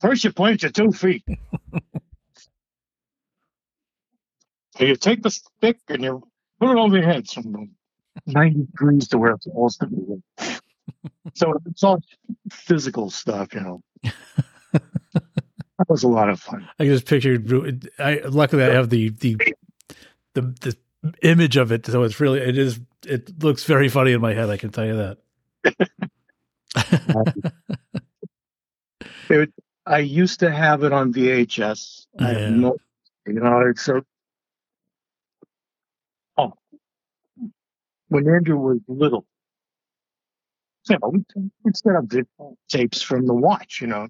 First, 0.00 0.24
you 0.24 0.32
plant 0.32 0.62
your 0.62 0.70
two 0.70 0.92
feet. 0.92 1.24
so 4.76 4.84
you 4.84 4.96
take 4.96 5.22
the 5.22 5.30
stick 5.30 5.78
and 5.88 6.04
you 6.04 6.22
put 6.60 6.72
it 6.72 6.78
over 6.78 6.96
your 6.96 7.06
head, 7.06 7.28
from 7.28 7.70
90 8.26 8.66
degrees 8.66 9.08
to 9.08 9.18
where 9.18 9.32
it's 9.32 9.44
supposed 9.44 9.80
to 9.80 9.86
be. 9.86 10.22
so 11.34 11.54
it's 11.66 11.82
all 11.82 12.00
physical 12.52 13.10
stuff, 13.10 13.54
you 13.54 13.60
know. 13.60 13.82
that 14.72 15.88
was 15.88 16.02
a 16.02 16.08
lot 16.08 16.28
of 16.28 16.38
fun. 16.38 16.68
I 16.78 16.84
just 16.84 17.06
pictured. 17.06 17.88
I 17.98 18.20
luckily 18.26 18.64
I 18.64 18.74
have 18.74 18.90
the 18.90 19.08
the 19.08 19.36
the 20.34 20.42
the 20.60 20.76
image 21.22 21.56
of 21.56 21.72
it, 21.72 21.86
so 21.86 22.02
it's 22.02 22.20
really 22.20 22.40
it 22.40 22.58
is 22.58 22.78
it 23.06 23.42
looks 23.42 23.64
very 23.64 23.88
funny 23.88 24.12
in 24.12 24.20
my 24.20 24.34
head. 24.34 24.50
I 24.50 24.56
can 24.56 24.70
tell 24.70 24.86
you 24.86 24.96
that. 24.96 25.18
It, 29.30 29.52
I 29.86 29.98
used 29.98 30.40
to 30.40 30.50
have 30.50 30.82
it 30.82 30.92
on 30.92 31.12
VHS. 31.12 32.06
I 32.20 32.32
Yeah. 32.32 32.38
have 32.38 32.52
no, 32.52 32.76
you 33.26 33.34
know, 33.34 33.60
it's 33.68 33.82
so. 33.82 34.02
Oh, 36.36 36.52
when 38.08 38.28
Andrew 38.28 38.56
was 38.58 38.78
little, 38.88 39.26
you 40.88 40.98
know, 41.00 41.08
we- 41.08 41.50
we'd 41.62 41.76
set 41.76 41.96
up 41.96 42.08
the 42.08 42.26
tapes 42.68 43.02
from 43.02 43.26
the 43.26 43.34
watch, 43.34 43.80
you 43.80 43.86
know, 43.86 44.08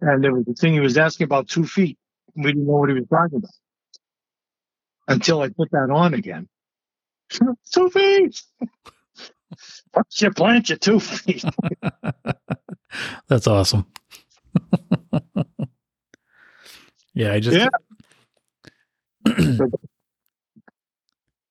and 0.00 0.22
there 0.24 0.34
was 0.34 0.44
the 0.44 0.54
thing 0.54 0.72
he 0.74 0.80
was 0.80 0.98
asking 0.98 1.24
about 1.24 1.48
two 1.48 1.64
feet. 1.66 1.98
We 2.34 2.44
didn't 2.44 2.66
know 2.66 2.72
what 2.78 2.88
he 2.88 2.94
was 2.94 3.06
talking 3.08 3.38
about 3.38 3.50
until 5.08 5.40
I 5.42 5.48
put 5.50 5.70
that 5.72 5.90
on 5.90 6.14
again. 6.14 6.48
two 7.72 7.90
feet. 7.90 8.42
Once 9.94 10.22
you 10.22 10.30
plant 10.30 10.68
your 10.68 10.78
two 10.78 11.00
feet. 11.00 11.44
That's 13.28 13.46
awesome. 13.46 13.86
yeah, 17.14 17.32
I 17.32 17.40
just 17.40 17.58
Yeah. 17.58 17.68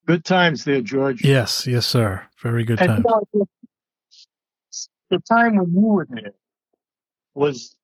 Good 0.06 0.24
times 0.24 0.64
there, 0.64 0.80
George. 0.80 1.24
yes, 1.24 1.64
yes, 1.66 1.86
sir. 1.86 2.26
Very 2.42 2.64
good 2.64 2.80
And 2.80 2.88
time. 2.88 3.04
you 3.04 3.10
uh, 3.14 3.20
know, 3.34 3.46
the 5.10 5.18
time 5.20 5.56
when 5.56 5.72
you 5.72 5.80
were 5.80 6.06
there 6.10 6.32
was 7.34 7.76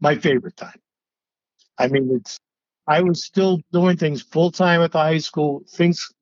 my 0.00 0.16
favorite 0.16 0.56
time. 0.56 0.80
I 1.78 1.86
mean, 1.86 2.10
it's 2.12 2.38
I 2.86 3.02
was 3.02 3.24
still 3.24 3.60
doing 3.72 3.96
things 3.96 4.22
full 4.22 4.50
time 4.50 4.80
at 4.80 4.90
the 4.92 4.98
high 4.98 5.18
school. 5.18 5.62
Things 5.68 6.12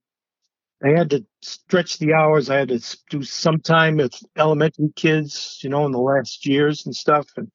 I 0.84 0.90
had 0.90 1.10
to 1.10 1.26
stretch 1.42 1.98
the 1.98 2.12
hours. 2.12 2.50
I 2.50 2.56
had 2.59 2.68
to 2.68 2.98
do 3.10 3.22
some 3.22 3.60
time 3.60 3.96
with 3.96 4.14
elementary 4.36 4.90
kids, 4.94 5.59
you 5.62 5.70
know, 5.70 5.86
in 5.86 5.92
the 5.92 5.98
last 5.98 6.46
years 6.46 6.86
and 6.86 6.94
stuff. 6.94 7.26
And 7.36 7.50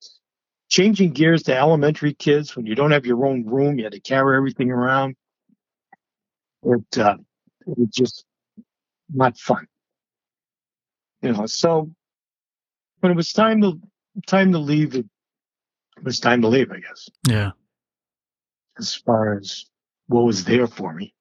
changing 0.70 1.14
gears 1.14 1.44
to 1.44 1.56
elementary 1.58 2.14
kids 2.14 2.56
when 2.56 2.66
you 2.66 2.76
don't 2.76 2.92
have 2.92 3.06
your 3.06 3.26
own 3.26 3.46
room, 3.46 3.78
you 3.78 3.86
had 3.86 3.94
to 3.94 4.02
carry 4.02 4.36
everything 4.36 4.72
around. 4.72 5.16
It 6.64 6.98
uh, 6.98 7.18
it 7.68 7.78
was 7.78 7.90
just 7.90 8.26
not 9.14 9.38
fun 9.38 9.68
you 11.22 11.32
know 11.34 11.46
so 11.46 11.92
when 13.04 13.12
it 13.12 13.16
was 13.16 13.34
time 13.34 13.62
to 13.62 13.80
time 14.28 14.54
to 14.54 14.60
leave, 14.60 14.96
it 14.96 15.06
was 16.04 16.22
time 16.22 16.42
to 16.42 16.48
leave, 16.48 16.72
I 16.72 16.80
guess, 16.80 17.10
Yeah. 17.28 17.52
as 18.80 18.96
far 18.96 19.38
as 19.38 19.66
what 20.08 20.24
was 20.24 20.46
there 20.46 20.68
for 20.68 20.94
me. 20.94 21.14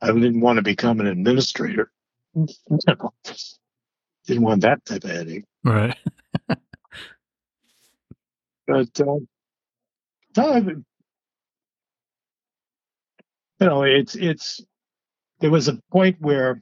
I 0.00 0.12
didn't 0.12 0.40
want 0.40 0.56
to 0.56 0.62
become 0.62 1.00
an 1.00 1.06
administrator. 1.06 1.90
didn't 2.34 4.42
want 4.42 4.62
that 4.62 4.84
type 4.84 5.04
of 5.04 5.10
headache. 5.10 5.44
Right. 5.64 5.96
But, 8.66 9.00
uh, 9.00 9.18
no, 10.36 10.52
I 10.52 10.60
mean, 10.60 10.84
you 13.60 13.66
know, 13.66 13.84
it's, 13.84 14.16
it's, 14.16 14.60
there 15.38 15.52
was 15.52 15.68
a 15.68 15.78
point 15.92 16.16
where 16.20 16.60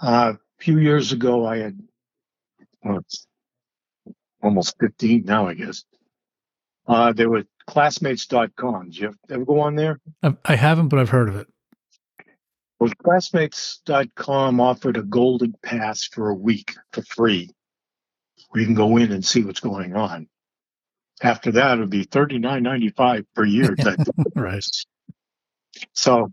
uh, 0.00 0.34
a 0.34 0.62
few 0.62 0.78
years 0.78 1.10
ago 1.10 1.44
I 1.44 1.58
had, 1.58 1.78
well, 2.84 2.98
it's 2.98 3.26
almost 4.42 4.76
15 4.80 5.24
now, 5.24 5.48
I 5.48 5.54
guess. 5.54 5.84
Uh, 6.86 7.12
there 7.12 7.28
was 7.28 7.44
classmates.com. 7.66 8.86
Did 8.86 8.98
you 8.98 9.14
ever 9.28 9.44
go 9.44 9.60
on 9.60 9.74
there? 9.74 10.00
I 10.44 10.54
haven't, 10.54 10.88
but 10.88 10.98
I've 10.98 11.10
heard 11.10 11.28
of 11.28 11.36
it. 11.36 11.48
Well, 12.80 12.90
classmates.com 13.04 14.58
offered 14.58 14.96
a 14.96 15.02
golden 15.02 15.54
pass 15.62 16.04
for 16.04 16.30
a 16.30 16.34
week 16.34 16.74
for 16.92 17.02
free 17.02 17.50
where 18.48 18.60
you 18.60 18.66
can 18.66 18.74
go 18.74 18.96
in 18.96 19.12
and 19.12 19.22
see 19.24 19.44
what's 19.44 19.60
going 19.60 19.94
on. 19.94 20.28
After 21.22 21.52
that, 21.52 21.76
it 21.76 21.80
would 21.80 21.90
be 21.90 22.06
$39.95 22.06 23.26
per 23.34 23.44
year. 23.44 23.76
Right. 24.34 24.64
So 25.92 26.32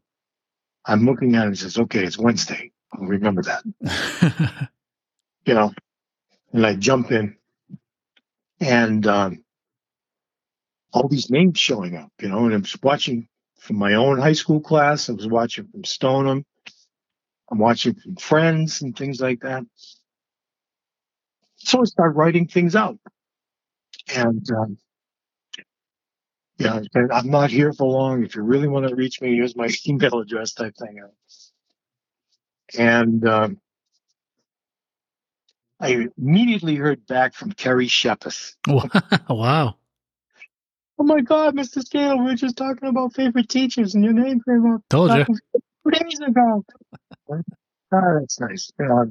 I'm 0.86 1.06
looking 1.06 1.36
at 1.36 1.44
it 1.44 1.48
and 1.48 1.60
says, 1.60 1.78
okay, 1.78 2.06
it's 2.06 2.18
Wednesday. 2.18 2.72
I'll 2.94 3.06
remember 3.06 3.44
that, 3.44 3.64
you 5.46 5.54
know, 5.54 5.74
and 6.54 6.66
I 6.66 6.76
jump 6.76 7.12
in 7.12 7.36
and, 8.62 9.06
um, 9.06 9.44
all 10.94 11.10
these 11.10 11.30
names 11.30 11.60
showing 11.60 11.98
up, 11.98 12.12
you 12.22 12.30
know, 12.30 12.46
and 12.46 12.54
I'm 12.54 12.64
just 12.64 12.82
watching 12.82 13.28
from 13.68 13.78
my 13.78 13.96
own 13.96 14.18
high 14.18 14.34
school 14.34 14.62
class. 14.62 15.10
I 15.10 15.14
was 15.14 15.28
watching 15.28 15.68
from 15.68 15.84
Stoneham. 15.84 16.46
I'm 17.52 17.60
watching 17.60 17.96
from 17.96 18.16
friends 18.16 18.82
and 18.82 18.98
things 18.98 19.20
like 19.20 19.42
that. 19.42 19.64
So 21.58 21.82
I 21.82 21.84
start 21.84 22.16
writing 22.16 22.48
things 22.48 22.76
out. 22.76 22.98
And, 24.16 24.46
um, 24.52 24.78
yeah, 26.58 26.80
I'm 27.12 27.30
not 27.30 27.52
here 27.52 27.74
for 27.74 27.88
long. 27.88 28.24
If 28.24 28.36
you 28.36 28.42
really 28.42 28.68
want 28.68 28.88
to 28.88 28.96
reach 28.96 29.22
me, 29.22 29.36
here's 29.36 29.56
my 29.56 29.70
email 29.88 30.20
address 30.20 30.54
type 30.54 30.76
thing. 30.78 31.02
And 32.78 33.28
um, 33.28 33.60
I 35.80 36.08
immediately 36.18 36.76
heard 36.76 37.06
back 37.06 37.34
from 37.34 37.52
Kerry 37.52 37.88
Shepis. 37.88 38.56
wow. 39.30 39.76
Oh 41.00 41.04
my 41.04 41.22
God, 41.22 41.56
Mr. 41.56 41.84
Scale, 41.86 42.18
we 42.18 42.26
were 42.26 42.36
just 42.36 42.58
talking 42.58 42.90
about 42.90 43.14
favorite 43.14 43.50
teachers, 43.50 43.94
and 43.94 44.04
your 44.04 44.14
name 44.14 44.42
came 44.48 44.66
up 44.74 44.82
Told 44.90 45.12
you. 45.12 45.26
two 45.26 45.92
days 45.92 46.20
ago. 46.20 46.64
oh, 47.30 47.42
that's 47.92 48.40
nice. 48.40 48.72
Yeah. 48.80 49.06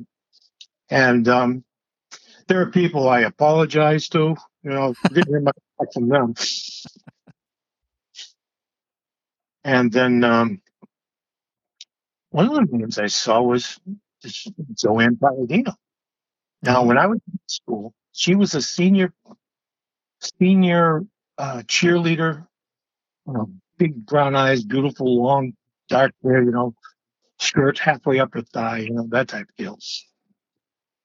And 0.90 1.28
um, 1.28 1.64
there 2.48 2.60
are 2.60 2.70
people 2.70 3.08
I 3.08 3.20
apologize 3.20 4.08
to. 4.10 4.34
You 4.62 4.70
know, 4.70 4.94
didn't 5.12 5.28
hear 5.28 5.40
much 5.40 5.56
back 5.78 5.92
from 5.92 6.08
them. 6.08 6.34
And 9.62 9.92
then 9.92 10.24
um, 10.24 10.60
one 12.30 12.46
of 12.46 12.54
the 12.54 12.76
names 12.76 12.98
I 12.98 13.06
saw 13.06 13.42
was 13.42 13.78
Joanne 14.74 15.16
Palladino. 15.16 15.74
Now, 16.62 16.84
when 16.84 16.98
I 16.98 17.06
was 17.06 17.20
in 17.32 17.38
school, 17.46 17.94
she 18.12 18.34
was 18.34 18.54
a 18.54 18.62
senior 18.62 19.12
senior 20.40 21.04
uh, 21.38 21.62
cheerleader. 21.66 22.46
You 23.26 23.32
know, 23.34 23.50
big 23.78 24.06
brown 24.06 24.36
eyes, 24.36 24.64
beautiful 24.64 25.22
long 25.22 25.54
dark 25.88 26.12
hair. 26.24 26.42
You 26.42 26.52
know, 26.52 26.74
skirt 27.38 27.78
halfway 27.78 28.20
up 28.20 28.34
her 28.34 28.42
thigh. 28.42 28.78
You 28.78 28.92
know 28.94 29.06
that 29.10 29.28
type 29.28 29.48
of 29.48 29.56
deal. 29.56 29.78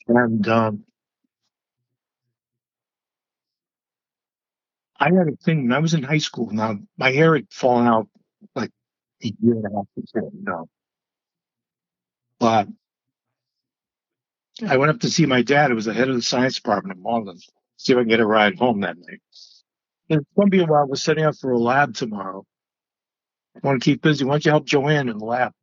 And 0.07 0.47
um, 0.47 0.83
I 4.99 5.05
had 5.05 5.27
a 5.27 5.35
thing 5.43 5.63
when 5.63 5.73
I 5.73 5.79
was 5.79 5.93
in 5.93 6.03
high 6.03 6.19
school. 6.19 6.49
Now 6.51 6.79
my 6.97 7.11
hair 7.11 7.35
had 7.35 7.47
fallen 7.51 7.87
out 7.87 8.07
like 8.55 8.71
a 9.23 9.33
year 9.41 9.55
and 9.55 9.65
a 9.65 9.69
half 9.75 9.87
before. 9.95 10.31
No, 10.41 10.69
but 12.39 12.67
I 14.67 14.77
went 14.77 14.91
up 14.91 14.99
to 15.01 15.09
see 15.09 15.25
my 15.25 15.41
dad. 15.41 15.71
It 15.71 15.75
was 15.75 15.85
the 15.85 15.93
head 15.93 16.09
of 16.09 16.15
the 16.15 16.21
science 16.21 16.55
department 16.55 16.97
in 16.97 17.03
Malden. 17.03 17.39
See 17.77 17.93
if 17.93 17.97
I 17.97 18.01
can 18.01 18.09
get 18.09 18.19
a 18.19 18.25
ride 18.25 18.57
home 18.59 18.81
that 18.81 18.97
night. 18.97 19.21
It's 20.11 20.25
going 20.35 20.47
to 20.47 20.57
be 20.57 20.61
a 20.61 20.65
while. 20.65 20.87
We're 20.87 20.95
setting 20.95 21.23
up 21.23 21.35
for 21.37 21.51
a 21.51 21.57
lab 21.57 21.95
tomorrow. 21.95 22.45
I 23.55 23.65
want 23.65 23.81
to 23.81 23.85
keep 23.85 24.01
busy. 24.01 24.25
Why 24.25 24.33
don't 24.33 24.45
you 24.45 24.51
help 24.51 24.65
Joanne 24.65 25.09
in 25.09 25.17
the 25.17 25.25
lab? 25.25 25.53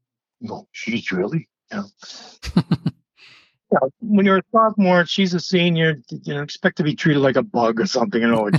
Go, 0.46 0.66
she's 0.72 1.12
really? 1.12 1.48
Yeah. 1.70 1.82
Yeah, 3.70 3.80
when 4.00 4.24
you're 4.24 4.38
a 4.38 4.42
sophomore, 4.50 5.04
she's 5.04 5.34
a 5.34 5.40
senior. 5.40 6.00
You 6.10 6.34
know, 6.34 6.42
expect 6.42 6.78
to 6.78 6.82
be 6.82 6.94
treated 6.94 7.20
like 7.20 7.36
a 7.36 7.42
bug 7.42 7.80
or 7.80 7.86
something. 7.86 8.22
You 8.22 8.28
know, 8.28 8.50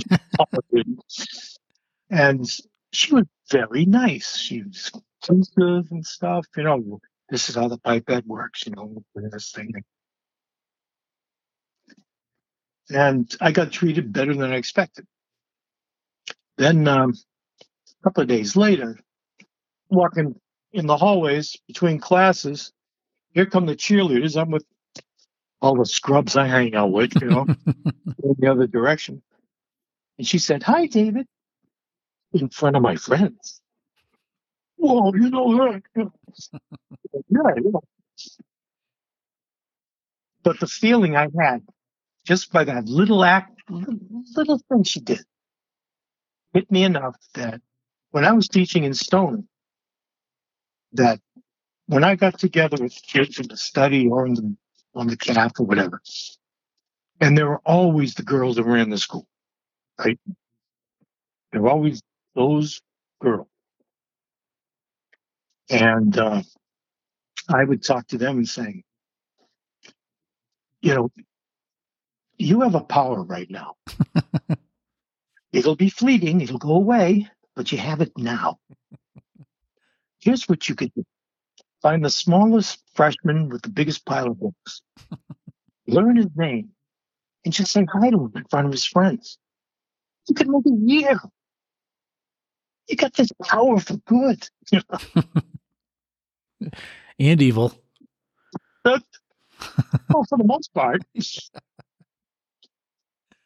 and 2.10 2.48
she 2.92 3.14
was 3.14 3.24
very 3.50 3.86
nice. 3.86 4.36
She 4.36 4.62
was 4.62 4.92
inclusive 5.28 5.90
and 5.90 6.06
stuff. 6.06 6.46
You 6.56 6.62
know, 6.62 7.00
this 7.28 7.48
is 7.48 7.56
how 7.56 7.66
the 7.66 7.78
pipette 7.78 8.26
works. 8.26 8.64
You 8.66 8.72
know, 8.76 9.02
this 9.16 9.50
thing. 9.50 9.72
And 12.90 13.34
I 13.40 13.52
got 13.52 13.72
treated 13.72 14.12
better 14.12 14.34
than 14.34 14.52
I 14.52 14.56
expected. 14.56 15.06
Then 16.60 16.86
um, 16.88 17.14
a 17.14 18.04
couple 18.04 18.20
of 18.20 18.28
days 18.28 18.54
later, 18.54 18.98
walking 19.88 20.38
in 20.74 20.86
the 20.86 20.94
hallways 20.98 21.56
between 21.66 21.98
classes, 21.98 22.70
here 23.32 23.46
come 23.46 23.64
the 23.64 23.74
cheerleaders. 23.74 24.38
I'm 24.38 24.50
with 24.50 24.66
all 25.62 25.76
the 25.76 25.86
scrubs 25.86 26.36
I 26.36 26.46
hang 26.46 26.74
out 26.74 26.92
with, 26.92 27.12
you 27.18 27.28
know, 27.28 27.46
in 27.66 28.36
the 28.38 28.48
other 28.50 28.66
direction. 28.66 29.22
And 30.18 30.26
she 30.26 30.38
said, 30.38 30.62
Hi, 30.64 30.84
David, 30.84 31.26
in 32.34 32.50
front 32.50 32.76
of 32.76 32.82
my 32.82 32.96
friends. 32.96 33.62
Whoa, 34.76 35.14
you 35.14 35.30
know 35.30 35.56
her. 35.56 35.82
yeah, 35.96 37.54
yeah. 37.56 37.80
But 40.42 40.60
the 40.60 40.66
feeling 40.66 41.16
I 41.16 41.28
had 41.40 41.62
just 42.26 42.52
by 42.52 42.64
that 42.64 42.84
little 42.84 43.24
act, 43.24 43.58
little 43.70 44.60
thing 44.68 44.82
she 44.82 45.00
did, 45.00 45.24
hit 46.52 46.70
me 46.70 46.84
enough 46.84 47.16
that 47.34 47.60
when 48.10 48.24
I 48.24 48.32
was 48.32 48.48
teaching 48.48 48.84
in 48.84 48.94
Stone, 48.94 49.48
that 50.92 51.20
when 51.86 52.04
I 52.04 52.16
got 52.16 52.38
together 52.38 52.76
with 52.82 52.94
kids 53.02 53.38
in 53.38 53.48
the 53.48 53.56
study 53.56 54.08
or 54.08 54.26
in 54.26 54.34
the, 54.34 54.56
on 54.94 55.06
the 55.06 55.16
calf 55.16 55.52
or 55.58 55.66
whatever, 55.66 56.00
and 57.20 57.36
there 57.36 57.48
were 57.48 57.60
always 57.64 58.14
the 58.14 58.22
girls 58.22 58.56
that 58.56 58.64
ran 58.64 58.90
the 58.90 58.98
school, 58.98 59.26
right? 59.98 60.18
There 61.52 61.62
were 61.62 61.70
always 61.70 62.02
those 62.34 62.80
girls. 63.20 63.48
And 65.68 66.16
uh, 66.18 66.42
I 67.48 67.64
would 67.64 67.84
talk 67.84 68.08
to 68.08 68.18
them 68.18 68.38
and 68.38 68.48
say, 68.48 68.82
you 70.80 70.94
know, 70.94 71.10
you 72.38 72.62
have 72.62 72.74
a 72.74 72.80
power 72.80 73.22
right 73.22 73.50
now. 73.50 73.76
it'll 75.52 75.76
be 75.76 75.90
fleeting, 75.90 76.40
it'll 76.40 76.58
go 76.58 76.74
away, 76.74 77.28
but 77.56 77.72
you 77.72 77.78
have 77.78 78.00
it 78.00 78.12
now. 78.16 78.58
Here's 80.20 80.48
what 80.48 80.68
you 80.68 80.74
could 80.74 80.92
do 80.94 81.04
find 81.82 82.04
the 82.04 82.10
smallest 82.10 82.82
freshman 82.94 83.48
with 83.48 83.62
the 83.62 83.70
biggest 83.70 84.04
pile 84.04 84.28
of 84.28 84.38
books, 84.38 84.82
learn 85.86 86.16
his 86.16 86.26
name, 86.36 86.70
and 87.44 87.54
just 87.54 87.72
say 87.72 87.86
hi 87.90 88.10
to 88.10 88.24
him 88.24 88.32
in 88.34 88.44
front 88.50 88.66
of 88.66 88.72
his 88.72 88.84
friends. 88.84 89.38
You 90.28 90.34
could 90.34 90.48
make 90.48 90.66
a 90.66 90.76
year. 90.76 91.18
You 92.88 92.96
got 92.96 93.14
this 93.14 93.30
power 93.42 93.80
for 93.80 93.96
good. 93.98 94.46
and 97.18 97.42
evil. 97.42 97.72
well, 98.84 99.00
for 100.28 100.36
the 100.38 100.44
most 100.44 100.72
part, 100.74 101.02
you 101.14 101.22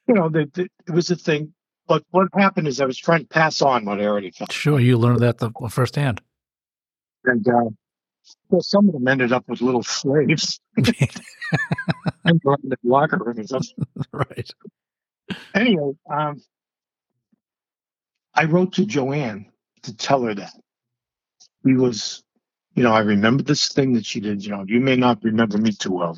know, 0.08 0.28
the, 0.28 0.50
the, 0.52 0.68
it 0.86 0.92
was 0.92 1.10
a 1.10 1.16
thing. 1.16 1.54
But 1.86 2.02
what 2.10 2.28
happened 2.34 2.66
is 2.68 2.80
I 2.80 2.86
was 2.86 2.98
trying 2.98 3.20
to 3.20 3.26
pass 3.26 3.60
on 3.60 3.84
what 3.84 4.00
I 4.00 4.04
already 4.04 4.30
felt. 4.30 4.52
Sure, 4.52 4.80
you 4.80 4.96
learned 4.96 5.20
that 5.20 5.38
the 5.38 5.50
firsthand. 5.68 6.22
And 7.24 7.46
uh, 7.46 7.70
well, 8.48 8.62
some 8.62 8.88
of 8.88 8.94
them 8.94 9.06
ended 9.06 9.32
up 9.32 9.48
with 9.48 9.60
little 9.60 9.82
slaves 9.82 10.60
and 10.76 10.90
in 12.24 12.40
the 12.44 12.76
locker 12.82 13.18
room 13.18 13.38
and 13.38 13.48
stuff. 13.48 13.66
right. 14.12 14.50
Anyway, 15.54 15.92
um, 16.10 16.42
I 18.34 18.44
wrote 18.44 18.72
to 18.74 18.86
Joanne 18.86 19.46
to 19.82 19.96
tell 19.96 20.22
her 20.22 20.34
that. 20.34 20.52
He 21.64 21.74
was, 21.74 22.22
you 22.74 22.82
know, 22.82 22.92
I 22.92 23.00
remember 23.00 23.42
this 23.42 23.68
thing 23.68 23.94
that 23.94 24.04
she 24.04 24.20
did. 24.20 24.44
You 24.44 24.50
know, 24.50 24.64
you 24.66 24.80
may 24.80 24.96
not 24.96 25.22
remember 25.22 25.56
me 25.56 25.72
too 25.72 25.92
well. 25.92 26.14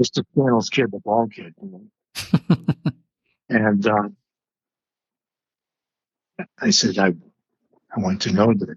Mr. 0.00 0.22
Scannell's 0.32 0.70
kid, 0.70 0.92
the 0.92 1.00
ball 1.00 1.26
kid. 1.28 1.54
You 1.62 1.88
know? 2.38 2.92
And 3.50 3.86
uh, 3.86 4.08
I 6.60 6.70
said, 6.70 6.98
I, 6.98 7.08
I 7.96 8.00
want 8.00 8.22
to 8.22 8.32
know 8.32 8.54
that 8.54 8.76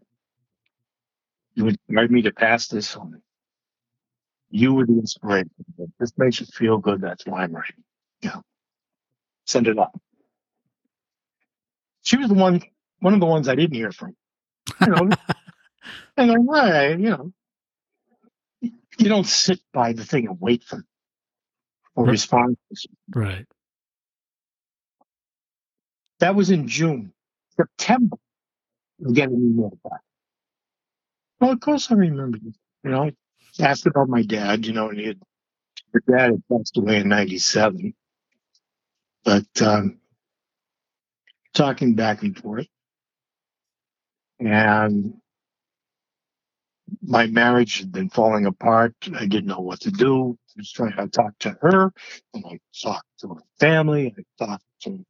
you 1.56 1.66
would 1.66 1.78
invite 1.90 2.12
me 2.12 2.24
to 2.24 2.34
pass 2.34 2.68
this 2.68 2.96
on. 2.96 3.22
You 4.52 4.74
were 4.76 4.86
the 4.86 4.94
inspiration. 4.94 5.52
If 5.80 5.90
this 6.00 6.14
makes 6.18 6.40
you 6.42 6.48
feel 6.48 6.78
good. 6.80 7.02
That's 7.02 7.26
why 7.28 7.44
I'm 7.44 7.54
writing. 7.54 7.84
Yeah. 8.22 8.42
Send 9.48 9.68
it 9.68 9.80
up. 9.80 10.00
She 12.04 12.18
was 12.18 12.30
the 12.30 12.36
one, 12.36 12.62
one 13.00 13.14
of 13.16 13.20
the 13.22 13.26
ones 13.28 13.50
I 13.50 13.56
didn't 13.56 13.76
hear 13.76 13.92
from. 13.92 14.16
You 14.86 14.92
know, 14.92 15.18
and 16.18 16.32
I'm 16.32 16.48
right, 16.50 17.00
you 17.00 17.10
know, 17.12 17.34
you 19.00 19.10
don't 19.10 19.28
sit 19.28 19.60
by 19.74 19.94
the 19.94 20.06
thing 20.06 20.28
and 20.28 20.40
wait 20.42 20.64
for, 20.64 20.84
for 21.96 22.06
Right. 22.06 22.14
responses. 22.14 22.88
Right. 23.14 23.46
That 26.20 26.36
was 26.36 26.52
in 26.52 26.68
June. 26.68 27.14
September, 27.58 28.18
we 29.00 29.14
get 29.14 29.30
an 29.30 29.36
email 29.38 29.78
back. 29.84 30.02
Well, 31.42 31.52
of 31.52 31.62
course 31.62 31.92
I 31.92 31.96
remember. 31.96 32.40
You 32.84 32.92
know, 32.92 33.04
I 33.06 33.14
asked 33.64 33.88
about 33.88 34.10
my 34.10 34.24
dad, 34.24 34.66
you 34.66 34.74
know, 34.74 34.90
and 34.90 35.00
he 35.00 35.08
had, 35.08 35.20
dad 36.10 36.32
had 36.32 36.44
passed 36.52 36.78
away 36.78 36.98
in 36.98 37.10
97. 37.10 37.94
But, 39.26 39.46
um, 39.64 40.00
talking 41.56 41.96
back 41.96 42.24
and 42.24 42.38
forth. 42.38 42.68
And 44.40 45.16
my 47.04 47.28
marriage 47.28 47.80
had 47.80 47.92
been 47.92 48.10
falling 48.10 48.46
apart. 48.48 48.96
I 49.16 49.28
didn't 49.28 49.48
know 49.48 49.62
what 49.62 49.82
to 49.82 49.92
do. 49.92 50.38
I 50.50 50.54
was 50.60 50.72
trying 50.72 50.94
to 50.98 51.08
talk 51.10 51.34
to 51.42 51.58
her, 51.62 51.94
and 52.34 52.46
I 52.46 52.60
talked 52.84 53.08
to 53.22 53.30
her 53.30 53.42
family. 53.60 54.16
I 54.18 54.46
talked 54.46 54.66
to, 54.84 55.06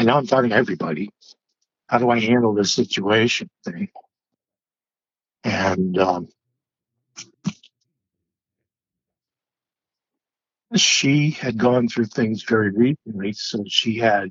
and 0.00 0.06
now 0.06 0.16
I'm 0.16 0.26
talking 0.26 0.48
to 0.48 0.56
everybody. 0.56 1.10
How 1.86 1.98
do 1.98 2.08
I 2.08 2.20
handle 2.20 2.54
this 2.54 2.72
situation 2.72 3.50
thing? 3.66 3.90
And 5.44 5.98
um, 5.98 6.28
she 10.74 11.32
had 11.32 11.58
gone 11.58 11.86
through 11.86 12.06
things 12.06 12.44
very 12.44 12.70
recently, 12.70 13.34
so 13.34 13.62
she 13.66 13.98
had 13.98 14.30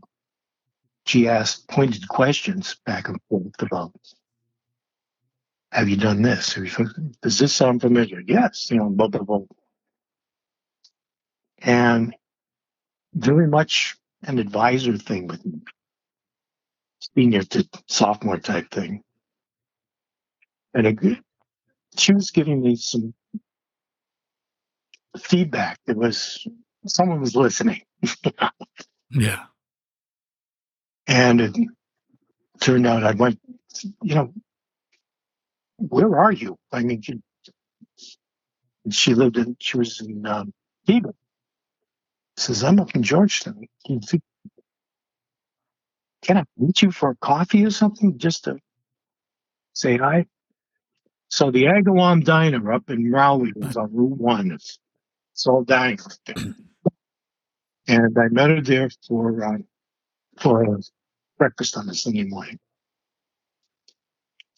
she 1.05 1.27
asked 1.27 1.67
pointed 1.67 2.07
questions 2.07 2.77
back 2.87 3.07
and 3.07 3.19
forth 3.29 3.61
about 3.61 3.93
have 5.71 5.87
you 5.87 5.97
done 5.97 6.23
this? 6.23 6.53
Have 6.53 6.65
you, 6.65 6.87
does 7.21 7.37
this 7.37 7.53
sound 7.53 7.81
familiar? 7.81 8.23
Yes, 8.25 8.71
you 8.71 8.77
know, 8.77 8.89
blah, 8.89 9.07
blah, 9.07 9.21
blah. 9.21 9.41
And 11.59 12.15
very 13.13 13.47
much 13.47 13.98
an 14.23 14.39
advisor 14.39 14.97
thing 14.97 15.27
with. 15.27 15.41
Senior 17.15 17.43
to 17.43 17.67
sophomore 17.87 18.39
type 18.39 18.69
thing. 18.71 19.03
And 20.73 20.85
a 20.85 20.93
good, 20.93 21.21
she 21.97 22.13
was 22.13 22.31
giving 22.31 22.61
me 22.61 22.75
some 22.75 23.13
feedback. 25.17 25.79
It 25.87 25.95
was, 25.95 26.45
someone 26.85 27.21
was 27.21 27.35
listening. 27.35 27.81
Yeah. 29.11 29.45
And 31.07 31.41
it 31.41 31.55
turned 32.59 32.85
out 32.85 33.03
I 33.03 33.13
went, 33.13 33.39
you 34.03 34.15
know, 34.15 34.33
where 35.77 36.19
are 36.19 36.31
you? 36.31 36.57
I 36.71 36.83
mean, 36.83 37.01
she, 37.01 37.19
she 38.91 39.15
lived 39.15 39.37
in, 39.37 39.57
she 39.59 39.77
was 39.77 39.99
in 40.01 40.25
um, 40.27 40.53
Cuba. 40.85 41.13
Says, 42.40 42.64
I'm 42.64 42.80
up 42.80 42.95
in 42.95 43.03
Georgetown. 43.03 43.68
Can 43.86 44.02
I 46.38 46.44
meet 46.57 46.82
you 46.82 46.91
for 46.91 47.16
coffee 47.16 47.66
or 47.66 47.72
something 47.72 48.18
just 48.18 48.45
to 48.45 48.57
say 49.74 49.98
hi? 49.98 50.26
So 51.30 51.52
the 51.52 51.66
Agawam 51.66 52.24
Diner 52.24 52.72
up 52.72 52.90
in 52.90 53.11
Rowley 53.11 53.52
was 53.56 53.76
on 53.78 53.94
Route 53.94 54.18
1. 54.18 54.52
It's, 54.52 54.80
it's 55.34 55.45
all 55.48 55.64
there. 55.66 55.95
And 57.88 58.18
I 58.18 58.28
met 58.30 58.49
her 58.52 58.61
there 58.61 58.90
for, 59.07 59.44
uh, 59.44 59.57
for 60.40 60.80
breakfast 61.38 61.76
on 61.78 61.90
a 61.90 61.94
Sunday 61.94 62.24
morning. 62.24 62.60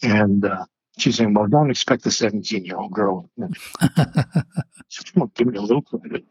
And 0.04 0.46
uh, 0.46 0.66
she's 0.98 1.16
saying, 1.18 1.34
well, 1.34 1.48
don't 1.48 1.72
expect 1.72 2.06
a 2.06 2.12
17 2.12 2.64
year 2.66 2.78
old 2.78 2.94
girl. 2.94 3.30
Well, 5.16 5.32
give 5.36 5.48
me 5.48 5.58
a 5.58 5.62
little 5.62 5.82
credit. 5.82 6.24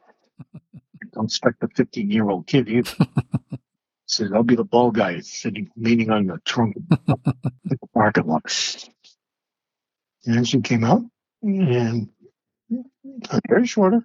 Don't 1.13 1.25
expect 1.25 1.63
a 1.63 1.69
15 1.69 2.11
year 2.11 2.29
old 2.29 2.47
kid 2.47 2.69
either. 2.69 2.91
Says, 4.07 4.33
I'll 4.35 4.43
be 4.43 4.57
the 4.57 4.65
ball 4.65 4.91
guy 4.91 5.21
sitting, 5.21 5.69
leaning 5.77 6.11
on 6.11 6.27
the 6.27 6.39
trunk 6.45 6.77
of 6.91 7.23
the 7.65 7.79
parking 7.95 8.27
lot. 8.27 8.89
And 10.27 10.47
she 10.49 10.61
came 10.61 10.85
out 10.85 11.03
and 11.43 12.09
her 13.31 13.41
hair 13.49 13.61
is 13.61 13.71
shorter. 13.71 14.03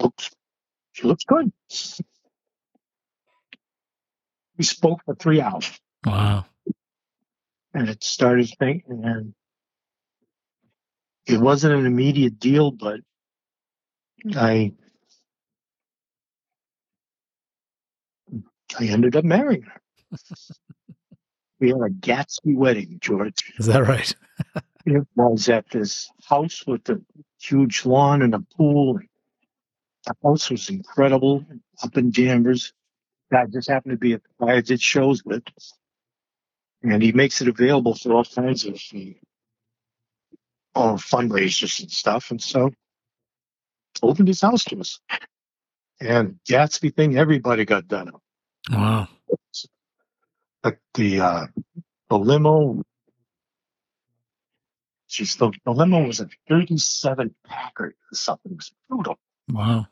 Looks, 0.00 0.30
she 0.92 1.06
looks 1.08 1.24
good. 1.24 1.52
We 4.56 4.64
spoke 4.64 5.00
for 5.04 5.14
three 5.16 5.40
hours. 5.40 5.70
Wow. 6.06 6.44
and 7.74 7.88
it 7.88 8.02
started 8.04 8.48
thinking 8.58 9.02
and 9.04 9.34
it 11.26 11.40
wasn't 11.40 11.74
an 11.74 11.86
immediate 11.86 12.38
deal 12.38 12.70
but 12.70 13.00
i 14.36 14.72
i 18.78 18.84
ended 18.84 19.16
up 19.16 19.24
marrying 19.24 19.62
her 19.62 19.80
we 21.60 21.68
had 21.68 21.78
a 21.78 21.90
gatsby 21.90 22.56
wedding 22.56 22.98
george 23.00 23.52
Is 23.58 23.66
that 23.66 23.86
right? 23.86 24.14
it 24.86 25.06
was 25.16 25.48
at 25.48 25.68
this 25.70 26.10
house 26.26 26.64
with 26.66 26.88
a 26.88 27.00
huge 27.40 27.84
lawn 27.86 28.22
and 28.22 28.34
a 28.34 28.40
pool 28.56 28.98
the 30.06 30.14
house 30.22 30.50
was 30.50 30.70
incredible 30.70 31.44
up 31.82 31.96
in 31.96 32.10
danvers 32.10 32.72
guy 33.30 33.44
just 33.52 33.68
happened 33.68 33.92
to 33.92 33.98
be 33.98 34.14
at 34.14 34.22
the 34.22 34.46
guy 34.46 34.54
I 34.56 34.60
did 34.60 34.80
shows 34.80 35.24
with 35.24 35.42
and 36.82 37.02
he 37.02 37.12
makes 37.12 37.40
it 37.40 37.48
available 37.48 37.94
for 37.94 38.14
all 38.14 38.24
kinds 38.24 38.64
of 38.64 38.80
all 40.74 40.96
fundraisers 40.96 41.80
and 41.80 41.90
stuff. 41.90 42.30
And 42.30 42.40
so 42.40 42.70
opened 44.02 44.28
his 44.28 44.40
house 44.40 44.64
to 44.64 44.80
us. 44.80 45.00
And 46.00 46.38
Gatsby 46.48 46.94
thing, 46.94 47.16
everybody 47.16 47.64
got 47.64 47.88
done 47.88 48.08
up. 48.08 48.22
Wow. 48.70 49.08
Like 50.62 50.80
the 50.94 51.20
uh 51.20 51.46
the 52.08 52.18
limo. 52.18 52.82
She's 55.06 55.36
the, 55.36 55.50
the 55.64 55.70
limo 55.72 56.06
was 56.06 56.20
a 56.20 56.28
37 56.48 57.34
Packard 57.46 57.94
or 58.12 58.14
something. 58.14 58.52
It 58.52 58.56
was 58.56 58.72
brutal. 58.88 59.18
Wow. 59.50 59.86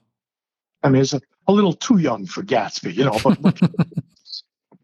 I 0.82 0.90
mean, 0.90 1.02
it's 1.02 1.14
a, 1.14 1.20
a 1.48 1.52
little 1.52 1.72
too 1.72 1.98
young 1.98 2.26
for 2.26 2.42
Gatsby, 2.42 2.94
you 2.94 3.04
know, 3.04 3.18
but, 3.24 3.60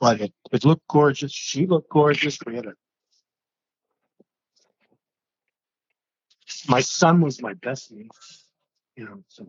but 0.00 0.20
it, 0.22 0.32
it 0.50 0.64
looked 0.64 0.88
gorgeous. 0.88 1.32
She 1.32 1.66
looked 1.66 1.90
gorgeous. 1.90 2.38
We 2.46 2.56
had 2.56 2.66
a 2.66 2.72
my 6.68 6.80
son 6.80 7.20
was 7.20 7.40
my 7.42 7.54
best 7.54 7.90
you 7.90 9.04
know, 9.04 9.22
so 9.28 9.46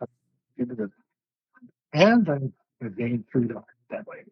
I 0.00 0.06
give 0.58 0.70
it 0.70 0.90
and 1.92 2.28
I, 2.28 2.38
I 2.84 2.88
gained 2.88 3.24
freedom 3.32 3.62
that 3.90 4.06
way. 4.06 4.24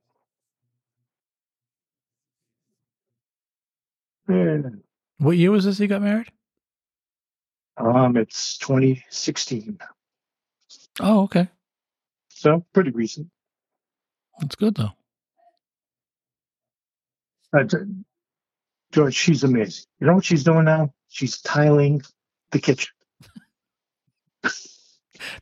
And, 4.29 4.83
What 5.19 5.37
year 5.37 5.51
was 5.51 5.65
this 5.65 5.81
you 5.81 5.89
got 5.89 6.03
married? 6.03 6.31
um, 7.79 8.17
it's 8.17 8.59
2016, 8.59 9.79
Oh, 11.01 11.23
okay. 11.23 11.49
so 12.29 12.65
pretty 12.75 12.91
recent. 12.91 13.29
That's 14.41 14.57
good 14.57 14.75
though. 14.75 14.91
Uh, 17.57 17.65
George, 18.93 19.15
she's 19.15 19.45
amazing. 19.45 19.85
You 20.01 20.07
know 20.07 20.15
what 20.15 20.25
she's 20.25 20.45
doing 20.45 20.65
now? 20.65 20.93
She's 21.09 21.41
tiling 21.41 22.03
the 22.53 22.59
kitchen. 22.59 22.93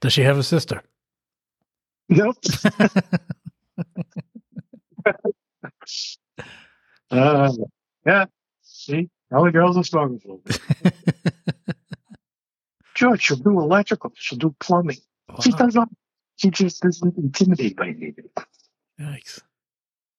Does 0.00 0.12
she 0.12 0.22
have 0.22 0.38
a 0.38 0.42
sister? 0.42 0.82
Nope. 2.08 2.36
uh, 7.10 7.52
yeah. 8.04 8.24
See, 8.62 9.08
all 9.32 9.44
the 9.44 9.52
girls 9.52 9.76
are 9.76 9.84
strong. 9.84 10.10
a 10.10 10.12
little 10.12 10.38
bit. 10.44 10.60
George, 12.94 13.22
she'll 13.22 13.36
do 13.36 13.60
electrical. 13.60 14.12
She'll 14.16 14.38
do 14.38 14.54
plumbing. 14.60 14.96
She 15.42 15.50
Wow. 15.50 15.58
does 15.58 15.74
not. 15.74 15.88
She 16.36 16.50
just 16.50 16.84
isn't 16.84 17.16
intimidated 17.16 17.76
by 17.76 17.88
anything. 17.88 18.28
Yikes. 19.00 19.40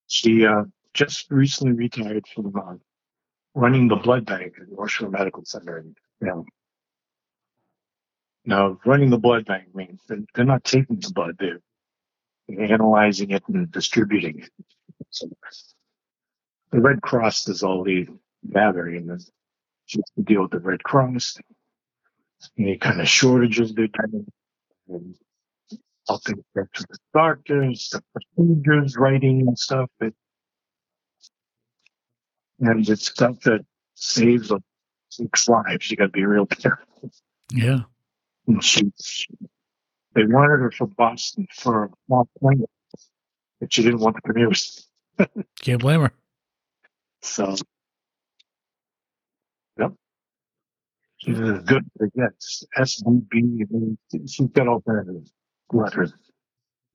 She 0.08 0.46
uh, 0.46 0.64
just 0.94 1.32
recently 1.32 1.74
retired 1.74 2.26
from 2.34 2.52
the 2.52 2.60
uh, 2.60 2.76
running 3.58 3.88
the 3.88 3.96
blood 3.96 4.24
bank 4.26 4.54
at 4.62 4.70
North 4.70 4.92
Shore 4.92 5.10
Medical 5.10 5.44
Center. 5.44 5.78
And, 5.78 5.98
you 6.22 6.28
know, 6.28 6.46
Now, 8.46 8.80
running 8.86 9.10
the 9.10 9.18
blood 9.18 9.46
bank 9.46 9.74
means 9.74 10.00
that 10.08 10.24
they're 10.34 10.46
not 10.46 10.64
taking 10.64 11.00
the 11.00 11.12
blood; 11.14 11.36
they're 11.40 11.60
analyzing 12.74 13.32
it 13.32 13.44
and 13.48 13.70
distributing 13.72 14.40
it. 14.40 14.52
So 15.10 15.28
the 16.72 16.80
Red 16.80 17.02
Cross 17.02 17.46
does 17.46 17.64
all 17.64 17.84
the 17.84 18.08
gathering 18.54 19.10
and 19.10 19.22
just 19.88 20.12
to 20.16 20.22
deal 20.22 20.44
with 20.44 20.52
the 20.52 20.60
Red 20.60 20.84
Cross, 20.84 21.38
any 22.60 22.78
kind 22.78 23.02
of 23.02 23.10
shortages 23.10 23.74
they're 23.74 23.88
having, 24.00 24.28
and 24.88 25.16
helping 26.08 26.44
get 26.56 26.74
to 26.76 26.86
the 26.90 26.98
doctors, 27.14 27.90
the 27.92 28.04
procedures, 28.14 28.96
writing 28.98 29.48
and 29.48 29.58
stuff. 29.58 29.90
It, 30.00 30.14
and 32.60 32.90
it's 32.90 33.08
stuff 33.08 33.40
that 33.42 33.66
saves 33.96 34.52
a 34.52 34.62
six 35.10 35.48
lives. 35.48 35.90
You 35.90 35.98
got 35.98 36.06
to 36.06 36.10
be 36.10 36.26
real 36.26 36.46
careful. 36.46 37.12
Yeah. 37.52 37.82
And 38.48 38.64
she, 38.64 38.92
they 40.14 40.26
wanted 40.26 40.60
her 40.60 40.72
from 40.72 40.94
Boston 40.98 41.48
for 41.54 41.86
a 41.86 41.90
small 42.06 42.30
plane, 42.40 42.66
but 43.60 43.74
she 43.74 43.84
didn't 43.84 44.00
want 44.00 44.16
the 44.16 44.22
commute. 44.22 44.70
Can't 45.62 45.82
blame 45.82 46.02
her. 46.02 46.12
So, 47.22 47.56
yep. 49.80 49.94
She's 51.18 51.40
a 51.40 51.64
good, 51.66 51.90
yes, 52.16 52.64
SBB. 52.78 53.28
I 53.34 53.66
mean, 53.70 53.98
She's 54.28 54.48
got 54.48 54.68
all 54.68 54.82
kinds 54.82 55.10
of 55.10 55.28
letters 55.74 56.14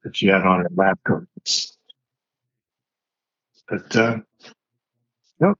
that 0.04 0.16
she 0.16 0.28
had 0.28 0.42
on 0.42 0.60
her 0.60 0.68
laptop. 0.74 1.24
But, 3.68 3.96
uh, 3.96 4.18
yep, 5.42 5.58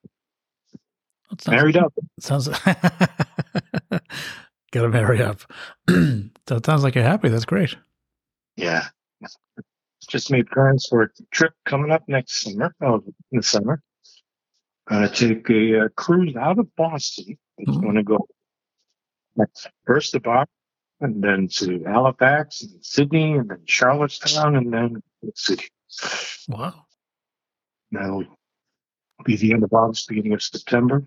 sounds, 1.41 1.49
married 1.49 1.77
up. 1.77 1.93
sounds 2.21 2.49
gotta 4.73 4.89
marry 4.89 5.23
up. 5.23 5.41
that 5.87 6.63
sounds 6.65 6.83
like 6.83 6.95
you're 6.95 7.05
happy. 7.05 7.29
That's 7.29 7.45
great. 7.45 7.77
Yeah. 8.57 8.87
Just 10.09 10.31
made 10.31 10.49
plans 10.51 10.87
for 10.91 11.03
a 11.03 11.09
trip 11.31 11.53
coming 11.65 11.91
up 11.91 12.03
next 12.09 12.43
summer, 12.43 12.75
oh, 12.83 13.03
in 13.31 13.39
the 13.39 13.43
summer. 13.43 13.83
Gonna 14.89 15.09
take 15.09 15.49
a 15.49 15.85
uh, 15.85 15.89
cruise 15.97 16.35
out 16.37 16.59
of 16.59 16.75
Boston. 16.77 17.39
Mhm. 17.61 17.83
gonna 17.83 18.03
go 18.03 18.27
first 19.87 20.13
to 20.13 20.21
Boston, 20.21 20.49
and 21.01 21.23
then 21.23 21.49
to 21.49 21.83
Halifax, 21.85 22.63
and 22.63 22.85
Sydney, 22.85 23.35
and 23.39 23.49
then 23.49 23.63
Charlottetown, 23.67 24.57
and 24.57 24.73
then 24.73 25.03
the 25.23 25.33
city. 25.35 25.69
Wow. 26.49 26.87
That'll 27.93 28.25
be 29.25 29.37
the 29.37 29.53
end 29.53 29.65
of 29.65 29.73
August, 29.73 30.09
beginning 30.09 30.33
of 30.33 30.43
September. 30.43 31.03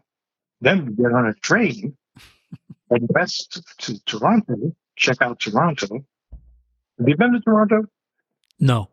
Then 0.62 0.86
we 0.86 0.94
get 0.94 1.14
on 1.14 1.28
a 1.28 1.34
train 1.36 1.98
and 2.90 3.10
west 3.10 3.62
to 3.80 4.04
Toronto, 4.06 4.76
check 4.96 5.22
out 5.22 5.40
Toronto. 5.40 6.06
Have 6.98 7.10
you 7.10 7.18
been 7.18 7.34
to 7.34 7.40
Toronto? 7.42 7.86
No. 8.60 8.90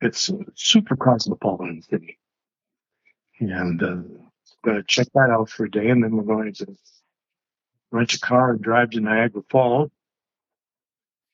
It's 0.00 0.28
a 0.28 0.38
super 0.54 0.96
cosmopolitan 0.96 1.82
city. 1.82 2.18
And 3.40 3.82
uh, 3.82 3.96
going 4.64 4.76
to 4.76 4.84
check 4.86 5.08
that 5.14 5.30
out 5.30 5.48
for 5.48 5.64
a 5.64 5.70
day, 5.70 5.88
and 5.88 6.02
then 6.02 6.16
we're 6.16 6.22
going 6.22 6.52
to 6.54 6.76
rent 7.90 8.14
a 8.14 8.18
car 8.18 8.50
and 8.50 8.60
drive 8.60 8.90
to 8.90 9.00
Niagara 9.00 9.42
Falls. 9.50 9.90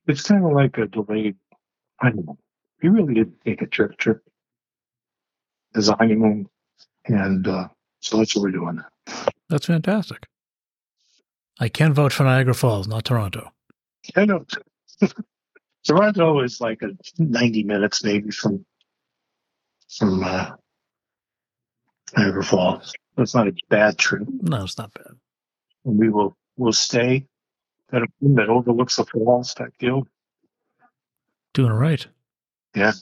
It's 0.06 0.22
kind 0.22 0.44
of 0.44 0.52
like 0.52 0.78
a 0.78 0.86
delayed 0.86 1.36
honeymoon. 2.00 2.38
We 2.82 2.88
really 2.88 3.14
didn't 3.14 3.40
take 3.44 3.62
a 3.62 3.66
trip 3.66 3.96
trip 3.96 4.22
as 5.74 5.88
a 5.88 5.96
honeymoon, 5.96 6.48
and 7.06 7.46
uh, 7.46 7.68
so 8.00 8.18
that's 8.18 8.34
what 8.34 8.42
we're 8.42 8.50
doing. 8.50 8.80
That's 9.48 9.66
fantastic. 9.66 10.26
I 11.60 11.68
can 11.68 11.92
vote 11.92 12.12
for 12.12 12.24
Niagara 12.24 12.54
Falls, 12.54 12.88
not 12.88 13.04
Toronto. 13.04 13.52
Know 14.16 14.44
Toronto 15.86 16.40
is 16.40 16.60
like 16.60 16.82
a 16.82 16.90
90 17.18 17.64
minutes 17.64 18.02
maybe 18.04 18.30
from 18.30 18.64
from 19.96 20.24
uh, 20.24 20.50
Niagara 22.16 22.44
Falls. 22.44 22.92
It's 23.18 23.34
not 23.34 23.48
a 23.48 23.52
bad 23.68 23.98
trip. 23.98 24.22
No, 24.40 24.64
it's 24.64 24.78
not 24.78 24.92
bad. 24.94 25.12
and 25.84 25.98
we 25.98 26.08
will 26.08 26.36
will 26.56 26.72
stay 26.72 27.26
at 27.92 28.02
a 28.02 28.06
room 28.20 28.36
that 28.36 28.48
overlooks 28.48 28.96
the 28.96 29.04
falls 29.04 29.54
type 29.54 29.74
deal. 29.78 30.06
Doing 31.54 31.72
right. 31.72 32.06
Yeah, 32.74 32.92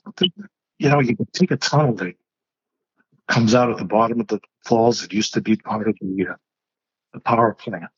you 0.79 0.89
know, 0.89 1.01
you 1.01 1.17
can 1.17 1.27
take 1.33 1.53
a 1.53 1.57
tunnel 1.57 1.95
that 1.95 2.15
comes 3.31 3.55
out 3.55 3.71
at 3.71 3.79
the 3.79 3.85
bottom 3.85 4.21
of 4.21 4.27
the 4.27 4.41
falls. 4.67 5.05
It 5.05 5.13
used 5.13 5.35
to 5.35 5.41
be 5.41 5.57
part 5.57 5.89
of 5.89 5.97
the 6.01 6.27
uh, 6.33 6.35
the 7.15 7.21
power 7.21 7.55
plant. 7.55 7.91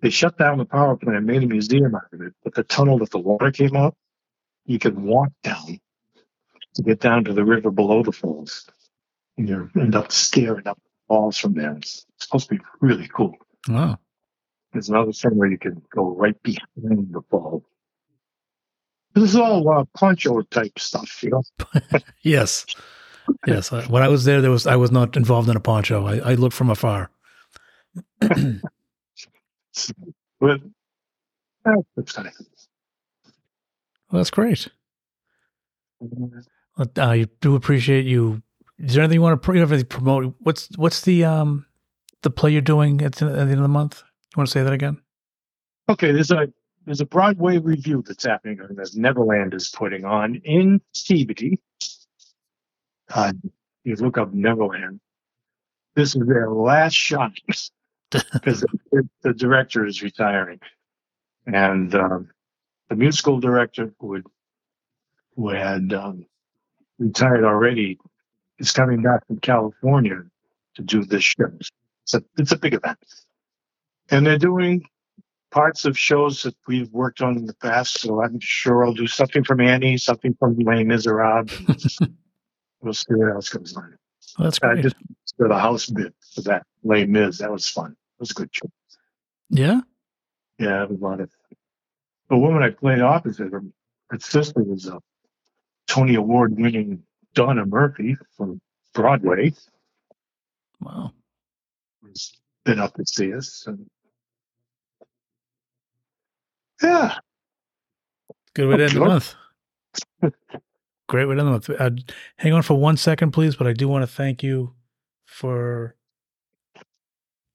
They 0.00 0.10
shut 0.10 0.38
down 0.38 0.58
the 0.58 0.64
power 0.64 0.96
plant, 0.96 1.24
made 1.24 1.42
a 1.42 1.46
museum 1.46 1.94
out 1.94 2.12
of 2.12 2.20
it, 2.20 2.34
but 2.44 2.54
the 2.54 2.62
tunnel 2.62 2.98
that 2.98 3.10
the 3.10 3.18
water 3.18 3.50
came 3.50 3.74
out, 3.74 3.96
you 4.64 4.78
can 4.78 5.02
walk 5.02 5.30
down 5.42 5.80
to 6.74 6.82
get 6.82 7.00
down 7.00 7.24
to 7.24 7.32
the 7.32 7.44
river 7.44 7.70
below 7.70 8.02
the 8.02 8.12
falls. 8.12 8.68
And 9.36 9.48
you 9.48 9.70
end 9.76 9.96
up 9.96 10.12
staring 10.12 10.66
up 10.66 10.76
the 10.76 10.90
falls 11.08 11.38
from 11.38 11.54
there. 11.54 11.76
It's 11.76 12.06
supposed 12.18 12.48
to 12.48 12.54
be 12.54 12.60
really 12.80 13.08
cool. 13.08 13.34
Wow. 13.68 13.98
There's 14.72 14.88
another 14.88 15.12
thing 15.12 15.36
where 15.36 15.50
you 15.50 15.58
can 15.58 15.82
go 15.90 16.14
right 16.14 16.40
behind 16.42 17.08
the 17.12 17.22
fall. 17.30 17.64
This 19.14 19.30
is 19.30 19.36
all 19.36 19.68
uh, 19.68 19.84
poncho 19.96 20.42
type 20.42 20.78
stuff, 20.78 21.22
you 21.22 21.30
know. 21.30 21.42
Yes. 22.22 22.66
Yes. 23.46 23.72
I- 23.72 23.84
When 23.86 24.02
I 24.02 24.08
was 24.08 24.24
there, 24.24 24.40
there 24.40 24.50
was 24.50 24.66
I 24.66 24.76
was 24.76 24.90
not 24.90 25.16
involved 25.16 25.48
in 25.48 25.56
a 25.56 25.60
poncho. 25.60 26.06
I, 26.06 26.30
I 26.30 26.34
looked 26.34 26.54
from 26.56 26.70
afar. 26.70 27.10
Well, 34.10 34.18
that's 34.20 34.30
great. 34.30 34.68
Uh, 36.78 36.84
I 36.96 37.26
do 37.40 37.54
appreciate 37.54 38.06
you. 38.06 38.42
Is 38.78 38.94
there 38.94 39.02
anything 39.02 39.16
you 39.16 39.22
want 39.22 39.42
to 39.42 39.52
you 39.52 39.60
have 39.60 39.72
anything 39.72 39.88
promote? 39.88 40.34
What's 40.40 40.68
what's 40.76 41.00
the 41.02 41.24
um 41.24 41.66
the 42.22 42.30
play 42.30 42.50
you're 42.50 42.60
doing 42.62 43.02
at 43.02 43.16
the, 43.16 43.26
at 43.26 43.32
the 43.34 43.40
end 43.40 43.52
of 43.54 43.58
the 43.60 43.68
month? 43.68 44.02
You 44.34 44.40
want 44.40 44.48
to 44.48 44.52
say 44.52 44.62
that 44.62 44.72
again? 44.72 45.00
okay. 45.88 46.12
There's 46.12 46.30
a 46.30 46.48
there's 46.86 47.00
a 47.00 47.06
Broadway 47.06 47.58
revue 47.58 48.02
that's 48.06 48.24
happening 48.24 48.58
that 48.58 48.90
Neverland 48.94 49.52
is 49.54 49.68
putting 49.68 50.04
on 50.04 50.36
in 50.44 50.80
CBD. 50.94 51.58
Uh, 53.10 53.32
you 53.84 53.96
look 53.96 54.18
up 54.18 54.32
Neverland. 54.32 55.00
This 55.94 56.14
is 56.14 56.26
their 56.26 56.50
last 56.50 56.94
shot 56.94 57.32
because 58.10 58.60
the, 58.92 59.08
the 59.22 59.34
director 59.34 59.84
is 59.86 60.02
retiring, 60.02 60.60
and 61.46 61.94
um, 61.94 62.30
the 62.88 62.96
musical 62.96 63.40
director 63.40 63.92
who 63.98 64.14
had 64.14 64.24
who 65.36 65.48
had 65.50 65.92
um, 65.92 66.26
retired 66.98 67.44
already 67.44 67.98
is 68.58 68.72
coming 68.72 69.02
back 69.02 69.26
from 69.26 69.38
California 69.38 70.22
to 70.74 70.82
do 70.82 71.04
this 71.04 71.24
show. 71.24 71.50
It's 72.02 72.14
a 72.14 72.22
it's 72.36 72.52
a 72.52 72.58
big 72.58 72.74
event, 72.74 72.98
and 74.10 74.26
they're 74.26 74.38
doing 74.38 74.84
parts 75.50 75.84
of 75.84 75.98
shows 75.98 76.42
that 76.42 76.54
we've 76.66 76.92
worked 76.92 77.22
on 77.22 77.36
in 77.36 77.46
the 77.46 77.54
past. 77.54 78.00
So 78.00 78.22
I'm 78.22 78.38
sure 78.40 78.84
I'll 78.84 78.92
do 78.92 79.06
something 79.06 79.44
from 79.44 79.60
Annie, 79.60 79.96
something 79.96 80.34
from 80.38 80.56
Les 80.58 80.84
Miserables. 80.84 81.98
we'll 82.80 82.94
see 82.94 83.14
what 83.14 83.32
else 83.34 83.48
comes 83.48 83.76
on. 83.76 83.96
Well, 84.38 84.44
that's 84.46 84.58
I 84.62 84.72
great. 84.74 84.82
just 84.82 84.96
for 85.36 85.48
the 85.48 85.58
house 85.58 85.86
bit 85.86 86.14
for 86.34 86.42
that 86.42 86.66
Les 86.82 87.06
Mis. 87.06 87.38
That 87.38 87.50
was 87.50 87.68
fun. 87.68 87.92
It 87.92 88.20
was 88.20 88.30
a 88.30 88.34
good 88.34 88.50
show. 88.52 88.70
yeah. 89.50 89.80
Yeah, 90.58 90.82
it 90.82 90.90
was 90.90 91.00
a 91.00 91.04
lot 91.04 91.20
of. 91.20 91.30
The 92.30 92.36
woman 92.36 92.62
I 92.64 92.70
played 92.70 93.00
opposite 93.00 93.52
her, 93.52 93.62
her 94.10 94.18
sister 94.18 94.62
was 94.62 94.86
a 94.86 94.98
Tony 95.86 96.16
Award 96.16 96.58
winning 96.58 97.04
Donna 97.34 97.64
Murphy 97.64 98.16
from 98.36 98.60
Broadway. 98.92 99.52
Wow. 100.80 101.12
Who's 102.02 102.32
been 102.64 102.80
up 102.80 102.94
to 102.94 103.06
see 103.06 103.32
us. 103.32 103.64
And 103.68 103.86
yeah, 106.82 107.14
Good 108.54 108.68
way 108.68 108.76
to 108.78 108.84
end 108.84 108.92
the 108.92 109.00
month. 109.00 109.34
Great 111.08 111.26
way 111.26 111.34
to 111.34 111.40
end 111.40 112.14
hang 112.36 112.52
on 112.52 112.62
for 112.62 112.74
one 112.74 112.96
second, 112.96 113.32
please. 113.32 113.56
But 113.56 113.66
I 113.66 113.72
do 113.72 113.88
want 113.88 114.02
to 114.02 114.06
thank 114.06 114.42
you 114.42 114.74
for 115.24 115.96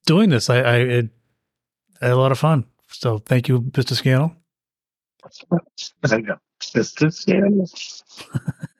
doing 0.06 0.30
this. 0.30 0.50
I, 0.50 0.56
I, 0.60 0.76
it, 0.76 1.10
I 2.00 2.06
had 2.06 2.14
a 2.14 2.16
lot 2.16 2.32
of 2.32 2.38
fun. 2.38 2.64
So 2.88 3.18
thank 3.18 3.48
you, 3.48 3.60
Mr. 3.62 3.94
Scannell. 3.94 4.34
Just, 6.98 7.28
yeah. 7.28 7.40